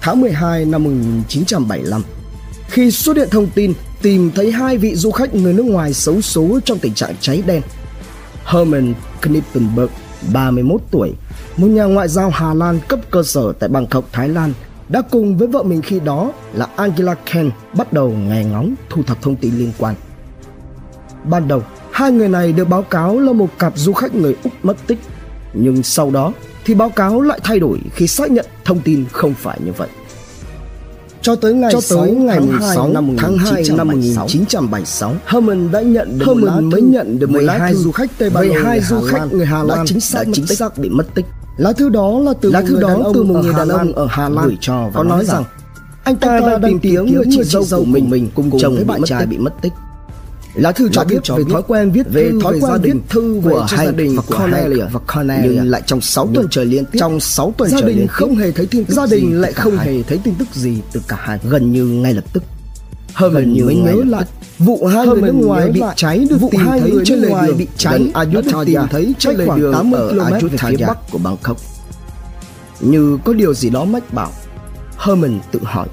tháng 0.00 0.20
12 0.20 0.64
năm 0.64 0.84
1975 0.84 2.02
khi 2.68 2.90
xuất 2.90 3.16
hiện 3.16 3.28
thông 3.30 3.46
tin 3.46 3.74
tìm 4.02 4.30
thấy 4.34 4.52
hai 4.52 4.78
vị 4.78 4.94
du 4.94 5.10
khách 5.10 5.34
người 5.34 5.52
nước 5.52 5.66
ngoài 5.66 5.92
xấu 5.92 6.20
số 6.20 6.60
trong 6.64 6.78
tình 6.78 6.94
trạng 6.94 7.14
cháy 7.20 7.42
đen. 7.46 7.62
Herman 8.44 8.94
Knippenberg, 9.22 9.90
31 10.32 10.80
tuổi, 10.90 11.12
một 11.56 11.66
nhà 11.66 11.84
ngoại 11.84 12.08
giao 12.08 12.30
Hà 12.30 12.54
Lan 12.54 12.78
cấp 12.88 13.00
cơ 13.10 13.22
sở 13.22 13.52
tại 13.52 13.68
Bangkok, 13.68 14.04
Thái 14.12 14.28
Lan, 14.28 14.52
đã 14.88 15.02
cùng 15.10 15.38
với 15.38 15.48
vợ 15.48 15.62
mình 15.62 15.82
khi 15.82 16.00
đó 16.00 16.32
là 16.52 16.66
Angela 16.76 17.14
Ken 17.14 17.50
bắt 17.76 17.92
đầu 17.92 18.08
nghe 18.08 18.44
ngóng 18.44 18.74
thu 18.88 19.02
thập 19.02 19.22
thông 19.22 19.36
tin 19.36 19.58
liên 19.58 19.72
quan. 19.78 19.94
Ban 21.24 21.48
đầu, 21.48 21.62
hai 21.92 22.12
người 22.12 22.28
này 22.28 22.52
được 22.52 22.68
báo 22.68 22.82
cáo 22.82 23.18
là 23.18 23.32
một 23.32 23.48
cặp 23.58 23.72
du 23.76 23.92
khách 23.92 24.14
người 24.14 24.36
Úc 24.44 24.52
mất 24.62 24.76
tích, 24.86 24.98
nhưng 25.54 25.82
sau 25.82 26.10
đó 26.10 26.32
thì 26.70 26.74
báo 26.74 26.90
cáo 26.90 27.20
lại 27.20 27.40
thay 27.44 27.60
đổi 27.60 27.78
khi 27.94 28.06
xác 28.06 28.30
nhận 28.30 28.46
thông 28.64 28.80
tin 28.80 29.04
không 29.12 29.34
phải 29.34 29.58
như 29.64 29.72
vậy. 29.72 29.88
Cho 31.22 31.34
tới 31.34 31.54
ngày 31.54 31.72
cho 31.72 31.80
tới 31.96 32.10
ngày 32.10 32.40
tháng 32.50 32.74
6 32.74 32.88
năm 32.92 33.16
tháng 33.18 33.38
2 33.38 33.64
năm 33.76 33.88
1976, 33.88 35.14
Herman 35.26 35.72
đã 35.72 35.80
nhận 35.80 36.18
được 36.18 36.26
Herman 36.26 36.70
mới 36.70 36.82
nhận 36.82 37.18
được 37.18 37.30
12 37.30 37.74
du 37.74 37.92
khách 37.92 38.10
Tây 38.18 38.30
Ban 38.30 38.48
Nha, 38.48 38.54
12 38.54 38.80
du 38.80 39.00
khách 39.00 39.32
người 39.32 39.46
Hà 39.46 39.62
Lan 39.62 39.68
đã 39.78 39.84
chính 39.86 40.00
xác, 40.00 40.26
đã 40.26 40.32
chính 40.34 40.46
xác 40.46 40.78
bị 40.78 40.88
mất 40.88 41.14
tích. 41.14 41.24
Lá 41.56 41.72
thư 41.72 41.88
đó 41.88 42.20
là 42.24 42.32
từ 42.40 42.50
lá 42.50 42.62
thư 42.62 42.80
đó 42.80 43.10
từ 43.14 43.22
một 43.22 43.34
người 43.42 43.52
đàn 43.52 43.68
ông 43.68 43.92
ở 43.92 44.06
Hà 44.10 44.28
Lan 44.28 44.46
gửi 44.46 44.56
cho 44.60 44.84
và 44.84 44.90
có 44.94 45.02
nói 45.02 45.24
rằng 45.24 45.44
anh 46.04 46.16
ta 46.16 46.40
đã 46.40 46.58
tìm 46.62 46.78
kiếm 46.78 47.14
người 47.14 47.24
chị 47.30 47.42
dâu 47.44 47.64
của 47.70 47.84
mình 47.84 48.10
mình 48.10 48.28
cùng 48.34 48.50
chồng 48.60 48.76
với 48.76 48.84
bạn 48.84 49.02
trai 49.02 49.26
bị 49.26 49.38
mất 49.38 49.52
tích 49.62 49.72
Lá 50.54 50.72
thư 50.72 50.88
cho 50.92 51.04
biết 51.04 51.28
về 51.28 51.44
thói 51.50 51.62
quen 51.62 51.90
viết 51.90 52.06
về 52.12 52.32
thói 52.42 52.60
quen 52.60 52.80
viết 52.82 52.92
thư 53.08 53.40
của 53.44 53.66
hai 53.70 53.86
gia 53.86 53.92
đình 53.92 54.16
và 54.16 54.22
Cornelia 54.38 54.84
và 54.92 55.00
Cornelia 55.14 55.48
nhưng 55.54 55.70
lại 55.70 55.82
trong 55.86 56.00
6 56.00 56.28
tuần 56.34 56.46
trời 56.50 56.64
liên 56.64 56.84
tiếp 56.84 56.98
trong 57.00 57.20
6 57.20 57.54
tuần 57.56 57.70
trời 57.80 57.94
liên 57.94 58.06
không 58.06 58.36
hề 58.36 58.52
thấy 58.52 58.66
tin 58.66 58.84
tức 58.84 58.94
gia 58.94 59.06
đình 59.06 59.40
lại 59.40 59.52
không 59.52 59.78
hề 59.78 60.02
thấy 60.02 60.20
tin 60.24 60.34
tức 60.34 60.48
gì 60.54 60.78
từ 60.92 61.02
cả 61.08 61.16
hai 61.20 61.38
gần 61.44 61.72
như 61.72 61.84
ngay 61.84 62.14
lập 62.14 62.24
tức. 62.32 62.42
Herman 63.14 63.66
mới 63.66 63.74
nhớ 63.74 64.02
lại 64.06 64.24
vụ 64.58 64.86
hai 64.86 65.06
người 65.06 65.22
nước 65.22 65.32
ngoài 65.32 65.70
bị 65.70 65.80
cháy 65.96 66.26
được 66.30 66.38
tìm 66.50 66.60
thấy 66.66 66.92
trên 67.04 67.18
lề 67.18 67.46
đường 67.46 67.58
bị 67.58 67.66
cháy 67.76 68.12
được 68.30 68.44
tìm 68.66 68.80
thấy 68.90 69.14
trên 69.18 69.36
lề 69.36 69.46
đường 69.56 69.72
80 69.72 70.00
km 70.10 70.48
về 70.48 70.56
phía 70.58 70.86
bắc 70.86 71.10
của 71.10 71.18
Bangkok. 71.18 71.56
Như 72.80 73.18
có 73.24 73.32
điều 73.32 73.54
gì 73.54 73.70
đó 73.70 73.84
mách 73.84 74.14
bảo, 74.14 74.32
Herman 74.98 75.40
tự 75.52 75.60
hỏi 75.62 75.88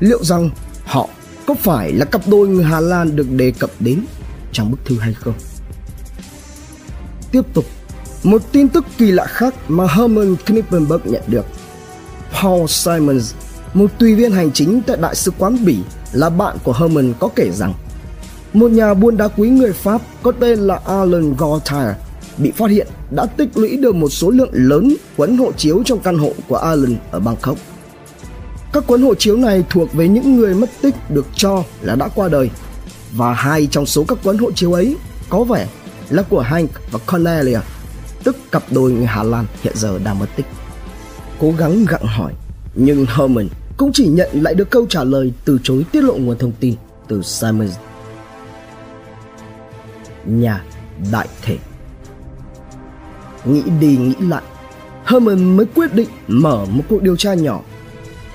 liệu 0.00 0.24
rằng 0.24 0.50
họ 0.84 1.08
có 1.46 1.54
phải 1.54 1.92
là 1.92 2.04
cặp 2.04 2.28
đôi 2.28 2.48
người 2.48 2.64
Hà 2.64 2.80
Lan 2.80 3.16
được 3.16 3.30
đề 3.30 3.52
cập 3.58 3.70
đến 3.80 4.00
trong 4.52 4.70
bức 4.70 4.78
thư 4.84 4.98
hay 4.98 5.14
không? 5.14 5.34
Tiếp 7.32 7.42
tục, 7.54 7.64
một 8.22 8.42
tin 8.52 8.68
tức 8.68 8.84
kỳ 8.98 9.10
lạ 9.10 9.26
khác 9.26 9.54
mà 9.68 9.86
Herman 9.86 10.36
Knippenberg 10.46 11.00
nhận 11.04 11.22
được. 11.26 11.46
Paul 12.42 12.66
Simons, 12.66 13.34
một 13.74 13.90
tùy 13.98 14.14
viên 14.14 14.32
hành 14.32 14.52
chính 14.52 14.82
tại 14.86 14.96
Đại 14.96 15.14
sứ 15.14 15.30
quán 15.38 15.64
Bỉ 15.64 15.78
là 16.12 16.30
bạn 16.30 16.56
của 16.64 16.72
Herman 16.72 17.12
có 17.20 17.28
kể 17.36 17.50
rằng 17.50 17.74
một 18.52 18.70
nhà 18.70 18.94
buôn 18.94 19.16
đá 19.16 19.28
quý 19.28 19.48
người 19.48 19.72
Pháp 19.72 20.02
có 20.22 20.32
tên 20.32 20.58
là 20.58 20.80
Alan 20.86 21.34
Gauthier 21.38 21.96
bị 22.38 22.50
phát 22.50 22.70
hiện 22.70 22.86
đã 23.10 23.26
tích 23.26 23.48
lũy 23.54 23.76
được 23.76 23.94
một 23.94 24.08
số 24.08 24.30
lượng 24.30 24.50
lớn 24.52 24.96
quấn 25.16 25.36
hộ 25.36 25.52
chiếu 25.52 25.82
trong 25.84 25.98
căn 25.98 26.18
hộ 26.18 26.32
của 26.48 26.56
Alan 26.56 26.96
ở 27.10 27.20
Bangkok. 27.20 27.58
Các 28.74 28.86
cuốn 28.86 29.02
hộ 29.02 29.14
chiếu 29.14 29.36
này 29.36 29.64
thuộc 29.70 29.92
về 29.92 30.08
những 30.08 30.36
người 30.36 30.54
mất 30.54 30.70
tích 30.82 30.94
được 31.10 31.26
cho 31.34 31.62
là 31.80 31.94
đã 31.94 32.08
qua 32.14 32.28
đời 32.28 32.50
và 33.12 33.32
hai 33.32 33.68
trong 33.70 33.86
số 33.86 34.04
các 34.08 34.18
cuốn 34.24 34.38
hộ 34.38 34.52
chiếu 34.52 34.72
ấy 34.72 34.96
có 35.28 35.44
vẻ 35.44 35.68
là 36.10 36.22
của 36.22 36.40
Hank 36.40 36.70
và 36.90 36.98
Cornelia, 36.98 37.58
tức 38.24 38.36
cặp 38.52 38.62
đôi 38.70 38.92
người 38.92 39.06
Hà 39.06 39.22
Lan 39.22 39.46
hiện 39.62 39.72
giờ 39.76 39.98
đang 40.04 40.18
mất 40.18 40.26
tích. 40.36 40.46
Cố 41.40 41.52
gắng 41.58 41.84
gặng 41.88 42.04
hỏi, 42.04 42.32
nhưng 42.74 43.06
Herman 43.06 43.48
cũng 43.76 43.92
chỉ 43.92 44.08
nhận 44.08 44.28
lại 44.32 44.54
được 44.54 44.70
câu 44.70 44.86
trả 44.88 45.04
lời 45.04 45.32
từ 45.44 45.58
chối 45.62 45.84
tiết 45.92 46.04
lộ 46.04 46.14
nguồn 46.14 46.38
thông 46.38 46.52
tin 46.60 46.74
từ 47.08 47.22
Simon. 47.22 47.68
Nhà 50.26 50.64
đại 51.12 51.28
thể 51.42 51.58
Nghĩ 53.44 53.62
đi 53.80 53.96
nghĩ 53.96 54.14
lại, 54.28 54.42
Herman 55.04 55.56
mới 55.56 55.66
quyết 55.74 55.94
định 55.94 56.08
mở 56.28 56.64
một 56.70 56.82
cuộc 56.88 57.02
điều 57.02 57.16
tra 57.16 57.34
nhỏ 57.34 57.60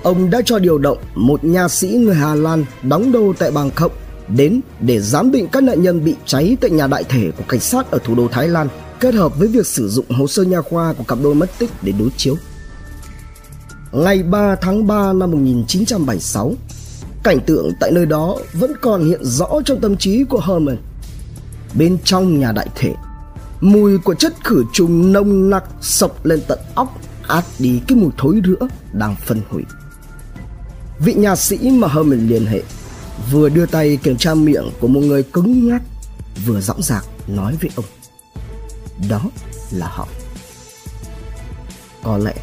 ông 0.03 0.29
đã 0.29 0.41
cho 0.45 0.59
điều 0.59 0.77
động 0.77 0.97
một 1.15 1.43
nhà 1.43 1.67
sĩ 1.67 1.87
người 1.87 2.15
Hà 2.15 2.35
Lan 2.35 2.65
đóng 2.83 3.11
đô 3.11 3.33
tại 3.39 3.51
Bangkok 3.51 3.91
đến 4.27 4.61
để 4.79 4.99
giám 4.99 5.31
định 5.31 5.47
các 5.51 5.63
nạn 5.63 5.81
nhân 5.81 6.03
bị 6.03 6.15
cháy 6.25 6.57
tại 6.61 6.69
nhà 6.69 6.87
đại 6.87 7.03
thể 7.03 7.31
của 7.37 7.43
cảnh 7.47 7.59
sát 7.59 7.91
ở 7.91 7.99
thủ 8.03 8.15
đô 8.15 8.27
Thái 8.27 8.47
Lan 8.47 8.67
kết 8.99 9.13
hợp 9.13 9.39
với 9.39 9.47
việc 9.47 9.67
sử 9.67 9.89
dụng 9.89 10.05
hồ 10.09 10.27
sơ 10.27 10.43
nha 10.43 10.61
khoa 10.61 10.93
của 10.93 11.03
cặp 11.03 11.17
đôi 11.23 11.35
mất 11.35 11.49
tích 11.59 11.69
để 11.81 11.93
đối 11.99 12.09
chiếu. 12.17 12.35
Ngày 13.91 14.23
3 14.23 14.55
tháng 14.55 14.87
3 14.87 15.13
năm 15.13 15.31
1976, 15.31 16.53
cảnh 17.23 17.39
tượng 17.45 17.71
tại 17.79 17.91
nơi 17.91 18.05
đó 18.05 18.37
vẫn 18.53 18.71
còn 18.81 19.05
hiện 19.05 19.23
rõ 19.23 19.47
trong 19.65 19.79
tâm 19.81 19.97
trí 19.97 20.23
của 20.23 20.41
Herman. 20.47 20.77
Bên 21.77 21.97
trong 22.03 22.39
nhà 22.39 22.51
đại 22.51 22.67
thể, 22.75 22.93
mùi 23.61 23.97
của 23.97 24.13
chất 24.13 24.33
khử 24.43 24.63
trùng 24.73 25.13
nồng 25.13 25.49
nặc 25.49 25.63
sộc 25.81 26.25
lên 26.25 26.39
tận 26.47 26.59
óc 26.75 26.99
át 27.27 27.45
đi 27.59 27.81
cái 27.87 27.97
mùi 27.97 28.11
thối 28.17 28.41
rữa 28.43 28.67
đang 28.93 29.15
phân 29.25 29.41
hủy 29.49 29.63
vị 30.99 31.13
nhà 31.13 31.35
sĩ 31.35 31.57
mà 31.57 31.87
Herman 31.87 32.27
liên 32.27 32.45
hệ, 32.45 32.61
vừa 33.31 33.49
đưa 33.49 33.65
tay 33.65 33.97
kiểm 34.03 34.17
tra 34.17 34.33
miệng 34.33 34.69
của 34.79 34.87
một 34.87 34.99
người 34.99 35.23
cứng 35.23 35.67
nhắc, 35.67 35.81
vừa 36.45 36.61
dõng 36.61 36.81
dạc 36.81 37.05
nói 37.27 37.57
với 37.61 37.69
ông. 37.75 37.85
Đó 39.09 39.21
là 39.71 39.87
họ. 39.87 40.07
Có 42.03 42.17
lẽ, 42.17 42.33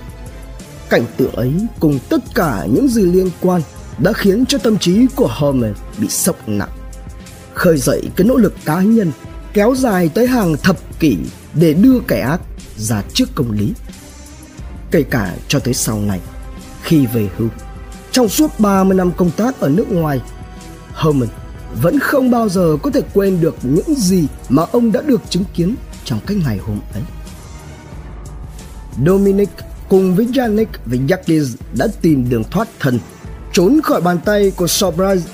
cảnh 0.91 1.05
tượng 1.17 1.33
ấy 1.33 1.53
cùng 1.81 1.99
tất 2.09 2.35
cả 2.35 2.67
những 2.73 2.89
gì 2.89 3.03
liên 3.03 3.31
quan 3.41 3.63
đã 3.99 4.13
khiến 4.13 4.47
cho 4.47 4.59
tâm 4.59 4.79
trí 4.79 5.07
của 5.17 5.29
Homer 5.31 5.77
bị 5.99 6.09
sốc 6.09 6.49
nặng. 6.49 6.71
Khơi 7.55 7.79
dậy 7.79 8.03
cái 8.17 8.27
nỗ 8.27 8.37
lực 8.37 8.55
cá 8.65 8.81
nhân 8.81 9.13
kéo 9.53 9.75
dài 9.75 10.09
tới 10.09 10.27
hàng 10.27 10.57
thập 10.57 10.77
kỷ 11.01 11.19
để 11.55 11.75
đưa 11.75 12.01
kẻ 12.09 12.21
ác 12.21 12.41
ra 12.77 13.03
trước 13.15 13.29
công 13.35 13.51
lý. 13.51 13.73
Kể 14.91 15.03
cả 15.03 15.35
cho 15.49 15.59
tới 15.59 15.75
sau 15.75 16.01
này, 16.01 16.21
khi 16.83 17.07
về 17.07 17.29
hưu 17.37 17.49
trong 18.17 18.29
suốt 18.29 18.61
30 18.61 18.97
năm 18.97 19.13
công 19.17 19.31
tác 19.31 19.61
ở 19.61 19.69
nước 19.69 19.93
ngoài, 19.93 20.21
Herman 20.95 21.29
vẫn 21.83 21.99
không 21.99 22.31
bao 22.31 22.49
giờ 22.49 22.77
có 22.83 22.91
thể 22.91 23.01
quên 23.15 23.41
được 23.41 23.57
những 23.63 23.95
gì 23.97 24.27
mà 24.49 24.63
ông 24.73 24.93
đã 24.93 25.01
được 25.01 25.21
chứng 25.31 25.45
kiến 25.55 25.75
trong 26.05 26.21
cái 26.27 26.37
ngày 26.37 26.59
hôm 26.59 26.81
ấy. 26.95 27.03
Dominic 29.07 29.49
cùng 29.89 30.17
với 30.17 30.29
Yannick 30.37 30.71
và 30.87 30.97
Jacques 30.97 31.55
đã 31.79 31.87
tìm 32.01 32.29
đường 32.29 32.45
thoát 32.51 32.69
thân, 32.81 32.99
trốn 33.53 33.81
khỏi 33.83 34.01
bàn 34.01 34.19
tay 34.25 34.53
của 34.57 34.67
Sobrise. 34.67 35.27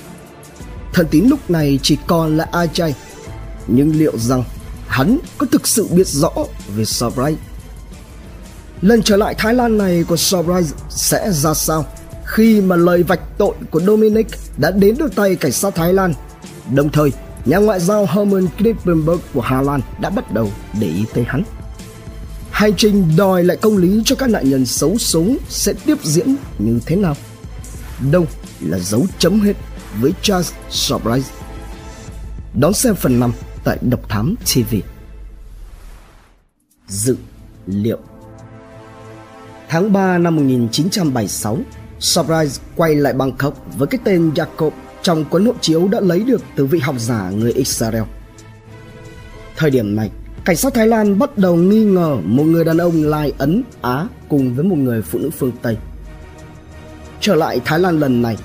Thần 0.93 1.07
tín 1.11 1.25
lúc 1.27 1.49
này 1.49 1.79
chỉ 1.83 1.97
còn 2.07 2.37
là 2.37 2.49
Ajay, 2.51 2.91
nhưng 3.67 3.95
liệu 3.95 4.17
rằng 4.17 4.43
hắn 4.87 5.17
có 5.37 5.47
thực 5.51 5.67
sự 5.67 5.87
biết 5.91 6.07
rõ 6.07 6.31
về 6.75 6.85
Sobrise? 6.85 7.41
Lần 8.81 9.03
trở 9.03 9.17
lại 9.17 9.35
Thái 9.37 9.53
Lan 9.53 9.77
này 9.77 10.03
của 10.07 10.17
Sobrise 10.17 10.75
sẽ 10.89 11.31
ra 11.31 11.53
sao? 11.53 11.85
Khi 12.33 12.61
mà 12.61 12.75
lời 12.75 13.03
vạch 13.03 13.37
tội 13.37 13.55
của 13.71 13.79
Dominic 13.79 14.27
đã 14.57 14.71
đến 14.71 14.95
được 14.97 15.15
tay 15.15 15.35
cảnh 15.35 15.51
sát 15.51 15.75
Thái 15.75 15.93
Lan. 15.93 16.13
Đồng 16.75 16.89
thời, 16.89 17.11
nhà 17.45 17.57
ngoại 17.57 17.79
giao 17.79 18.05
Herman 18.05 18.47
Klippenberg 18.57 19.19
của 19.33 19.41
Hà 19.41 19.61
Lan 19.61 19.81
đã 19.99 20.09
bắt 20.09 20.33
đầu 20.33 20.51
để 20.79 20.87
ý 20.87 21.05
tới 21.13 21.23
hắn. 21.27 21.43
Hành 22.51 22.73
trình 22.77 23.15
đòi 23.17 23.43
lại 23.43 23.57
công 23.57 23.77
lý 23.77 24.01
cho 24.05 24.15
các 24.15 24.29
nạn 24.29 24.49
nhân 24.49 24.65
xấu 24.65 24.97
số 24.97 25.25
sẽ 25.49 25.73
tiếp 25.85 25.97
diễn 26.03 26.35
như 26.59 26.79
thế 26.85 26.95
nào? 26.95 27.15
Đâu 28.11 28.25
là 28.61 28.79
dấu 28.79 29.05
chấm 29.17 29.39
hết 29.39 29.53
với 29.99 30.13
Charles 30.21 30.53
Sobrise. 30.69 31.31
Đón 32.53 32.73
xem 32.73 32.95
phần 32.95 33.19
5 33.19 33.33
tại 33.63 33.77
Độc 33.81 34.09
Thám 34.09 34.35
TV. 34.35 34.75
Dự 36.87 37.17
liệu 37.67 37.99
Tháng 39.73 39.93
3 39.93 40.17
năm 40.17 40.35
1976, 40.35 41.57
Surprise 42.03 42.61
quay 42.75 42.95
lại 42.95 43.13
Bangkok 43.13 43.77
với 43.77 43.87
cái 43.87 43.99
tên 44.03 44.31
Jacob 44.35 44.71
trong 45.01 45.25
cuốn 45.25 45.45
hộ 45.45 45.53
chiếu 45.61 45.87
đã 45.87 45.99
lấy 45.99 46.19
được 46.19 46.41
từ 46.55 46.65
vị 46.65 46.79
học 46.79 46.95
giả 46.99 47.29
người 47.29 47.51
Israel. 47.51 48.03
Thời 49.57 49.69
điểm 49.69 49.95
này, 49.95 50.11
cảnh 50.45 50.55
sát 50.55 50.73
Thái 50.73 50.87
Lan 50.87 51.19
bắt 51.19 51.37
đầu 51.37 51.55
nghi 51.55 51.83
ngờ 51.83 52.17
một 52.23 52.43
người 52.43 52.65
đàn 52.65 52.77
ông 52.77 53.03
lai 53.03 53.33
Ấn, 53.37 53.63
Á 53.81 54.07
cùng 54.29 54.55
với 54.55 54.65
một 54.65 54.75
người 54.75 55.01
phụ 55.01 55.19
nữ 55.19 55.29
phương 55.37 55.51
Tây. 55.61 55.77
Trở 57.21 57.35
lại 57.35 57.61
Thái 57.65 57.79
Lan 57.79 57.99
lần 57.99 58.21
này, 58.21 58.37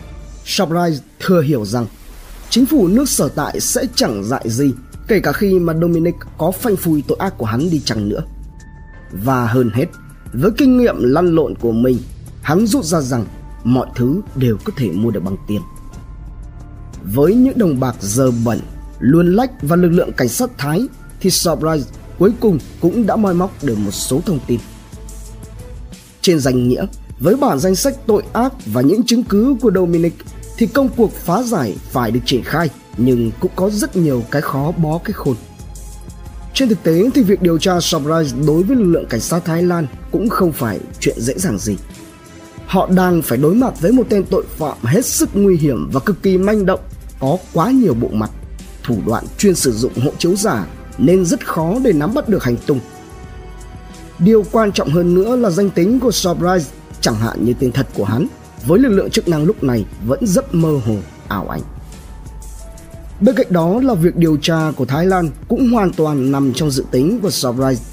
Surprise 0.45 1.03
thừa 1.21 1.41
hiểu 1.41 1.65
rằng 1.65 1.87
chính 2.51 2.67
phủ 2.67 2.89
nước 2.89 3.09
sở 3.09 3.29
tại 3.29 3.61
sẽ 3.61 3.85
chẳng 3.95 4.25
dại 4.25 4.43
gì 4.45 4.73
kể 5.09 5.21
cả 5.21 5.33
khi 5.33 5.59
mà 5.59 5.75
Dominic 5.81 6.15
có 6.39 6.51
phanh 6.51 6.77
phui 6.77 7.03
tội 7.09 7.19
ác 7.21 7.39
của 7.39 7.47
hắn 7.47 7.71
đi 7.71 7.81
chăng 7.85 8.09
nữa. 8.09 8.23
Và 9.13 9.47
hơn 9.47 9.71
hết, 9.75 9.87
với 10.33 10.51
kinh 10.57 10.79
nghiệm 10.79 10.97
lăn 10.99 11.35
lộn 11.35 11.55
của 11.55 11.73
mình, 11.73 11.99
hắn 12.43 12.67
rút 12.67 12.85
ra 12.85 13.01
rằng 13.01 13.25
mọi 13.75 13.87
thứ 13.95 14.21
đều 14.35 14.57
có 14.65 14.73
thể 14.77 14.91
mua 14.91 15.11
được 15.11 15.23
bằng 15.25 15.37
tiền. 15.47 15.61
Với 17.05 17.35
những 17.35 17.59
đồng 17.59 17.81
bạc 17.81 17.97
dơ 18.01 18.31
bẩn, 18.31 18.61
luồn 18.99 19.33
lách 19.33 19.51
và 19.63 19.77
lực 19.77 19.89
lượng 19.89 20.13
cảnh 20.13 20.29
sát 20.29 20.51
Thái 20.59 20.87
thì 21.21 21.31
Surprise 21.31 21.91
cuối 22.19 22.33
cùng 22.41 22.59
cũng 22.81 23.07
đã 23.07 23.17
moi 23.17 23.35
móc 23.35 23.65
được 23.65 23.79
một 23.79 23.91
số 23.91 24.21
thông 24.27 24.39
tin. 24.47 24.61
Trên 26.21 26.41
danh 26.41 26.69
nghĩa, 26.69 26.87
với 27.21 27.37
bản 27.37 27.59
danh 27.59 27.75
sách 27.75 27.95
tội 28.07 28.23
ác 28.33 28.53
và 28.67 28.81
những 28.81 29.03
chứng 29.03 29.25
cứ 29.25 29.57
của 29.61 29.71
Dominic 29.75 30.15
thì 30.57 30.67
công 30.67 30.89
cuộc 30.97 31.13
phá 31.13 31.43
giải 31.43 31.77
phải 31.91 32.11
được 32.11 32.21
triển 32.25 32.43
khai 32.45 32.71
nhưng 32.97 33.31
cũng 33.41 33.51
có 33.57 33.71
rất 33.71 33.97
nhiều 33.97 34.23
cái 34.31 34.43
khó 34.43 34.73
bó 34.77 34.99
cái 34.99 35.13
khôn. 35.13 35.37
Trên 36.55 36.69
thực 36.69 36.83
tế 36.83 37.11
thì 37.15 37.23
việc 37.23 37.43
điều 37.43 37.59
tra 37.59 37.81
Surprise 37.81 38.37
đối 38.47 38.63
với 38.63 38.77
lực 38.77 38.85
lượng 38.85 39.07
cảnh 39.11 39.21
sát 39.21 39.45
Thái 39.45 39.63
Lan 39.63 39.87
cũng 40.13 40.29
không 40.29 40.53
phải 40.53 40.81
chuyện 41.01 41.21
dễ 41.21 41.35
dàng 41.37 41.59
gì 41.59 41.77
họ 42.69 42.89
đang 42.91 43.23
phải 43.23 43.39
đối 43.39 43.55
mặt 43.55 43.81
với 43.81 43.93
một 43.93 44.07
tên 44.09 44.25
tội 44.31 44.45
phạm 44.57 44.77
hết 44.83 45.07
sức 45.07 45.29
nguy 45.35 45.57
hiểm 45.57 45.91
và 45.93 46.01
cực 46.01 46.23
kỳ 46.23 46.39
manh 46.39 46.67
động, 46.67 46.81
có 47.21 47.37
quá 47.53 47.71
nhiều 47.71 47.95
bộ 47.95 48.09
mặt, 48.13 48.31
thủ 48.83 48.97
đoạn 49.07 49.25
chuyên 49.39 49.55
sử 49.55 49.73
dụng 49.73 49.93
hộ 50.05 50.11
chiếu 50.19 50.37
giả 50.37 50.67
nên 50.99 51.25
rất 51.25 51.47
khó 51.47 51.79
để 51.85 51.93
nắm 51.93 52.15
bắt 52.15 52.29
được 52.29 52.45
hành 52.45 52.57
tung. 52.67 52.81
Điều 54.19 54.45
quan 54.53 54.73
trọng 54.73 54.89
hơn 54.91 55.15
nữa 55.15 55.37
là 55.37 55.51
danh 55.51 55.71
tính 55.71 56.01
của 56.01 56.11
Surprise, 56.11 56.71
chẳng 57.01 57.15
hạn 57.15 57.45
như 57.45 57.55
tên 57.61 57.73
thật 57.73 57.87
của 57.95 58.05
hắn, 58.05 58.27
với 58.67 58.79
lực 58.79 58.89
lượng 58.89 59.11
chức 59.11 59.29
năng 59.29 59.45
lúc 59.45 59.65
này 59.65 59.85
vẫn 60.07 60.27
rất 60.27 60.55
mơ 60.55 60.81
hồ, 60.87 60.97
ảo 61.29 61.49
ảnh. 61.49 61.63
Bên 63.21 63.35
cạnh 63.35 63.47
đó 63.51 63.81
là 63.83 63.95
việc 63.95 64.17
điều 64.17 64.37
tra 64.37 64.73
của 64.77 64.85
Thái 64.85 65.07
Lan 65.07 65.31
cũng 65.49 65.71
hoàn 65.71 65.93
toàn 65.93 66.33
nằm 66.33 66.53
trong 66.53 66.71
dự 66.71 66.85
tính 66.91 67.21
của 67.23 67.31
Surprise. 67.31 67.85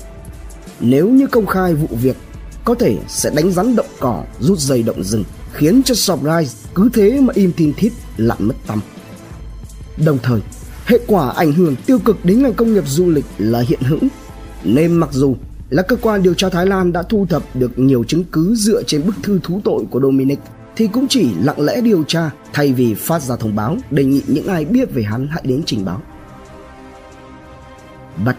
Nếu 0.80 1.10
như 1.10 1.28
công 1.28 1.46
khai 1.46 1.74
vụ 1.74 1.88
việc 2.02 2.18
có 2.66 2.76
thể 2.76 2.98
sẽ 3.08 3.32
đánh 3.36 3.52
rắn 3.52 3.76
động 3.76 3.86
cỏ 4.00 4.24
rút 4.40 4.60
dây 4.60 4.84
động 4.84 5.04
rừng 5.04 5.24
khiến 5.54 5.84
cho 5.84 5.96
Surprise 5.96 6.70
cứ 6.76 6.90
thế 6.94 7.22
mà 7.22 7.34
im 7.36 7.52
tin 7.58 7.74
thít 7.74 7.94
lặn 8.18 8.38
mất 8.40 8.56
tâm. 8.68 8.82
Đồng 10.06 10.18
thời, 10.24 10.42
hệ 10.86 11.00
quả 11.08 11.30
ảnh 11.30 11.52
hưởng 11.54 11.76
tiêu 11.86 12.00
cực 12.00 12.26
đến 12.26 12.44
ngành 12.44 12.54
công 12.54 12.74
nghiệp 12.74 12.84
du 12.88 13.10
lịch 13.10 13.26
là 13.38 13.60
hiện 13.60 13.82
hữu 13.82 14.00
nên 14.64 14.94
mặc 14.94 15.10
dù 15.12 15.36
là 15.70 15.82
cơ 15.82 15.96
quan 15.96 16.24
điều 16.24 16.34
tra 16.34 16.50
Thái 16.50 16.66
Lan 16.66 16.94
đã 16.94 17.04
thu 17.04 17.26
thập 17.30 17.56
được 17.56 17.80
nhiều 17.80 18.04
chứng 18.04 18.24
cứ 18.24 18.56
dựa 18.56 18.84
trên 18.84 19.06
bức 19.06 19.16
thư 19.24 19.40
thú 19.44 19.62
tội 19.64 19.84
của 19.90 20.02
Dominic 20.02 20.40
thì 20.76 20.88
cũng 20.88 21.08
chỉ 21.10 21.30
lặng 21.42 21.62
lẽ 21.62 21.82
điều 21.82 22.04
tra 22.04 22.30
thay 22.54 22.74
vì 22.74 22.94
phát 22.94 23.22
ra 23.22 23.36
thông 23.36 23.56
báo 23.56 23.78
đề 23.92 24.04
nghị 24.04 24.22
những 24.28 24.48
ai 24.48 24.66
biết 24.66 24.94
về 24.94 25.04
hắn 25.04 25.28
hãy 25.32 25.42
đến 25.46 25.62
trình 25.66 25.86
báo. 25.86 26.02
Bắt 28.26 28.38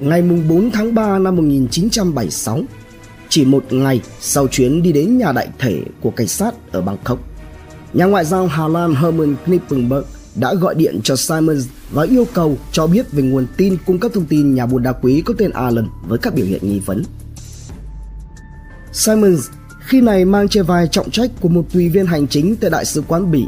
Ngày 0.00 0.22
4 0.22 0.70
tháng 0.70 0.94
3 0.94 1.18
năm 1.18 1.36
1976, 1.36 2.62
chỉ 3.28 3.44
một 3.44 3.64
ngày 3.70 4.00
sau 4.20 4.46
chuyến 4.46 4.82
đi 4.82 4.92
đến 4.92 5.18
nhà 5.18 5.32
đại 5.32 5.48
thể 5.58 5.82
của 6.00 6.10
cảnh 6.10 6.26
sát 6.26 6.54
ở 6.72 6.80
Bangkok, 6.82 7.18
nhà 7.92 8.04
ngoại 8.04 8.24
giao 8.24 8.46
Hà 8.46 8.68
Lan 8.68 8.94
Herman 8.94 9.36
Knippenberg 9.44 10.04
đã 10.34 10.54
gọi 10.54 10.74
điện 10.74 11.00
cho 11.04 11.16
Simons 11.16 11.68
và 11.92 12.02
yêu 12.02 12.26
cầu 12.34 12.58
cho 12.72 12.86
biết 12.86 13.12
về 13.12 13.22
nguồn 13.22 13.46
tin 13.56 13.76
cung 13.86 13.98
cấp 13.98 14.12
thông 14.14 14.24
tin 14.24 14.54
nhà 14.54 14.66
buôn 14.66 14.82
đá 14.82 14.92
quý 14.92 15.22
có 15.26 15.34
tên 15.38 15.50
Alan 15.50 15.88
với 16.08 16.18
các 16.18 16.34
biểu 16.34 16.46
hiện 16.46 16.60
nghi 16.62 16.80
vấn. 16.80 17.02
Simons 18.92 19.48
khi 19.80 20.00
này 20.00 20.24
mang 20.24 20.48
trên 20.48 20.64
vai 20.64 20.88
trọng 20.88 21.10
trách 21.10 21.30
của 21.40 21.48
một 21.48 21.64
tùy 21.72 21.88
viên 21.88 22.06
hành 22.06 22.26
chính 22.26 22.56
tại 22.56 22.70
đại 22.70 22.84
sứ 22.84 23.02
quán 23.08 23.30
Bỉ. 23.30 23.44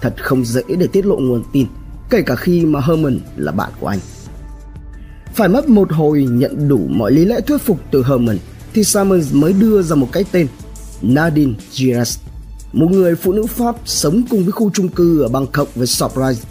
Thật 0.00 0.14
không 0.18 0.44
dễ 0.44 0.62
để 0.78 0.86
tiết 0.86 1.06
lộ 1.06 1.16
nguồn 1.16 1.42
tin, 1.52 1.66
kể 2.10 2.22
cả 2.22 2.36
khi 2.36 2.64
mà 2.64 2.80
Herman 2.80 3.20
là 3.36 3.52
bạn 3.52 3.70
của 3.80 3.86
anh. 3.86 3.98
Phải 5.40 5.48
mất 5.48 5.68
một 5.68 5.92
hồi 5.92 6.26
nhận 6.30 6.68
đủ 6.68 6.80
mọi 6.88 7.12
lý 7.12 7.24
lẽ 7.24 7.40
thuyết 7.40 7.58
phục 7.58 7.80
từ 7.90 8.04
Herman 8.04 8.38
thì 8.74 8.84
Simons 8.84 9.34
mới 9.34 9.52
đưa 9.52 9.82
ra 9.82 9.96
một 9.96 10.08
cái 10.12 10.24
tên 10.32 10.46
Nadine 11.02 11.52
Giras, 11.72 12.18
một 12.72 12.90
người 12.90 13.14
phụ 13.16 13.32
nữ 13.32 13.46
Pháp 13.46 13.76
sống 13.84 14.22
cùng 14.30 14.42
với 14.42 14.52
khu 14.52 14.70
chung 14.70 14.88
cư 14.88 15.22
ở 15.22 15.28
Bangkok 15.28 15.74
với 15.74 15.86
Surprise. 15.86 16.42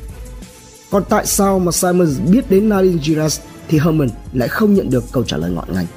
Còn 0.91 1.03
tại 1.09 1.25
sao 1.25 1.59
mà 1.59 1.71
Simons 1.71 2.19
biết 2.31 2.49
đến 2.49 2.69
Nadine 2.69 3.03
Giras 3.03 3.39
thì 3.67 3.79
Herman 3.79 4.09
lại 4.33 4.47
không 4.47 4.73
nhận 4.73 4.89
được 4.89 5.03
câu 5.11 5.23
trả 5.23 5.37
lời 5.37 5.51
ngọn 5.51 5.73
ngành. 5.73 5.87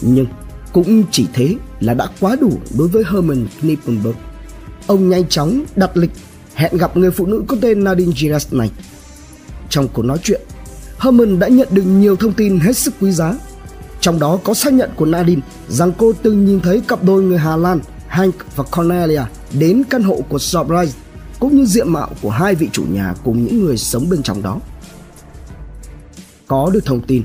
Nhưng 0.00 0.26
cũng 0.72 1.02
chỉ 1.10 1.26
thế 1.32 1.54
là 1.80 1.94
đã 1.94 2.08
quá 2.20 2.36
đủ 2.40 2.52
đối 2.78 2.88
với 2.88 3.04
Herman 3.12 3.46
Knippenberg. 3.60 4.16
Ông 4.86 5.08
nhanh 5.08 5.28
chóng 5.28 5.64
đặt 5.76 5.96
lịch 5.96 6.12
hẹn 6.54 6.76
gặp 6.76 6.96
người 6.96 7.10
phụ 7.10 7.26
nữ 7.26 7.42
có 7.48 7.56
tên 7.60 7.84
Nadine 7.84 8.12
Giras 8.16 8.52
này. 8.52 8.70
Trong 9.68 9.88
cuộc 9.88 10.02
nói 10.02 10.18
chuyện, 10.22 10.40
Herman 11.00 11.38
đã 11.38 11.48
nhận 11.48 11.68
được 11.70 11.82
nhiều 11.82 12.16
thông 12.16 12.32
tin 12.32 12.60
hết 12.60 12.76
sức 12.76 12.94
quý 13.00 13.12
giá. 13.12 13.34
Trong 14.00 14.18
đó 14.18 14.38
có 14.44 14.54
xác 14.54 14.72
nhận 14.72 14.90
của 14.96 15.06
Nadine 15.06 15.42
rằng 15.68 15.92
cô 15.98 16.12
từng 16.22 16.44
nhìn 16.44 16.60
thấy 16.60 16.80
cặp 16.88 17.04
đôi 17.04 17.22
người 17.22 17.38
Hà 17.38 17.56
Lan 17.56 17.80
Hank 18.06 18.34
và 18.56 18.64
Cornelia 18.64 19.22
đến 19.58 19.82
căn 19.90 20.02
hộ 20.02 20.20
của 20.28 20.38
Surprise 20.38 20.98
cũng 21.38 21.56
như 21.56 21.64
diện 21.64 21.92
mạo 21.92 22.10
của 22.22 22.30
hai 22.30 22.54
vị 22.54 22.68
chủ 22.72 22.84
nhà 22.90 23.14
cùng 23.24 23.44
những 23.44 23.64
người 23.64 23.76
sống 23.76 24.08
bên 24.10 24.22
trong 24.22 24.42
đó. 24.42 24.58
Có 26.46 26.70
được 26.72 26.84
thông 26.84 27.00
tin, 27.00 27.22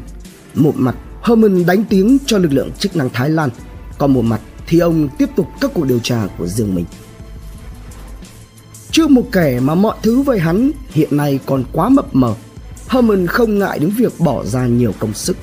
một 0.53 0.73
mặt 0.75 0.95
Herman 1.23 1.65
đánh 1.65 1.83
tiếng 1.89 2.17
cho 2.25 2.37
lực 2.37 2.53
lượng 2.53 2.71
chức 2.79 2.95
năng 2.95 3.09
Thái 3.09 3.29
Lan, 3.29 3.49
còn 3.97 4.13
một 4.13 4.21
mặt 4.21 4.41
thì 4.67 4.79
ông 4.79 5.09
tiếp 5.17 5.29
tục 5.35 5.47
các 5.61 5.71
cuộc 5.73 5.85
điều 5.85 5.99
tra 5.99 6.27
của 6.37 6.47
riêng 6.47 6.75
mình. 6.75 6.85
Trước 8.91 9.09
một 9.09 9.23
kẻ 9.31 9.59
mà 9.59 9.75
mọi 9.75 9.97
thứ 10.03 10.21
về 10.21 10.39
hắn 10.39 10.71
hiện 10.89 11.17
nay 11.17 11.39
còn 11.45 11.63
quá 11.73 11.89
mập 11.89 12.15
mờ, 12.15 12.33
Herman 12.87 13.27
không 13.27 13.59
ngại 13.59 13.79
đến 13.79 13.89
việc 13.89 14.13
bỏ 14.19 14.45
ra 14.45 14.67
nhiều 14.67 14.93
công 14.99 15.13
sức. 15.13 15.37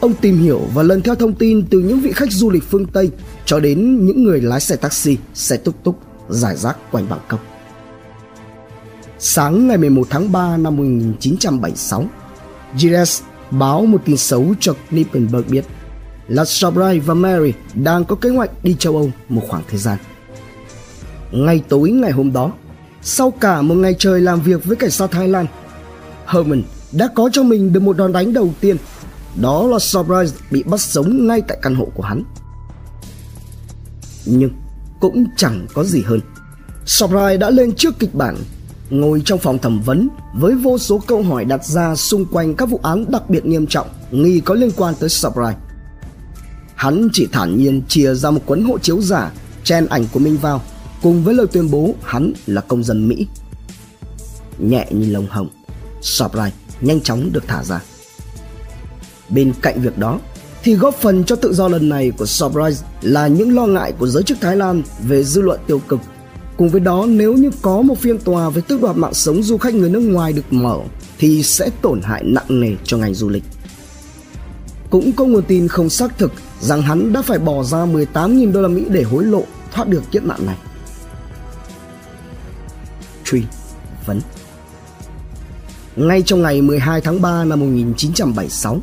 Ông 0.00 0.14
tìm 0.14 0.38
hiểu 0.38 0.60
và 0.74 0.82
lần 0.82 1.02
theo 1.02 1.14
thông 1.14 1.32
tin 1.32 1.66
từ 1.70 1.78
những 1.78 2.00
vị 2.00 2.12
khách 2.12 2.32
du 2.32 2.50
lịch 2.50 2.64
phương 2.70 2.86
Tây 2.86 3.10
cho 3.44 3.60
đến 3.60 4.06
những 4.06 4.24
người 4.24 4.40
lái 4.40 4.60
xe 4.60 4.76
taxi, 4.76 5.16
xe 5.34 5.56
túc 5.56 5.84
túc 5.84 5.98
giải 6.28 6.56
rác 6.56 6.76
quanh 6.92 7.08
Bangkok. 7.08 7.40
Sáng 9.18 9.68
ngày 9.68 9.78
11 9.78 10.06
tháng 10.10 10.32
3 10.32 10.56
năm 10.56 10.76
1976, 10.76 12.04
Gires 12.76 13.22
báo 13.50 13.86
một 13.86 14.02
tin 14.04 14.16
xấu 14.16 14.54
cho 14.60 14.74
Knippenberg 14.90 15.50
biết 15.50 15.64
là 16.28 16.44
Sobrai 16.44 17.00
và 17.00 17.14
Mary 17.14 17.52
đang 17.74 18.04
có 18.04 18.16
kế 18.16 18.28
hoạch 18.28 18.64
đi 18.64 18.76
châu 18.78 18.96
Âu 18.96 19.10
một 19.28 19.42
khoảng 19.48 19.62
thời 19.68 19.78
gian. 19.78 19.98
Ngay 21.32 21.62
tối 21.68 21.90
ngày 21.90 22.10
hôm 22.10 22.32
đó, 22.32 22.52
sau 23.02 23.30
cả 23.30 23.62
một 23.62 23.74
ngày 23.74 23.94
trời 23.98 24.20
làm 24.20 24.40
việc 24.40 24.64
với 24.64 24.76
cảnh 24.76 24.90
sát 24.90 25.10
Thái 25.10 25.28
Lan, 25.28 25.46
Herman 26.30 26.62
đã 26.92 27.08
có 27.14 27.30
cho 27.32 27.42
mình 27.42 27.72
được 27.72 27.80
một 27.80 27.96
đòn 27.96 28.12
đánh 28.12 28.32
đầu 28.32 28.50
tiên. 28.60 28.76
Đó 29.40 29.66
là 29.66 29.78
Surprise 29.78 30.36
bị 30.50 30.62
bắt 30.62 30.80
sống 30.80 31.26
ngay 31.26 31.42
tại 31.48 31.58
căn 31.62 31.74
hộ 31.74 31.88
của 31.94 32.02
hắn. 32.02 32.24
Nhưng 34.26 34.50
cũng 35.00 35.24
chẳng 35.36 35.66
có 35.74 35.84
gì 35.84 36.02
hơn. 36.06 36.20
Surprise 36.86 37.36
đã 37.36 37.50
lên 37.50 37.72
trước 37.72 37.98
kịch 37.98 38.14
bản 38.14 38.36
ngồi 38.90 39.22
trong 39.24 39.38
phòng 39.38 39.58
thẩm 39.58 39.80
vấn 39.80 40.08
với 40.34 40.54
vô 40.54 40.78
số 40.78 41.00
câu 41.06 41.22
hỏi 41.22 41.44
đặt 41.44 41.64
ra 41.64 41.94
xung 41.94 42.24
quanh 42.24 42.54
các 42.54 42.68
vụ 42.68 42.80
án 42.82 43.04
đặc 43.08 43.30
biệt 43.30 43.44
nghiêm 43.46 43.66
trọng 43.66 43.88
nghi 44.10 44.40
có 44.40 44.54
liên 44.54 44.70
quan 44.76 44.94
tới 45.00 45.08
Surprise. 45.08 45.56
Hắn 46.74 47.08
chỉ 47.12 47.28
thản 47.32 47.56
nhiên 47.56 47.82
chia 47.88 48.14
ra 48.14 48.30
một 48.30 48.40
cuốn 48.46 48.62
hộ 48.64 48.78
chiếu 48.78 49.00
giả 49.00 49.32
chen 49.64 49.86
ảnh 49.86 50.04
của 50.12 50.20
mình 50.20 50.36
vào 50.36 50.62
cùng 51.02 51.24
với 51.24 51.34
lời 51.34 51.46
tuyên 51.52 51.70
bố 51.70 51.94
hắn 52.02 52.32
là 52.46 52.60
công 52.60 52.84
dân 52.84 53.08
Mỹ. 53.08 53.26
Nhẹ 54.58 54.86
như 54.90 55.12
lông 55.12 55.26
hồng, 55.26 55.48
Surprise 56.00 56.56
nhanh 56.80 57.00
chóng 57.00 57.32
được 57.32 57.44
thả 57.46 57.64
ra. 57.64 57.80
Bên 59.28 59.52
cạnh 59.62 59.80
việc 59.80 59.98
đó, 59.98 60.20
thì 60.62 60.74
góp 60.74 60.94
phần 60.94 61.24
cho 61.24 61.36
tự 61.36 61.54
do 61.54 61.68
lần 61.68 61.88
này 61.88 62.10
của 62.18 62.26
Surprise 62.26 62.86
là 63.02 63.26
những 63.26 63.54
lo 63.54 63.66
ngại 63.66 63.92
của 63.98 64.06
giới 64.06 64.22
chức 64.22 64.40
Thái 64.40 64.56
Lan 64.56 64.82
về 65.02 65.24
dư 65.24 65.40
luận 65.40 65.60
tiêu 65.66 65.80
cực 65.88 66.00
Cùng 66.60 66.68
với 66.68 66.80
đó 66.80 67.06
nếu 67.08 67.34
như 67.34 67.50
có 67.62 67.82
một 67.82 67.98
phiên 67.98 68.18
tòa 68.18 68.50
về 68.50 68.62
tước 68.68 68.82
đoạt 68.82 68.96
mạng 68.96 69.14
sống 69.14 69.42
du 69.42 69.58
khách 69.58 69.74
người 69.74 69.90
nước 69.90 70.00
ngoài 70.00 70.32
được 70.32 70.52
mở 70.52 70.78
thì 71.18 71.42
sẽ 71.42 71.70
tổn 71.82 72.00
hại 72.02 72.22
nặng 72.24 72.60
nề 72.60 72.72
cho 72.84 72.96
ngành 72.96 73.14
du 73.14 73.28
lịch. 73.28 73.42
Cũng 74.90 75.12
có 75.12 75.24
nguồn 75.24 75.42
tin 75.42 75.68
không 75.68 75.90
xác 75.90 76.18
thực 76.18 76.32
rằng 76.60 76.82
hắn 76.82 77.12
đã 77.12 77.22
phải 77.22 77.38
bỏ 77.38 77.62
ra 77.62 77.78
18.000 77.78 78.52
đô 78.52 78.60
la 78.60 78.68
Mỹ 78.68 78.84
để 78.88 79.02
hối 79.02 79.24
lộ 79.24 79.44
thoát 79.72 79.88
được 79.88 80.02
kiếp 80.10 80.24
nạn 80.24 80.46
này. 80.46 80.56
Truy 83.24 83.42
vấn 84.06 84.20
ngay 85.96 86.22
trong 86.22 86.42
ngày 86.42 86.62
12 86.62 87.00
tháng 87.00 87.22
3 87.22 87.44
năm 87.44 87.60
1976, 87.60 88.80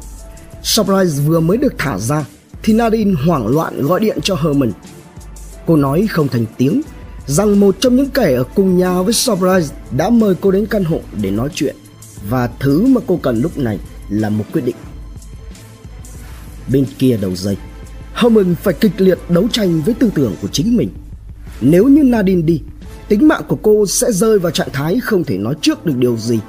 Surprise 0.63 1.21
vừa 1.27 1.39
mới 1.39 1.57
được 1.57 1.73
thả 1.77 1.97
ra 1.97 2.25
thì 2.63 2.73
Nadine 2.73 3.13
hoảng 3.25 3.47
loạn 3.47 3.81
gọi 3.81 3.99
điện 3.99 4.17
cho 4.23 4.35
Herman. 4.35 4.71
Cô 5.65 5.75
nói 5.75 6.07
không 6.09 6.27
thành 6.27 6.45
tiếng 6.57 6.81
rằng 7.25 7.59
một 7.59 7.75
trong 7.79 7.95
những 7.95 8.09
kẻ 8.09 8.35
ở 8.35 8.43
cùng 8.55 8.77
nhà 8.77 9.01
với 9.01 9.13
Surprise 9.13 9.75
đã 9.97 10.09
mời 10.09 10.35
cô 10.41 10.51
đến 10.51 10.65
căn 10.65 10.83
hộ 10.83 10.99
để 11.21 11.31
nói 11.31 11.49
chuyện 11.53 11.75
và 12.29 12.49
thứ 12.59 12.85
mà 12.85 13.01
cô 13.07 13.19
cần 13.23 13.41
lúc 13.41 13.57
này 13.57 13.79
là 14.09 14.29
một 14.29 14.43
quyết 14.53 14.65
định. 14.65 14.75
Bên 16.71 16.85
kia 16.99 17.17
đầu 17.21 17.35
dây, 17.35 17.57
Herman 18.13 18.55
phải 18.63 18.73
kịch 18.73 19.01
liệt 19.01 19.19
đấu 19.29 19.47
tranh 19.51 19.81
với 19.81 19.93
tư 19.93 20.11
tưởng 20.15 20.35
của 20.41 20.47
chính 20.47 20.77
mình. 20.77 20.89
Nếu 21.61 21.87
như 21.87 22.03
Nadine 22.03 22.41
đi, 22.41 22.61
tính 23.07 23.27
mạng 23.27 23.43
của 23.47 23.57
cô 23.61 23.85
sẽ 23.85 24.11
rơi 24.11 24.39
vào 24.39 24.51
trạng 24.51 24.69
thái 24.73 24.99
không 24.99 25.23
thể 25.23 25.37
nói 25.37 25.55
trước 25.61 25.85
được 25.85 25.95
điều 25.97 26.17
gì. 26.17 26.39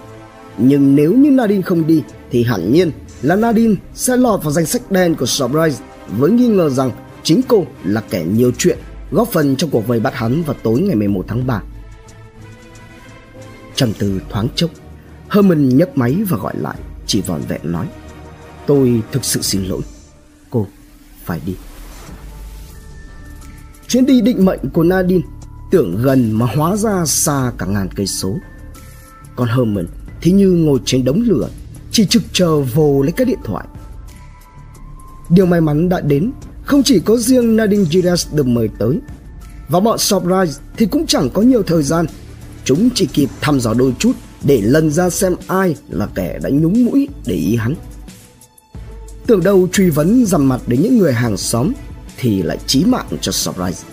Nhưng 0.59 0.97
nếu 0.97 1.13
như 1.13 1.31
Nadine 1.31 1.63
không 1.63 1.87
đi 1.87 2.03
thì 2.31 2.45
hẳn 2.45 2.73
nhiên 2.73 2.91
là 3.23 3.37
Nadine 3.37 3.75
sẽ 3.95 4.17
lọt 4.17 4.43
vào 4.43 4.53
danh 4.53 4.67
sách 4.67 4.91
đen 4.91 5.15
của 5.15 5.27
Surprise 5.27 5.85
với 6.19 6.31
nghi 6.31 6.49
ngờ 6.49 6.71
rằng 6.71 6.91
chính 7.23 7.41
cô 7.49 7.67
là 7.85 8.01
kẻ 8.11 8.25
nhiều 8.25 8.53
chuyện 8.59 8.79
góp 9.11 9.29
phần 9.29 9.57
trong 9.57 9.71
cuộc 9.71 9.87
vây 9.87 10.01
bắt 10.01 10.15
hắn 10.15 10.43
vào 10.43 10.57
tối 10.63 10.81
ngày 10.81 10.97
11 10.97 11.25
tháng 11.29 11.47
3. 11.47 11.63
Trầm 13.75 13.93
tư 13.93 14.21
thoáng 14.31 14.49
chốc, 14.55 14.71
Herman 15.31 15.69
nhấc 15.69 15.99
máy 15.99 16.17
và 16.29 16.37
gọi 16.37 16.55
lại, 16.57 16.77
chỉ 17.07 17.21
vòn 17.21 17.41
vẹn 17.49 17.61
nói: 17.65 17.87
"Tôi 18.67 19.03
thực 19.13 19.25
sự 19.25 19.43
xin 19.43 19.65
lỗi, 19.65 19.81
cô 20.51 20.67
phải 21.25 21.41
đi." 21.47 21.57
Chuyến 23.89 24.07
đi 24.07 24.21
định 24.21 24.45
mệnh 24.45 24.61
của 24.73 24.85
Nadine 24.85 25.25
tưởng 25.71 26.03
gần 26.03 26.33
mà 26.33 26.47
hóa 26.47 26.77
ra 26.77 27.05
xa 27.07 27.53
cả 27.59 27.67
ngàn 27.67 27.89
cây 27.97 28.07
số. 28.07 28.39
Còn 29.37 29.49
Herman 29.49 29.87
thế 30.21 30.33
như 30.33 30.49
ngồi 30.51 30.79
trên 30.85 31.05
đống 31.05 31.21
lửa, 31.21 31.49
chỉ 31.91 32.07
trực 32.07 32.23
chờ 32.33 32.61
vồ 32.61 33.03
lấy 33.03 33.13
cái 33.13 33.25
điện 33.25 33.39
thoại. 33.45 33.67
Điều 35.31 35.47
may 35.47 35.61
mắn 35.61 35.89
đã 35.89 36.01
đến 36.01 36.33
không 36.65 36.83
chỉ 36.83 37.01
có 37.01 37.17
riêng 37.17 37.57
Nadine 37.57 37.85
Giras 37.85 38.27
được 38.33 38.47
mời 38.47 38.69
tới 38.79 38.99
Và 39.69 39.81
bọn 39.81 39.99
Surprise 39.99 40.61
thì 40.77 40.87
cũng 40.87 41.07
chẳng 41.07 41.31
có 41.31 41.43
nhiều 41.43 41.63
thời 41.63 41.83
gian. 41.83 42.07
Chúng 42.65 42.89
chỉ 42.95 43.07
kịp 43.07 43.29
thăm 43.41 43.61
dò 43.61 43.75
đôi 43.75 43.95
chút 43.99 44.13
Để 44.43 44.61
lần 44.63 44.91
ra 44.91 45.11
xem 45.11 45.35
ai 45.47 45.77
là 45.89 46.07
kẻ 46.15 46.39
đã 46.43 46.51
nhúng 46.51 46.85
mũi 46.85 47.09
để 47.27 47.35
ý 47.35 47.57
hắn. 47.57 47.75
Tưởng 49.27 49.43
đâu 49.43 49.69
truy 49.73 49.91
vấn 49.91 50.27
dằm 50.27 50.49
mặt 50.49 50.61
đến 50.67 50.83
những 50.83 50.99
người 50.99 51.13
hàng 51.13 51.37
xóm 51.37 51.73
Thì 52.17 52.43
lại 52.43 52.59
chí 52.67 52.85
mạng 52.85 53.07
cho 53.21 53.33
Surprise. 53.33 53.85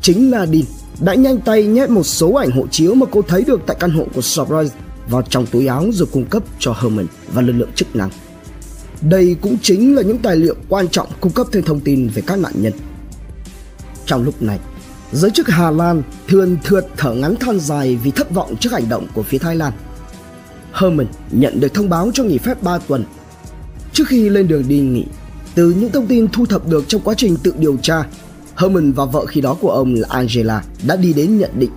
Chính 0.00 0.30
Nadine 0.30 0.68
đã 1.00 1.14
nhanh 1.14 1.40
tay 1.40 1.64
nhét 1.64 1.90
một 1.90 2.02
số 2.02 2.32
ảnh 2.34 2.50
hộ 2.50 2.66
chiếu 2.66 2.94
mà 2.94 3.06
cô 3.10 3.22
thấy 3.22 3.44
được 3.44 3.60
tại 3.66 3.76
căn 3.80 3.90
hộ 3.90 4.06
của 4.14 4.22
Surprise 4.22 4.76
vào 5.08 5.22
trong 5.22 5.46
túi 5.46 5.66
áo 5.66 5.86
rồi 5.92 6.08
cung 6.12 6.24
cấp 6.24 6.42
cho 6.58 6.72
Herman 6.72 7.06
và 7.32 7.42
lực 7.42 7.52
lượng 7.52 7.72
chức 7.74 7.96
năng. 7.96 8.10
Đây 9.00 9.36
cũng 9.40 9.56
chính 9.62 9.94
là 9.94 10.02
những 10.02 10.18
tài 10.18 10.36
liệu 10.36 10.54
quan 10.68 10.88
trọng 10.88 11.08
cung 11.20 11.32
cấp 11.32 11.46
thêm 11.52 11.62
thông 11.62 11.80
tin 11.80 12.08
về 12.08 12.22
các 12.26 12.38
nạn 12.38 12.52
nhân. 12.56 12.72
Trong 14.06 14.24
lúc 14.24 14.42
này, 14.42 14.58
giới 15.12 15.30
chức 15.30 15.48
Hà 15.48 15.70
Lan 15.70 16.02
thường 16.28 16.56
thượt 16.64 16.86
thở 16.96 17.14
ngắn 17.14 17.36
than 17.36 17.60
dài 17.60 17.98
vì 18.02 18.10
thất 18.10 18.30
vọng 18.30 18.56
trước 18.56 18.72
hành 18.72 18.88
động 18.88 19.06
của 19.14 19.22
phía 19.22 19.38
Thái 19.38 19.56
Lan. 19.56 19.72
Herman 20.72 21.06
nhận 21.30 21.60
được 21.60 21.74
thông 21.74 21.88
báo 21.88 22.10
cho 22.14 22.24
nghỉ 22.24 22.38
phép 22.38 22.62
3 22.62 22.78
tuần. 22.78 23.04
Trước 23.92 24.04
khi 24.08 24.28
lên 24.28 24.48
đường 24.48 24.64
đi 24.68 24.80
nghỉ, 24.80 25.04
Từ 25.56 25.70
những 25.70 25.92
thông 25.92 26.06
tin 26.06 26.28
thu 26.32 26.46
thập 26.46 26.68
được 26.68 26.84
trong 26.88 27.00
quá 27.00 27.14
trình 27.16 27.36
tự 27.42 27.54
điều 27.58 27.76
tra, 27.76 28.04
Herman 28.56 28.92
và 28.92 29.04
vợ 29.04 29.26
khi 29.26 29.40
đó 29.40 29.56
của 29.60 29.70
ông 29.70 29.94
là 29.94 30.08
Angela 30.10 30.64
đã 30.86 30.96
đi 30.96 31.12
đến 31.12 31.38
nhận 31.38 31.50
định 31.58 31.70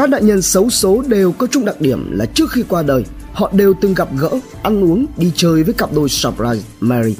các 0.00 0.10
nạn 0.10 0.26
nhân 0.26 0.42
xấu 0.42 0.70
số 0.70 1.02
đều 1.06 1.32
có 1.32 1.46
chung 1.46 1.64
đặc 1.64 1.80
điểm 1.80 2.10
là 2.12 2.26
trước 2.26 2.50
khi 2.50 2.64
qua 2.68 2.82
đời, 2.82 3.04
họ 3.32 3.50
đều 3.54 3.74
từng 3.80 3.94
gặp 3.94 4.08
gỡ, 4.16 4.30
ăn 4.62 4.84
uống, 4.84 5.06
đi 5.16 5.32
chơi 5.34 5.62
với 5.62 5.74
cặp 5.74 5.92
đôi 5.94 6.08
Surprise 6.08 6.68
Mary. 6.80 7.16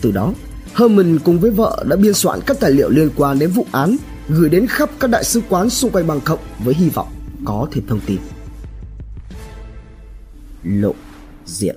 Từ 0.00 0.10
đó, 0.10 0.32
Herman 0.74 1.18
cùng 1.18 1.40
với 1.40 1.50
vợ 1.50 1.84
đã 1.88 1.96
biên 1.96 2.14
soạn 2.14 2.40
các 2.46 2.60
tài 2.60 2.70
liệu 2.70 2.88
liên 2.88 3.10
quan 3.16 3.38
đến 3.38 3.50
vụ 3.50 3.66
án 3.72 3.96
gửi 4.28 4.48
đến 4.48 4.66
khắp 4.66 4.90
các 5.00 5.10
đại 5.10 5.24
sứ 5.24 5.42
quán 5.48 5.70
xung 5.70 5.90
quanh 5.90 6.06
Bangkok 6.06 6.40
với 6.64 6.74
hy 6.74 6.88
vọng 6.88 7.08
có 7.44 7.66
thêm 7.72 7.84
thông 7.86 8.00
tin. 8.06 8.18
Lộ 10.64 10.94
diện 11.46 11.76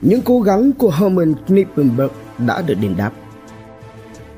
Những 0.00 0.20
cố 0.22 0.40
gắng 0.40 0.72
của 0.72 0.90
Herman 0.90 1.34
Knippenberg 1.46 2.12
đã 2.38 2.62
được 2.62 2.74
đền 2.80 2.96
đáp. 2.96 3.12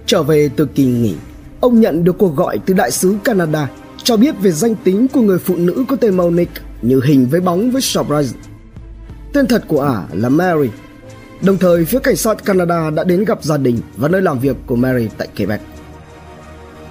Trở 0.07 0.23
về 0.23 0.51
từ 0.57 0.67
kỳ 0.67 0.85
nghỉ, 0.85 1.15
ông 1.61 1.81
nhận 1.81 2.05
được 2.05 2.19
cuộc 2.19 2.37
gọi 2.37 2.59
từ 2.67 2.75
đại 2.75 2.91
sứ 2.91 3.17
Canada 3.25 3.69
cho 4.03 4.17
biết 4.17 4.35
về 4.41 4.51
danh 4.53 4.75
tính 4.85 5.09
của 5.09 5.21
người 5.21 5.39
phụ 5.39 5.57
nữ 5.57 5.85
có 5.89 5.97
tên 5.97 6.17
Monique 6.17 6.63
như 6.83 7.01
hình 7.05 7.27
với 7.31 7.41
bóng 7.41 7.71
với 7.71 7.83
Surprise. 7.83 8.39
Tên 9.33 9.47
thật 9.47 9.65
của 9.69 9.81
ả 9.81 10.03
là 10.13 10.29
Mary. 10.29 10.69
Đồng 11.43 11.59
thời, 11.59 11.85
phía 11.85 11.99
cảnh 11.99 12.17
sát 12.17 12.45
Canada 12.45 12.91
đã 12.91 13.05
đến 13.05 13.25
gặp 13.25 13.45
gia 13.45 13.57
đình 13.57 13.81
và 13.97 14.09
nơi 14.09 14.23
làm 14.23 14.39
việc 14.39 14.57
của 14.67 14.77
Mary 14.77 15.09
tại 15.19 15.29
Quebec. 15.37 15.61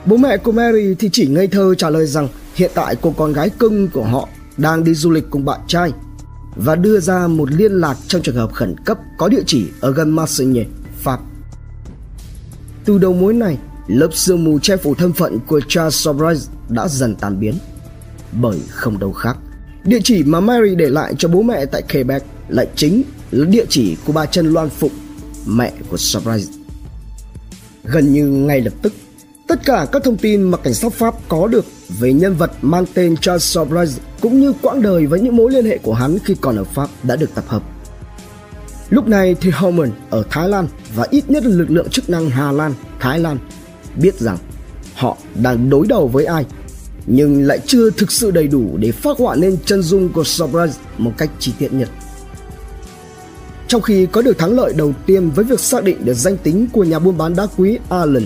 Bố 0.06 0.18
mẹ 0.18 0.38
của 0.38 0.52
Mary 0.52 0.96
thì 1.00 1.10
chỉ 1.12 1.28
ngây 1.28 1.48
thơ 1.48 1.76
trả 1.76 1.90
lời 1.90 2.06
rằng 2.06 2.28
hiện 2.56 2.72
tại 2.74 2.96
cô 3.02 3.14
con 3.18 3.34
gái 3.34 3.50
cưng 3.50 3.88
của 3.88 4.04
họ 4.04 4.30
đang 4.58 4.84
đi 4.84 4.94
du 4.94 5.12
lịch 5.12 5.26
cùng 5.30 5.46
bạn 5.46 5.60
trai 5.68 5.92
và 6.56 6.76
đưa 6.76 7.00
ra 7.00 7.28
một 7.28 7.52
liên 7.52 7.72
lạc 7.72 7.98
trong 8.08 8.22
trường 8.22 8.36
hợp 8.36 8.54
khẩn 8.54 8.76
cấp 8.86 8.98
có 9.18 9.28
địa 9.28 9.44
chỉ 9.46 9.66
ở 9.80 9.92
gần 9.92 10.10
Marseille, 10.10 10.66
Pháp. 10.98 11.20
Từ 12.86 12.98
đầu 12.98 13.14
mối 13.14 13.34
này, 13.34 13.58
lớp 13.90 14.10
sương 14.14 14.44
mù 14.44 14.60
che 14.60 14.78
phủ 14.78 14.96
thân 14.96 15.14
phận 15.14 15.40
của 15.48 15.62
Charles 15.68 16.08
Sobrise 16.08 16.52
đã 16.70 16.88
dần 16.88 17.16
tan 17.16 17.40
biến. 17.40 17.54
Bởi 18.42 18.60
không 18.70 19.00
đâu 19.00 19.14
khác, 19.14 19.38
địa 19.84 20.00
chỉ 20.04 20.24
mà 20.24 20.40
Mary 20.40 20.76
để 20.76 20.90
lại 20.90 21.14
cho 21.18 21.28
bố 21.28 21.42
mẹ 21.42 21.66
tại 21.66 21.82
Quebec 21.82 22.24
lại 22.50 22.68
chính 22.76 23.04
là 23.32 23.46
địa 23.46 23.66
chỉ 23.70 23.98
của 24.06 24.14
bà 24.14 24.26
Trần 24.26 24.54
Loan 24.54 24.70
Phụng, 24.70 24.92
mẹ 25.46 25.74
của 25.90 25.98
Sobrise. 25.98 26.52
Gần 27.84 28.14
như 28.14 28.26
ngay 28.26 28.62
lập 28.62 28.74
tức, 28.82 28.94
tất 29.48 29.66
cả 29.66 29.88
các 29.92 30.04
thông 30.04 30.18
tin 30.18 30.44
mà 30.44 30.58
cảnh 30.58 30.74
sát 30.74 30.94
Pháp 30.94 31.16
có 31.30 31.48
được 31.48 31.66
về 32.00 32.14
nhân 32.14 32.36
vật 32.36 32.52
mang 32.62 32.86
tên 32.94 33.18
Charles 33.18 33.58
Sobrise 33.58 34.02
cũng 34.22 34.40
như 34.40 34.54
quãng 34.62 34.82
đời 34.82 35.06
với 35.06 35.22
những 35.22 35.36
mối 35.36 35.52
liên 35.52 35.66
hệ 35.66 35.78
của 35.78 35.94
hắn 35.94 36.18
khi 36.26 36.36
còn 36.42 36.58
ở 36.58 36.64
Pháp 36.64 36.90
đã 37.04 37.16
được 37.16 37.36
tập 37.36 37.44
hợp. 37.48 37.64
Lúc 38.90 39.08
này 39.08 39.36
thì 39.42 39.50
Homan 39.50 39.92
ở 40.10 40.24
Thái 40.30 40.50
Lan 40.50 40.68
và 40.96 41.08
ít 41.10 41.30
nhất 41.30 41.46
là 41.46 41.56
lực 41.56 41.72
lượng 41.72 41.90
chức 41.90 42.10
năng 42.10 42.30
Hà 42.30 42.52
Lan, 42.52 42.74
Thái 43.00 43.20
Lan 43.20 43.38
biết 43.96 44.20
rằng 44.20 44.38
họ 44.96 45.18
đang 45.42 45.70
đối 45.70 45.88
đầu 45.88 46.08
với 46.08 46.26
ai 46.26 46.46
nhưng 47.12 47.44
lại 47.44 47.60
chưa 47.66 47.90
thực 47.90 48.12
sự 48.12 48.32
đầy 48.32 48.48
đủ 48.48 48.78
để 48.78 48.92
phát 48.92 49.18
họa 49.18 49.36
nên 49.36 49.58
chân 49.66 49.82
dung 49.82 50.10
của 50.10 50.24
Surprise 50.24 50.80
một 50.98 51.12
cách 51.18 51.30
chi 51.40 51.54
tiết 51.60 51.74
nhất. 51.74 51.90
Trong 53.68 53.82
khi 53.82 54.06
có 54.06 54.22
được 54.22 54.38
thắng 54.38 54.52
lợi 54.52 54.74
đầu 54.78 54.94
tiên 55.06 55.30
với 55.30 55.46
việc 55.46 55.60
xác 55.60 55.84
định 55.84 56.06
được 56.06 56.14
danh 56.14 56.38
tính 56.38 56.68
của 56.74 56.84
nhà 56.84 57.00
buôn 57.00 57.18
bán 57.18 57.36
đá 57.36 57.48
quý 57.58 57.78
Allen, 57.90 58.26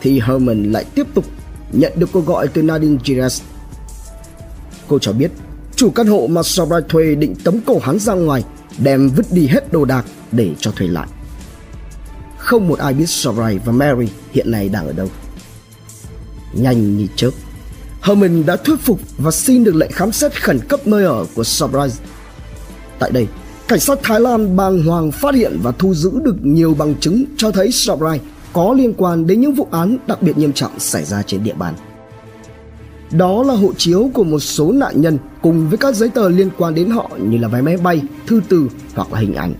thì 0.00 0.20
Herman 0.20 0.72
lại 0.72 0.84
tiếp 0.94 1.06
tục 1.14 1.24
nhận 1.72 1.92
được 1.96 2.08
cuộc 2.12 2.26
gọi 2.26 2.48
từ 2.48 2.62
Nadine 2.62 2.96
Gires. 3.04 3.42
Cô 4.88 4.98
cho 4.98 5.12
biết 5.12 5.30
chủ 5.76 5.90
căn 5.90 6.06
hộ 6.06 6.26
mà 6.26 6.42
Surprise 6.42 6.86
thuê 6.88 7.14
định 7.14 7.34
tống 7.34 7.60
cổ 7.66 7.78
hắn 7.82 7.98
ra 7.98 8.14
ngoài, 8.14 8.44
đem 8.78 9.08
vứt 9.08 9.26
đi 9.32 9.46
hết 9.46 9.72
đồ 9.72 9.84
đạc 9.84 10.04
để 10.32 10.50
cho 10.58 10.70
thuê 10.70 10.86
lại. 10.86 11.08
Không 12.50 12.68
một 12.68 12.78
ai 12.78 12.94
biết 12.94 13.06
Surprise 13.06 13.64
và 13.64 13.72
Mary 13.72 14.08
hiện 14.32 14.50
nay 14.50 14.68
đang 14.68 14.86
ở 14.86 14.92
đâu. 14.92 15.08
Nhanh 16.52 16.96
như 16.96 17.06
chớp, 17.16 17.30
Herman 18.02 18.46
đã 18.46 18.56
thuyết 18.56 18.80
phục 18.80 19.00
và 19.18 19.30
xin 19.30 19.64
được 19.64 19.74
lệnh 19.74 19.92
khám 19.92 20.12
xét 20.12 20.42
khẩn 20.42 20.58
cấp 20.68 20.86
nơi 20.86 21.04
ở 21.04 21.26
của 21.34 21.44
Surprise. 21.44 22.04
Tại 22.98 23.10
đây, 23.10 23.26
cảnh 23.68 23.80
sát 23.80 23.98
Thái 24.02 24.20
Lan 24.20 24.56
bàng 24.56 24.82
hoàng 24.82 25.12
phát 25.12 25.34
hiện 25.34 25.58
và 25.62 25.72
thu 25.72 25.94
giữ 25.94 26.10
được 26.24 26.36
nhiều 26.42 26.74
bằng 26.74 26.94
chứng 26.94 27.24
cho 27.36 27.50
thấy 27.50 27.72
Surprise 27.72 28.24
có 28.52 28.74
liên 28.78 28.94
quan 28.96 29.26
đến 29.26 29.40
những 29.40 29.54
vụ 29.54 29.68
án 29.70 29.96
đặc 30.06 30.22
biệt 30.22 30.38
nghiêm 30.38 30.52
trọng 30.52 30.78
xảy 30.78 31.04
ra 31.04 31.22
trên 31.22 31.44
địa 31.44 31.54
bàn. 31.54 31.74
Đó 33.10 33.42
là 33.42 33.54
hộ 33.54 33.72
chiếu 33.76 34.10
của 34.14 34.24
một 34.24 34.40
số 34.40 34.72
nạn 34.72 35.00
nhân 35.00 35.18
cùng 35.42 35.68
với 35.68 35.78
các 35.78 35.94
giấy 35.94 36.08
tờ 36.08 36.28
liên 36.28 36.50
quan 36.58 36.74
đến 36.74 36.90
họ 36.90 37.10
như 37.18 37.38
là 37.38 37.48
vé 37.48 37.60
máy 37.60 37.76
bay, 37.76 38.02
thư 38.26 38.40
từ 38.48 38.68
hoặc 38.94 39.12
là 39.12 39.18
hình 39.18 39.34
ảnh. 39.34 39.54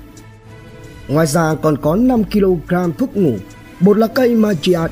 Ngoài 1.11 1.27
ra 1.27 1.55
còn 1.63 1.77
có 1.77 1.97
5 1.97 2.25
kg 2.25 2.75
thuốc 2.99 3.17
ngủ, 3.17 3.37
bột 3.81 3.99
lá 3.99 4.07
cây 4.07 4.35
Magiat, 4.35 4.91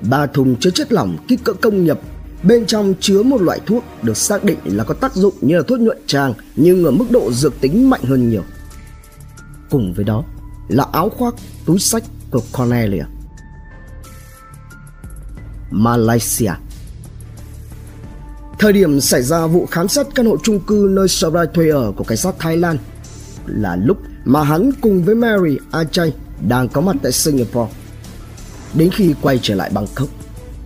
ba 0.00 0.26
thùng 0.26 0.56
chứa 0.56 0.70
chất 0.70 0.92
lỏng 0.92 1.16
kích 1.28 1.44
cỡ 1.44 1.52
công 1.52 1.84
nghiệp 1.84 1.98
Bên 2.44 2.66
trong 2.66 2.94
chứa 3.00 3.22
một 3.22 3.42
loại 3.42 3.60
thuốc 3.66 3.84
được 4.02 4.16
xác 4.16 4.44
định 4.44 4.58
là 4.64 4.84
có 4.84 4.94
tác 4.94 5.14
dụng 5.14 5.34
như 5.40 5.56
là 5.56 5.62
thuốc 5.68 5.80
nhuận 5.80 5.98
tràng 6.06 6.34
nhưng 6.56 6.84
ở 6.84 6.90
mức 6.90 7.04
độ 7.10 7.32
dược 7.32 7.60
tính 7.60 7.90
mạnh 7.90 8.02
hơn 8.02 8.30
nhiều. 8.30 8.42
Cùng 9.70 9.94
với 9.94 10.04
đó 10.04 10.24
là 10.68 10.86
áo 10.92 11.10
khoác, 11.10 11.34
túi 11.66 11.78
sách 11.78 12.02
của 12.30 12.42
Cornelia. 12.52 13.04
Malaysia 15.70 16.52
Thời 18.58 18.72
điểm 18.72 19.00
xảy 19.00 19.22
ra 19.22 19.46
vụ 19.46 19.66
khám 19.66 19.88
xét 19.88 20.06
căn 20.14 20.26
hộ 20.26 20.36
chung 20.42 20.60
cư 20.60 20.88
nơi 20.90 21.08
Sarai 21.08 21.46
thuê 21.54 21.68
ở 21.68 21.92
của 21.96 22.04
cảnh 22.04 22.18
sát 22.18 22.34
Thái 22.38 22.56
Lan 22.56 22.78
là 23.46 23.76
lúc 23.76 23.98
mà 24.24 24.44
hắn 24.44 24.70
cùng 24.80 25.04
với 25.04 25.14
Mary 25.14 25.56
Ajay 25.70 26.10
đang 26.48 26.68
có 26.68 26.80
mặt 26.80 26.96
tại 27.02 27.12
Singapore. 27.12 27.72
Đến 28.74 28.90
khi 28.90 29.14
quay 29.22 29.38
trở 29.42 29.54
lại 29.54 29.70
Bangkok, 29.74 30.08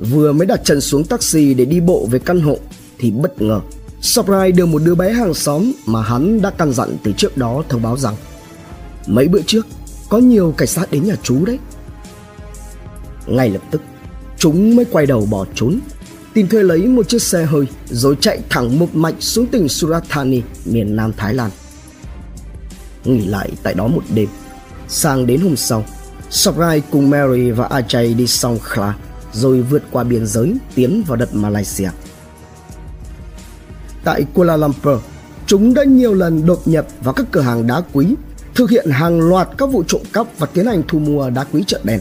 vừa 0.01 0.33
mới 0.33 0.47
đặt 0.47 0.61
chân 0.65 0.81
xuống 0.81 1.05
taxi 1.05 1.55
để 1.55 1.65
đi 1.65 1.81
bộ 1.81 2.09
về 2.11 2.19
căn 2.19 2.41
hộ 2.41 2.59
thì 2.99 3.11
bất 3.11 3.43
ngờ 3.43 3.61
Surprise 4.01 4.51
đưa 4.51 4.67
một 4.67 4.83
đứa 4.85 4.95
bé 4.95 5.13
hàng 5.13 5.35
xóm 5.35 5.73
mà 5.87 6.03
hắn 6.03 6.43
đã 6.43 6.51
căn 6.51 6.73
dặn 6.73 6.97
từ 7.03 7.13
trước 7.13 7.37
đó 7.37 7.63
thông 7.69 7.83
báo 7.83 7.97
rằng 7.97 8.15
mấy 9.07 9.29
bữa 9.29 9.41
trước 9.47 9.67
có 10.09 10.19
nhiều 10.19 10.55
cảnh 10.57 10.69
sát 10.69 10.91
đến 10.91 11.05
nhà 11.05 11.15
chú 11.23 11.45
đấy. 11.45 11.59
Ngay 13.27 13.51
lập 13.51 13.63
tức, 13.71 13.83
chúng 14.39 14.77
mới 14.77 14.85
quay 14.85 15.07
đầu 15.07 15.27
bỏ 15.31 15.47
trốn, 15.55 15.81
tìm 16.35 16.49
thuê 16.49 16.63
lấy 16.63 16.87
một 16.87 17.09
chiếc 17.09 17.23
xe 17.23 17.45
hơi 17.45 17.67
rồi 17.91 18.17
chạy 18.21 18.41
thẳng 18.49 18.79
một 18.79 18.95
mạch 18.95 19.15
xuống 19.21 19.47
tỉnh 19.47 19.69
Surat 19.69 20.05
Thani, 20.09 20.43
miền 20.65 20.97
Nam 20.97 21.13
Thái 21.17 21.35
Lan. 21.35 21.51
Nghỉ 23.05 23.27
lại 23.27 23.51
tại 23.63 23.75
đó 23.75 23.87
một 23.87 24.03
đêm, 24.15 24.29
sang 24.89 25.27
đến 25.27 25.41
hôm 25.41 25.57
sau, 25.57 25.85
Sobrai 26.31 26.83
cùng 26.91 27.11
Mary 27.11 27.51
và 27.51 27.69
Ajay 27.69 28.17
đi 28.17 28.27
xong 28.27 28.59
Khla 28.59 28.95
rồi 29.33 29.63
vượt 29.63 29.83
qua 29.91 30.05
biên 30.05 30.27
giới 30.27 30.55
tiến 30.75 31.03
vào 31.07 31.17
đất 31.17 31.35
Malaysia. 31.35 31.89
Tại 34.05 34.25
Kuala 34.35 34.57
Lumpur, 34.57 34.99
chúng 35.47 35.75
đã 35.75 35.85
nhiều 35.85 36.15
lần 36.15 36.47
đột 36.47 36.63
nhập 36.65 36.87
vào 37.01 37.15
các 37.15 37.27
cửa 37.31 37.41
hàng 37.41 37.67
đá 37.67 37.83
quý, 37.93 38.07
thực 38.55 38.71
hiện 38.71 38.91
hàng 38.91 39.21
loạt 39.21 39.49
các 39.59 39.67
vụ 39.67 39.85
trộm 39.87 40.03
cắp 40.13 40.27
và 40.39 40.47
tiến 40.47 40.67
hành 40.67 40.83
thu 40.89 40.99
mua 40.99 41.31
đá 41.31 41.45
quý 41.45 41.65
chợ 41.67 41.81
đen. 41.85 42.01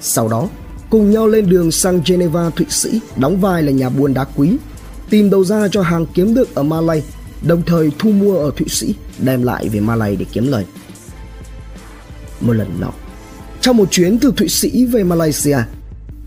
Sau 0.00 0.28
đó, 0.28 0.48
cùng 0.90 1.10
nhau 1.10 1.26
lên 1.26 1.48
đường 1.48 1.70
sang 1.70 2.00
Geneva, 2.06 2.50
Thụy 2.50 2.66
Sĩ, 2.68 3.00
đóng 3.16 3.40
vai 3.40 3.62
là 3.62 3.72
nhà 3.72 3.88
buôn 3.88 4.14
đá 4.14 4.24
quý, 4.36 4.56
tìm 5.10 5.30
đầu 5.30 5.44
ra 5.44 5.68
cho 5.68 5.82
hàng 5.82 6.06
kiếm 6.14 6.34
được 6.34 6.54
ở 6.54 6.62
Malay, 6.62 7.02
đồng 7.46 7.62
thời 7.66 7.90
thu 7.98 8.10
mua 8.10 8.38
ở 8.38 8.50
Thụy 8.56 8.68
Sĩ, 8.68 8.94
đem 9.18 9.42
lại 9.42 9.68
về 9.68 9.80
Malay 9.80 10.16
để 10.16 10.26
kiếm 10.32 10.46
lời. 10.46 10.64
Một 12.40 12.52
lần 12.52 12.80
nọ, 12.80 12.90
trong 13.60 13.76
một 13.76 13.90
chuyến 13.90 14.18
từ 14.18 14.32
Thụy 14.36 14.48
Sĩ 14.48 14.86
về 14.86 15.04
Malaysia, 15.04 15.58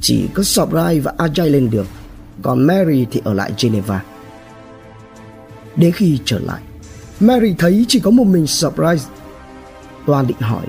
chỉ 0.01 0.27
có 0.33 0.43
Sobrai 0.43 0.99
và 0.99 1.13
Ajay 1.17 1.49
lên 1.49 1.69
đường 1.69 1.85
Còn 2.41 2.67
Mary 2.67 3.05
thì 3.11 3.21
ở 3.23 3.33
lại 3.33 3.51
Geneva 3.61 4.03
Đến 5.75 5.91
khi 5.91 6.19
trở 6.25 6.39
lại 6.39 6.61
Mary 7.19 7.55
thấy 7.57 7.85
chỉ 7.87 7.99
có 7.99 8.11
một 8.11 8.23
mình 8.23 8.47
Sobrai. 8.47 8.97
Toàn 10.05 10.27
định 10.27 10.39
hỏi 10.39 10.65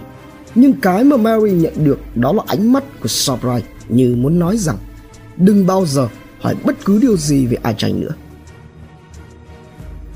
Nhưng 0.54 0.72
cái 0.72 1.04
mà 1.04 1.16
Mary 1.16 1.50
nhận 1.50 1.84
được 1.84 1.98
Đó 2.14 2.32
là 2.32 2.42
ánh 2.46 2.72
mắt 2.72 2.84
của 3.02 3.08
Sobrai 3.08 3.62
Như 3.88 4.16
muốn 4.18 4.38
nói 4.38 4.56
rằng 4.56 4.76
Đừng 5.36 5.66
bao 5.66 5.86
giờ 5.86 6.08
hỏi 6.40 6.54
bất 6.64 6.84
cứ 6.84 6.98
điều 6.98 7.16
gì 7.16 7.46
về 7.46 7.56
Ajay 7.62 8.00
nữa 8.00 8.14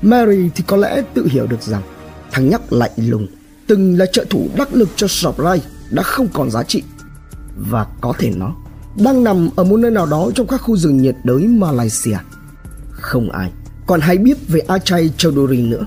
Mary 0.03 0.49
thì 0.55 0.63
có 0.67 0.77
lẽ 0.77 1.03
tự 1.13 1.27
hiểu 1.27 1.47
được 1.47 1.61
rằng 1.61 1.81
Thằng 2.31 2.49
nhóc 2.49 2.71
lạnh 2.71 2.91
lùng 2.97 3.27
Từng 3.67 3.97
là 3.97 4.05
trợ 4.05 4.25
thủ 4.29 4.49
đắc 4.57 4.73
lực 4.73 4.89
cho 4.95 5.07
Surprise 5.07 5.67
Đã 5.89 6.03
không 6.03 6.27
còn 6.33 6.51
giá 6.51 6.63
trị 6.63 6.83
Và 7.55 7.85
có 8.01 8.13
thể 8.17 8.31
nó 8.35 8.55
đang 8.97 9.23
nằm 9.23 9.49
ở 9.55 9.63
một 9.63 9.77
nơi 9.77 9.91
nào 9.91 10.05
đó 10.05 10.31
trong 10.35 10.47
các 10.47 10.57
khu 10.57 10.77
rừng 10.77 10.97
nhiệt 10.97 11.15
đới 11.23 11.47
Malaysia. 11.47 12.17
Không 12.91 13.29
ai 13.29 13.51
còn 13.87 14.01
hay 14.01 14.17
biết 14.17 14.37
về 14.47 14.59
Achai 14.59 15.11
Chowdhury 15.17 15.69
nữa. 15.69 15.85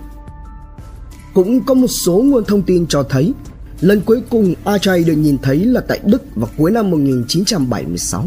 Cũng 1.35 1.65
có 1.65 1.75
một 1.75 1.87
số 1.87 2.13
nguồn 2.13 2.45
thông 2.45 2.63
tin 2.63 2.87
cho 2.87 3.03
thấy 3.03 3.35
lần 3.81 4.01
cuối 4.01 4.23
cùng 4.31 4.55
Achai 4.65 5.05
được 5.05 5.15
nhìn 5.15 5.39
thấy 5.39 5.65
là 5.65 5.81
tại 5.81 6.01
Đức 6.05 6.23
vào 6.35 6.51
cuối 6.57 6.71
năm 6.71 6.91
1976. 6.91 8.27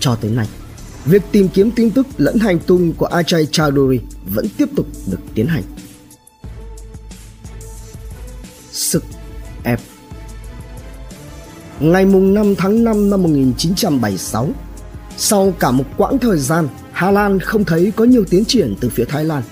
Cho 0.00 0.14
tới 0.14 0.30
nay, 0.30 0.48
việc 1.04 1.22
tìm 1.32 1.48
kiếm 1.48 1.70
tin 1.70 1.90
tức 1.90 2.06
lẫn 2.18 2.38
hành 2.38 2.58
tung 2.58 2.92
của 2.92 3.08
Ajay 3.08 3.46
Chowdhury 3.46 3.98
vẫn 4.34 4.46
tiếp 4.56 4.68
tục 4.76 4.86
được 5.10 5.20
tiến 5.34 5.46
hành. 5.46 5.62
Sức 8.70 9.04
ép 9.62 9.80
ngày 11.82 12.06
mùng 12.06 12.34
5 12.34 12.54
tháng 12.58 12.84
5 12.84 13.10
năm 13.10 13.22
1976. 13.22 14.48
Sau 15.16 15.54
cả 15.58 15.70
một 15.70 15.84
quãng 15.96 16.18
thời 16.18 16.38
gian, 16.38 16.68
Hà 16.92 17.10
Lan 17.10 17.40
không 17.40 17.64
thấy 17.64 17.92
có 17.96 18.04
nhiều 18.04 18.24
tiến 18.30 18.44
triển 18.44 18.74
từ 18.80 18.88
phía 18.88 19.04
Thái 19.04 19.24
Lan. 19.24 19.42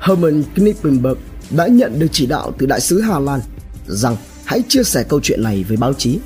Herman 0.00 0.42
Knippenberg 0.54 1.18
đã 1.50 1.66
nhận 1.66 1.98
được 1.98 2.06
chỉ 2.12 2.26
đạo 2.26 2.52
từ 2.58 2.66
đại 2.66 2.80
sứ 2.80 3.00
Hà 3.00 3.18
Lan 3.18 3.40
rằng 3.86 4.16
hãy 4.44 4.62
chia 4.68 4.82
sẻ 4.82 5.04
câu 5.08 5.20
chuyện 5.22 5.42
này 5.42 5.64
với 5.68 5.76
báo 5.76 5.92
chí. 5.92 6.18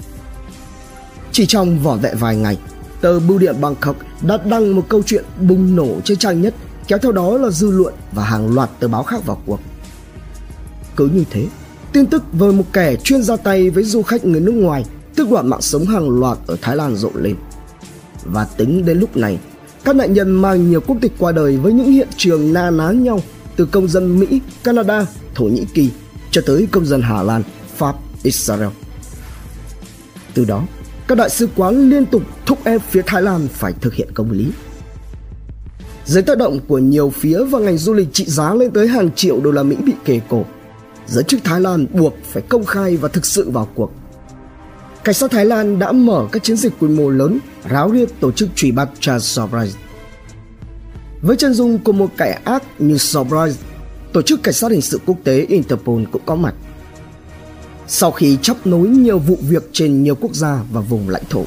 Chỉ 1.33 1.47
trong 1.47 1.79
vỏn 1.83 2.01
vẹn 2.01 2.17
vài 2.17 2.37
ngày, 2.37 2.59
tờ 3.03 3.21
Bưu 3.21 3.39
điện 3.39 3.61
Bangkok 3.61 3.97
đã 4.23 4.39
đăng 4.45 4.77
một 4.77 4.83
câu 4.89 5.03
chuyện 5.07 5.25
bùng 5.41 5.77
nổ 5.77 6.01
trên 6.05 6.19
trang 6.19 6.43
nhất, 6.43 6.55
kéo 6.89 6.99
theo 6.99 7.13
đó 7.13 7.39
là 7.39 7.51
dư 7.51 7.71
luận 7.71 7.95
và 8.13 8.25
hàng 8.25 8.55
loạt 8.55 8.71
tờ 8.81 8.89
báo 8.89 9.03
khác 9.03 9.27
vào 9.27 9.43
cuộc. 9.47 9.61
Cứ 10.97 11.07
như 11.07 11.25
thế, 11.31 11.47
tin 11.93 12.07
tức 12.07 12.23
về 12.33 12.53
một 12.53 12.65
kẻ 12.73 12.97
chuyên 12.97 13.23
ra 13.23 13.37
tay 13.37 13.71
với 13.71 13.85
du 13.85 14.03
khách 14.03 14.25
người 14.25 14.41
nước 14.41 14.55
ngoài 14.55 14.85
tức 15.17 15.31
đoạn 15.31 15.49
mạng 15.49 15.63
sống 15.63 15.85
hàng 15.85 16.21
loạt 16.21 16.39
ở 16.47 16.57
Thái 16.63 16.77
Lan 16.77 16.97
rộ 16.97 17.11
lên. 17.15 17.37
Và 18.25 18.45
tính 18.45 18.85
đến 18.85 18.99
lúc 18.99 19.17
này, 19.17 19.39
các 19.85 19.97
nạn 19.97 20.13
nhân 20.13 20.31
mang 20.31 20.71
nhiều 20.71 20.81
quốc 20.81 20.97
tịch 21.01 21.13
qua 21.19 21.33
đời 21.33 21.57
với 21.57 21.73
những 21.73 21.93
hiện 21.93 22.09
trường 22.17 22.53
na 22.53 22.71
ná 22.71 22.91
nhau 22.91 23.21
từ 23.57 23.67
công 23.67 23.89
dân 23.89 24.21
Mỹ, 24.21 24.41
Canada, 24.65 25.07
Thổ 25.35 25.45
Nhĩ 25.45 25.65
Kỳ 25.75 25.91
cho 26.31 26.43
tới 26.47 26.69
công 26.71 26.87
dân 26.87 27.03
Hà 27.03 27.23
Lan, 27.23 27.43
Pháp, 27.77 27.97
Israel. 28.23 28.69
Từ 30.35 30.45
đó, 30.45 30.65
các 31.13 31.17
đại 31.19 31.31
sứ 31.31 31.49
quán 31.57 31.91
liên 31.91 32.07
tục 32.07 32.23
thúc 32.47 32.65
ép 32.65 32.83
phía 32.91 33.03
Thái 33.07 33.23
Lan 33.23 33.49
phải 33.53 33.73
thực 33.81 33.95
hiện 33.95 34.09
công 34.15 34.31
lý. 34.31 34.47
Dưới 36.05 36.23
tác 36.23 36.39
động 36.39 36.61
của 36.69 36.79
nhiều 36.79 37.11
phía 37.11 37.45
và 37.45 37.59
ngành 37.59 37.79
du 37.79 37.93
lịch 37.93 38.09
trị 38.13 38.25
giá 38.27 38.55
lên 38.55 38.71
tới 38.71 38.89
hàng 38.89 39.11
triệu 39.17 39.41
đô 39.41 39.51
la 39.51 39.63
Mỹ 39.63 39.77
bị 39.85 39.93
kề 40.05 40.21
cổ, 40.29 40.45
giới 41.07 41.25
chức 41.25 41.45
Thái 41.45 41.61
Lan 41.61 41.87
buộc 41.93 42.15
phải 42.25 42.43
công 42.43 42.65
khai 42.65 42.97
và 42.97 43.09
thực 43.09 43.27
sự 43.27 43.51
vào 43.51 43.69
cuộc. 43.75 43.93
Cảnh 45.05 45.15
sát 45.15 45.31
Thái 45.31 45.45
Lan 45.45 45.79
đã 45.79 45.93
mở 45.93 46.27
các 46.33 46.43
chiến 46.43 46.57
dịch 46.57 46.73
quy 46.81 46.89
mô 46.89 47.11
lớn 47.11 47.39
ráo 47.71 47.91
riết 47.91 48.21
tổ 48.21 48.33
chức 48.33 48.49
truy 48.55 48.73
bắt 48.73 48.89
Charles 49.01 49.39
Sobhraj. 49.39 49.69
Với 51.23 51.37
chân 51.37 51.55
dung 51.55 51.79
của 51.79 51.93
một 51.93 52.11
kẻ 52.17 52.41
ác 52.45 52.63
như 52.79 52.95
Sobhraj, 52.95 53.53
tổ 54.13 54.23
chức 54.23 54.43
cảnh 54.43 54.55
sát 54.55 54.71
hình 54.71 54.83
sự 54.83 55.01
quốc 55.07 55.17
tế 55.25 55.47
Interpol 55.49 56.03
cũng 56.13 56.23
có 56.27 56.35
mặt. 56.35 56.55
Sau 57.95 58.11
khi 58.11 58.39
chấp 58.43 58.67
nối 58.67 58.89
nhiều 58.89 59.19
vụ 59.19 59.39
việc 59.41 59.71
trên 59.73 60.03
nhiều 60.03 60.15
quốc 60.15 60.35
gia 60.35 60.63
và 60.73 60.81
vùng 60.81 61.09
lãnh 61.09 61.23
thổ, 61.31 61.45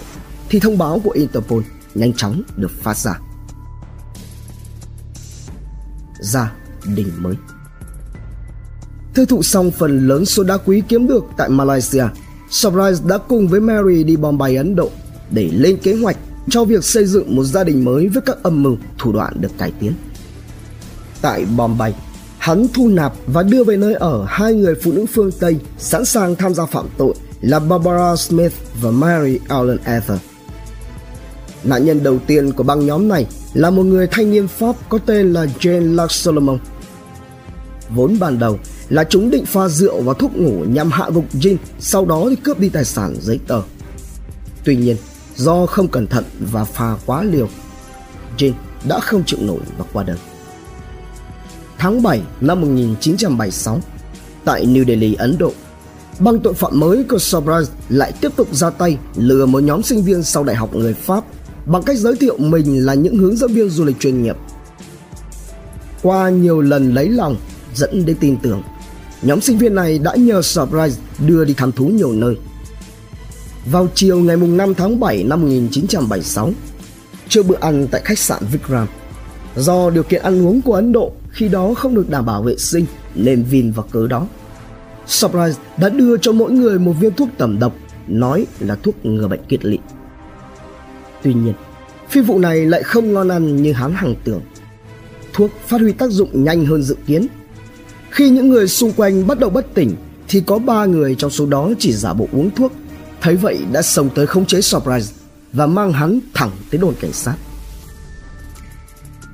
thì 0.49 0.59
thông 0.59 0.77
báo 0.77 1.01
của 1.03 1.09
Interpol 1.09 1.63
nhanh 1.95 2.13
chóng 2.13 2.41
được 2.57 2.71
phát 2.81 2.97
ra. 2.97 3.19
Gia 6.19 6.51
đình 6.95 7.11
mới 7.17 7.35
Thư 9.13 9.25
thụ 9.25 9.43
xong 9.43 9.71
phần 9.71 10.07
lớn 10.07 10.25
số 10.25 10.43
đá 10.43 10.57
quý 10.57 10.83
kiếm 10.87 11.07
được 11.07 11.23
tại 11.37 11.49
Malaysia, 11.49 12.03
Surprise 12.49 13.03
đã 13.07 13.17
cùng 13.17 13.47
với 13.47 13.61
Mary 13.61 14.03
đi 14.03 14.15
Bombay 14.15 14.55
Ấn 14.55 14.75
Độ 14.75 14.89
để 15.31 15.49
lên 15.53 15.77
kế 15.77 15.95
hoạch 15.95 16.17
cho 16.49 16.63
việc 16.65 16.83
xây 16.83 17.05
dựng 17.05 17.35
một 17.35 17.43
gia 17.43 17.63
đình 17.63 17.85
mới 17.85 18.07
với 18.07 18.21
các 18.21 18.43
âm 18.43 18.63
mưu 18.63 18.77
thủ 18.97 19.11
đoạn 19.11 19.33
được 19.39 19.51
cải 19.57 19.71
tiến. 19.79 19.93
Tại 21.21 21.45
Bombay, 21.57 21.93
hắn 22.45 22.67
thu 22.73 22.87
nạp 22.87 23.13
và 23.27 23.43
đưa 23.43 23.63
về 23.63 23.77
nơi 23.77 23.93
ở 23.93 24.25
hai 24.27 24.53
người 24.53 24.75
phụ 24.83 24.91
nữ 24.91 25.05
phương 25.13 25.31
Tây 25.31 25.59
sẵn 25.77 26.05
sàng 26.05 26.35
tham 26.35 26.53
gia 26.53 26.65
phạm 26.65 26.85
tội 26.97 27.13
là 27.41 27.59
Barbara 27.59 28.15
Smith 28.15 28.53
và 28.81 28.91
Mary 28.91 29.39
Allen 29.47 29.77
Ether. 29.83 30.19
Nạn 31.63 31.85
nhân 31.85 32.03
đầu 32.03 32.19
tiên 32.27 32.51
của 32.51 32.63
băng 32.63 32.85
nhóm 32.85 33.07
này 33.07 33.25
là 33.53 33.69
một 33.69 33.83
người 33.83 34.07
thanh 34.07 34.31
niên 34.31 34.47
Pháp 34.47 34.75
có 34.89 34.97
tên 34.97 35.33
là 35.33 35.45
Jane 35.59 35.95
Luck 35.95 36.11
Solomon. 36.11 36.59
Vốn 37.89 38.19
ban 38.19 38.39
đầu 38.39 38.59
là 38.89 39.03
chúng 39.03 39.29
định 39.29 39.45
pha 39.45 39.67
rượu 39.67 40.01
và 40.01 40.13
thuốc 40.13 40.35
ngủ 40.35 40.65
nhằm 40.67 40.91
hạ 40.91 41.09
gục 41.13 41.25
Jin, 41.33 41.57
sau 41.79 42.05
đó 42.05 42.25
thì 42.29 42.35
cướp 42.35 42.59
đi 42.59 42.69
tài 42.69 42.85
sản 42.85 43.15
giấy 43.21 43.39
tờ. 43.47 43.61
Tuy 44.63 44.75
nhiên, 44.75 44.97
do 45.35 45.65
không 45.65 45.87
cẩn 45.87 46.07
thận 46.07 46.23
và 46.39 46.63
pha 46.63 46.95
quá 47.05 47.23
liều, 47.23 47.49
Jin 48.37 48.53
đã 48.87 48.99
không 48.99 49.23
chịu 49.25 49.39
nổi 49.41 49.59
và 49.77 49.85
qua 49.93 50.03
đời. 50.03 50.17
Tháng 51.77 52.03
7 52.03 52.21
năm 52.41 52.61
1976, 52.61 53.79
tại 54.45 54.65
New 54.65 54.85
Delhi, 54.85 55.13
Ấn 55.13 55.37
Độ, 55.37 55.51
băng 56.19 56.39
tội 56.39 56.53
phạm 56.53 56.79
mới 56.79 57.03
của 57.03 57.17
Sobhraj 57.17 57.65
lại 57.89 58.11
tiếp 58.21 58.31
tục 58.35 58.55
ra 58.55 58.69
tay 58.69 58.97
lừa 59.15 59.45
một 59.45 59.63
nhóm 59.63 59.83
sinh 59.83 60.03
viên 60.03 60.23
sau 60.23 60.43
đại 60.43 60.55
học 60.55 60.75
người 60.75 60.93
Pháp 60.93 61.23
bằng 61.65 61.83
cách 61.83 61.97
giới 61.97 62.15
thiệu 62.15 62.37
mình 62.37 62.85
là 62.85 62.93
những 62.93 63.17
hướng 63.17 63.35
dẫn 63.35 63.53
viên 63.53 63.69
du 63.69 63.83
lịch 63.83 63.99
chuyên 63.99 64.23
nghiệp. 64.23 64.35
Qua 66.01 66.29
nhiều 66.29 66.61
lần 66.61 66.93
lấy 66.93 67.09
lòng 67.09 67.35
dẫn 67.75 68.05
đến 68.05 68.17
tin 68.19 68.37
tưởng, 68.37 68.63
nhóm 69.21 69.41
sinh 69.41 69.57
viên 69.57 69.75
này 69.75 69.99
đã 69.99 70.15
nhờ 70.15 70.41
Surprise 70.41 71.01
đưa 71.27 71.45
đi 71.45 71.53
thăm 71.53 71.71
thú 71.71 71.85
nhiều 71.85 72.11
nơi. 72.11 72.35
Vào 73.71 73.87
chiều 73.95 74.19
ngày 74.19 74.37
5 74.37 74.73
tháng 74.73 74.99
7 74.99 75.23
năm 75.23 75.41
1976, 75.41 76.51
trước 77.29 77.47
bữa 77.47 77.57
ăn 77.59 77.87
tại 77.91 78.01
khách 78.05 78.19
sạn 78.19 78.43
Vikram, 78.51 78.87
do 79.55 79.89
điều 79.89 80.03
kiện 80.03 80.21
ăn 80.21 80.47
uống 80.47 80.61
của 80.61 80.73
Ấn 80.73 80.91
Độ 80.91 81.11
khi 81.35 81.47
đó 81.47 81.73
không 81.73 81.95
được 81.95 82.09
đảm 82.09 82.25
bảo 82.25 82.43
vệ 82.43 82.57
sinh 82.57 82.85
nên 83.15 83.43
Vin 83.43 83.71
vào 83.71 83.85
cớ 83.91 84.07
đó. 84.07 84.27
Surprise 85.07 85.59
đã 85.77 85.89
đưa 85.89 86.17
cho 86.17 86.31
mỗi 86.31 86.51
người 86.51 86.79
một 86.79 86.93
viên 86.99 87.13
thuốc 87.13 87.29
tẩm 87.37 87.59
độc 87.59 87.75
nói 88.07 88.45
là 88.59 88.75
thuốc 88.75 89.05
ngừa 89.05 89.27
bệnh 89.27 89.43
kiệt 89.43 89.65
lỵ. 89.65 89.77
Tuy 91.23 91.33
nhiên, 91.33 91.53
phi 92.09 92.21
vụ 92.21 92.39
này 92.39 92.65
lại 92.65 92.83
không 92.83 93.13
ngon 93.13 93.29
ăn 93.29 93.55
như 93.55 93.73
hắn 93.73 93.93
hằng 93.93 94.15
tưởng. 94.23 94.41
Thuốc 95.33 95.51
phát 95.67 95.81
huy 95.81 95.91
tác 95.91 96.11
dụng 96.11 96.43
nhanh 96.43 96.65
hơn 96.65 96.83
dự 96.83 96.95
kiến. 97.07 97.27
Khi 98.09 98.29
những 98.29 98.49
người 98.49 98.67
xung 98.67 98.91
quanh 98.91 99.27
bắt 99.27 99.39
đầu 99.39 99.49
bất 99.49 99.73
tỉnh 99.73 99.95
thì 100.27 100.41
có 100.41 100.59
ba 100.59 100.85
người 100.85 101.15
trong 101.15 101.31
số 101.31 101.45
đó 101.45 101.71
chỉ 101.79 101.93
giả 101.93 102.13
bộ 102.13 102.27
uống 102.31 102.51
thuốc. 102.55 102.71
Thấy 103.21 103.35
vậy 103.35 103.59
đã 103.71 103.81
xông 103.81 104.09
tới 104.15 104.27
khống 104.27 104.45
chế 104.45 104.61
Surprise 104.61 105.13
và 105.53 105.67
mang 105.67 105.93
hắn 105.93 106.19
thẳng 106.33 106.51
tới 106.71 106.81
đồn 106.81 106.93
cảnh 107.01 107.13
sát. 107.13 107.35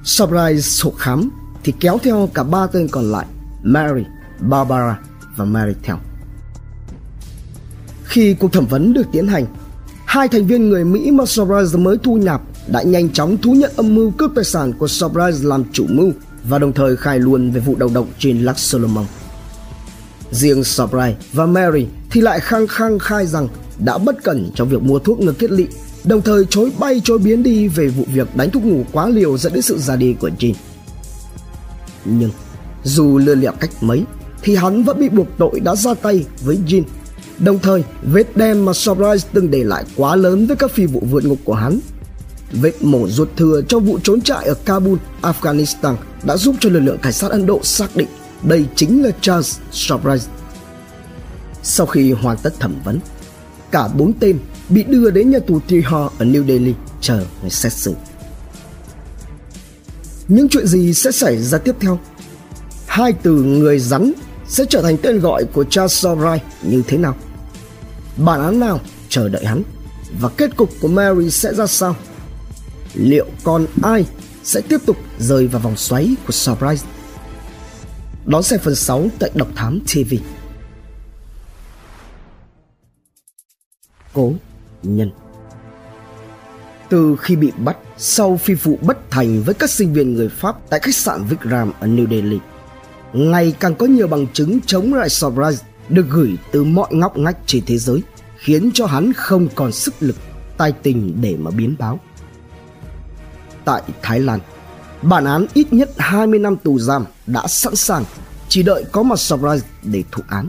Surprise 0.03 0.61
sổ 0.61 0.91
khám 0.97 1.29
thì 1.63 1.73
kéo 1.79 1.97
theo 2.03 2.29
cả 2.33 2.43
ba 2.43 2.67
tên 2.67 2.87
còn 2.87 3.11
lại 3.11 3.25
Mary, 3.63 4.03
Barbara 4.39 4.99
và 5.35 5.45
Mary 5.45 5.73
theo. 5.83 5.97
Khi 8.03 8.33
cuộc 8.33 8.53
thẩm 8.53 8.65
vấn 8.65 8.93
được 8.93 9.05
tiến 9.11 9.27
hành, 9.27 9.45
hai 10.05 10.27
thành 10.27 10.47
viên 10.47 10.69
người 10.69 10.83
Mỹ 10.83 11.11
mà 11.11 11.25
Surprise 11.25 11.77
mới 11.77 11.97
thu 12.03 12.15
nhập 12.15 12.41
đã 12.67 12.81
nhanh 12.81 13.09
chóng 13.09 13.37
thú 13.37 13.51
nhận 13.53 13.71
âm 13.75 13.95
mưu 13.95 14.11
cướp 14.11 14.31
tài 14.35 14.43
sản 14.43 14.73
của 14.73 14.87
Surprise 14.87 15.47
làm 15.47 15.63
chủ 15.73 15.85
mưu 15.89 16.11
và 16.43 16.59
đồng 16.59 16.73
thời 16.73 16.97
khai 16.97 17.19
luôn 17.19 17.51
về 17.51 17.59
vụ 17.59 17.75
đầu 17.75 17.89
độc 17.93 18.05
trên 18.19 18.41
Lux 18.41 18.57
Solomon. 18.57 19.05
Riêng 20.31 20.63
Surprise 20.63 21.15
và 21.33 21.45
Mary 21.45 21.87
thì 22.11 22.21
lại 22.21 22.39
khăng 22.39 22.67
khăng 22.67 22.99
khai 22.99 23.27
rằng 23.27 23.47
đã 23.79 23.97
bất 23.97 24.23
cẩn 24.23 24.51
trong 24.55 24.69
việc 24.69 24.81
mua 24.81 24.99
thuốc 24.99 25.19
ngừa 25.19 25.31
kết 25.31 25.51
lị, 25.51 25.65
đồng 26.03 26.21
thời 26.21 26.45
chối 26.49 26.71
bay 26.79 27.01
chối 27.03 27.17
biến 27.17 27.43
đi 27.43 27.67
về 27.67 27.87
vụ 27.87 28.03
việc 28.13 28.35
đánh 28.35 28.49
thuốc 28.49 28.63
ngủ 28.65 28.83
quá 28.91 29.07
liều 29.07 29.37
dẫn 29.37 29.53
đến 29.53 29.61
sự 29.61 29.77
ra 29.77 29.95
đi 29.95 30.15
của 30.19 30.29
Jean. 30.39 30.53
Nhưng 32.05 32.31
dù 32.83 33.17
lừa 33.17 33.35
lẹo 33.35 33.51
cách 33.59 33.71
mấy 33.81 34.03
thì 34.41 34.55
hắn 34.55 34.83
vẫn 34.83 34.99
bị 34.99 35.09
buộc 35.09 35.27
tội 35.37 35.59
đã 35.59 35.75
ra 35.75 35.93
tay 35.93 36.25
với 36.41 36.59
Jin. 36.67 36.83
Đồng 37.39 37.59
thời, 37.59 37.83
vết 38.03 38.37
đen 38.37 38.65
mà 38.65 38.73
Surprise 38.73 39.27
từng 39.33 39.51
để 39.51 39.63
lại 39.63 39.83
quá 39.95 40.15
lớn 40.15 40.47
với 40.47 40.55
các 40.55 40.71
phi 40.71 40.85
vụ 40.85 41.03
vượt 41.11 41.25
ngục 41.25 41.39
của 41.43 41.53
hắn. 41.53 41.79
Vết 42.51 42.83
mổ 42.83 43.07
ruột 43.07 43.29
thừa 43.37 43.61
trong 43.67 43.85
vụ 43.85 43.99
trốn 44.03 44.21
trại 44.21 44.47
ở 44.47 44.53
Kabul, 44.53 44.97
Afghanistan 45.21 45.95
đã 46.23 46.37
giúp 46.37 46.55
cho 46.59 46.69
lực 46.69 46.79
lượng 46.79 46.97
cảnh 47.01 47.13
sát 47.13 47.31
Ấn 47.31 47.45
Độ 47.45 47.59
xác 47.63 47.95
định 47.95 48.07
đây 48.43 48.65
chính 48.75 49.03
là 49.03 49.11
Charles 49.21 49.59
Surprise. 49.71 50.27
Sau 51.63 51.85
khi 51.85 52.11
hoàn 52.11 52.37
tất 52.37 52.59
thẩm 52.59 52.75
vấn, 52.85 52.99
cả 53.71 53.87
bốn 53.87 54.13
tên 54.13 54.39
bị 54.69 54.83
đưa 54.83 55.09
đến 55.09 55.31
nhà 55.31 55.39
tù 55.39 55.59
Tihar 55.67 56.11
ở 56.19 56.25
New 56.25 56.47
Delhi 56.47 56.73
chờ 57.01 57.25
ngày 57.41 57.49
xét 57.49 57.73
xử. 57.73 57.93
Những 60.31 60.49
chuyện 60.49 60.67
gì 60.67 60.93
sẽ 60.93 61.11
xảy 61.11 61.37
ra 61.37 61.57
tiếp 61.57 61.75
theo? 61.79 61.99
Hai 62.87 63.13
từ 63.13 63.31
người 63.43 63.79
rắn 63.79 64.13
sẽ 64.47 64.65
trở 64.69 64.81
thành 64.81 64.97
tên 65.01 65.19
gọi 65.19 65.45
của 65.53 65.63
Charles 65.63 65.93
Sorai 65.93 66.43
như 66.61 66.83
thế 66.87 66.97
nào? 66.97 67.15
Bản 68.17 68.41
án 68.41 68.59
nào 68.59 68.79
chờ 69.09 69.29
đợi 69.29 69.45
hắn? 69.45 69.63
Và 70.19 70.29
kết 70.29 70.55
cục 70.55 70.69
của 70.81 70.87
Mary 70.87 71.29
sẽ 71.29 71.53
ra 71.53 71.67
sao? 71.67 71.95
Liệu 72.93 73.25
còn 73.43 73.65
ai 73.83 74.05
sẽ 74.43 74.61
tiếp 74.61 74.77
tục 74.85 74.97
rơi 75.19 75.47
vào 75.47 75.61
vòng 75.61 75.77
xoáy 75.77 76.15
của 76.25 76.31
Surprise? 76.31 76.87
Đón 78.25 78.43
xem 78.43 78.59
phần 78.59 78.75
6 78.75 79.09
tại 79.19 79.31
Độc 79.33 79.47
Thám 79.55 79.79
TV. 79.79 80.13
Cố 84.13 84.33
nhân 84.83 85.11
từ 86.91 87.15
khi 87.21 87.35
bị 87.35 87.51
bắt 87.57 87.77
sau 87.97 88.37
phi 88.37 88.53
vụ 88.53 88.79
bất 88.81 89.11
thành 89.11 89.43
với 89.43 89.53
các 89.53 89.69
sinh 89.69 89.93
viên 89.93 90.13
người 90.13 90.29
Pháp 90.29 90.55
tại 90.69 90.79
khách 90.79 90.95
sạn 90.95 91.23
Vikram 91.23 91.71
ở 91.79 91.87
New 91.87 92.09
Delhi. 92.09 92.39
Ngày 93.13 93.55
càng 93.59 93.75
có 93.75 93.85
nhiều 93.85 94.07
bằng 94.07 94.27
chứng 94.33 94.59
chống 94.65 94.93
lại 94.93 95.09
Sobraj 95.09 95.53
được 95.89 96.05
gửi 96.09 96.37
từ 96.51 96.63
mọi 96.63 96.87
ngóc 96.91 97.17
ngách 97.17 97.37
trên 97.45 97.65
thế 97.65 97.77
giới, 97.77 98.03
khiến 98.37 98.71
cho 98.73 98.85
hắn 98.85 99.13
không 99.13 99.47
còn 99.55 99.71
sức 99.71 99.93
lực, 99.99 100.15
tài 100.57 100.71
tình 100.71 101.21
để 101.21 101.35
mà 101.39 101.51
biến 101.51 101.75
báo. 101.79 101.99
Tại 103.65 103.81
Thái 104.01 104.19
Lan, 104.19 104.39
bản 105.01 105.25
án 105.25 105.45
ít 105.53 105.73
nhất 105.73 105.89
20 105.97 106.39
năm 106.39 106.55
tù 106.55 106.79
giam 106.79 107.05
đã 107.27 107.47
sẵn 107.47 107.75
sàng, 107.75 108.05
chỉ 108.49 108.63
đợi 108.63 108.85
có 108.91 109.03
mặt 109.03 109.19
Sobraj 109.19 109.59
để 109.83 110.03
thụ 110.11 110.23
án. 110.27 110.47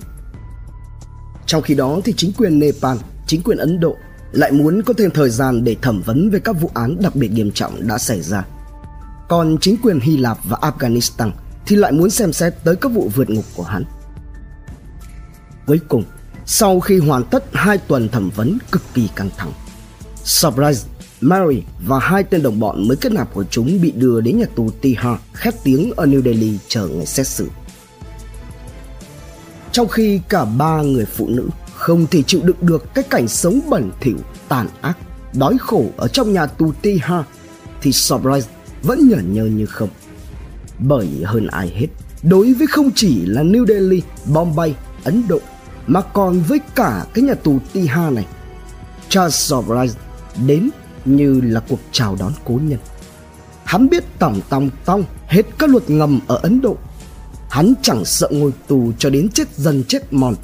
Trong 1.47 1.63
khi 1.63 1.75
đó 1.75 2.01
thì 2.05 2.13
chính 2.17 2.33
quyền 2.33 2.59
Nepal 2.59 2.97
chính 3.27 3.43
quyền 3.43 3.59
Ấn 3.59 3.81
Độ 3.81 3.97
lại 4.33 4.53
muốn 4.53 4.83
có 4.83 4.95
thêm 4.99 5.11
thời 5.11 5.31
gian 5.31 5.65
để 5.65 5.77
thẩm 5.83 6.03
vấn 6.03 6.31
về 6.31 6.39
các 6.39 6.53
vụ 6.61 6.71
án 6.75 6.97
đặc 7.01 7.17
biệt 7.17 7.33
nghiêm 7.33 7.51
trọng 7.53 7.89
đã 7.89 7.99
xảy 7.99 8.23
ra. 8.23 8.45
Còn 9.29 9.57
chính 9.61 9.77
quyền 9.83 10.01
Hy 10.01 10.17
Lạp 10.17 10.39
và 10.45 10.59
Afghanistan 10.61 11.31
thì 11.67 11.77
lại 11.77 11.93
muốn 11.93 12.11
xem 12.11 12.33
xét 12.33 12.55
tới 12.65 12.77
các 12.77 12.93
vụ 12.93 13.11
vượt 13.15 13.31
ngục 13.31 13.45
của 13.57 13.63
hắn. 13.63 13.85
Cuối 15.67 15.81
cùng, 15.89 16.05
sau 16.47 16.81
khi 16.81 16.99
hoàn 16.99 17.25
tất 17.25 17.45
hai 17.53 17.79
tuần 17.79 18.09
thẩm 18.09 18.31
vấn 18.31 18.59
cực 18.73 18.83
kỳ 18.95 19.09
căng 19.17 19.31
thẳng, 19.37 19.53
Surprise, 20.25 20.89
Mary 21.21 21.63
và 21.87 21.99
hai 21.99 22.23
tên 22.23 22.43
đồng 22.43 22.61
bọn 22.61 22.89
mới 22.89 22.97
kết 22.97 23.13
nạp 23.13 23.35
của 23.35 23.45
chúng 23.51 23.81
bị 23.81 23.91
đưa 23.91 24.21
đến 24.21 24.39
nhà 24.39 24.47
tù 24.57 24.71
Tihar 24.71 25.17
khét 25.33 25.55
tiếng 25.65 25.93
ở 25.97 26.07
New 26.07 26.23
Delhi 26.23 26.59
chờ 26.69 26.89
ngày 26.89 27.07
xét 27.07 27.27
xử. 27.27 27.49
Trong 29.73 29.89
khi 29.89 30.21
cả 30.29 30.45
ba 30.45 30.83
người 30.83 31.05
phụ 31.05 31.29
nữ 31.29 31.49
không 31.83 32.07
thể 32.07 32.23
chịu 32.23 32.41
đựng 32.45 32.57
được 32.61 32.95
cái 32.95 33.05
cảnh 33.11 33.29
sống 33.29 33.61
bẩn 33.69 33.91
thỉu, 34.01 34.17
tàn 34.49 34.69
ác, 34.81 34.99
đói 35.35 35.57
khổ 35.59 35.85
ở 35.97 36.09
trong 36.09 36.33
nhà 36.33 36.47
tù 36.47 36.73
Tihar 36.83 37.25
thì 37.83 37.93
Surprise 37.93 38.49
vẫn 38.83 39.09
nhởn 39.09 39.33
nhơ 39.35 39.45
như 39.45 39.67
không. 39.67 39.89
Bởi 40.79 41.09
hơn 41.25 41.47
ai 41.47 41.69
hết, 41.69 41.87
đối 42.23 42.53
với 42.53 42.67
không 42.67 42.91
chỉ 42.95 43.27
là 43.27 43.43
New 43.43 43.67
Delhi, 43.67 44.03
Bombay, 44.33 44.75
Ấn 45.05 45.29
Độ 45.29 45.39
mà 45.87 46.01
còn 46.01 46.41
với 46.41 46.61
cả 46.75 47.05
cái 47.15 47.25
nhà 47.25 47.35
tù 47.35 47.59
Tihar 47.73 48.13
này, 48.13 48.27
Charles 49.09 49.53
Surprise 49.53 49.99
đến 50.47 50.71
như 51.05 51.41
là 51.45 51.61
cuộc 51.61 51.81
chào 51.93 52.17
đón 52.21 52.33
cố 52.45 52.61
nhân. 52.63 52.79
Hắn 53.65 53.89
biết 53.89 54.05
tổng 54.19 54.41
tòng 54.49 54.71
tong 54.85 55.05
hết 55.27 55.47
các 55.59 55.71
luật 55.71 55.91
ngầm 55.91 56.21
ở 56.27 56.37
Ấn 56.43 56.61
Độ. 56.61 56.77
Hắn 57.51 57.75
chẳng 57.83 58.05
sợ 58.05 58.29
ngồi 58.31 58.53
tù 58.67 58.93
cho 58.99 59.11
đến 59.11 59.29
chết 59.29 59.57
dần 59.57 59.85
chết 59.89 60.13
mòn 60.13 60.35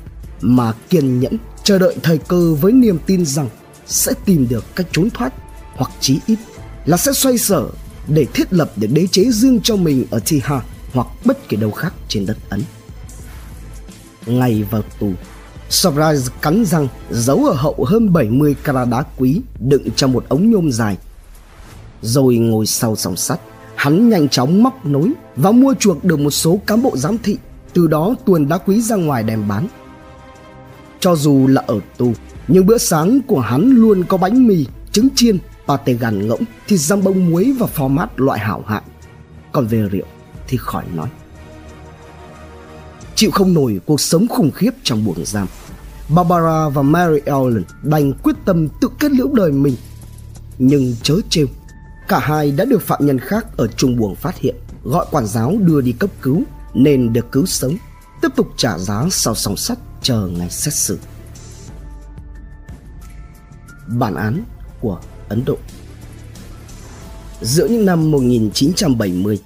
mà 0.40 0.72
kiên 0.90 1.20
nhẫn 1.20 1.36
chờ 1.64 1.78
đợi 1.78 1.96
thời 2.02 2.18
cơ 2.18 2.54
với 2.54 2.72
niềm 2.72 2.98
tin 3.06 3.26
rằng 3.26 3.48
sẽ 3.86 4.12
tìm 4.24 4.48
được 4.48 4.64
cách 4.76 4.86
trốn 4.92 5.10
thoát 5.10 5.34
hoặc 5.76 5.90
chí 6.00 6.18
ít 6.26 6.38
là 6.84 6.96
sẽ 6.96 7.12
xoay 7.12 7.38
sở 7.38 7.68
để 8.08 8.26
thiết 8.34 8.52
lập 8.52 8.72
được 8.76 8.86
đế 8.92 9.06
chế 9.06 9.24
riêng 9.30 9.60
cho 9.62 9.76
mình 9.76 10.06
ở 10.10 10.20
Tihar 10.30 10.62
hoặc 10.92 11.06
bất 11.24 11.48
kỳ 11.48 11.56
đâu 11.56 11.70
khác 11.70 11.94
trên 12.08 12.26
đất 12.26 12.36
Ấn. 12.48 12.62
Ngày 14.26 14.64
vào 14.70 14.82
tù, 15.00 15.12
Surprise 15.70 16.32
cắn 16.42 16.64
răng 16.64 16.88
giấu 17.10 17.44
ở 17.44 17.52
hậu 17.52 17.84
hơn 17.84 18.12
70 18.12 18.54
carat 18.64 18.88
đá 18.88 19.04
quý 19.16 19.40
đựng 19.60 19.90
trong 19.96 20.12
một 20.12 20.24
ống 20.28 20.50
nhôm 20.50 20.72
dài. 20.72 20.96
Rồi 22.02 22.36
ngồi 22.36 22.66
sau 22.66 22.96
sòng 22.96 23.16
sắt, 23.16 23.40
hắn 23.74 24.08
nhanh 24.08 24.28
chóng 24.28 24.62
móc 24.62 24.86
nối 24.86 25.12
và 25.36 25.52
mua 25.52 25.74
chuộc 25.74 26.04
được 26.04 26.18
một 26.18 26.30
số 26.30 26.60
cán 26.66 26.82
bộ 26.82 26.96
giám 26.96 27.18
thị, 27.18 27.36
từ 27.72 27.86
đó 27.86 28.14
tuồn 28.26 28.48
đá 28.48 28.58
quý 28.58 28.80
ra 28.80 28.96
ngoài 28.96 29.22
đem 29.22 29.48
bán. 29.48 29.66
Cho 31.00 31.16
dù 31.16 31.46
là 31.46 31.62
ở 31.66 31.80
tù, 31.96 32.12
nhưng 32.48 32.66
bữa 32.66 32.78
sáng 32.78 33.20
của 33.26 33.40
hắn 33.40 33.70
luôn 33.70 34.04
có 34.04 34.16
bánh 34.16 34.46
mì, 34.46 34.66
trứng 34.92 35.08
chiên, 35.14 35.38
pate 35.66 35.92
gàn 35.92 36.28
ngỗng, 36.28 36.42
thịt 36.68 36.80
răm 36.80 37.02
bông 37.02 37.30
muối 37.30 37.54
và 37.58 37.66
format 37.76 38.06
loại 38.16 38.40
hảo 38.40 38.64
hạng. 38.66 38.82
Còn 39.52 39.66
về 39.66 39.88
rượu 39.92 40.06
thì 40.48 40.56
khỏi 40.56 40.84
nói 40.94 41.08
chịu 43.18 43.30
không 43.30 43.54
nổi 43.54 43.80
cuộc 43.86 44.00
sống 44.00 44.28
khủng 44.28 44.50
khiếp 44.50 44.70
trong 44.82 45.04
buồng 45.04 45.24
giam. 45.24 45.46
Barbara 46.08 46.68
và 46.68 46.82
Mary 46.82 47.20
Ellen 47.24 47.64
đành 47.82 48.12
quyết 48.12 48.36
tâm 48.44 48.68
tự 48.80 48.88
kết 48.98 49.12
liễu 49.12 49.28
đời 49.32 49.52
mình. 49.52 49.76
Nhưng 50.58 50.94
chớ 51.02 51.14
trêu, 51.30 51.46
cả 52.08 52.18
hai 52.18 52.50
đã 52.50 52.64
được 52.64 52.82
phạm 52.82 53.06
nhân 53.06 53.18
khác 53.18 53.46
ở 53.56 53.66
trung 53.66 53.96
buồng 53.96 54.14
phát 54.14 54.38
hiện, 54.38 54.54
gọi 54.84 55.06
quản 55.10 55.26
giáo 55.26 55.56
đưa 55.60 55.80
đi 55.80 55.92
cấp 55.92 56.10
cứu 56.22 56.42
nên 56.74 57.12
được 57.12 57.32
cứu 57.32 57.46
sống, 57.46 57.76
tiếp 58.22 58.28
tục 58.36 58.48
trả 58.56 58.78
giá 58.78 59.06
sau 59.10 59.34
song 59.34 59.56
sắt 59.56 59.78
chờ 60.02 60.26
ngày 60.26 60.50
xét 60.50 60.74
xử. 60.74 60.98
Bản 63.86 64.14
án 64.14 64.44
của 64.80 65.00
Ấn 65.28 65.44
Độ 65.44 65.56
Giữa 67.42 67.68
những 67.68 67.86
năm 67.86 68.10
1970, 68.10 69.38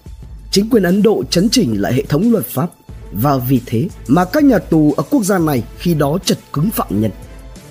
chính 0.51 0.71
quyền 0.71 0.83
Ấn 0.83 1.03
Độ 1.03 1.25
chấn 1.31 1.49
chỉnh 1.49 1.81
lại 1.83 1.95
hệ 1.95 2.03
thống 2.03 2.33
luật 2.33 2.47
pháp 2.47 2.71
và 3.13 3.37
vì 3.37 3.61
thế 3.67 3.89
mà 4.09 4.25
các 4.25 4.45
nhà 4.45 4.59
tù 4.59 4.95
ở 4.97 5.03
quốc 5.11 5.25
gia 5.25 5.39
này 5.39 5.63
khi 5.79 5.95
đó 5.95 6.19
chật 6.25 6.39
cứng 6.53 6.71
phạm 6.71 7.01
nhân. 7.01 7.11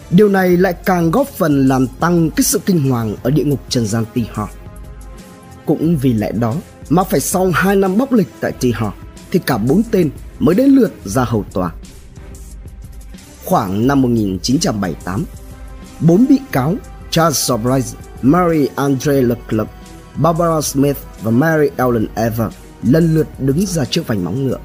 Điều 0.09 0.29
này 0.29 0.57
lại 0.57 0.73
càng 0.85 1.11
góp 1.11 1.27
phần 1.27 1.67
làm 1.67 1.87
tăng 1.87 2.29
cái 2.29 2.43
sự 2.43 2.59
kinh 2.65 2.89
hoàng 2.89 3.15
ở 3.23 3.31
địa 3.31 3.43
ngục 3.43 3.59
trần 3.69 3.87
gian 3.87 4.05
Tihar. 4.13 4.49
Cũng 5.65 5.97
vì 5.97 6.13
lẽ 6.13 6.31
đó 6.31 6.55
mà 6.89 7.03
phải 7.03 7.19
sau 7.19 7.51
2 7.53 7.75
năm 7.75 7.97
bóc 7.97 8.13
lịch 8.13 8.27
tại 8.39 8.51
Tihar 8.51 8.93
thì 9.31 9.39
cả 9.45 9.57
bốn 9.57 9.83
tên 9.91 10.09
mới 10.39 10.55
đến 10.55 10.69
lượt 10.69 10.91
ra 11.05 11.23
hầu 11.23 11.45
tòa. 11.53 11.73
Khoảng 13.51 13.87
năm 13.87 14.01
1978, 14.01 15.25
bốn 15.99 16.25
bị 16.29 16.39
cáo 16.51 16.75
Charles 17.09 17.49
Surprise, 17.49 17.97
Mary 18.21 18.67
Andre 18.75 19.21
Leclerc, 19.21 19.67
Barbara 20.15 20.61
Smith 20.61 20.97
và 21.21 21.31
Mary 21.31 21.67
Ellen 21.77 22.07
Ever 22.15 22.47
lần 22.83 23.15
lượt 23.15 23.27
đứng 23.39 23.65
ra 23.65 23.85
trước 23.85 24.07
vành 24.07 24.25
móng 24.25 24.47
ngựa. 24.47 24.57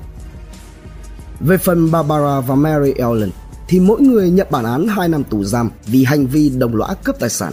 Về 1.40 1.58
phần 1.58 1.90
Barbara 1.90 2.40
và 2.40 2.54
Mary 2.54 2.92
Ellen 2.92 3.30
thì 3.68 3.80
mỗi 3.80 4.00
người 4.00 4.30
nhận 4.30 4.46
bản 4.50 4.64
án 4.64 4.88
2 4.88 5.08
năm 5.08 5.24
tù 5.24 5.44
giam 5.44 5.70
vì 5.86 6.04
hành 6.04 6.26
vi 6.26 6.50
đồng 6.50 6.76
lõa 6.76 6.94
cướp 6.94 7.18
tài 7.18 7.30
sản. 7.30 7.52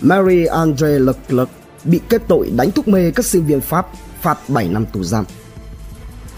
Mary 0.00 0.44
Andre 0.44 0.98
Leclerc 0.98 1.48
bị 1.84 2.00
kết 2.08 2.22
tội 2.28 2.50
đánh 2.56 2.70
thuốc 2.70 2.88
mê 2.88 3.10
các 3.10 3.26
sinh 3.26 3.46
viên 3.46 3.60
Pháp 3.60 3.86
phạt 4.22 4.38
7 4.48 4.68
năm 4.68 4.86
tù 4.92 5.02
giam. 5.02 5.24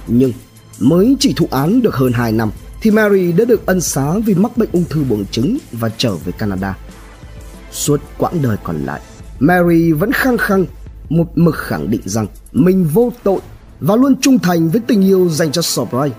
Nhưng 0.07 0.33
mới 0.81 1.17
chỉ 1.21 1.33
thụ 1.37 1.49
án 1.51 1.83
được 1.83 1.95
hơn 1.95 2.13
2 2.13 2.33
năm 2.33 2.51
thì 2.81 2.91
Mary 2.91 3.33
đã 3.33 3.45
được 3.45 3.67
ân 3.67 3.81
xá 3.81 4.13
vì 4.27 4.35
mắc 4.35 4.57
bệnh 4.57 4.69
ung 4.73 4.85
thư 4.91 5.05
buồng 5.05 5.27
trứng 5.27 5.59
và 5.73 5.89
trở 5.97 6.15
về 6.15 6.33
Canada. 6.39 6.77
Suốt 7.73 8.01
quãng 8.19 8.43
đời 8.43 8.57
còn 8.65 8.85
lại, 8.85 9.01
Mary 9.39 9.93
vẫn 9.93 10.13
khăng 10.13 10.39
khăng 10.39 10.67
một 11.09 11.39
mực 11.39 11.57
khẳng 11.57 11.91
định 11.91 12.03
rằng 12.05 12.27
mình 12.53 12.85
vô 12.85 13.13
tội 13.23 13.41
và 13.81 13.97
luôn 13.97 14.21
trung 14.21 14.39
thành 14.39 14.69
với 14.69 14.81
tình 14.87 15.03
yêu 15.03 15.29
dành 15.29 15.53
cho 15.53 15.63
Sobray 15.63 16.11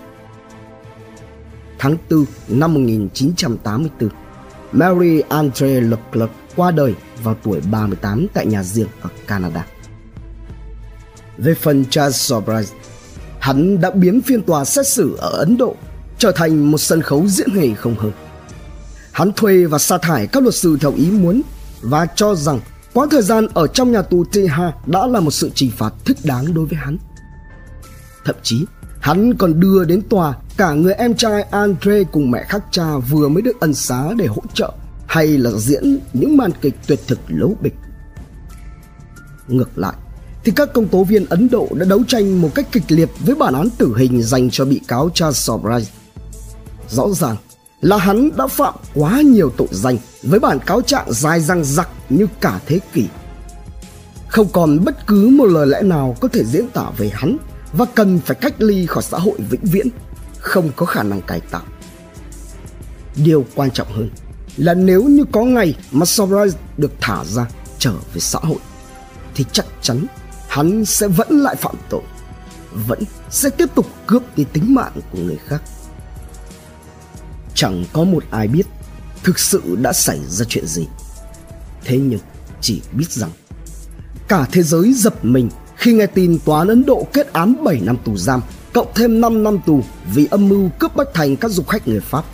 tháng 1.81 1.97
4 2.09 2.25
năm 2.47 2.73
1984, 2.73 4.09
Mary 4.71 5.21
Andre 5.29 5.81
Leclerc 5.81 6.31
qua 6.55 6.71
đời 6.71 6.95
vào 7.23 7.35
tuổi 7.43 7.61
38 7.71 8.27
tại 8.33 8.45
nhà 8.45 8.63
riêng 8.63 8.87
ở 9.01 9.09
Canada. 9.27 9.65
Về 11.37 11.53
phần 11.53 11.85
Charles 11.85 12.31
Sobrise, 12.31 12.75
hắn 13.39 13.81
đã 13.81 13.91
biến 13.91 14.21
phiên 14.21 14.41
tòa 14.41 14.65
xét 14.65 14.87
xử 14.87 15.15
ở 15.17 15.29
Ấn 15.29 15.57
Độ 15.57 15.75
trở 16.21 16.31
thành 16.31 16.71
một 16.71 16.77
sân 16.77 17.01
khấu 17.01 17.27
diễn 17.27 17.49
hề 17.49 17.73
không 17.73 17.95
hơn. 17.95 18.11
Hắn 19.11 19.31
thuê 19.35 19.65
và 19.65 19.77
sa 19.77 19.97
thải 19.97 20.27
các 20.27 20.43
luật 20.43 20.55
sư 20.55 20.77
theo 20.81 20.93
ý 20.95 21.11
muốn 21.11 21.41
và 21.81 22.05
cho 22.15 22.35
rằng 22.35 22.59
quãng 22.93 23.09
thời 23.09 23.21
gian 23.21 23.47
ở 23.53 23.67
trong 23.67 23.91
nhà 23.91 24.01
tù 24.01 24.23
Teha 24.23 24.71
đã 24.85 25.07
là 25.07 25.19
một 25.19 25.31
sự 25.31 25.51
trừng 25.55 25.71
phạt 25.77 25.93
thích 26.05 26.17
đáng 26.23 26.53
đối 26.53 26.65
với 26.65 26.77
hắn. 26.77 26.97
Thậm 28.25 28.35
chí, 28.43 28.65
Hắn 29.01 29.33
còn 29.33 29.59
đưa 29.59 29.85
đến 29.85 30.01
tòa 30.09 30.35
cả 30.57 30.73
người 30.73 30.93
em 30.93 31.15
trai 31.15 31.41
Andre 31.41 32.03
cùng 32.03 32.31
mẹ 32.31 32.43
khác 32.43 32.63
cha 32.71 32.97
vừa 32.97 33.27
mới 33.27 33.41
được 33.41 33.59
ân 33.59 33.73
xá 33.73 34.13
để 34.17 34.25
hỗ 34.25 34.41
trợ 34.53 34.73
hay 35.07 35.27
là 35.27 35.51
diễn 35.51 35.99
những 36.13 36.37
màn 36.37 36.51
kịch 36.61 36.73
tuyệt 36.87 36.99
thực 37.07 37.19
lấu 37.27 37.55
bịch. 37.61 37.73
Ngược 39.47 39.77
lại, 39.77 39.93
thì 40.43 40.51
các 40.55 40.73
công 40.73 40.87
tố 40.87 41.03
viên 41.03 41.25
Ấn 41.25 41.49
Độ 41.51 41.67
đã 41.71 41.85
đấu 41.85 42.03
tranh 42.07 42.41
một 42.41 42.49
cách 42.55 42.67
kịch 42.71 42.83
liệt 42.87 43.09
với 43.19 43.35
bản 43.35 43.53
án 43.53 43.69
tử 43.77 43.95
hình 43.97 44.23
dành 44.23 44.49
cho 44.49 44.65
bị 44.65 44.81
cáo 44.87 45.09
Charles 45.13 45.49
Sobrise. 45.49 45.91
Rõ 46.91 47.09
ràng 47.13 47.35
là 47.81 47.97
hắn 47.97 48.29
đã 48.37 48.47
phạm 48.47 48.73
quá 48.93 49.21
nhiều 49.21 49.51
tội 49.57 49.67
danh 49.71 49.97
với 50.23 50.39
bản 50.39 50.59
cáo 50.59 50.81
trạng 50.81 51.05
dài 51.11 51.41
răng 51.41 51.63
rặc 51.63 51.89
như 52.09 52.27
cả 52.41 52.59
thế 52.65 52.79
kỷ. 52.93 53.05
Không 54.27 54.47
còn 54.53 54.83
bất 54.85 55.07
cứ 55.07 55.27
một 55.27 55.45
lời 55.45 55.67
lẽ 55.67 55.81
nào 55.81 56.15
có 56.21 56.27
thể 56.27 56.43
diễn 56.43 56.69
tả 56.69 56.85
về 56.97 57.11
hắn 57.13 57.37
và 57.73 57.85
cần 57.95 58.19
phải 58.19 58.37
cách 58.41 58.53
ly 58.57 58.85
khỏi 58.85 59.03
xã 59.03 59.17
hội 59.17 59.37
vĩnh 59.49 59.63
viễn, 59.63 59.87
không 60.39 60.71
có 60.75 60.85
khả 60.85 61.03
năng 61.03 61.21
cải 61.21 61.39
tạo. 61.39 61.61
Điều 63.15 63.45
quan 63.55 63.71
trọng 63.71 63.91
hơn 63.91 64.09
là 64.57 64.73
nếu 64.73 65.03
như 65.03 65.25
có 65.31 65.43
ngày 65.43 65.77
mà 65.91 66.05
Soros 66.05 66.55
được 66.77 66.91
thả 67.01 67.23
ra 67.25 67.45
trở 67.79 67.93
về 68.13 68.19
xã 68.19 68.39
hội 68.41 68.59
thì 69.35 69.45
chắc 69.51 69.65
chắn 69.81 70.05
hắn 70.47 70.85
sẽ 70.85 71.07
vẫn 71.07 71.39
lại 71.39 71.55
phạm 71.55 71.75
tội, 71.89 72.01
vẫn 72.87 72.99
sẽ 73.29 73.49
tiếp 73.49 73.69
tục 73.75 73.85
cướp 74.07 74.23
đi 74.37 74.45
tính 74.53 74.75
mạng 74.75 74.93
của 75.11 75.17
người 75.17 75.39
khác. 75.47 75.61
Chẳng 77.55 77.85
có 77.93 78.03
một 78.03 78.23
ai 78.31 78.47
biết 78.47 78.67
thực 79.23 79.39
sự 79.39 79.75
đã 79.81 79.93
xảy 79.93 80.19
ra 80.27 80.45
chuyện 80.49 80.67
gì. 80.67 80.87
Thế 81.83 81.97
nhưng 81.97 82.19
chỉ 82.61 82.81
biết 82.91 83.11
rằng 83.11 83.31
cả 84.27 84.47
thế 84.51 84.63
giới 84.63 84.93
dập 84.93 85.25
mình 85.25 85.49
khi 85.75 85.93
nghe 85.93 86.05
tin 86.05 86.39
tòa 86.45 86.59
án 86.59 86.67
Ấn 86.67 86.85
Độ 86.85 87.07
kết 87.13 87.33
án 87.33 87.63
7 87.63 87.79
năm 87.81 87.97
tù 88.05 88.17
giam, 88.17 88.41
cộng 88.73 88.87
thêm 88.95 89.21
5 89.21 89.43
năm 89.43 89.59
tù 89.65 89.83
vì 90.13 90.27
âm 90.31 90.49
mưu 90.49 90.69
cướp 90.79 90.95
bách 90.95 91.13
thành 91.13 91.35
các 91.35 91.51
du 91.51 91.63
khách 91.63 91.87
người 91.87 91.99
Pháp. 91.99 92.25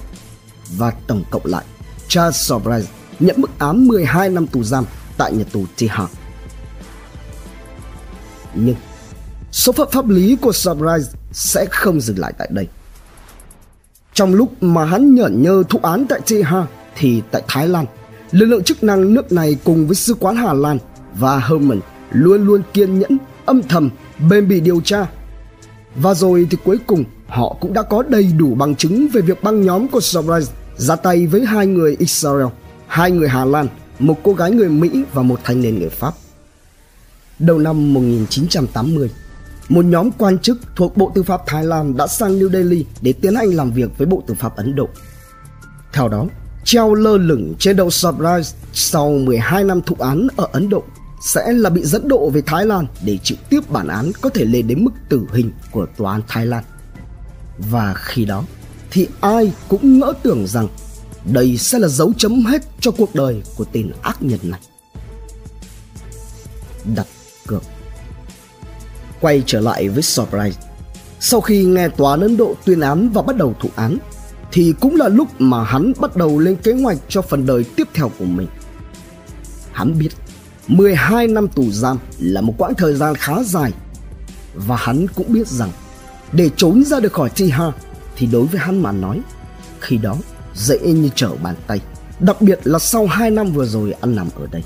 Và 0.78 0.92
tổng 1.08 1.24
cộng 1.32 1.46
lại, 1.46 1.66
Charles 2.08 2.52
Sobrais 2.52 2.86
nhận 3.20 3.42
mức 3.42 3.60
án 3.60 3.88
12 3.88 4.30
năm 4.30 4.48
tù 4.48 4.64
giam 4.64 4.86
tại 5.18 5.34
nhà 5.34 5.44
tù 5.52 5.66
Tihar. 5.78 6.10
Nhưng 8.54 8.76
số 9.52 9.72
phận 9.72 9.90
pháp 9.92 10.10
lý 10.10 10.36
của 10.42 10.52
Sobrais 10.52 11.06
sẽ 11.32 11.66
không 11.72 12.02
dừng 12.02 12.20
lại 12.20 12.34
tại 12.38 12.48
đây. 12.52 12.68
Trong 14.18 14.34
lúc 14.34 14.64
mà 14.64 14.86
hắn 14.86 15.16
nhởn 15.16 15.42
nhơ 15.42 15.64
thụ 15.70 15.80
án 15.84 16.06
tại 16.10 16.20
Tihar 16.28 16.64
thì 16.96 17.22
tại 17.32 17.42
Thái 17.48 17.68
Lan, 17.68 17.86
lực 18.32 18.46
lượng 18.46 18.64
chức 18.64 18.84
năng 18.84 19.14
nước 19.14 19.32
này 19.32 19.58
cùng 19.64 19.88
với 19.88 19.96
sứ 19.96 20.14
quán 20.14 20.36
Hà 20.36 20.54
Lan 20.54 20.78
và 21.20 21.40
Herman 21.40 21.80
luôn 22.12 22.46
luôn 22.46 22.62
kiên 22.74 23.00
nhẫn, 23.00 23.18
âm 23.46 23.62
thầm, 23.64 23.90
bền 24.30 24.48
bỉ 24.48 24.60
điều 24.60 24.82
tra. 24.82 25.08
Và 25.96 26.14
rồi 26.14 26.48
thì 26.50 26.58
cuối 26.64 26.78
cùng 26.88 27.04
họ 27.28 27.56
cũng 27.62 27.74
đã 27.74 27.82
có 27.82 28.04
đầy 28.10 28.30
đủ 28.38 28.56
bằng 28.56 28.76
chứng 28.76 29.08
về 29.14 29.22
việc 29.22 29.44
băng 29.44 29.66
nhóm 29.66 29.88
của 29.88 30.00
Surprise 30.00 30.54
ra 30.78 30.96
tay 30.96 31.28
với 31.28 31.46
hai 31.46 31.68
người 31.68 31.96
Israel, 32.00 32.48
hai 32.88 33.12
người 33.12 33.30
Hà 33.30 33.46
Lan, 33.46 33.68
một 34.00 34.16
cô 34.24 34.34
gái 34.34 34.52
người 34.52 34.70
Mỹ 34.70 35.04
và 35.14 35.22
một 35.22 35.40
thanh 35.44 35.62
niên 35.62 35.80
người 35.80 35.90
Pháp. 35.90 36.14
Đầu 37.40 37.60
năm 37.60 37.94
1980, 37.94 39.10
một 39.70 39.86
nhóm 39.86 40.12
quan 40.12 40.40
chức 40.40 40.58
thuộc 40.76 40.98
Bộ 40.98 41.12
Tư 41.16 41.24
pháp 41.24 41.42
Thái 41.48 41.64
Lan 41.64 41.98
đã 41.98 42.08
sang 42.08 42.40
New 42.40 42.50
Delhi 42.50 42.86
để 43.02 43.14
tiến 43.14 43.36
hành 43.36 43.50
làm 43.50 43.72
việc 43.72 43.98
với 43.98 44.08
Bộ 44.08 44.24
Tư 44.28 44.34
pháp 44.40 44.56
Ấn 44.56 44.76
Độ. 44.76 44.90
Theo 45.94 46.08
đó, 46.08 46.28
treo 46.64 46.94
lơ 46.94 47.18
lửng 47.18 47.56
trên 47.60 47.76
đầu 47.76 47.90
Surprise 47.90 48.58
sau 48.74 49.10
12 49.10 49.64
năm 49.64 49.82
thụ 49.82 49.96
án 50.00 50.28
ở 50.36 50.48
Ấn 50.52 50.70
Độ 50.70 50.84
sẽ 51.22 51.54
là 51.54 51.70
bị 51.70 51.82
dẫn 51.84 52.08
độ 52.08 52.30
về 52.30 52.42
Thái 52.46 52.66
Lan 52.66 52.86
để 53.06 53.18
chịu 53.24 53.38
tiếp 53.50 53.70
bản 53.70 53.88
án 53.88 54.12
có 54.22 54.30
thể 54.30 54.46
lên 54.46 54.68
đến 54.68 54.84
mức 54.84 54.92
tử 55.10 55.28
hình 55.34 55.52
của 55.72 55.86
tòa 55.98 56.12
án 56.12 56.22
Thái 56.28 56.46
Lan. 56.46 56.64
Và 57.58 57.94
khi 57.94 58.26
đó 58.26 58.44
thì 58.92 59.08
ai 59.22 59.54
cũng 59.68 60.00
ngỡ 60.00 60.14
tưởng 60.24 60.48
rằng 60.48 60.68
đây 61.34 61.58
sẽ 61.58 61.80
là 61.80 61.88
dấu 61.88 62.14
chấm 62.18 62.46
hết 62.46 62.62
cho 62.80 62.92
cuộc 62.92 63.16
đời 63.16 63.42
của 63.58 63.66
tên 63.72 63.92
ác 64.02 64.18
nhân 64.22 64.40
này. 64.44 64.60
Đặt 66.96 67.08
cược 67.48 67.64
Quay 69.22 69.44
trở 69.46 69.60
lại 69.60 69.90
với 69.90 70.04
Surprise 70.04 70.60
Sau 71.20 71.42
khi 71.42 71.66
nghe 71.66 71.88
tòa 71.90 72.12
Ấn 72.12 72.38
Độ 72.38 72.56
tuyên 72.66 72.80
án 72.80 73.10
và 73.10 73.22
bắt 73.22 73.38
đầu 73.38 73.56
thụ 73.60 73.70
án, 73.76 73.98
Thì 74.52 74.74
cũng 74.80 74.96
là 74.96 75.08
lúc 75.08 75.42
mà 75.42 75.64
hắn 75.64 75.94
bắt 76.00 76.16
đầu 76.16 76.40
lên 76.40 76.56
kế 76.56 76.74
hoạch 76.74 76.98
cho 77.10 77.22
phần 77.22 77.46
đời 77.46 77.66
tiếp 77.76 77.88
theo 77.94 78.12
của 78.20 78.26
mình. 78.26 78.48
Hắn 79.72 80.00
biết 80.00 80.10
12 80.68 81.28
năm 81.28 81.48
tù 81.48 81.72
giam 81.72 81.98
là 82.20 82.42
một 82.42 82.54
quãng 82.58 82.74
thời 82.74 82.94
gian 82.94 83.16
khá 83.16 83.44
dài, 83.44 83.72
Và 84.54 84.76
hắn 84.76 85.08
cũng 85.16 85.34
biết 85.34 85.48
rằng 85.48 85.72
Để 86.32 86.50
trốn 86.56 86.84
ra 86.84 87.00
được 87.00 87.14
khỏi 87.14 87.30
Tiha 87.30 87.72
Thì 88.16 88.28
đối 88.28 88.46
với 88.46 88.60
hắn 88.60 88.82
mà 88.82 88.92
nói, 88.92 89.22
Khi 89.80 89.98
đó 89.98 90.16
dễ 90.56 90.80
như 90.80 91.10
trở 91.16 91.30
bàn 91.44 91.56
tay, 91.68 91.82
Đặc 92.20 92.42
biệt 92.42 92.60
là 92.64 92.80
sau 92.80 93.06
2 93.06 93.32
năm 93.32 93.52
vừa 93.52 93.66
rồi 93.66 93.92
ăn 94.02 94.16
nằm 94.16 94.28
ở 94.36 94.48
đây. 94.52 94.64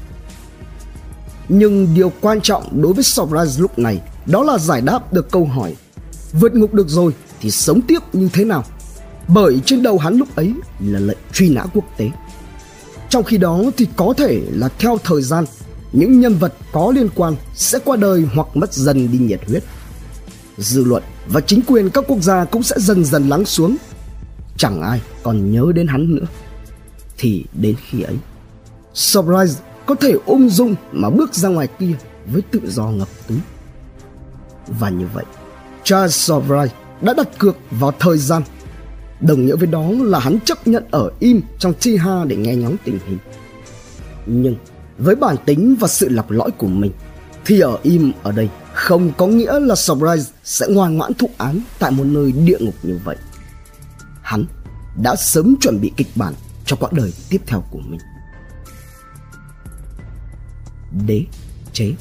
Nhưng 1.53 1.93
điều 1.95 2.11
quan 2.21 2.41
trọng 2.41 2.81
đối 2.81 2.93
với 2.93 3.03
Surprise 3.03 3.61
lúc 3.61 3.79
này 3.79 4.01
Đó 4.25 4.43
là 4.43 4.57
giải 4.57 4.81
đáp 4.81 5.13
được 5.13 5.31
câu 5.31 5.45
hỏi 5.45 5.75
Vượt 6.33 6.55
ngục 6.55 6.73
được 6.73 6.89
rồi 6.89 7.13
thì 7.41 7.51
sống 7.51 7.81
tiếp 7.81 7.99
như 8.13 8.29
thế 8.33 8.45
nào 8.45 8.63
Bởi 9.27 9.61
trên 9.65 9.83
đầu 9.83 9.97
hắn 9.97 10.17
lúc 10.17 10.35
ấy 10.35 10.53
là 10.79 10.99
lệnh 10.99 11.17
truy 11.33 11.49
nã 11.49 11.65
quốc 11.73 11.83
tế 11.97 12.09
Trong 13.09 13.23
khi 13.23 13.37
đó 13.37 13.61
thì 13.77 13.87
có 13.95 14.13
thể 14.17 14.41
là 14.51 14.69
theo 14.79 14.97
thời 15.03 15.21
gian 15.21 15.45
những 15.93 16.19
nhân 16.19 16.35
vật 16.35 16.53
có 16.71 16.91
liên 16.95 17.09
quan 17.15 17.35
sẽ 17.53 17.79
qua 17.85 17.95
đời 17.95 18.23
hoặc 18.33 18.47
mất 18.53 18.73
dần 18.73 19.11
đi 19.11 19.17
nhiệt 19.17 19.39
huyết. 19.47 19.63
Dư 20.57 20.83
luận 20.83 21.03
và 21.27 21.41
chính 21.41 21.61
quyền 21.67 21.89
các 21.89 22.03
quốc 22.07 22.21
gia 22.21 22.45
cũng 22.45 22.63
sẽ 22.63 22.75
dần 22.79 23.05
dần 23.05 23.29
lắng 23.29 23.45
xuống. 23.45 23.75
Chẳng 24.57 24.81
ai 24.81 25.01
còn 25.23 25.51
nhớ 25.51 25.65
đến 25.75 25.87
hắn 25.87 26.15
nữa. 26.15 26.25
Thì 27.17 27.45
đến 27.53 27.75
khi 27.89 28.01
ấy, 28.01 28.15
Surprise 28.93 29.59
có 29.91 29.95
thể 29.95 30.13
ung 30.25 30.49
dung 30.49 30.75
mà 30.91 31.09
bước 31.09 31.33
ra 31.33 31.49
ngoài 31.49 31.67
kia 31.79 31.93
với 32.25 32.41
tự 32.51 32.61
do 32.65 32.83
ngập 32.83 33.07
túi. 33.27 33.37
Và 34.67 34.89
như 34.89 35.07
vậy, 35.13 35.25
Charles 35.83 36.15
Surprise 36.15 36.75
đã 37.01 37.13
đặt 37.13 37.27
cược 37.37 37.57
vào 37.71 37.91
thời 37.99 38.17
gian. 38.17 38.43
Đồng 39.21 39.45
nghĩa 39.45 39.55
với 39.55 39.67
đó 39.67 39.83
là 39.99 40.19
hắn 40.19 40.39
chấp 40.45 40.67
nhận 40.67 40.83
ở 40.91 41.11
im 41.19 41.41
trong 41.59 41.73
Tiha 41.73 42.25
để 42.25 42.35
nghe 42.35 42.55
ngóng 42.55 42.75
tình 42.83 42.99
hình. 43.05 43.17
Nhưng 44.25 44.55
với 44.97 45.15
bản 45.15 45.35
tính 45.45 45.75
và 45.79 45.87
sự 45.87 46.09
lọc 46.09 46.31
lõi 46.31 46.51
của 46.51 46.67
mình 46.67 46.91
thì 47.45 47.59
ở 47.59 47.77
im 47.83 48.11
ở 48.23 48.31
đây 48.31 48.49
không 48.73 49.11
có 49.17 49.27
nghĩa 49.27 49.59
là 49.59 49.75
Surprise 49.75 50.31
sẽ 50.43 50.67
ngoan 50.69 50.97
ngoãn 50.97 51.13
thụ 51.13 51.29
án 51.37 51.59
tại 51.79 51.91
một 51.91 52.03
nơi 52.03 52.31
địa 52.31 52.57
ngục 52.59 52.75
như 52.83 52.99
vậy. 53.03 53.15
Hắn 54.21 54.45
đã 55.01 55.15
sớm 55.15 55.55
chuẩn 55.61 55.81
bị 55.81 55.91
kịch 55.97 56.09
bản 56.15 56.33
cho 56.65 56.75
quãng 56.75 56.95
đời 56.95 57.13
tiếp 57.29 57.41
theo 57.47 57.63
của 57.71 57.79
mình. 57.79 57.99
Đế 61.07 61.23
chế 61.73 61.93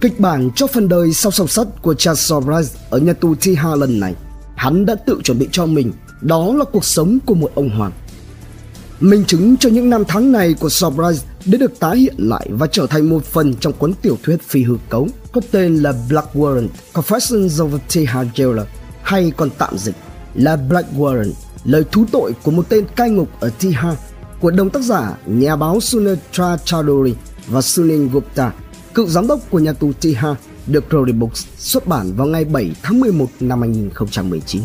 Kịch 0.00 0.20
bản 0.20 0.50
cho 0.56 0.66
phần 0.66 0.88
đời 0.88 1.12
sau 1.12 1.32
song 1.32 1.48
sắt 1.48 1.66
của 1.82 1.94
Charles 1.94 2.32
Surprise 2.32 2.78
ở 2.90 2.98
nhà 2.98 3.12
tù 3.12 3.34
Tiha 3.34 3.74
lần 3.74 4.00
này, 4.00 4.14
hắn 4.56 4.86
đã 4.86 4.94
tự 4.94 5.20
chuẩn 5.24 5.38
bị 5.38 5.48
cho 5.52 5.66
mình, 5.66 5.92
đó 6.20 6.52
là 6.52 6.64
cuộc 6.64 6.84
sống 6.84 7.18
của 7.26 7.34
một 7.34 7.50
ông 7.54 7.70
hoàng. 7.70 7.92
Minh 9.00 9.24
chứng 9.24 9.56
cho 9.56 9.68
những 9.68 9.90
năm 9.90 10.04
tháng 10.08 10.32
này 10.32 10.54
của 10.54 10.68
Surprise 10.68 11.26
đã 11.46 11.58
được 11.58 11.78
tái 11.80 11.96
hiện 11.96 12.14
lại 12.18 12.48
và 12.50 12.66
trở 12.66 12.86
thành 12.86 13.08
một 13.08 13.24
phần 13.24 13.54
trong 13.54 13.72
cuốn 13.72 13.92
tiểu 14.02 14.18
thuyết 14.22 14.42
phi 14.42 14.62
hư 14.62 14.76
cấu 14.88 15.08
có 15.32 15.40
tên 15.50 15.76
là 15.76 15.92
Black 16.08 16.34
Warrant 16.34 16.68
Confessions 16.92 17.48
of 17.48 17.76
a 17.76 17.78
Tehran 17.94 18.28
Jailer 18.34 18.64
hay 19.02 19.32
còn 19.36 19.50
tạm 19.58 19.78
dịch 19.78 19.94
là 20.34 20.56
Black 20.56 20.92
Warrant 20.96 21.32
lời 21.64 21.84
thú 21.92 22.04
tội 22.12 22.32
của 22.42 22.50
một 22.50 22.68
tên 22.68 22.84
cai 22.96 23.10
ngục 23.10 23.28
ở 23.40 23.50
Tihar 23.60 23.94
của 24.40 24.50
đồng 24.50 24.70
tác 24.70 24.82
giả 24.82 25.16
nhà 25.26 25.56
báo 25.56 25.80
Sunetra 25.80 26.56
Chowdhury 26.56 27.14
và 27.46 27.62
Sunil 27.62 28.06
Gupta, 28.06 28.52
cựu 28.94 29.06
giám 29.06 29.26
đốc 29.26 29.40
của 29.50 29.58
nhà 29.58 29.72
tù 29.72 29.92
Tihar, 29.92 30.36
được 30.66 30.84
Crowley 30.90 31.18
Books 31.18 31.46
xuất 31.58 31.86
bản 31.86 32.12
vào 32.12 32.26
ngày 32.26 32.44
7 32.44 32.70
tháng 32.82 33.00
11 33.00 33.26
năm 33.40 33.60
2019 33.60 34.62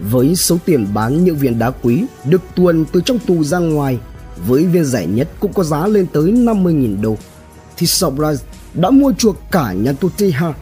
với 0.00 0.36
số 0.36 0.56
tiền 0.64 0.86
bán 0.94 1.24
những 1.24 1.36
viên 1.36 1.58
đá 1.58 1.70
quý 1.70 2.04
được 2.24 2.40
tuồn 2.54 2.84
từ 2.92 3.00
trong 3.00 3.18
tù 3.18 3.44
ra 3.44 3.58
ngoài 3.58 3.98
với 4.46 4.66
viên 4.66 4.84
rẻ 4.84 5.06
nhất 5.06 5.28
cũng 5.40 5.52
có 5.52 5.64
giá 5.64 5.86
lên 5.86 6.06
tới 6.12 6.32
50.000 6.32 7.00
đô 7.00 7.16
thì 7.76 7.86
Surprise 7.86 8.44
đã 8.74 8.90
mua 8.90 9.12
chuộc 9.18 9.36
cả 9.50 9.72
nhà 9.72 9.92
tù 9.92 10.08
Tihar. 10.08 10.54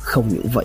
Không 0.00 0.28
những 0.28 0.48
vậy, 0.54 0.64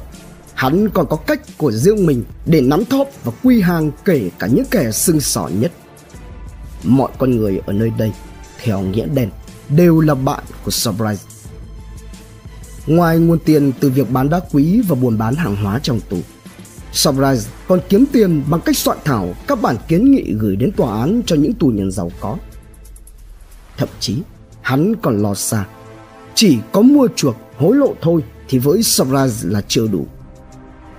hắn 0.60 0.90
còn 0.90 1.08
có 1.10 1.16
cách 1.16 1.42
của 1.58 1.72
riêng 1.72 2.06
mình 2.06 2.24
để 2.46 2.62
nắm 2.62 2.86
thóp 2.86 3.08
và 3.24 3.32
quy 3.44 3.62
hàng 3.62 3.92
kể 4.06 4.30
cả 4.40 4.48
những 4.48 4.66
kẻ 4.72 4.92
sưng 4.92 5.22
sỏ 5.22 5.50
nhất. 5.60 5.72
Mọi 6.84 7.12
con 7.18 7.38
người 7.38 7.62
ở 7.66 7.74
nơi 7.74 7.92
đây, 7.98 8.12
theo 8.64 8.82
nghĩa 8.82 9.06
đen, 9.06 9.30
đều 9.70 10.00
là 10.00 10.16
bạn 10.16 10.44
của 10.66 10.72
Surprise. 10.72 11.24
Ngoài 12.88 13.20
nguồn 13.20 13.40
tiền 13.40 13.72
từ 13.80 13.90
việc 13.90 14.12
bán 14.12 14.30
đá 14.30 14.40
quý 14.52 14.82
và 14.88 14.96
buôn 14.96 15.18
bán 15.18 15.36
hàng 15.36 15.56
hóa 15.56 15.80
trong 15.84 16.00
tù, 16.10 16.18
Surprise 16.92 17.50
còn 17.68 17.80
kiếm 17.90 18.06
tiền 18.12 18.44
bằng 18.50 18.62
cách 18.62 18.78
soạn 18.78 18.98
thảo 19.06 19.34
các 19.48 19.62
bản 19.62 19.76
kiến 19.88 20.12
nghị 20.12 20.34
gửi 20.34 20.56
đến 20.56 20.72
tòa 20.72 21.00
án 21.00 21.22
cho 21.26 21.36
những 21.36 21.54
tù 21.54 21.68
nhân 21.68 21.92
giàu 21.92 22.12
có. 22.20 22.38
Thậm 23.78 23.90
chí, 24.00 24.22
hắn 24.62 24.96
còn 25.02 25.22
lo 25.22 25.34
xa. 25.34 25.66
Chỉ 26.36 26.58
có 26.72 26.82
mua 26.82 27.08
chuộc 27.16 27.36
hối 27.58 27.76
lộ 27.76 27.94
thôi 28.02 28.24
thì 28.50 28.60
với 28.60 28.84
Surprise 28.84 29.50
là 29.50 29.62
chưa 29.68 29.88
đủ. 29.88 30.08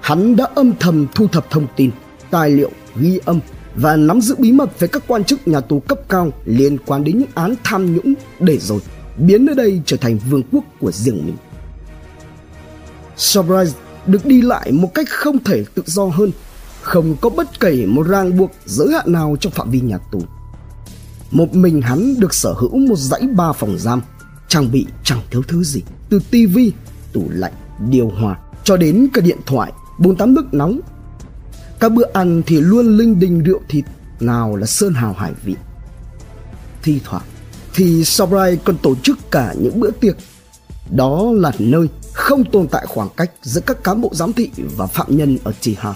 Hắn 0.01 0.37
đã 0.37 0.47
âm 0.55 0.73
thầm 0.81 1.07
thu 1.15 1.29
thập 1.29 1.51
thông 1.51 1.67
tin, 1.77 1.91
tài 2.31 2.51
liệu, 2.51 2.71
ghi 2.97 3.21
âm 3.25 3.41
và 3.75 3.97
nắm 3.97 4.21
giữ 4.21 4.35
bí 4.39 4.53
mật 4.53 4.81
về 4.81 4.89
các 4.89 5.03
quan 5.07 5.25
chức 5.25 5.49
nhà 5.49 5.61
tù 5.61 5.81
cấp 5.81 5.99
cao 6.09 6.33
liên 6.45 6.79
quan 6.87 7.05
đến 7.05 7.19
những 7.19 7.29
án 7.35 7.55
tham 7.65 7.95
nhũng 7.95 8.15
để 8.41 8.59
rồi 8.59 8.81
biến 9.17 9.47
nơi 9.47 9.55
đây 9.55 9.83
trở 9.87 9.97
thành 9.97 10.19
vương 10.31 10.43
quốc 10.53 10.65
của 10.81 10.93
riêng 10.93 11.27
mình. 11.27 11.37
Surprise 13.17 13.79
được 14.07 14.27
đi 14.27 14.43
lại 14.43 14.73
một 14.73 14.95
cách 14.95 15.09
không 15.11 15.45
thể 15.45 15.65
tự 15.75 15.83
do 15.87 16.05
hơn, 16.05 16.33
không 16.83 17.17
có 17.21 17.31
bất 17.31 17.61
kể 17.61 17.87
một 17.87 18.03
ràng 18.03 18.39
buộc 18.39 18.51
giới 18.67 18.89
hạn 18.93 19.13
nào 19.13 19.37
trong 19.41 19.53
phạm 19.53 19.71
vi 19.71 19.81
nhà 19.81 19.99
tù. 20.13 20.23
Một 21.31 21.55
mình 21.55 21.83
hắn 21.83 22.21
được 22.21 22.35
sở 22.35 22.53
hữu 22.53 22.77
một 22.77 22.97
dãy 22.99 23.23
ba 23.37 23.53
phòng 23.53 23.79
giam, 23.79 24.03
trang 24.49 24.73
bị 24.73 24.87
chẳng 25.05 25.21
thiếu 25.31 25.43
thứ 25.49 25.65
gì, 25.65 25.83
từ 26.11 26.21
tivi, 26.31 26.73
tủ 27.13 27.25
lạnh, 27.31 27.53
điều 27.91 28.09
hòa 28.09 28.39
cho 28.65 28.77
đến 28.77 29.09
cả 29.15 29.21
điện 29.21 29.39
thoại, 29.47 29.73
bún 30.01 30.17
tắm 30.17 30.35
nước 30.35 30.55
nóng. 30.55 30.81
Các 31.81 31.93
bữa 31.93 32.13
ăn 32.13 32.43
thì 32.47 32.61
luôn 32.61 32.97
linh 32.97 33.21
đình 33.21 33.43
rượu 33.43 33.61
thịt, 33.69 33.85
nào 34.21 34.57
là 34.57 34.67
sơn 34.67 34.95
hào 34.95 35.13
hải 35.13 35.33
vị. 35.45 35.57
Thi 36.83 37.01
thoảng 37.05 37.25
thì 37.75 38.05
Sobrai 38.05 38.57
còn 38.65 38.77
tổ 38.79 38.95
chức 39.03 39.19
cả 39.31 39.55
những 39.59 39.81
bữa 39.81 39.91
tiệc. 39.91 40.17
Đó 40.91 41.27
là 41.35 41.53
nơi 41.59 41.89
không 42.13 42.45
tồn 42.51 42.69
tại 42.69 42.87
khoảng 42.87 43.09
cách 43.17 43.31
giữa 43.43 43.61
các 43.61 43.85
cán 43.85 44.01
bộ 44.01 44.11
giám 44.13 44.33
thị 44.33 44.51
và 44.77 44.87
phạm 44.87 45.17
nhân 45.17 45.39
ở 45.45 45.53
Tihar. 45.63 45.95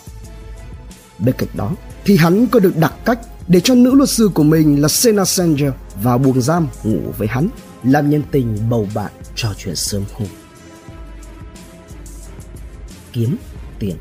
Bên 1.18 1.34
cạnh 1.38 1.48
đó, 1.54 1.72
thì 2.04 2.16
hắn 2.16 2.46
có 2.46 2.60
được 2.60 2.76
đặc 2.76 2.94
cách 3.04 3.18
để 3.48 3.60
cho 3.60 3.74
nữ 3.74 3.94
luật 3.94 4.08
sư 4.10 4.30
của 4.34 4.42
mình 4.42 4.82
là 4.82 4.88
Sena 4.88 5.24
Sanger 5.24 5.72
vào 6.02 6.18
buồng 6.18 6.42
giam 6.42 6.66
ngủ 6.84 7.00
với 7.18 7.28
hắn, 7.28 7.48
làm 7.84 8.10
nhân 8.10 8.22
tình 8.30 8.58
bầu 8.70 8.88
bạn 8.94 9.12
trò 9.34 9.48
chuyện 9.58 9.76
sớm 9.76 10.02
hôm. 10.12 10.28
Kiếm 13.12 13.36
tiền 13.84 13.96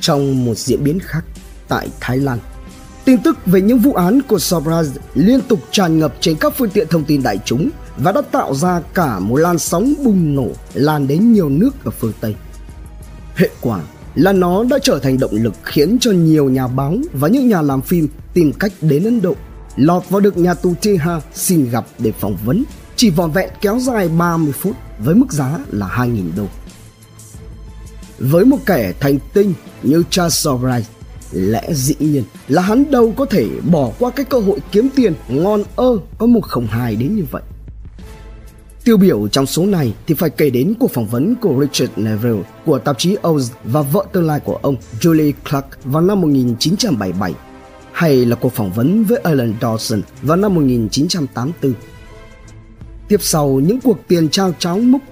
Trong 0.00 0.44
một 0.44 0.54
diễn 0.58 0.84
biến 0.84 0.98
khác, 1.00 1.24
tại 1.68 1.88
Thái 2.00 2.18
Lan, 2.18 2.38
tin 3.04 3.22
tức 3.22 3.46
về 3.46 3.60
những 3.60 3.78
vụ 3.78 3.92
án 3.92 4.20
của 4.28 4.38
Surprise 4.38 5.00
liên 5.14 5.40
tục 5.40 5.60
tràn 5.70 5.98
ngập 5.98 6.14
trên 6.20 6.36
các 6.36 6.52
phương 6.56 6.70
tiện 6.70 6.88
thông 6.88 7.04
tin 7.04 7.22
đại 7.22 7.38
chúng 7.44 7.70
và 7.96 8.12
đã 8.12 8.22
tạo 8.22 8.54
ra 8.54 8.80
cả 8.94 9.18
một 9.18 9.36
làn 9.36 9.58
sóng 9.58 9.94
bùng 10.04 10.34
nổ 10.34 10.48
lan 10.74 11.06
đến 11.06 11.32
nhiều 11.32 11.48
nước 11.48 11.70
ở 11.84 11.90
phương 11.90 12.12
Tây. 12.20 12.34
Hệ 13.34 13.50
quả 13.60 13.80
là 14.14 14.32
nó 14.32 14.64
đã 14.64 14.78
trở 14.82 14.98
thành 14.98 15.18
động 15.18 15.34
lực 15.34 15.54
khiến 15.62 15.98
cho 16.00 16.10
nhiều 16.10 16.50
nhà 16.50 16.66
báo 16.66 16.96
và 17.12 17.28
những 17.28 17.48
nhà 17.48 17.62
làm 17.62 17.82
phim 17.82 18.08
tìm 18.34 18.52
cách 18.52 18.72
đến 18.80 19.04
Ấn 19.04 19.22
Độ, 19.22 19.34
lọt 19.76 20.10
vào 20.10 20.20
được 20.20 20.38
nhà 20.38 20.54
tù 20.54 20.74
Tiha 20.82 21.20
xin 21.34 21.70
gặp 21.70 21.86
để 21.98 22.12
phỏng 22.12 22.36
vấn, 22.44 22.64
chỉ 22.96 23.10
vòn 23.10 23.32
vẹn 23.32 23.50
kéo 23.60 23.78
dài 23.78 24.08
30 24.08 24.52
phút 24.52 24.76
với 24.98 25.14
mức 25.14 25.32
giá 25.32 25.58
là 25.70 25.86
2.000 25.86 26.36
đô. 26.36 26.46
Với 28.20 28.44
một 28.44 28.58
kẻ 28.66 28.92
thành 29.00 29.18
tinh 29.34 29.54
như 29.82 30.02
Charles 30.10 30.46
Wright 30.46 30.82
lẽ 31.32 31.68
dĩ 31.72 31.94
nhiên 31.98 32.24
là 32.48 32.62
hắn 32.62 32.90
đâu 32.90 33.12
có 33.16 33.24
thể 33.24 33.48
bỏ 33.70 33.90
qua 33.98 34.10
cái 34.10 34.24
cơ 34.24 34.40
hội 34.40 34.58
kiếm 34.72 34.88
tiền 34.96 35.14
ngon 35.28 35.62
ơ 35.76 35.98
có 36.18 36.26
một 36.26 36.40
không 36.42 36.66
hài 36.66 36.96
đến 36.96 37.16
như 37.16 37.24
vậy. 37.30 37.42
Tiêu 38.84 38.96
biểu 38.96 39.28
trong 39.28 39.46
số 39.46 39.66
này 39.66 39.94
thì 40.06 40.14
phải 40.14 40.30
kể 40.30 40.50
đến 40.50 40.74
cuộc 40.80 40.90
phỏng 40.90 41.06
vấn 41.06 41.34
của 41.34 41.60
Richard 41.60 41.92
Neville, 41.96 42.42
của 42.64 42.78
tạp 42.78 42.98
chí 42.98 43.16
Oz 43.22 43.48
và 43.64 43.82
vợ 43.82 44.06
tương 44.12 44.26
lai 44.26 44.40
của 44.40 44.58
ông 44.62 44.76
Julie 45.00 45.32
Clark 45.50 45.66
vào 45.84 46.02
năm 46.02 46.20
1977 46.20 47.34
hay 47.92 48.24
là 48.24 48.36
cuộc 48.36 48.52
phỏng 48.52 48.72
vấn 48.72 49.04
với 49.04 49.18
Alan 49.18 49.54
Dawson 49.60 50.00
vào 50.22 50.36
năm 50.36 50.54
1984. 50.54 51.72
Tiếp 53.08 53.22
sau 53.22 53.48
những 53.48 53.80
cuộc 53.80 53.98
tiền 54.08 54.28
trao 54.28 54.54
cháo 54.58 54.78
múc 54.78 55.02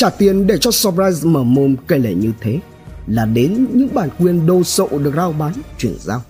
trả 0.00 0.10
tiền 0.10 0.46
để 0.46 0.58
cho 0.58 0.70
Surprise 0.70 1.28
mở 1.28 1.42
mồm 1.42 1.76
kể 1.88 1.98
lể 1.98 2.14
như 2.14 2.32
thế 2.40 2.58
là 3.06 3.24
đến 3.24 3.66
những 3.72 3.94
bản 3.94 4.08
quyền 4.18 4.46
đồ 4.46 4.62
sộ 4.62 4.88
được 4.98 5.12
rao 5.16 5.32
bán 5.32 5.52
chuyển 5.78 5.96
giao. 6.00 6.22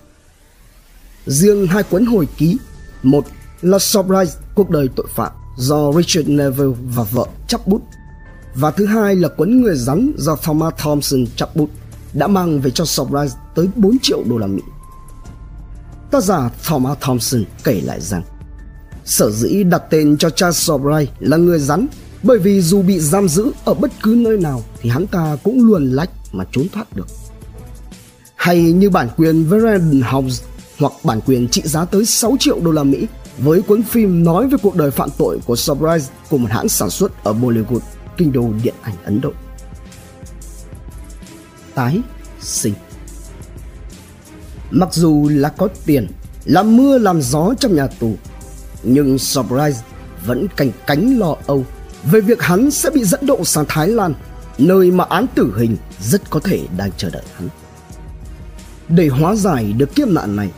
Riêng 1.25 1.67
hai 1.67 1.83
cuốn 1.83 2.05
hồi 2.05 2.27
ký, 2.37 2.57
một 3.03 3.25
là 3.61 3.79
Surprise 3.79 4.39
cuộc 4.55 4.69
đời 4.69 4.89
tội 4.95 5.05
phạm 5.15 5.31
do 5.57 5.91
Richard 5.91 6.29
Neville 6.29 6.73
và 6.83 7.03
vợ 7.03 7.25
chắp 7.47 7.67
bút 7.67 7.81
và 8.55 8.71
thứ 8.71 8.85
hai 8.85 9.15
là 9.15 9.27
cuốn 9.27 9.61
người 9.61 9.75
rắn 9.75 10.11
do 10.17 10.35
Thomas 10.35 10.73
Thompson 10.77 11.25
chắp 11.35 11.55
bút 11.55 11.69
đã 12.13 12.27
mang 12.27 12.61
về 12.61 12.71
cho 12.71 12.85
Surprise 12.85 13.37
tới 13.55 13.67
4 13.75 13.97
triệu 14.01 14.23
đô 14.29 14.37
la 14.37 14.47
Mỹ. 14.47 14.61
Tác 16.11 16.23
giả 16.23 16.49
Thomas 16.67 16.97
Thompson 17.01 17.43
kể 17.63 17.81
lại 17.81 18.01
rằng 18.01 18.23
sở 19.05 19.31
dĩ 19.31 19.63
đặt 19.63 19.83
tên 19.89 20.17
cho 20.17 20.29
cha 20.29 20.51
Surprise 20.51 21.13
là 21.19 21.37
người 21.37 21.59
rắn 21.59 21.87
bởi 22.23 22.39
vì 22.39 22.61
dù 22.61 22.81
bị 22.81 22.99
giam 22.99 23.29
giữ 23.29 23.51
ở 23.65 23.73
bất 23.73 23.91
cứ 24.03 24.15
nơi 24.17 24.37
nào 24.37 24.63
thì 24.81 24.89
hắn 24.89 25.07
ta 25.07 25.37
cũng 25.43 25.65
luồn 25.67 25.91
lách 25.91 26.09
mà 26.31 26.45
trốn 26.51 26.67
thoát 26.73 26.95
được. 26.95 27.07
Hay 28.35 28.61
như 28.61 28.89
bản 28.89 29.09
quyền 29.17 29.45
với 29.45 29.79
House 30.11 30.43
hoặc 30.79 30.93
bản 31.03 31.21
quyền 31.25 31.47
trị 31.47 31.61
giá 31.65 31.85
tới 31.85 32.05
6 32.05 32.35
triệu 32.39 32.59
đô 32.59 32.71
la 32.71 32.83
Mỹ 32.83 33.07
với 33.37 33.61
cuốn 33.61 33.83
phim 33.83 34.23
nói 34.23 34.47
về 34.47 34.57
cuộc 34.61 34.75
đời 34.75 34.91
phạm 34.91 35.09
tội 35.17 35.39
của 35.45 35.55
Surprise 35.55 36.11
của 36.29 36.37
một 36.37 36.47
hãng 36.51 36.69
sản 36.69 36.89
xuất 36.89 37.23
ở 37.23 37.33
Bollywood, 37.33 37.79
kinh 38.17 38.31
đô 38.31 38.49
điện 38.63 38.73
ảnh 38.81 38.95
Ấn 39.03 39.21
Độ. 39.21 39.31
Tái 41.75 41.99
sinh 42.41 42.73
Mặc 44.71 44.93
dù 44.93 45.29
là 45.31 45.49
có 45.49 45.67
tiền, 45.85 46.07
làm 46.45 46.77
mưa 46.77 46.97
làm 46.97 47.21
gió 47.21 47.53
trong 47.59 47.75
nhà 47.75 47.87
tù, 47.87 48.15
nhưng 48.83 49.17
Surprise 49.17 49.79
vẫn 50.25 50.47
canh 50.57 50.71
cánh 50.87 51.19
lo 51.19 51.35
âu 51.47 51.65
về 52.03 52.21
việc 52.21 52.41
hắn 52.41 52.71
sẽ 52.71 52.89
bị 52.89 53.03
dẫn 53.03 53.25
độ 53.25 53.43
sang 53.45 53.65
Thái 53.67 53.87
Lan, 53.87 54.13
nơi 54.57 54.91
mà 54.91 55.03
án 55.03 55.25
tử 55.35 55.53
hình 55.57 55.77
rất 56.01 56.29
có 56.29 56.39
thể 56.39 56.67
đang 56.77 56.91
chờ 56.97 57.09
đợi 57.09 57.23
hắn. 57.35 57.49
Để 58.89 59.07
hóa 59.07 59.35
giải 59.35 59.73
được 59.73 59.95
kiếp 59.95 60.07
nạn 60.07 60.35
này, 60.35 60.49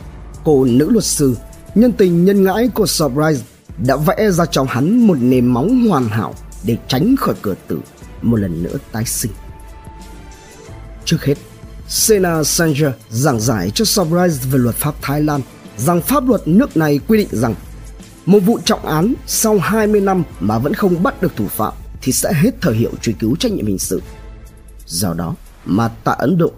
cô 0.44 0.64
nữ 0.64 0.90
luật 0.90 1.04
sư 1.04 1.36
nhân 1.74 1.92
tình 1.92 2.24
nhân 2.24 2.44
ngãi 2.44 2.68
của 2.68 2.86
Surprise 2.86 3.44
đã 3.86 3.96
vẽ 3.96 4.30
ra 4.30 4.46
cho 4.46 4.64
hắn 4.68 5.06
một 5.06 5.16
nền 5.20 5.46
móng 5.46 5.86
hoàn 5.88 6.08
hảo 6.08 6.34
để 6.64 6.76
tránh 6.88 7.16
khỏi 7.16 7.34
cửa 7.42 7.54
tử 7.68 7.80
một 8.22 8.36
lần 8.36 8.62
nữa 8.62 8.76
tái 8.92 9.04
sinh. 9.04 9.32
Trước 11.04 11.24
hết, 11.24 11.34
Sena 11.88 12.44
Sanger 12.44 12.90
giảng 13.10 13.40
giải 13.40 13.70
cho 13.74 13.84
Surprise 13.84 14.48
về 14.50 14.58
luật 14.58 14.74
pháp 14.74 14.94
Thái 15.02 15.22
Lan 15.22 15.40
rằng 15.76 16.02
pháp 16.02 16.28
luật 16.28 16.48
nước 16.48 16.76
này 16.76 17.00
quy 17.08 17.18
định 17.18 17.28
rằng 17.30 17.54
một 18.26 18.38
vụ 18.38 18.58
trọng 18.64 18.86
án 18.86 19.14
sau 19.26 19.58
20 19.58 20.00
năm 20.00 20.22
mà 20.40 20.58
vẫn 20.58 20.74
không 20.74 21.02
bắt 21.02 21.22
được 21.22 21.36
thủ 21.36 21.46
phạm 21.46 21.72
thì 22.02 22.12
sẽ 22.12 22.32
hết 22.32 22.50
thời 22.60 22.74
hiệu 22.74 22.90
truy 23.02 23.12
cứu 23.12 23.36
trách 23.36 23.52
nhiệm 23.52 23.66
hình 23.66 23.78
sự. 23.78 24.02
Do 24.86 25.14
đó 25.14 25.34
mà 25.64 25.88
tại 26.04 26.16
Ấn 26.18 26.38
Độ, 26.38 26.52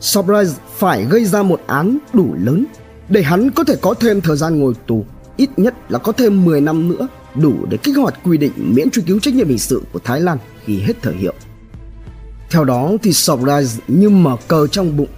Surprise 0.00 0.54
phải 0.78 1.04
gây 1.04 1.24
ra 1.24 1.42
một 1.42 1.60
án 1.66 1.98
đủ 2.12 2.34
lớn 2.38 2.64
để 3.08 3.22
hắn 3.22 3.50
có 3.50 3.64
thể 3.64 3.76
có 3.80 3.94
thêm 3.94 4.20
thời 4.20 4.36
gian 4.36 4.60
ngồi 4.60 4.74
tù, 4.86 5.04
ít 5.36 5.50
nhất 5.56 5.74
là 5.88 5.98
có 5.98 6.12
thêm 6.12 6.44
10 6.44 6.60
năm 6.60 6.88
nữa 6.88 7.08
đủ 7.34 7.52
để 7.70 7.76
kích 7.76 7.96
hoạt 7.96 8.14
quy 8.24 8.38
định 8.38 8.52
miễn 8.56 8.90
truy 8.90 9.02
cứu 9.06 9.18
trách 9.18 9.34
nhiệm 9.34 9.48
hình 9.48 9.58
sự 9.58 9.82
của 9.92 9.98
Thái 10.04 10.20
Lan 10.20 10.38
khi 10.64 10.80
hết 10.80 11.02
thời 11.02 11.14
hiệu. 11.14 11.34
Theo 12.50 12.64
đó 12.64 12.92
thì 13.02 13.12
Surprise 13.12 13.82
như 13.88 14.10
mở 14.10 14.36
cờ 14.48 14.66
trong 14.66 14.96
bụng, 14.96 15.08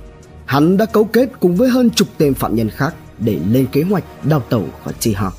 hắn 0.46 0.76
đã 0.76 0.86
cấu 0.86 1.04
kết 1.04 1.28
cùng 1.40 1.56
với 1.56 1.68
hơn 1.68 1.90
chục 1.90 2.08
tên 2.18 2.34
phạm 2.34 2.54
nhân 2.54 2.70
khác 2.70 2.94
để 3.18 3.38
lên 3.50 3.66
kế 3.72 3.82
hoạch 3.82 4.04
đào 4.24 4.40
tẩu 4.40 4.64
khỏi 4.84 4.94
Tihar. 5.02 5.32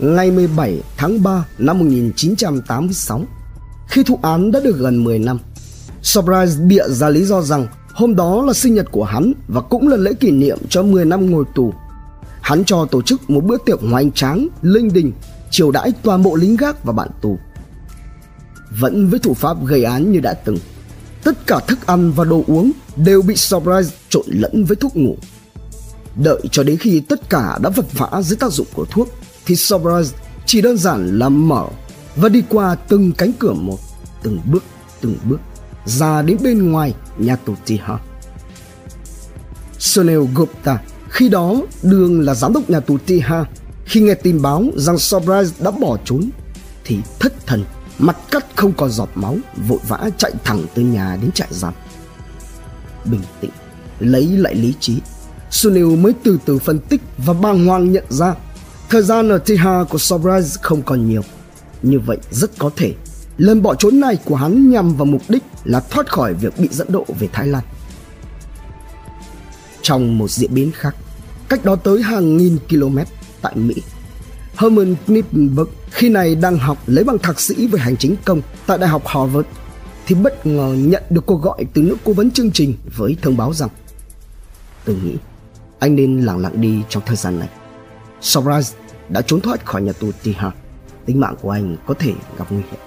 Ngày 0.00 0.30
17 0.30 0.80
tháng 0.96 1.22
3 1.22 1.46
năm 1.58 1.78
1986, 1.78 3.24
khi 3.88 4.02
thụ 4.02 4.18
án 4.22 4.52
đã 4.52 4.60
được 4.60 4.76
gần 4.78 5.04
10 5.04 5.18
năm, 5.18 5.38
Surprise 6.02 6.60
bịa 6.62 6.88
ra 6.88 7.08
lý 7.08 7.24
do 7.24 7.42
rằng 7.42 7.66
hôm 7.94 8.16
đó 8.16 8.44
là 8.46 8.52
sinh 8.52 8.74
nhật 8.74 8.86
của 8.90 9.04
hắn 9.04 9.32
và 9.48 9.60
cũng 9.60 9.88
là 9.88 9.96
lễ 9.96 10.12
kỷ 10.20 10.30
niệm 10.30 10.58
cho 10.68 10.82
10 10.82 11.04
năm 11.04 11.30
ngồi 11.30 11.44
tù. 11.54 11.72
Hắn 12.40 12.64
cho 12.64 12.86
tổ 12.90 13.02
chức 13.02 13.30
một 13.30 13.44
bữa 13.44 13.56
tiệc 13.66 13.80
hoành 13.80 14.12
tráng, 14.12 14.48
linh 14.62 14.92
đình, 14.92 15.12
chiều 15.50 15.70
đãi 15.70 15.92
toàn 16.02 16.22
bộ 16.22 16.36
lính 16.36 16.56
gác 16.56 16.84
và 16.84 16.92
bạn 16.92 17.08
tù. 17.22 17.38
Vẫn 18.80 19.08
với 19.08 19.18
thủ 19.18 19.34
pháp 19.34 19.66
gây 19.66 19.84
án 19.84 20.12
như 20.12 20.20
đã 20.20 20.34
từng, 20.34 20.58
tất 21.24 21.46
cả 21.46 21.60
thức 21.66 21.86
ăn 21.86 22.12
và 22.12 22.24
đồ 22.24 22.44
uống 22.46 22.70
đều 22.96 23.22
bị 23.22 23.36
Surprise 23.36 23.96
trộn 24.08 24.26
lẫn 24.26 24.64
với 24.64 24.76
thuốc 24.76 24.96
ngủ. 24.96 25.16
Đợi 26.22 26.40
cho 26.50 26.62
đến 26.62 26.76
khi 26.76 27.00
tất 27.00 27.30
cả 27.30 27.58
đã 27.62 27.70
vật 27.70 27.86
vã 27.92 28.22
dưới 28.22 28.36
tác 28.36 28.52
dụng 28.52 28.66
của 28.74 28.84
thuốc 28.84 29.08
thì 29.46 29.56
Surprise 29.56 30.16
chỉ 30.46 30.60
đơn 30.60 30.76
giản 30.76 31.18
là 31.18 31.28
mở 31.28 31.66
và 32.16 32.28
đi 32.28 32.42
qua 32.48 32.74
từng 32.74 33.12
cánh 33.12 33.32
cửa 33.38 33.52
một, 33.52 33.78
từng 34.22 34.40
bước, 34.44 34.64
từng 35.00 35.16
bước 35.24 35.40
ra 35.84 36.22
đến 36.22 36.36
bên 36.42 36.70
ngoài 36.70 36.94
nhà 37.18 37.36
tù 37.36 37.54
Tiha. 37.66 37.98
Sunil 39.78 40.20
Gupta 40.34 40.78
khi 41.08 41.28
đó 41.28 41.54
đương 41.82 42.20
là 42.20 42.34
giám 42.34 42.52
đốc 42.52 42.70
nhà 42.70 42.80
tù 42.80 42.98
Tiha 42.98 43.44
khi 43.84 44.00
nghe 44.00 44.14
tin 44.14 44.42
báo 44.42 44.64
rằng 44.76 44.98
Sobras 44.98 45.52
đã 45.58 45.70
bỏ 45.70 45.96
trốn 46.04 46.30
thì 46.84 46.98
thất 47.18 47.46
thần 47.46 47.64
mặt 47.98 48.16
cắt 48.30 48.46
không 48.54 48.72
còn 48.72 48.90
giọt 48.90 49.08
máu 49.14 49.36
vội 49.68 49.78
vã 49.88 50.10
chạy 50.18 50.32
thẳng 50.44 50.64
từ 50.74 50.82
nhà 50.82 51.18
đến 51.22 51.32
trại 51.32 51.48
giam 51.50 51.74
bình 53.04 53.20
tĩnh 53.40 53.50
lấy 53.98 54.26
lại 54.26 54.54
lý 54.54 54.74
trí 54.80 55.00
Sunil 55.50 55.96
mới 55.96 56.12
từ 56.24 56.38
từ 56.44 56.58
phân 56.58 56.78
tích 56.78 57.00
và 57.18 57.32
bàng 57.32 57.66
hoàng 57.66 57.92
nhận 57.92 58.04
ra 58.08 58.34
Thời 58.90 59.02
gian 59.02 59.28
ở 59.28 59.38
Tiha 59.38 59.84
của 59.84 59.98
Surprise 59.98 60.60
không 60.62 60.82
còn 60.82 61.08
nhiều. 61.08 61.22
Như 61.82 61.98
vậy 61.98 62.18
rất 62.30 62.50
có 62.58 62.70
thể 62.76 62.94
lần 63.38 63.62
bỏ 63.62 63.74
trốn 63.74 64.00
này 64.00 64.18
của 64.24 64.34
hắn 64.34 64.70
nhằm 64.70 64.94
vào 64.94 65.04
mục 65.04 65.22
đích 65.28 65.42
là 65.64 65.80
thoát 65.80 66.12
khỏi 66.12 66.34
việc 66.34 66.58
bị 66.58 66.68
dẫn 66.70 66.92
độ 66.92 67.04
về 67.18 67.28
Thái 67.32 67.46
Lan. 67.46 67.62
Trong 69.82 70.18
một 70.18 70.30
diễn 70.30 70.54
biến 70.54 70.72
khác, 70.72 70.96
cách 71.48 71.64
đó 71.64 71.76
tới 71.76 72.02
hàng 72.02 72.36
nghìn 72.36 72.58
km 72.70 72.98
tại 73.42 73.56
Mỹ, 73.56 73.74
Herman 74.56 74.94
Knippenberg 75.06 75.68
khi 75.90 76.08
này 76.08 76.34
đang 76.34 76.58
học 76.58 76.78
lấy 76.86 77.04
bằng 77.04 77.18
thạc 77.18 77.40
sĩ 77.40 77.66
về 77.66 77.80
hành 77.80 77.96
chính 77.96 78.16
công 78.24 78.42
tại 78.66 78.78
Đại 78.78 78.88
học 78.88 79.02
Harvard 79.06 79.48
thì 80.06 80.14
bất 80.14 80.46
ngờ 80.46 80.74
nhận 80.78 81.02
được 81.10 81.26
cuộc 81.26 81.42
gọi 81.42 81.64
từ 81.74 81.82
nữ 81.82 81.96
cố 82.04 82.12
vấn 82.12 82.30
chương 82.30 82.50
trình 82.50 82.74
với 82.96 83.16
thông 83.22 83.36
báo 83.36 83.54
rằng 83.54 83.70
tôi 84.84 84.96
nghĩ 85.04 85.14
anh 85.78 85.96
nên 85.96 86.20
lặng 86.20 86.38
lặng 86.38 86.60
đi 86.60 86.82
trong 86.88 87.02
thời 87.06 87.16
gian 87.16 87.38
này. 87.38 87.48
Surprise 88.20 88.76
đã 89.08 89.22
trốn 89.22 89.40
thoát 89.40 89.66
khỏi 89.66 89.82
nhà 89.82 89.92
tù 89.92 90.12
Tihar. 90.22 90.52
Tính 91.06 91.20
mạng 91.20 91.34
của 91.42 91.50
anh 91.50 91.76
có 91.86 91.94
thể 91.94 92.12
gặp 92.38 92.46
nguy 92.50 92.62
hiểm. 92.70 92.80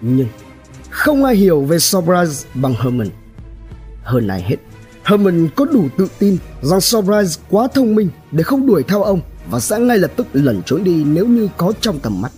Nhưng 0.00 0.28
không 0.90 1.24
ai 1.24 1.36
hiểu 1.36 1.62
về 1.62 1.78
Surprise 1.78 2.48
bằng 2.54 2.74
Herman. 2.74 3.08
Hơn 4.02 4.28
ai 4.28 4.42
hết, 4.42 4.56
Herman 5.04 5.48
có 5.56 5.64
đủ 5.64 5.88
tự 5.98 6.08
tin 6.18 6.38
rằng 6.62 6.80
Surprise 6.80 7.40
quá 7.50 7.68
thông 7.74 7.94
minh 7.94 8.08
để 8.32 8.42
không 8.42 8.66
đuổi 8.66 8.82
theo 8.82 9.02
ông 9.02 9.20
và 9.50 9.60
sẽ 9.60 9.78
ngay 9.78 9.98
lập 9.98 10.10
tức 10.16 10.26
lẩn 10.32 10.62
trốn 10.66 10.84
đi 10.84 11.04
nếu 11.04 11.26
như 11.26 11.48
có 11.56 11.72
trong 11.80 11.98
tầm 11.98 12.20
mắt. 12.20 12.32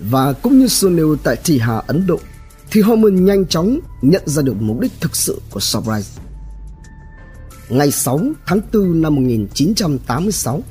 Và 0.00 0.32
cũng 0.32 0.58
như 0.58 0.68
Sunil 0.68 1.14
tại 1.22 1.36
Tihar 1.36 1.84
Ấn 1.86 2.06
Độ, 2.06 2.18
thì 2.70 2.82
Herman 2.82 3.24
nhanh 3.24 3.46
chóng 3.46 3.78
nhận 4.02 4.22
ra 4.26 4.42
được 4.42 4.56
mục 4.60 4.80
đích 4.80 4.92
thực 5.00 5.16
sự 5.16 5.40
của 5.50 5.60
Surprise 5.60 6.22
ngày 7.68 7.90
6 7.90 8.20
tháng 8.46 8.60
4 8.72 9.02
năm 9.02 9.14
1986, 9.14 10.62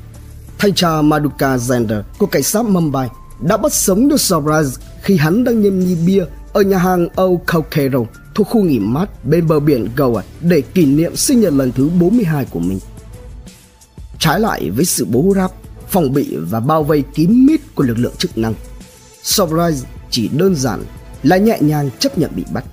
thanh 0.58 0.74
tra 0.74 1.02
Maduka 1.02 1.56
Zender 1.56 2.02
của 2.18 2.26
cảnh 2.26 2.42
sát 2.42 2.64
Mumbai 2.64 3.08
đã 3.40 3.56
bắt 3.56 3.74
sống 3.74 4.08
được 4.08 4.20
Surprise 4.20 4.82
khi 5.02 5.16
hắn 5.16 5.44
đang 5.44 5.62
nhâm 5.62 5.80
nhi 5.80 5.96
bia 6.06 6.24
ở 6.52 6.62
nhà 6.62 6.78
hàng 6.78 7.08
Old 7.22 7.40
Caucaro 7.46 7.98
thuộc 8.34 8.46
khu 8.46 8.62
nghỉ 8.62 8.78
mát 8.78 9.24
bên 9.24 9.46
bờ 9.46 9.60
biển 9.60 9.88
Goa 9.96 10.22
để 10.40 10.60
kỷ 10.60 10.86
niệm 10.86 11.16
sinh 11.16 11.40
nhật 11.40 11.52
lần 11.52 11.72
thứ 11.72 11.88
42 11.88 12.44
của 12.44 12.60
mình. 12.60 12.78
Trái 14.18 14.40
lại 14.40 14.70
với 14.70 14.84
sự 14.84 15.04
bố 15.04 15.32
ráp, 15.36 15.50
phòng 15.88 16.12
bị 16.12 16.36
và 16.36 16.60
bao 16.60 16.82
vây 16.82 17.04
kín 17.14 17.46
mít 17.46 17.60
của 17.74 17.82
lực 17.82 17.98
lượng 17.98 18.14
chức 18.18 18.38
năng, 18.38 18.54
Surprise 19.22 19.86
chỉ 20.10 20.28
đơn 20.28 20.54
giản 20.56 20.84
là 21.22 21.36
nhẹ 21.36 21.58
nhàng 21.60 21.90
chấp 21.98 22.18
nhận 22.18 22.30
bị 22.36 22.44
bắt. 22.52 22.64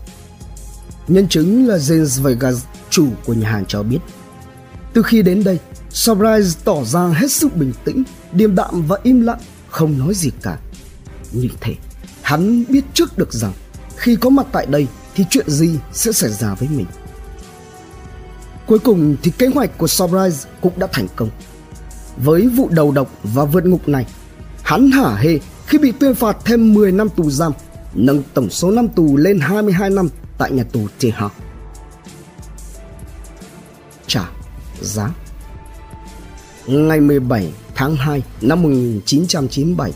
Nhân 1.08 1.28
chứng 1.28 1.68
là 1.68 1.78
James 1.78 2.24
Vegas, 2.24 2.64
chủ 2.94 3.08
của 3.26 3.34
nhà 3.34 3.50
hàng 3.50 3.66
cho 3.66 3.84
biết. 3.84 4.00
Từ 4.94 5.02
khi 5.02 5.22
đến 5.22 5.44
đây, 5.44 5.60
Surprise 5.90 6.60
tỏ 6.64 6.84
ra 6.84 7.08
hết 7.08 7.32
sức 7.32 7.56
bình 7.56 7.74
tĩnh, 7.86 8.04
điềm 8.32 8.56
đạm 8.56 8.84
và 8.88 8.98
im 9.04 9.22
lặng, 9.22 9.40
không 9.70 10.00
nói 10.00 10.14
gì 10.14 10.32
cả. 10.42 10.58
Như 11.32 11.50
thế, 11.62 11.76
hắn 12.22 12.64
biết 12.70 12.84
trước 12.94 13.18
được 13.18 13.34
rằng 13.34 13.54
khi 13.98 14.16
có 14.16 14.30
mặt 14.30 14.46
tại 14.52 14.66
đây 14.66 14.88
thì 15.16 15.26
chuyện 15.30 15.50
gì 15.50 15.80
sẽ 15.94 16.12
xảy 16.12 16.32
ra 16.32 16.56
với 16.56 16.70
mình. 16.70 16.86
Cuối 18.68 18.80
cùng 18.80 19.16
thì 19.24 19.32
kế 19.38 19.48
hoạch 19.48 19.78
của 19.78 19.88
Surprise 19.88 20.50
cũng 20.62 20.80
đã 20.80 20.88
thành 20.92 21.08
công. 21.16 21.30
Với 22.18 22.48
vụ 22.48 22.70
đầu 22.70 22.92
độc 22.92 23.12
và 23.24 23.46
vượt 23.46 23.66
ngục 23.66 23.88
này, 23.88 24.06
hắn 24.64 24.92
hả 24.92 25.16
hê 25.16 25.40
khi 25.68 25.78
bị 25.78 25.92
tuyên 25.92 26.16
phạt 26.16 26.38
thêm 26.46 26.74
10 26.74 26.92
năm 26.92 27.10
tù 27.10 27.30
giam, 27.30 27.52
nâng 27.94 28.24
tổng 28.34 28.50
số 28.50 28.72
năm 28.72 28.88
tù 28.88 29.18
lên 29.18 29.40
22 29.40 29.90
năm 29.90 30.10
tại 30.38 30.52
nhà 30.52 30.64
tù 30.64 30.88
Tehran. 31.00 31.30
Giá 34.84 35.10
Ngày 36.68 37.02
17 37.02 37.54
tháng 37.76 37.96
2 37.96 38.24
năm 38.42 38.62
1997, 38.64 39.92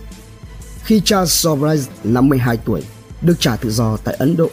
khi 0.84 1.02
Charles 1.06 1.48
Sobhraj 1.48 1.78
52 2.04 2.58
tuổi 2.58 2.84
được 3.22 3.40
trả 3.40 3.56
tự 3.56 3.72
do 3.72 3.98
tại 3.98 4.16
Ấn 4.20 4.38
Độ. 4.38 4.50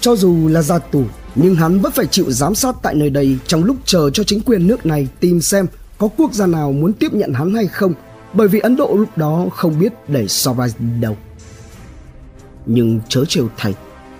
Cho 0.00 0.16
dù 0.16 0.48
là 0.48 0.62
ra 0.62 0.78
tù, 0.78 1.04
nhưng 1.34 1.54
hắn 1.54 1.80
vẫn 1.80 1.92
phải 1.92 2.06
chịu 2.06 2.30
giám 2.30 2.54
sát 2.54 2.74
tại 2.82 2.94
nơi 2.94 3.10
đây 3.10 3.38
trong 3.46 3.64
lúc 3.64 3.76
chờ 3.84 4.10
cho 4.10 4.24
chính 4.24 4.40
quyền 4.40 4.66
nước 4.66 4.86
này 4.86 5.08
tìm 5.20 5.40
xem 5.40 5.66
có 5.98 6.08
quốc 6.16 6.34
gia 6.34 6.46
nào 6.46 6.72
muốn 6.72 6.92
tiếp 6.92 7.12
nhận 7.12 7.32
hắn 7.32 7.54
hay 7.54 7.66
không, 7.66 7.94
bởi 8.32 8.48
vì 8.48 8.58
Ấn 8.60 8.76
Độ 8.76 8.96
lúc 8.98 9.18
đó 9.18 9.46
không 9.52 9.78
biết 9.78 9.92
để 10.08 10.24
Sobhraj 10.24 10.70
đi 10.78 11.00
đâu. 11.00 11.16
Nhưng 12.66 13.00
chớ 13.08 13.24
trêu 13.24 13.48
thay, 13.56 13.74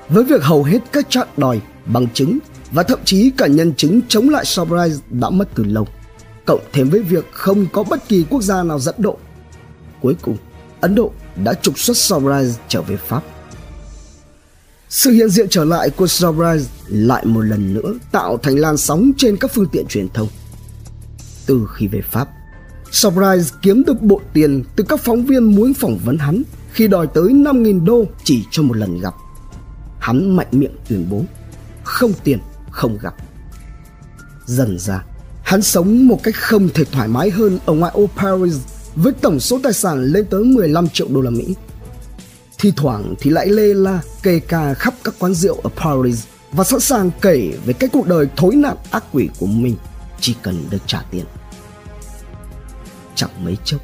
với 0.09 0.24
việc 0.24 0.42
hầu 0.42 0.64
hết 0.64 0.78
các 0.92 1.10
trạng 1.10 1.28
đòi, 1.36 1.60
bằng 1.86 2.09
chứng 2.14 2.38
và 2.72 2.82
thậm 2.82 2.98
chí 3.05 3.30
cả 3.36 3.47
nhân 3.47 3.74
chứng 3.74 4.01
chống 4.09 4.28
lại 4.28 4.44
Sobrice 4.44 4.97
đã 5.10 5.30
mất 5.30 5.48
từ 5.55 5.64
lâu, 5.64 5.86
cộng 6.44 6.60
thêm 6.72 6.90
với 6.90 7.01
việc 7.01 7.32
không 7.32 7.66
có 7.72 7.82
bất 7.82 8.09
kỳ 8.09 8.24
quốc 8.30 8.42
gia 8.42 8.62
nào 8.62 8.78
dẫn 8.78 8.94
độ. 8.98 9.16
Cuối 10.01 10.16
cùng, 10.22 10.36
Ấn 10.80 10.94
Độ 10.94 11.12
đã 11.44 11.55
trục 11.55 11.78
xuất 11.78 11.97
Sobrice 11.97 12.60
trở 12.68 12.82
về 12.82 12.97
Pháp. 12.97 13.22
Sự 14.88 15.10
hiện 15.10 15.28
diện 15.28 15.47
trở 15.51 15.64
lại 15.64 15.90
của 15.90 16.06
Sobrice 16.06 16.70
lại 16.88 17.24
một 17.24 17.40
lần 17.40 17.74
nữa 17.74 17.94
tạo 18.12 18.36
thành 18.36 18.56
làn 18.56 18.76
sóng 18.76 19.12
trên 19.16 19.36
các 19.36 19.51
phương 19.55 19.68
tiện 19.72 19.86
truyền 19.86 20.09
thông. 20.09 20.28
Từ 21.47 21.68
khi 21.74 21.86
về 21.86 22.01
Pháp, 22.01 22.28
Sobrice 22.90 23.56
kiếm 23.62 23.82
được 23.86 24.02
bộ 24.02 24.20
tiền 24.32 24.64
từ 24.76 24.84
các 24.84 25.01
phóng 25.01 25.24
viên 25.24 25.44
muốn 25.44 25.74
phỏng 25.74 25.98
vấn 26.05 26.18
hắn 26.18 26.42
khi 26.72 26.88
đòi 26.88 27.06
tới 27.06 27.24
5.000 27.24 27.84
đô 27.84 28.05
chỉ 28.24 28.44
cho 28.51 28.62
một 28.62 28.76
lần 28.76 29.01
gặp. 29.01 29.14
Hắn 29.98 30.36
mạnh 30.36 30.47
miệng 30.51 30.76
tuyên 30.88 31.06
bố, 31.10 31.22
không 31.84 32.12
tiền, 32.24 32.38
không 32.70 32.98
gặp. 33.02 33.14
Dần 34.47 34.78
ra, 34.78 35.05
hắn 35.42 35.62
sống 35.62 36.09
một 36.09 36.22
cách 36.22 36.34
không 36.36 36.68
thể 36.74 36.84
thoải 36.84 37.09
mái 37.09 37.30
hơn 37.30 37.59
ở 37.66 37.72
ngoại 37.72 37.92
ô 37.94 38.09
Paris 38.16 38.56
với 38.94 39.12
tổng 39.12 39.40
số 39.40 39.60
tài 39.62 39.72
sản 39.72 40.05
lên 40.05 40.26
tới 40.30 40.44
15 40.44 40.88
triệu 40.88 41.09
đô 41.10 41.20
la 41.20 41.30
Mỹ. 41.30 41.55
Thi 42.59 42.72
thoảng 42.76 43.14
thì 43.20 43.30
lại 43.30 43.48
lê 43.48 43.74
la 43.74 44.02
kê 44.22 44.40
ca 44.40 44.74
khắp 44.74 44.94
các 45.05 45.14
quán 45.18 45.34
rượu 45.34 45.60
ở 45.62 45.70
Paris 45.76 46.24
và 46.52 46.64
sẵn 46.64 46.80
sàng 46.80 47.10
kể 47.20 47.52
về 47.64 47.72
cái 47.72 47.90
cuộc 47.92 48.06
đời 48.06 48.28
thối 48.36 48.55
nạn 48.55 48.76
ác 48.90 49.05
quỷ 49.12 49.28
của 49.38 49.47
mình 49.47 49.76
chỉ 50.20 50.34
cần 50.42 50.64
được 50.70 50.82
trả 50.86 51.02
tiền. 51.10 51.24
Chẳng 53.14 53.30
mấy 53.44 53.56
chốc, 53.64 53.80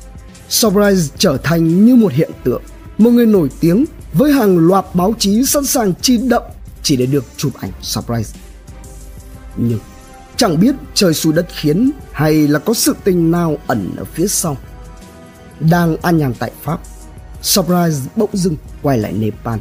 Surprise 0.48 1.14
trở 1.18 1.36
thành 1.36 1.84
như 1.84 1.96
một 1.96 2.12
hiện 2.12 2.30
tượng, 2.44 2.62
một 2.98 3.10
người 3.10 3.26
nổi 3.26 3.50
tiếng 3.60 3.84
với 4.12 4.32
hàng 4.32 4.58
loạt 4.58 4.84
báo 4.94 5.14
chí 5.18 5.44
sẵn 5.46 5.64
sàng 5.64 5.94
chi 6.02 6.16
đậm 6.16 6.42
chỉ 6.82 6.96
để 6.96 7.06
được 7.06 7.24
chụp 7.36 7.52
ảnh 7.60 7.72
Surprise. 7.82 8.38
Nhưng 9.56 9.78
chẳng 10.36 10.60
biết 10.60 10.74
trời 10.94 11.14
xui 11.14 11.32
đất 11.32 11.46
khiến 11.48 11.90
hay 12.12 12.48
là 12.48 12.58
có 12.58 12.74
sự 12.74 12.94
tình 13.04 13.30
nào 13.30 13.56
ẩn 13.66 13.90
ở 13.96 14.04
phía 14.04 14.26
sau. 14.26 14.56
Đang 15.60 15.96
an 15.96 16.18
nhàn 16.18 16.34
tại 16.38 16.50
Pháp, 16.62 16.80
Surprise 17.42 18.10
bỗng 18.16 18.30
dưng 18.32 18.56
quay 18.82 18.98
lại 18.98 19.12
Nepal. 19.12 19.58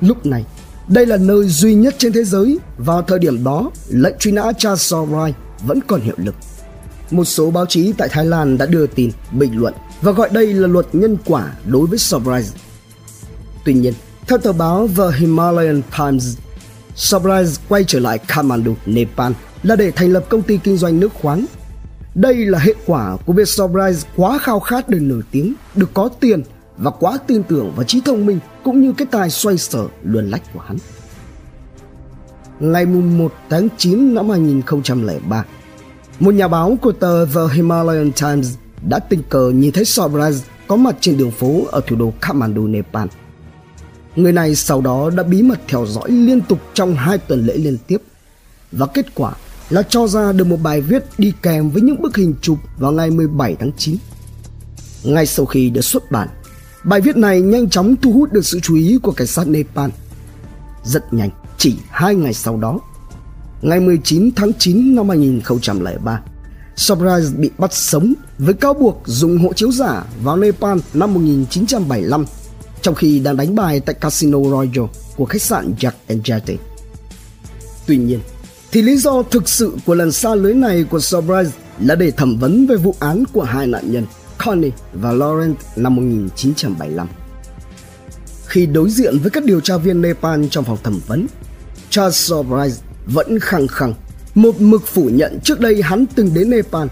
Lúc 0.00 0.26
này, 0.26 0.44
đây 0.88 1.06
là 1.06 1.16
nơi 1.16 1.48
duy 1.48 1.74
nhất 1.74 1.94
trên 1.98 2.12
thế 2.12 2.24
giới 2.24 2.58
vào 2.78 3.02
thời 3.02 3.18
điểm 3.18 3.44
đó 3.44 3.70
lệnh 3.88 4.18
truy 4.18 4.32
nã 4.32 4.52
cha 4.58 4.76
Surprise 4.76 5.38
vẫn 5.66 5.80
còn 5.86 6.00
hiệu 6.00 6.14
lực. 6.18 6.34
Một 7.10 7.24
số 7.24 7.50
báo 7.50 7.66
chí 7.66 7.92
tại 7.98 8.08
Thái 8.08 8.24
Lan 8.24 8.58
đã 8.58 8.66
đưa 8.66 8.86
tin, 8.86 9.10
bình 9.32 9.60
luận 9.60 9.74
và 10.02 10.12
gọi 10.12 10.28
đây 10.32 10.52
là 10.52 10.68
luật 10.68 10.86
nhân 10.92 11.16
quả 11.24 11.52
đối 11.66 11.86
với 11.86 11.98
Surprise. 11.98 12.58
Tuy 13.64 13.74
nhiên, 13.74 13.94
theo 14.26 14.38
tờ 14.38 14.52
báo 14.52 14.88
The 14.96 15.18
Himalayan 15.18 15.82
Times, 15.98 16.36
Surprise 16.96 17.62
quay 17.68 17.84
trở 17.84 18.00
lại 18.00 18.18
Kathmandu, 18.18 18.74
Nepal 18.86 19.32
là 19.62 19.76
để 19.76 19.90
thành 19.90 20.12
lập 20.12 20.24
công 20.28 20.42
ty 20.42 20.56
kinh 20.56 20.76
doanh 20.76 21.00
nước 21.00 21.12
khoáng. 21.14 21.46
Đây 22.14 22.34
là 22.34 22.58
hệ 22.58 22.74
quả 22.86 23.16
của 23.26 23.32
việc 23.32 23.48
Surprise 23.48 24.08
quá 24.16 24.38
khao 24.38 24.60
khát 24.60 24.88
được 24.88 24.98
nổi 25.00 25.22
tiếng, 25.30 25.54
được 25.74 25.90
có 25.94 26.08
tiền 26.20 26.42
và 26.76 26.90
quá 26.90 27.18
tin 27.26 27.42
tưởng 27.42 27.72
vào 27.76 27.84
trí 27.84 28.00
thông 28.00 28.26
minh 28.26 28.38
cũng 28.64 28.80
như 28.80 28.92
cái 28.92 29.06
tài 29.10 29.30
xoay 29.30 29.58
sở 29.58 29.86
luồn 30.02 30.30
lách 30.30 30.42
của 30.54 30.60
hắn. 30.60 30.76
Ngày 32.60 32.86
1 32.86 33.32
tháng 33.50 33.68
9 33.78 34.14
năm 34.14 34.30
2003, 34.30 35.44
một 36.20 36.34
nhà 36.34 36.48
báo 36.48 36.78
của 36.82 36.92
tờ 36.92 37.26
The 37.26 37.40
Himalayan 37.52 38.12
Times 38.12 38.54
đã 38.88 38.98
tình 38.98 39.22
cờ 39.28 39.50
nhìn 39.50 39.72
thấy 39.72 39.84
Surprise 39.84 40.44
có 40.68 40.76
mặt 40.76 40.96
trên 41.00 41.18
đường 41.18 41.30
phố 41.30 41.62
ở 41.70 41.80
thủ 41.86 41.96
đô 41.96 42.12
Kathmandu, 42.20 42.66
Nepal. 42.66 43.08
Người 44.16 44.32
này 44.32 44.54
sau 44.54 44.80
đó 44.80 45.10
đã 45.10 45.22
bí 45.22 45.42
mật 45.42 45.58
theo 45.68 45.86
dõi 45.86 46.10
liên 46.10 46.40
tục 46.40 46.58
trong 46.74 46.94
hai 46.94 47.18
tuần 47.18 47.46
lễ 47.46 47.56
liên 47.56 47.78
tiếp 47.86 47.98
và 48.72 48.86
kết 48.86 49.14
quả 49.14 49.32
là 49.70 49.82
cho 49.82 50.06
ra 50.06 50.32
được 50.32 50.46
một 50.46 50.56
bài 50.62 50.80
viết 50.80 51.04
đi 51.18 51.32
kèm 51.42 51.70
với 51.70 51.82
những 51.82 52.02
bức 52.02 52.16
hình 52.16 52.34
chụp 52.40 52.58
vào 52.78 52.92
ngày 52.92 53.10
17 53.10 53.56
tháng 53.60 53.70
9. 53.78 53.96
Ngay 55.04 55.26
sau 55.26 55.46
khi 55.46 55.70
được 55.70 55.80
xuất 55.80 56.10
bản, 56.10 56.28
bài 56.84 57.00
viết 57.00 57.16
này 57.16 57.40
nhanh 57.40 57.68
chóng 57.68 57.96
thu 58.02 58.12
hút 58.12 58.32
được 58.32 58.46
sự 58.46 58.60
chú 58.60 58.76
ý 58.76 58.98
của 59.02 59.12
cảnh 59.12 59.26
sát 59.26 59.48
Nepal. 59.48 59.90
Rất 60.84 61.14
nhanh, 61.14 61.30
chỉ 61.58 61.76
hai 61.90 62.14
ngày 62.14 62.34
sau 62.34 62.56
đó, 62.56 62.80
ngày 63.62 63.80
19 63.80 64.30
tháng 64.36 64.52
9 64.58 64.94
năm 64.94 65.08
2003, 65.08 66.20
Surprise 66.76 67.36
bị 67.36 67.50
bắt 67.58 67.72
sống 67.72 68.14
với 68.38 68.54
cáo 68.54 68.74
buộc 68.74 69.02
dùng 69.06 69.38
hộ 69.38 69.52
chiếu 69.52 69.72
giả 69.72 70.04
vào 70.22 70.36
Nepal 70.36 70.78
năm 70.94 71.14
1975 71.14 72.24
trong 72.86 72.94
khi 72.94 73.18
đang 73.18 73.36
đánh 73.36 73.54
bài 73.54 73.80
tại 73.80 73.94
Casino 73.94 74.38
Royal 74.38 74.86
của 75.16 75.24
khách 75.24 75.42
sạn 75.42 75.74
Jack 75.78 75.90
and 76.08 76.20
Jetty. 76.20 76.56
Tuy 77.86 77.96
nhiên, 77.96 78.20
thì 78.72 78.82
lý 78.82 78.96
do 78.96 79.22
thực 79.22 79.48
sự 79.48 79.72
của 79.86 79.94
lần 79.94 80.12
xa 80.12 80.34
lưới 80.34 80.54
này 80.54 80.84
của 80.84 81.00
Surprise 81.00 81.50
là 81.80 81.94
để 81.94 82.10
thẩm 82.10 82.38
vấn 82.38 82.66
về 82.66 82.76
vụ 82.76 82.94
án 83.00 83.24
của 83.32 83.42
hai 83.42 83.66
nạn 83.66 83.92
nhân 83.92 84.06
Connie 84.38 84.70
và 84.92 85.12
Laurent 85.12 85.56
năm 85.76 85.94
1975. 85.96 87.08
Khi 88.46 88.66
đối 88.66 88.90
diện 88.90 89.18
với 89.18 89.30
các 89.30 89.44
điều 89.44 89.60
tra 89.60 89.76
viên 89.76 90.02
Nepal 90.02 90.44
trong 90.50 90.64
phòng 90.64 90.78
thẩm 90.82 91.00
vấn, 91.06 91.26
Charles 91.90 92.30
Surprise 92.30 92.82
vẫn 93.06 93.38
khăng 93.40 93.66
khăng 93.68 93.94
một 94.34 94.60
mực 94.60 94.86
phủ 94.86 95.10
nhận 95.12 95.38
trước 95.44 95.60
đây 95.60 95.82
hắn 95.82 96.06
từng 96.14 96.34
đến 96.34 96.50
Nepal 96.50 96.88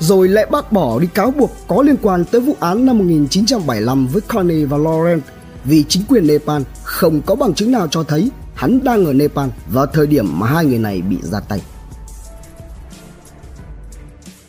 rồi 0.00 0.28
lại 0.28 0.46
bác 0.50 0.72
bỏ 0.72 0.98
đi 0.98 1.06
cáo 1.14 1.30
buộc 1.30 1.50
có 1.68 1.82
liên 1.82 1.96
quan 2.02 2.24
tới 2.24 2.40
vụ 2.40 2.56
án 2.60 2.86
năm 2.86 2.98
1975 2.98 4.06
với 4.06 4.20
Connie 4.20 4.64
và 4.64 4.78
Lauren 4.78 5.20
vì 5.64 5.84
chính 5.88 6.02
quyền 6.08 6.26
Nepal 6.26 6.62
không 6.82 7.22
có 7.22 7.34
bằng 7.34 7.54
chứng 7.54 7.70
nào 7.72 7.88
cho 7.90 8.02
thấy 8.02 8.30
hắn 8.54 8.84
đang 8.84 9.06
ở 9.06 9.12
Nepal 9.12 9.48
vào 9.68 9.86
thời 9.86 10.06
điểm 10.06 10.38
mà 10.38 10.46
hai 10.46 10.64
người 10.64 10.78
này 10.78 11.02
bị 11.02 11.16
ra 11.22 11.40
tay. 11.40 11.62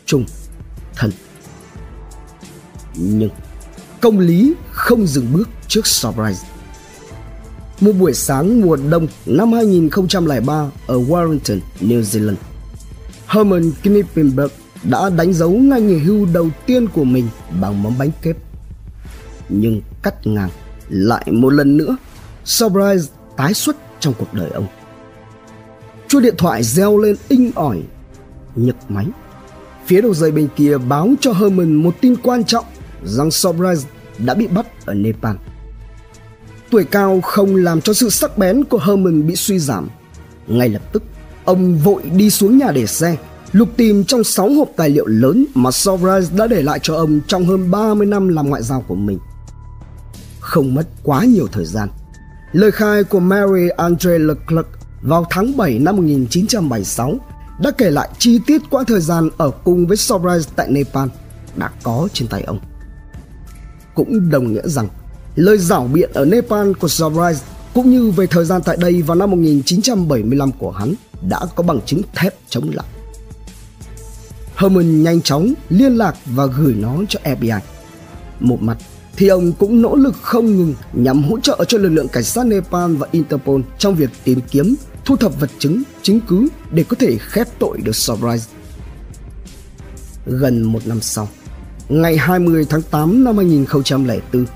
Trung 0.06 0.24
thân 0.94 1.10
Nhưng 2.94 3.30
công 4.00 4.18
lý 4.18 4.54
không 4.70 5.06
dừng 5.06 5.32
bước 5.32 5.48
trước 5.68 5.86
Surprise. 5.86 6.46
Một 7.80 7.92
buổi 7.92 8.14
sáng 8.14 8.60
mùa 8.60 8.76
đông 8.90 9.06
năm 9.26 9.52
2003 9.52 10.70
ở 10.86 10.98
Warrington, 10.98 11.60
New 11.80 12.00
Zealand, 12.00 12.36
Herman 13.26 13.72
Knippenberg 13.82 14.50
đã 14.84 15.10
đánh 15.10 15.32
dấu 15.32 15.50
ngày 15.50 15.80
nghỉ 15.80 15.98
hưu 15.98 16.26
đầu 16.32 16.48
tiên 16.66 16.88
của 16.88 17.04
mình 17.04 17.28
bằng 17.60 17.82
món 17.82 17.98
bánh 17.98 18.10
kép. 18.22 18.36
Nhưng 19.48 19.80
cắt 20.02 20.26
ngang 20.26 20.50
lại 20.88 21.26
một 21.32 21.50
lần 21.50 21.76
nữa, 21.76 21.96
Surprise 22.44 23.12
tái 23.36 23.54
xuất 23.54 23.76
trong 24.00 24.14
cuộc 24.18 24.34
đời 24.34 24.50
ông. 24.50 24.66
Chuông 26.08 26.22
điện 26.22 26.34
thoại 26.38 26.62
reo 26.62 26.98
lên 26.98 27.16
inh 27.28 27.50
ỏi, 27.54 27.82
nhấc 28.54 28.90
máy. 28.90 29.06
Phía 29.86 30.00
đầu 30.00 30.14
dây 30.14 30.30
bên 30.30 30.48
kia 30.56 30.78
báo 30.78 31.10
cho 31.20 31.32
Herman 31.32 31.74
một 31.74 31.94
tin 32.00 32.16
quan 32.22 32.44
trọng 32.44 32.64
rằng 33.04 33.30
Surprise 33.30 33.88
đã 34.18 34.34
bị 34.34 34.46
bắt 34.46 34.66
ở 34.86 34.94
Nepal. 34.94 35.36
Tuổi 36.70 36.84
cao 36.84 37.20
không 37.20 37.56
làm 37.56 37.80
cho 37.80 37.92
sự 37.92 38.10
sắc 38.10 38.38
bén 38.38 38.64
của 38.64 38.78
Herman 38.78 39.26
bị 39.26 39.36
suy 39.36 39.58
giảm. 39.58 39.88
Ngay 40.46 40.68
lập 40.68 40.92
tức, 40.92 41.02
ông 41.44 41.78
vội 41.78 42.02
đi 42.02 42.30
xuống 42.30 42.58
nhà 42.58 42.72
để 42.72 42.86
xe 42.86 43.16
lục 43.52 43.68
tìm 43.76 44.04
trong 44.04 44.24
6 44.24 44.50
hộp 44.50 44.68
tài 44.76 44.90
liệu 44.90 45.06
lớn 45.06 45.46
mà 45.54 45.70
Sovereign 45.70 46.36
đã 46.36 46.46
để 46.46 46.62
lại 46.62 46.78
cho 46.82 46.94
ông 46.94 47.20
trong 47.26 47.46
hơn 47.46 47.70
30 47.70 48.06
năm 48.06 48.28
làm 48.28 48.50
ngoại 48.50 48.62
giao 48.62 48.84
của 48.88 48.94
mình. 48.94 49.18
Không 50.40 50.74
mất 50.74 50.86
quá 51.02 51.24
nhiều 51.24 51.46
thời 51.52 51.64
gian, 51.64 51.88
Lời 52.56 52.70
khai 52.70 53.04
của 53.04 53.20
Mary 53.20 53.68
Andre 53.68 54.18
Leclerc 54.18 54.66
vào 55.02 55.26
tháng 55.30 55.56
7 55.56 55.78
năm 55.78 55.96
1976 55.96 57.14
đã 57.60 57.70
kể 57.70 57.90
lại 57.90 58.08
chi 58.18 58.40
tiết 58.46 58.62
quãng 58.70 58.84
thời 58.84 59.00
gian 59.00 59.30
ở 59.36 59.50
cùng 59.50 59.86
với 59.86 59.96
Sovereign 59.96 60.42
tại 60.56 60.68
Nepal 60.70 61.08
đã 61.56 61.70
có 61.82 62.08
trên 62.12 62.28
tay 62.28 62.42
ông. 62.42 62.60
Cũng 63.94 64.30
đồng 64.30 64.52
nghĩa 64.52 64.62
rằng 64.64 64.88
lời 65.34 65.58
giảo 65.58 65.88
biện 65.92 66.10
ở 66.14 66.24
Nepal 66.24 66.72
của 66.72 66.88
Sovereign 66.88 67.36
cũng 67.74 67.90
như 67.90 68.10
về 68.10 68.26
thời 68.26 68.44
gian 68.44 68.62
tại 68.62 68.76
đây 68.76 69.02
vào 69.02 69.14
năm 69.14 69.30
1975 69.30 70.52
của 70.52 70.70
hắn 70.70 70.94
đã 71.28 71.40
có 71.54 71.62
bằng 71.62 71.80
chứng 71.86 72.02
thép 72.14 72.34
chống 72.48 72.70
lại. 72.74 72.86
Herman 74.56 75.02
nhanh 75.02 75.22
chóng 75.22 75.54
liên 75.68 75.96
lạc 75.96 76.16
và 76.26 76.46
gửi 76.46 76.74
nó 76.74 76.96
cho 77.08 77.20
FBI. 77.24 77.60
Một 78.40 78.62
mặt 78.62 78.76
thì 79.16 79.28
ông 79.28 79.52
cũng 79.52 79.82
nỗ 79.82 79.96
lực 79.96 80.14
không 80.22 80.46
ngừng 80.56 80.74
nhằm 80.92 81.22
hỗ 81.22 81.40
trợ 81.40 81.64
cho 81.68 81.78
lực 81.78 81.88
lượng 81.88 82.08
cảnh 82.08 82.24
sát 82.24 82.46
Nepal 82.46 82.94
và 82.94 83.08
Interpol 83.10 83.60
trong 83.78 83.94
việc 83.94 84.10
tìm 84.24 84.40
kiếm, 84.50 84.74
thu 85.04 85.16
thập 85.16 85.40
vật 85.40 85.50
chứng, 85.58 85.82
chứng 86.02 86.20
cứ 86.20 86.48
để 86.70 86.84
có 86.88 86.96
thể 86.98 87.16
khép 87.20 87.48
tội 87.58 87.78
được 87.78 87.96
Surprise. 87.96 88.50
Gần 90.26 90.62
một 90.62 90.86
năm 90.86 91.00
sau, 91.00 91.28
ngày 91.88 92.16
20 92.16 92.66
tháng 92.68 92.82
8 92.82 93.24
năm 93.24 93.36
2004, 93.36 94.46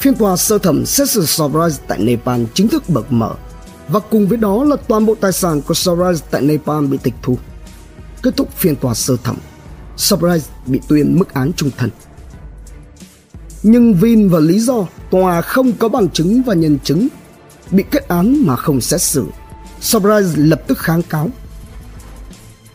phiên 0.00 0.14
tòa 0.14 0.36
sơ 0.36 0.58
thẩm 0.58 0.86
xét 0.86 1.10
xử 1.10 1.26
Surprise 1.26 1.82
tại 1.88 1.98
Nepal 1.98 2.42
chính 2.54 2.68
thức 2.68 2.88
bật 2.88 3.12
mở 3.12 3.34
và 3.88 4.00
cùng 4.00 4.28
với 4.28 4.38
đó 4.38 4.64
là 4.64 4.76
toàn 4.88 5.06
bộ 5.06 5.14
tài 5.20 5.32
sản 5.32 5.62
của 5.62 5.74
Surprise 5.74 6.26
tại 6.30 6.42
Nepal 6.42 6.86
bị 6.86 6.98
tịch 7.02 7.14
thu. 7.22 7.38
Kết 8.22 8.36
thúc 8.36 8.48
phiên 8.56 8.76
tòa 8.76 8.94
sơ 8.94 9.16
thẩm, 9.24 9.36
Surprise 9.96 10.50
bị 10.66 10.80
tuyên 10.88 11.18
mức 11.18 11.34
án 11.34 11.52
trung 11.52 11.70
thân 11.76 11.90
nhưng 13.62 13.94
Vin 13.94 14.28
và 14.28 14.40
lý 14.40 14.58
do 14.58 14.86
tòa 15.10 15.40
không 15.40 15.72
có 15.72 15.88
bằng 15.88 16.08
chứng 16.08 16.42
và 16.42 16.54
nhân 16.54 16.78
chứng 16.84 17.08
bị 17.70 17.84
kết 17.90 18.08
án 18.08 18.46
mà 18.46 18.56
không 18.56 18.80
xét 18.80 19.02
xử. 19.02 19.24
Surprise 19.80 20.28
lập 20.36 20.62
tức 20.66 20.78
kháng 20.78 21.02
cáo. 21.02 21.30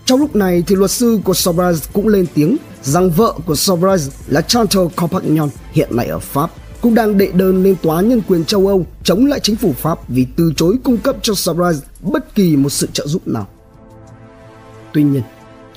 Trong 0.06 0.20
lúc 0.20 0.36
này 0.36 0.64
thì 0.68 0.76
luật 0.76 0.92
sư 0.92 1.20
của 1.24 1.34
Surprise 1.34 1.90
cũng 1.94 2.08
lên 2.08 2.26
tiếng 2.34 2.58
rằng 2.84 3.12
vợ 3.12 3.34
của 3.46 3.56
Surprise 3.56 4.12
là 4.28 4.42
Chantal 4.42 4.86
Compagnon 4.96 5.50
hiện 5.72 5.96
nay 5.96 6.08
ở 6.08 6.20
Pháp 6.20 6.52
cũng 6.82 6.96
đang 6.96 7.18
đệ 7.18 7.32
đơn 7.32 7.64
lên 7.64 7.76
tòa 7.82 8.02
nhân 8.02 8.22
quyền 8.28 8.46
châu 8.46 8.68
Âu 8.68 8.86
chống 9.04 9.26
lại 9.26 9.40
chính 9.44 9.56
phủ 9.56 9.74
Pháp 9.74 10.10
vì 10.10 10.28
từ 10.36 10.54
chối 10.56 10.76
cung 10.84 10.98
cấp 10.98 11.16
cho 11.22 11.34
Surprise 11.34 11.88
bất 12.02 12.36
kỳ 12.36 12.56
một 12.56 12.70
sự 12.70 12.88
trợ 12.94 13.08
giúp 13.08 13.28
nào. 13.28 13.48
Tuy 14.94 15.04
nhiên, 15.04 15.22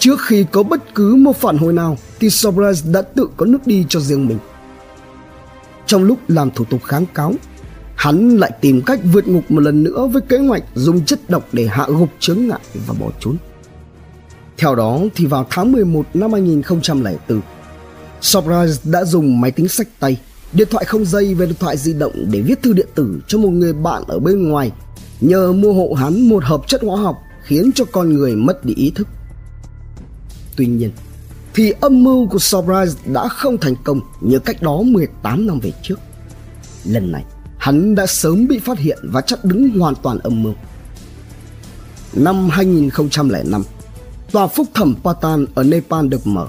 trước 0.00 0.20
khi 0.22 0.44
có 0.52 0.62
bất 0.62 0.94
cứ 0.94 1.14
một 1.14 1.36
phản 1.36 1.58
hồi 1.58 1.72
nào 1.72 1.98
thì 2.20 2.28
Sobraz 2.28 2.92
đã 2.92 3.02
tự 3.02 3.28
có 3.36 3.46
nước 3.46 3.66
đi 3.66 3.86
cho 3.88 4.00
riêng 4.00 4.26
mình 4.26 4.38
trong 5.90 6.04
lúc 6.04 6.18
làm 6.28 6.50
thủ 6.50 6.64
tục 6.64 6.84
kháng 6.84 7.06
cáo 7.14 7.34
hắn 8.00 8.36
lại 8.36 8.50
tìm 8.60 8.82
cách 8.82 9.00
vượt 9.12 9.28
ngục 9.28 9.50
một 9.50 9.60
lần 9.60 9.82
nữa 9.82 10.06
với 10.06 10.22
kế 10.28 10.38
hoạch 10.38 10.62
dùng 10.74 11.04
chất 11.04 11.30
độc 11.30 11.48
để 11.52 11.66
hạ 11.66 11.86
gục 11.88 12.08
chướng 12.20 12.48
ngại 12.48 12.60
và 12.86 12.94
bỏ 13.00 13.06
trốn. 13.20 13.36
Theo 14.58 14.74
đó 14.74 15.00
thì 15.14 15.26
vào 15.26 15.46
tháng 15.50 15.72
11 15.72 16.06
năm 16.14 16.32
2004, 16.32 17.40
Surprise 18.20 18.80
đã 18.84 19.04
dùng 19.04 19.40
máy 19.40 19.50
tính 19.50 19.68
sách 19.68 19.88
tay, 20.00 20.20
điện 20.52 20.68
thoại 20.70 20.84
không 20.84 21.04
dây 21.04 21.34
và 21.34 21.46
điện 21.46 21.54
thoại 21.60 21.76
di 21.76 21.92
động 21.92 22.12
để 22.30 22.40
viết 22.40 22.62
thư 22.62 22.72
điện 22.72 22.88
tử 22.94 23.20
cho 23.26 23.38
một 23.38 23.50
người 23.50 23.72
bạn 23.72 24.02
ở 24.08 24.18
bên 24.18 24.48
ngoài 24.48 24.72
nhờ 25.20 25.52
mua 25.52 25.72
hộ 25.72 25.94
hắn 25.94 26.28
một 26.28 26.44
hợp 26.44 26.60
chất 26.66 26.80
hóa 26.82 27.02
học 27.02 27.16
khiến 27.42 27.70
cho 27.74 27.84
con 27.84 28.14
người 28.14 28.36
mất 28.36 28.64
đi 28.64 28.74
ý 28.74 28.92
thức. 28.94 29.08
Tuy 30.60 30.66
nhiên, 30.66 30.90
thì 31.54 31.72
âm 31.80 32.04
mưu 32.04 32.28
của 32.28 32.38
Surprise 32.38 33.00
đã 33.06 33.28
không 33.28 33.58
thành 33.58 33.74
công 33.84 34.00
như 34.20 34.38
cách 34.38 34.62
đó 34.62 34.82
18 34.82 35.46
năm 35.46 35.60
về 35.60 35.72
trước. 35.82 36.00
Lần 36.84 37.12
này, 37.12 37.24
hắn 37.58 37.94
đã 37.94 38.06
sớm 38.06 38.48
bị 38.48 38.58
phát 38.58 38.78
hiện 38.78 38.98
và 39.02 39.20
chắc 39.20 39.44
đứng 39.44 39.78
hoàn 39.78 39.94
toàn 39.94 40.18
âm 40.18 40.42
mưu. 40.42 40.54
Năm 42.12 42.48
2005, 42.50 43.62
tòa 44.32 44.46
phúc 44.46 44.66
thẩm 44.74 44.94
Patan 45.04 45.46
ở 45.54 45.62
Nepal 45.62 46.08
được 46.08 46.26
mở. 46.26 46.48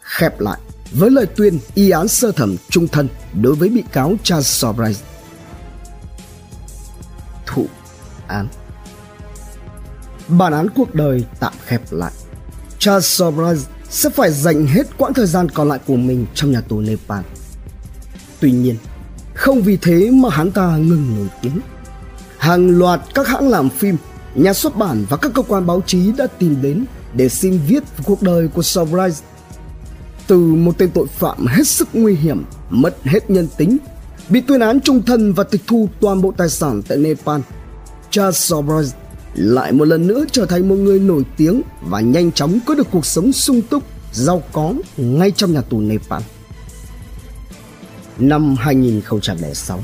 Khép 0.00 0.40
lại 0.40 0.60
với 0.92 1.10
lời 1.10 1.26
tuyên 1.26 1.58
y 1.74 1.90
án 1.90 2.08
sơ 2.08 2.32
thẩm 2.32 2.56
trung 2.70 2.88
thân 2.88 3.08
đối 3.42 3.54
với 3.54 3.68
bị 3.68 3.82
cáo 3.92 4.14
Charles 4.22 4.64
Surprise. 4.64 5.04
Thụ 7.46 7.66
án 8.26 8.48
Bản 10.28 10.52
án 10.52 10.66
cuộc 10.76 10.94
đời 10.94 11.24
tạm 11.40 11.52
khép 11.66 11.80
lại. 11.90 12.12
Charles 12.78 13.20
Surprise 13.20 13.68
sẽ 13.90 14.10
phải 14.10 14.32
dành 14.32 14.66
hết 14.66 14.98
quãng 14.98 15.14
thời 15.14 15.26
gian 15.26 15.48
còn 15.48 15.68
lại 15.68 15.78
của 15.86 15.96
mình 15.96 16.26
trong 16.34 16.52
nhà 16.52 16.60
tù 16.60 16.80
Nepal. 16.80 17.20
Tuy 18.40 18.52
nhiên, 18.52 18.76
không 19.34 19.62
vì 19.62 19.76
thế 19.76 20.10
mà 20.10 20.28
hắn 20.30 20.50
ta 20.50 20.76
ngừng 20.76 21.16
nổi 21.16 21.28
tiếng. 21.42 21.60
Hàng 22.38 22.78
loạt 22.78 23.00
các 23.14 23.28
hãng 23.28 23.48
làm 23.48 23.68
phim, 23.68 23.96
nhà 24.34 24.52
xuất 24.52 24.76
bản 24.76 25.04
và 25.08 25.16
các 25.16 25.32
cơ 25.34 25.42
quan 25.42 25.66
báo 25.66 25.82
chí 25.86 26.12
đã 26.12 26.26
tìm 26.26 26.62
đến 26.62 26.84
để 27.14 27.28
xin 27.28 27.60
viết 27.66 27.82
về 27.96 28.04
cuộc 28.04 28.22
đời 28.22 28.48
của 28.48 28.62
Surprise. 28.62 29.24
Từ 30.26 30.38
một 30.38 30.78
tên 30.78 30.90
tội 30.90 31.06
phạm 31.06 31.46
hết 31.46 31.68
sức 31.68 31.88
nguy 31.92 32.14
hiểm, 32.14 32.44
mất 32.70 32.96
hết 33.04 33.30
nhân 33.30 33.48
tính, 33.56 33.76
bị 34.28 34.40
tuyên 34.40 34.60
án 34.60 34.80
trung 34.80 35.02
thân 35.02 35.32
và 35.32 35.44
tịch 35.44 35.62
thu 35.66 35.88
toàn 36.00 36.22
bộ 36.22 36.32
tài 36.36 36.48
sản 36.48 36.82
tại 36.88 36.98
Nepal, 36.98 37.40
Charles 38.10 38.52
Surprise 38.52 38.96
lại 39.36 39.72
một 39.72 39.84
lần 39.84 40.06
nữa 40.06 40.24
trở 40.32 40.46
thành 40.46 40.68
một 40.68 40.74
người 40.74 40.98
nổi 40.98 41.22
tiếng 41.36 41.62
và 41.82 42.00
nhanh 42.00 42.32
chóng 42.32 42.58
có 42.66 42.74
được 42.74 42.86
cuộc 42.90 43.06
sống 43.06 43.32
sung 43.32 43.62
túc, 43.62 43.82
giàu 44.12 44.42
có 44.52 44.74
ngay 44.96 45.30
trong 45.30 45.52
nhà 45.52 45.60
tù 45.60 45.80
Nepal. 45.80 46.22
Năm 48.18 48.56
2006, 48.58 49.80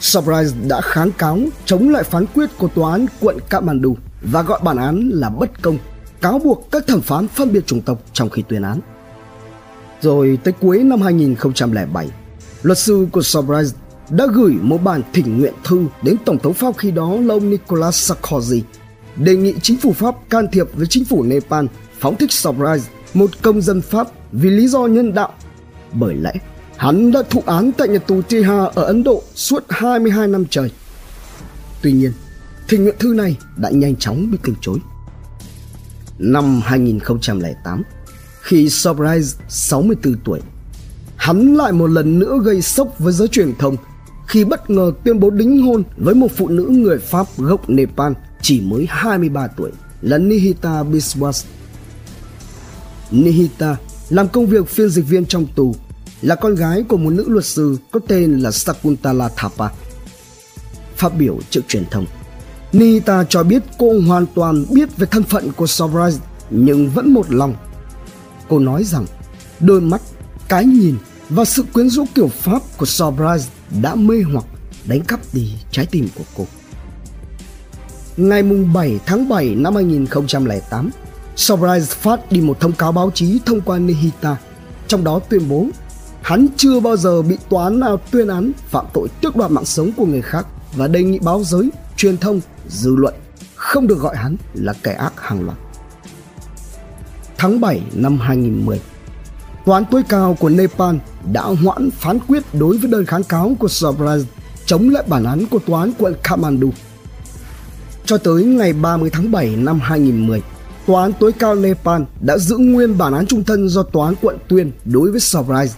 Surprise 0.00 0.56
đã 0.68 0.80
kháng 0.80 1.12
cáo 1.12 1.38
chống 1.64 1.88
lại 1.88 2.02
phán 2.02 2.26
quyết 2.34 2.50
của 2.58 2.68
tòa 2.68 2.92
án 2.92 3.06
quận 3.20 3.38
Kathmandu 3.50 3.96
và 4.22 4.42
gọi 4.42 4.60
bản 4.64 4.76
án 4.76 5.10
là 5.12 5.28
bất 5.28 5.62
công, 5.62 5.78
cáo 6.20 6.38
buộc 6.38 6.68
các 6.72 6.86
thẩm 6.86 7.00
phán 7.00 7.28
phân 7.28 7.52
biệt 7.52 7.66
chủng 7.66 7.80
tộc 7.80 8.02
trong 8.12 8.30
khi 8.30 8.42
tuyên 8.48 8.62
án. 8.62 8.80
Rồi 10.02 10.38
tới 10.44 10.54
cuối 10.60 10.78
năm 10.84 11.00
2007, 11.02 12.10
luật 12.62 12.78
sư 12.78 13.06
của 13.12 13.22
Surprise 13.22 13.76
đã 14.10 14.26
gửi 14.34 14.52
một 14.62 14.78
bản 14.84 15.02
thỉnh 15.12 15.38
nguyện 15.38 15.54
thư 15.64 15.84
đến 16.02 16.16
Tổng 16.24 16.38
thống 16.38 16.54
Pháp 16.54 16.78
khi 16.78 16.90
đó 16.90 17.16
là 17.20 17.34
ông 17.34 17.50
Nicolas 17.50 18.12
Sarkozy 18.12 18.60
đề 19.16 19.36
nghị 19.36 19.54
chính 19.62 19.76
phủ 19.76 19.92
Pháp 19.92 20.14
can 20.30 20.46
thiệp 20.52 20.66
với 20.74 20.86
chính 20.86 21.04
phủ 21.04 21.22
Nepal 21.22 21.66
phóng 21.98 22.16
thích 22.16 22.32
Surprise, 22.32 22.90
một 23.14 23.30
công 23.42 23.62
dân 23.62 23.82
Pháp 23.82 24.08
vì 24.32 24.50
lý 24.50 24.68
do 24.68 24.86
nhân 24.86 25.14
đạo. 25.14 25.32
Bởi 25.92 26.14
lẽ, 26.14 26.32
hắn 26.76 27.12
đã 27.12 27.22
thụ 27.30 27.42
án 27.46 27.72
tại 27.72 27.88
nhà 27.88 27.98
tù 27.98 28.22
Tiha 28.22 28.64
ở 28.64 28.84
Ấn 28.84 29.04
Độ 29.04 29.22
suốt 29.34 29.64
22 29.68 30.28
năm 30.28 30.44
trời. 30.50 30.70
Tuy 31.82 31.92
nhiên, 31.92 32.12
thỉnh 32.68 32.82
nguyện 32.82 32.94
thư 32.98 33.14
này 33.14 33.36
đã 33.56 33.70
nhanh 33.70 33.96
chóng 33.96 34.30
bị 34.30 34.38
từ 34.44 34.54
chối. 34.60 34.78
Năm 36.18 36.60
2008, 36.64 37.82
khi 38.42 38.68
Surprise 38.68 39.38
64 39.48 40.14
tuổi, 40.24 40.40
hắn 41.16 41.54
lại 41.54 41.72
một 41.72 41.86
lần 41.86 42.18
nữa 42.18 42.38
gây 42.42 42.62
sốc 42.62 42.98
với 42.98 43.12
giới 43.12 43.28
truyền 43.28 43.54
thông 43.58 43.76
khi 44.30 44.44
bất 44.44 44.70
ngờ 44.70 44.92
tuyên 45.04 45.20
bố 45.20 45.30
đính 45.30 45.62
hôn 45.62 45.82
với 45.96 46.14
một 46.14 46.28
phụ 46.36 46.48
nữ 46.48 46.64
người 46.70 46.98
Pháp 46.98 47.26
gốc 47.38 47.70
Nepal 47.70 48.12
chỉ 48.42 48.60
mới 48.60 48.86
23 48.88 49.46
tuổi 49.46 49.70
là 50.02 50.18
Nihita 50.18 50.82
Biswas. 50.82 51.44
Nihita 53.10 53.76
làm 54.08 54.28
công 54.28 54.46
việc 54.46 54.68
phiên 54.68 54.88
dịch 54.88 55.08
viên 55.08 55.26
trong 55.26 55.46
tù, 55.54 55.74
là 56.22 56.34
con 56.34 56.54
gái 56.54 56.82
của 56.88 56.96
một 56.96 57.10
nữ 57.10 57.24
luật 57.28 57.44
sư 57.44 57.76
có 57.90 58.00
tên 58.08 58.38
là 58.38 58.50
Sakuntala 58.50 59.30
Thapa. 59.36 59.68
Phát 60.96 61.18
biểu 61.18 61.38
trước 61.50 61.60
truyền 61.68 61.84
thông, 61.90 62.06
Nihita 62.72 63.24
cho 63.24 63.42
biết 63.42 63.62
cô 63.78 64.00
hoàn 64.00 64.26
toàn 64.34 64.64
biết 64.70 64.96
về 64.96 65.06
thân 65.10 65.22
phận 65.22 65.52
của 65.52 65.66
Surprise 65.66 66.18
nhưng 66.50 66.90
vẫn 66.90 67.14
một 67.14 67.32
lòng. 67.32 67.54
Cô 68.48 68.58
nói 68.58 68.84
rằng 68.84 69.06
đôi 69.60 69.80
mắt, 69.80 70.00
cái 70.48 70.64
nhìn 70.64 70.96
và 71.30 71.44
sự 71.44 71.64
quyến 71.72 71.90
rũ 71.90 72.04
kiểu 72.14 72.28
Pháp 72.28 72.62
của 72.76 72.86
Surprise 72.86 73.50
đã 73.82 73.94
mê 73.94 74.22
hoặc 74.32 74.44
đánh 74.84 75.00
cắp 75.00 75.20
đi 75.32 75.52
trái 75.70 75.86
tim 75.86 76.08
của 76.14 76.24
cô. 76.36 76.46
Ngày 78.16 78.42
7 78.74 79.00
tháng 79.06 79.28
7 79.28 79.54
năm 79.54 79.74
2008, 79.74 80.90
Surprise 81.36 81.94
phát 81.94 82.32
đi 82.32 82.40
một 82.40 82.60
thông 82.60 82.72
cáo 82.72 82.92
báo 82.92 83.10
chí 83.14 83.40
thông 83.46 83.60
qua 83.60 83.78
Nihita, 83.78 84.36
trong 84.88 85.04
đó 85.04 85.20
tuyên 85.28 85.48
bố 85.48 85.66
hắn 86.22 86.46
chưa 86.56 86.80
bao 86.80 86.96
giờ 86.96 87.22
bị 87.22 87.36
tòa 87.48 87.64
án 87.64 87.80
nào 87.80 88.00
tuyên 88.10 88.28
án 88.28 88.52
phạm 88.68 88.86
tội 88.92 89.08
tước 89.20 89.36
đoạt 89.36 89.50
mạng 89.50 89.64
sống 89.64 89.90
của 89.96 90.06
người 90.06 90.22
khác 90.22 90.46
và 90.76 90.88
đề 90.88 91.02
nghị 91.02 91.18
báo 91.18 91.44
giới, 91.44 91.70
truyền 91.96 92.18
thông, 92.18 92.40
dư 92.68 92.96
luận 92.96 93.14
không 93.54 93.86
được 93.86 93.98
gọi 93.98 94.16
hắn 94.16 94.36
là 94.54 94.72
kẻ 94.82 94.92
ác 94.92 95.12
hàng 95.16 95.44
loạt. 95.44 95.58
Tháng 97.38 97.60
7 97.60 97.82
năm 97.92 98.18
2010, 98.18 98.80
Tòa 99.70 99.78
án 99.78 99.84
tối 99.90 100.02
cao 100.08 100.36
của 100.40 100.48
Nepal 100.48 100.96
đã 101.32 101.42
hoãn 101.42 101.90
phán 101.90 102.18
quyết 102.28 102.42
đối 102.52 102.78
với 102.78 102.90
đơn 102.90 103.06
kháng 103.06 103.24
cáo 103.24 103.52
của 103.58 103.68
Surprise 103.68 104.28
chống 104.66 104.88
lại 104.88 105.04
bản 105.06 105.24
án 105.24 105.46
của 105.50 105.58
tòa 105.58 105.80
án 105.80 105.92
quận 105.98 106.14
Kathmandu. 106.22 106.70
Cho 108.04 108.18
tới 108.18 108.44
ngày 108.44 108.72
30 108.72 109.10
tháng 109.10 109.30
7 109.30 109.56
năm 109.56 109.80
2010, 109.80 110.42
Tòa 110.86 111.02
án 111.02 111.12
tối 111.20 111.32
cao 111.32 111.54
Nepal 111.54 112.02
đã 112.20 112.38
giữ 112.38 112.56
nguyên 112.56 112.98
bản 112.98 113.12
án 113.14 113.26
trung 113.26 113.44
thân 113.44 113.68
do 113.68 113.82
tòa 113.82 114.06
án 114.06 114.14
quận 114.22 114.38
tuyên 114.48 114.72
đối 114.84 115.10
với 115.10 115.20
Surprise. 115.20 115.74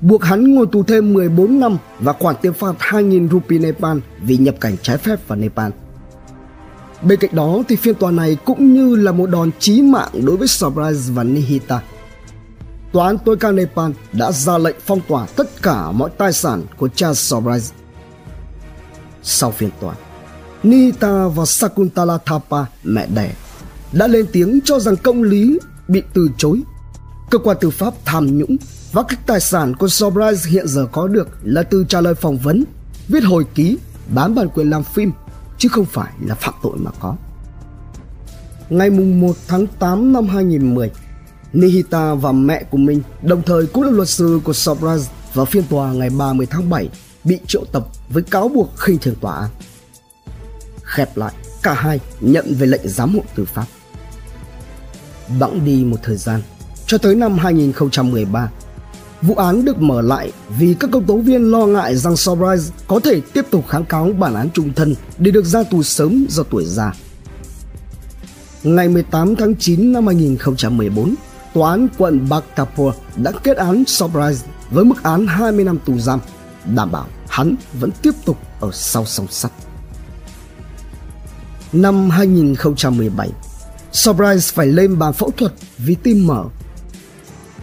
buộc 0.00 0.24
hắn 0.24 0.54
ngồi 0.54 0.66
tù 0.72 0.82
thêm 0.82 1.12
14 1.12 1.60
năm 1.60 1.78
và 2.00 2.12
khoản 2.12 2.36
tiền 2.42 2.52
phạt 2.52 2.74
2.000 2.78 3.28
rupee 3.28 3.58
Nepal 3.58 3.98
vì 4.22 4.36
nhập 4.36 4.54
cảnh 4.60 4.76
trái 4.82 4.98
phép 4.98 5.28
vào 5.28 5.38
Nepal. 5.38 5.70
Bên 7.02 7.18
cạnh 7.18 7.34
đó 7.34 7.62
thì 7.68 7.76
phiên 7.76 7.94
tòa 7.94 8.10
này 8.10 8.36
cũng 8.44 8.74
như 8.74 8.96
là 8.96 9.12
một 9.12 9.30
đòn 9.30 9.50
chí 9.58 9.82
mạng 9.82 10.10
đối 10.24 10.36
với 10.36 10.48
Surprise 10.48 11.12
và 11.14 11.24
Nihita. 11.24 11.80
Tòa 12.92 13.06
án 13.06 13.18
tối 13.18 13.36
cao 13.36 13.52
Nepal 13.52 13.90
đã 14.12 14.32
ra 14.32 14.58
lệnh 14.58 14.76
phong 14.86 15.00
tỏa 15.08 15.26
tất 15.36 15.62
cả 15.62 15.90
mọi 15.90 16.10
tài 16.18 16.32
sản 16.32 16.62
của 16.76 16.88
cha 16.88 17.14
Surprise. 17.14 17.74
Sau 19.22 19.50
phiên 19.50 19.70
tòa, 19.80 19.94
Nita 20.62 21.28
và 21.28 21.44
Sakuntala 21.44 22.18
Thapa, 22.26 22.64
mẹ 22.84 23.06
đẻ, 23.14 23.34
đã 23.92 24.06
lên 24.06 24.26
tiếng 24.32 24.60
cho 24.64 24.80
rằng 24.80 24.96
công 24.96 25.22
lý 25.22 25.58
bị 25.88 26.02
từ 26.14 26.28
chối. 26.38 26.62
Cơ 27.30 27.38
quan 27.38 27.56
tư 27.60 27.70
pháp 27.70 27.94
tham 28.04 28.38
nhũng 28.38 28.56
và 28.92 29.02
các 29.02 29.26
tài 29.26 29.40
sản 29.40 29.76
của 29.76 29.88
Surprise 29.88 30.50
hiện 30.50 30.68
giờ 30.68 30.86
có 30.92 31.08
được 31.08 31.28
là 31.42 31.62
từ 31.62 31.84
trả 31.88 32.00
lời 32.00 32.14
phỏng 32.14 32.38
vấn, 32.38 32.64
viết 33.08 33.24
hồi 33.24 33.44
ký, 33.54 33.78
bán 34.14 34.34
bản 34.34 34.48
quyền 34.54 34.70
làm 34.70 34.84
phim 34.84 35.12
chứ 35.58 35.68
không 35.68 35.84
phải 35.84 36.12
là 36.26 36.34
phạm 36.34 36.54
tội 36.62 36.76
mà 36.76 36.90
có. 37.00 37.16
Ngày 38.70 38.90
mùng 38.90 39.20
1 39.20 39.36
tháng 39.48 39.66
8 39.66 40.12
năm 40.12 40.26
2010, 40.26 40.90
Nihita 41.52 42.14
và 42.14 42.32
mẹ 42.32 42.64
của 42.70 42.78
mình 42.78 43.02
đồng 43.22 43.42
thời 43.42 43.66
cũng 43.66 43.82
là 43.82 43.90
luật 43.90 44.08
sư 44.08 44.40
của 44.44 44.52
Surprise 44.52 45.12
vào 45.34 45.46
phiên 45.46 45.64
tòa 45.70 45.92
ngày 45.92 46.10
30 46.10 46.46
tháng 46.50 46.70
7 46.70 46.88
bị 47.24 47.38
triệu 47.46 47.64
tập 47.72 47.86
với 48.08 48.22
cáo 48.22 48.48
buộc 48.48 48.78
khinh 48.78 48.98
thường 48.98 49.14
tòa 49.20 49.36
án. 49.36 49.50
Khép 50.82 51.16
lại, 51.16 51.32
cả 51.62 51.74
hai 51.74 52.00
nhận 52.20 52.54
về 52.58 52.66
lệnh 52.66 52.88
giám 52.88 53.14
hộ 53.14 53.22
tư 53.34 53.44
pháp. 53.44 53.64
Bẵng 55.40 55.64
đi 55.64 55.84
một 55.84 55.96
thời 56.02 56.16
gian, 56.16 56.42
cho 56.86 56.98
tới 56.98 57.14
năm 57.14 57.38
2013, 57.38 58.50
vụ 59.22 59.34
án 59.34 59.64
được 59.64 59.78
mở 59.78 60.02
lại 60.02 60.32
vì 60.58 60.74
các 60.80 60.90
công 60.92 61.04
tố 61.04 61.16
viên 61.16 61.50
lo 61.50 61.66
ngại 61.66 61.96
rằng 61.96 62.16
Sobrise 62.16 62.72
có 62.86 63.00
thể 63.00 63.20
tiếp 63.32 63.44
tục 63.50 63.68
kháng 63.68 63.84
cáo 63.84 64.10
bản 64.18 64.34
án 64.34 64.50
trung 64.50 64.72
thân 64.76 64.94
để 65.18 65.30
được 65.30 65.44
ra 65.44 65.62
tù 65.62 65.82
sớm 65.82 66.26
do 66.28 66.42
tuổi 66.42 66.64
già. 66.64 66.92
Ngày 68.62 68.88
18 68.88 69.36
tháng 69.36 69.54
9 69.56 69.92
năm 69.92 70.06
2014, 70.06 71.14
Tòa 71.54 71.70
án 71.70 71.88
quận 71.98 72.28
Bhaktapur 72.28 72.94
đã 73.16 73.32
kết 73.42 73.56
án 73.56 73.84
Surprise 73.86 74.46
với 74.70 74.84
mức 74.84 75.02
án 75.02 75.26
20 75.26 75.64
năm 75.64 75.78
tù 75.84 75.98
giam, 75.98 76.20
đảm 76.64 76.92
bảo 76.92 77.06
hắn 77.28 77.54
vẫn 77.72 77.90
tiếp 78.02 78.14
tục 78.24 78.38
ở 78.60 78.70
sau 78.72 79.04
song 79.04 79.26
sắt. 79.30 79.52
Năm 81.72 82.10
2017, 82.10 83.30
Surprise 83.92 84.52
phải 84.54 84.66
lên 84.66 84.98
bàn 84.98 85.12
phẫu 85.12 85.30
thuật 85.30 85.52
vì 85.78 85.94
tim 85.94 86.26
mở. 86.26 86.44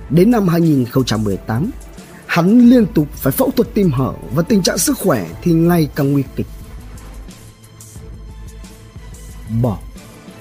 Đến 0.09 0.31
năm 0.31 0.47
2018, 0.47 1.71
hắn 2.25 2.69
liên 2.69 2.85
tục 2.93 3.07
phải 3.13 3.31
phẫu 3.31 3.51
thuật 3.51 3.73
tim 3.73 3.91
hở 3.91 4.13
và 4.33 4.43
tình 4.43 4.61
trạng 4.63 4.77
sức 4.77 4.97
khỏe 4.97 5.29
thì 5.41 5.53
ngày 5.53 5.89
càng 5.95 6.11
nguy 6.11 6.23
kịch. 6.35 6.47
Bỏ 9.61 9.77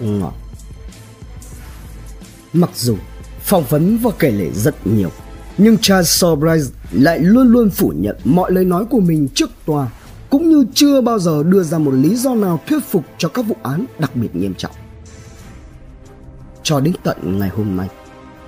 ngỏ 0.00 0.32
Mặc 2.52 2.70
dù 2.74 2.96
phỏng 3.46 3.64
vấn 3.68 3.98
và 3.98 4.10
kể 4.18 4.30
lể 4.30 4.50
rất 4.50 4.86
nhiều, 4.86 5.10
nhưng 5.58 5.78
Charles 5.78 6.22
Surprise 6.22 6.70
lại 6.92 7.18
luôn 7.18 7.48
luôn 7.48 7.70
phủ 7.70 7.92
nhận 7.96 8.16
mọi 8.24 8.52
lời 8.52 8.64
nói 8.64 8.84
của 8.84 9.00
mình 9.00 9.28
trước 9.34 9.50
tòa 9.66 9.88
cũng 10.30 10.50
như 10.50 10.64
chưa 10.74 11.00
bao 11.00 11.18
giờ 11.18 11.42
đưa 11.42 11.62
ra 11.62 11.78
một 11.78 11.90
lý 11.90 12.16
do 12.16 12.34
nào 12.34 12.60
thuyết 12.66 12.84
phục 12.90 13.04
cho 13.18 13.28
các 13.28 13.42
vụ 13.42 13.56
án 13.62 13.84
đặc 13.98 14.16
biệt 14.16 14.36
nghiêm 14.36 14.54
trọng. 14.54 14.72
Cho 16.62 16.80
đến 16.80 16.94
tận 17.04 17.38
ngày 17.38 17.48
hôm 17.48 17.76
nay, 17.76 17.88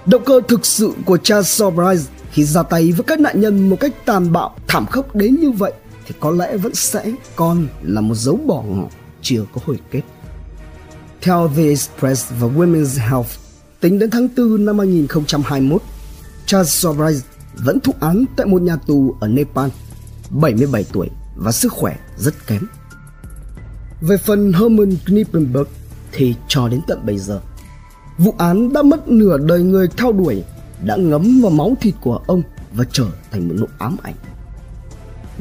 động 0.07 0.23
cơ 0.25 0.41
thực 0.49 0.67
sự 0.67 0.93
của 1.07 1.17
Charles 1.17 1.63
Surprise 1.63 2.11
khi 2.33 2.45
ra 2.45 2.63
tay 2.63 2.93
với 2.93 3.05
các 3.05 3.21
nạn 3.21 3.41
nhân 3.41 3.69
một 3.69 3.77
cách 3.81 3.93
tàn 4.05 4.33
bạo, 4.33 4.57
thảm 4.67 4.87
khốc 4.87 5.17
đến 5.17 5.35
như 5.41 5.51
vậy 5.51 5.73
thì 6.07 6.15
có 6.21 6.31
lẽ 6.31 6.57
vẫn 6.57 6.75
sẽ 6.75 7.13
còn 7.37 7.67
là 7.83 8.01
một 8.01 8.15
dấu 8.15 8.37
bỏ 8.37 8.63
ngỏ 8.63 8.89
chưa 9.23 9.45
có 9.55 9.61
hồi 9.67 9.79
kết. 9.91 10.03
Theo 11.21 11.51
The 11.57 11.63
Express 11.63 12.33
và 12.39 12.49
Women's 12.49 13.11
Health, 13.11 13.31
tính 13.81 13.99
đến 13.99 14.11
tháng 14.11 14.29
4 14.37 14.65
năm 14.65 14.79
2021, 14.79 15.83
Charles 16.47 16.85
Surprise 16.85 17.27
vẫn 17.55 17.81
thụ 17.81 17.95
án 18.01 18.25
tại 18.37 18.47
một 18.47 18.63
nhà 18.63 18.77
tù 18.77 19.17
ở 19.21 19.29
Nepal, 19.29 19.69
77 20.31 20.85
tuổi 20.93 21.09
và 21.37 21.53
sức 21.53 21.73
khỏe 21.73 21.97
rất 22.17 22.47
kém. 22.47 22.63
Về 24.01 24.17
phần 24.17 24.53
Herman 24.53 24.97
Knippenberg 25.07 25.69
thì 26.13 26.35
cho 26.49 26.69
đến 26.69 26.81
tận 26.87 27.07
bây 27.07 27.19
giờ, 27.19 27.41
vụ 28.19 28.35
án 28.39 28.73
đã 28.73 28.83
mất 28.83 29.09
nửa 29.09 29.39
đời 29.39 29.63
người 29.63 29.89
theo 29.97 30.13
đuổi, 30.13 30.43
đã 30.85 30.97
ngấm 30.97 31.41
vào 31.41 31.51
máu 31.51 31.75
thịt 31.81 31.95
của 32.01 32.21
ông 32.27 32.43
và 32.73 32.85
trở 32.93 33.07
thành 33.31 33.49
một 33.49 33.55
nỗi 33.59 33.69
ám 33.79 33.97
ảnh. 34.03 34.15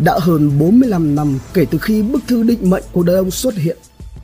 Đã 0.04 0.20
hơn 0.22 0.60
45 0.60 1.16
năm 1.16 1.40
kể 1.54 1.66
từ 1.72 1.78
khi 1.78 2.02
bức 2.02 2.22
thư 2.28 2.44
định 2.44 2.70
mệnh 2.70 2.84
của 2.92 3.04
đời 3.04 3.18
ông 3.18 3.32
xuất 3.32 3.56
hiện, 3.56 3.78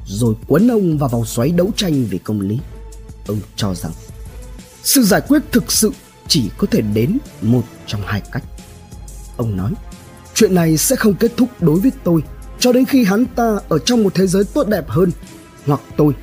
rồi 0.06 0.36
cuốn 0.48 0.72
ông 0.72 0.98
vào 0.98 1.10
vòng 1.10 1.26
xoáy 1.26 1.52
đấu 1.52 1.72
tranh 1.76 2.06
vì 2.10 2.18
công 2.18 2.42
lý. 2.42 2.60
Ông 3.28 3.40
cho 3.56 3.76
rằng 3.76 3.92
sự 4.84 5.04
giải 5.04 5.22
quyết 5.28 5.42
thực 5.52 5.72
sự 5.72 5.92
chỉ 6.28 6.50
có 6.58 6.68
thể 6.72 6.82
đến 6.82 7.18
một 7.42 7.64
trong 7.88 8.02
hai 8.06 8.22
cách. 8.32 8.44
Ông 9.38 9.58
nói, 9.58 9.74
chuyện 10.34 10.56
này 10.56 10.78
sẽ 10.78 10.96
không 10.96 11.14
kết 11.14 11.32
thúc 11.38 11.50
đối 11.60 11.80
với 11.80 11.92
tôi 12.04 12.24
cho 12.60 12.72
đến 12.72 12.86
khi 12.86 13.04
hắn 13.04 13.26
ta 13.26 13.60
ở 13.70 13.80
trong 13.80 14.04
một 14.04 14.14
thế 14.16 14.28
giới 14.28 14.44
tốt 14.44 14.68
đẹp 14.68 14.90
hơn 14.90 15.12
hoặc 15.66 15.82
tôi 15.98 16.14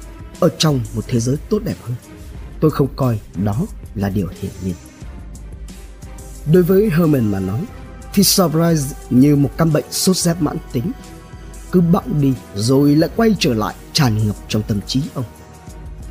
ở 0.40 0.48
trong 0.58 0.80
một 0.94 1.04
thế 1.08 1.20
giới 1.20 1.36
tốt 1.36 1.58
đẹp 1.64 1.76
hơn. 1.82 1.96
Tôi 2.60 2.70
không 2.70 2.88
coi 2.96 3.20
đó 3.44 3.66
là 3.94 4.08
điều 4.08 4.28
hiển 4.40 4.52
nhiên. 4.64 4.74
Đối 6.52 6.62
với 6.62 6.90
Herman 6.90 7.30
mà 7.30 7.40
nói, 7.40 7.64
thì 8.12 8.22
Surprise 8.22 8.96
như 9.10 9.36
một 9.36 9.50
căn 9.56 9.72
bệnh 9.72 9.84
sốt 9.90 10.16
rét 10.16 10.34
mãn 10.40 10.56
tính. 10.72 10.92
Cứ 11.72 11.80
bẵng 11.80 12.20
đi 12.20 12.32
rồi 12.54 12.96
lại 12.96 13.10
quay 13.16 13.36
trở 13.38 13.54
lại 13.54 13.74
tràn 13.92 14.26
ngập 14.26 14.36
trong 14.48 14.62
tâm 14.62 14.80
trí 14.86 15.02
ông. 15.14 15.24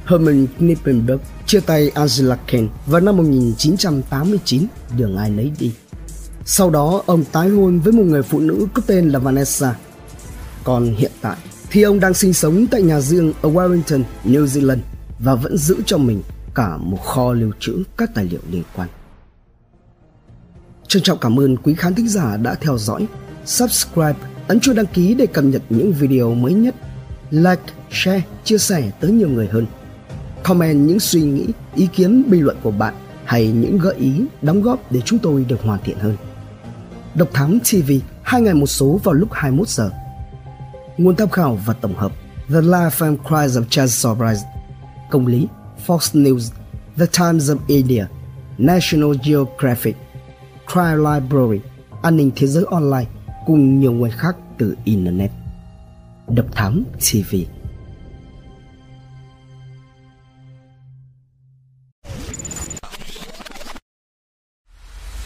Herman 0.09 0.47
Knippenberg 0.57 1.19
chia 1.45 1.59
tay 1.59 1.89
Angela 1.89 2.35
Kane 2.47 2.67
vào 2.85 3.01
năm 3.01 3.17
1989 3.17 4.65
đường 4.97 5.17
ai 5.17 5.29
nấy 5.29 5.51
đi. 5.59 5.73
Sau 6.45 6.69
đó 6.69 7.03
ông 7.05 7.23
tái 7.31 7.49
hôn 7.49 7.79
với 7.79 7.93
một 7.93 8.03
người 8.03 8.21
phụ 8.23 8.39
nữ 8.39 8.67
có 8.73 8.81
tên 8.87 9.09
là 9.09 9.19
Vanessa. 9.19 9.75
Còn 10.63 10.95
hiện 10.95 11.11
tại 11.21 11.37
thì 11.71 11.81
ông 11.81 11.99
đang 11.99 12.13
sinh 12.13 12.33
sống 12.33 12.65
tại 12.71 12.81
nhà 12.81 13.01
riêng 13.01 13.33
ở 13.41 13.49
Wellington, 13.49 14.03
New 14.25 14.45
Zealand 14.45 14.79
và 15.19 15.35
vẫn 15.35 15.57
giữ 15.57 15.75
cho 15.85 15.97
mình 15.97 16.21
cả 16.55 16.77
một 16.77 17.05
kho 17.05 17.33
lưu 17.33 17.51
trữ 17.59 17.83
các 17.97 18.11
tài 18.15 18.25
liệu 18.25 18.41
liên 18.51 18.63
quan. 18.75 18.89
Trân 20.87 21.03
trọng 21.03 21.19
cảm 21.19 21.39
ơn 21.39 21.57
quý 21.57 21.75
khán 21.77 21.95
thính 21.95 22.09
giả 22.09 22.37
đã 22.37 22.55
theo 22.55 22.77
dõi. 22.77 23.07
Subscribe, 23.45 24.15
ấn 24.47 24.59
chuông 24.59 24.75
đăng 24.75 24.85
ký 24.85 25.13
để 25.13 25.25
cập 25.25 25.43
nhật 25.43 25.61
những 25.69 25.93
video 25.93 26.35
mới 26.35 26.53
nhất. 26.53 26.75
Like, 27.31 27.61
share, 27.91 28.21
chia 28.43 28.57
sẻ 28.57 28.91
tới 28.99 29.11
nhiều 29.11 29.29
người 29.29 29.47
hơn. 29.47 29.65
Comment 30.43 30.87
những 30.87 30.99
suy 30.99 31.21
nghĩ, 31.21 31.45
ý 31.75 31.87
kiến, 31.87 32.23
bình 32.29 32.43
luận 32.43 32.57
của 32.63 32.71
bạn 32.71 32.93
hay 33.25 33.47
những 33.47 33.77
gợi 33.77 33.95
ý, 33.95 34.25
đóng 34.41 34.61
góp 34.61 34.91
để 34.91 35.01
chúng 35.05 35.19
tôi 35.19 35.45
được 35.47 35.61
hoàn 35.61 35.79
thiện 35.83 35.99
hơn. 35.99 36.15
Độc 37.15 37.29
Thám 37.33 37.59
TV, 37.59 37.91
hai 38.23 38.41
ngày 38.41 38.53
một 38.53 38.67
số 38.67 38.99
vào 39.03 39.13
lúc 39.13 39.29
21 39.31 39.67
giờ. 39.67 39.91
Nguồn 40.97 41.15
tham 41.15 41.29
khảo 41.29 41.59
và 41.65 41.73
tổng 41.73 41.95
hợp 41.95 42.11
The 42.49 42.61
Life 42.61 43.05
and 43.05 43.19
Cries 43.19 43.57
of 43.57 43.63
Charles 43.69 44.05
Surprise 44.05 44.41
Công 45.09 45.27
lý 45.27 45.47
Fox 45.87 46.23
News 46.23 46.51
The 46.97 47.05
Times 47.05 47.49
of 47.49 47.57
India 47.67 48.05
National 48.57 49.11
Geographic 49.23 49.95
Crime 50.73 50.95
Library 50.95 51.59
An 52.01 52.17
ninh 52.17 52.31
thế 52.35 52.47
giới 52.47 52.63
online 52.71 53.05
cùng 53.45 53.79
nhiều 53.79 53.91
nguồn 53.91 54.09
khác 54.09 54.35
từ 54.57 54.75
Internet. 54.83 55.31
Độc 56.27 56.45
Thám 56.51 56.83
TV 56.99 57.35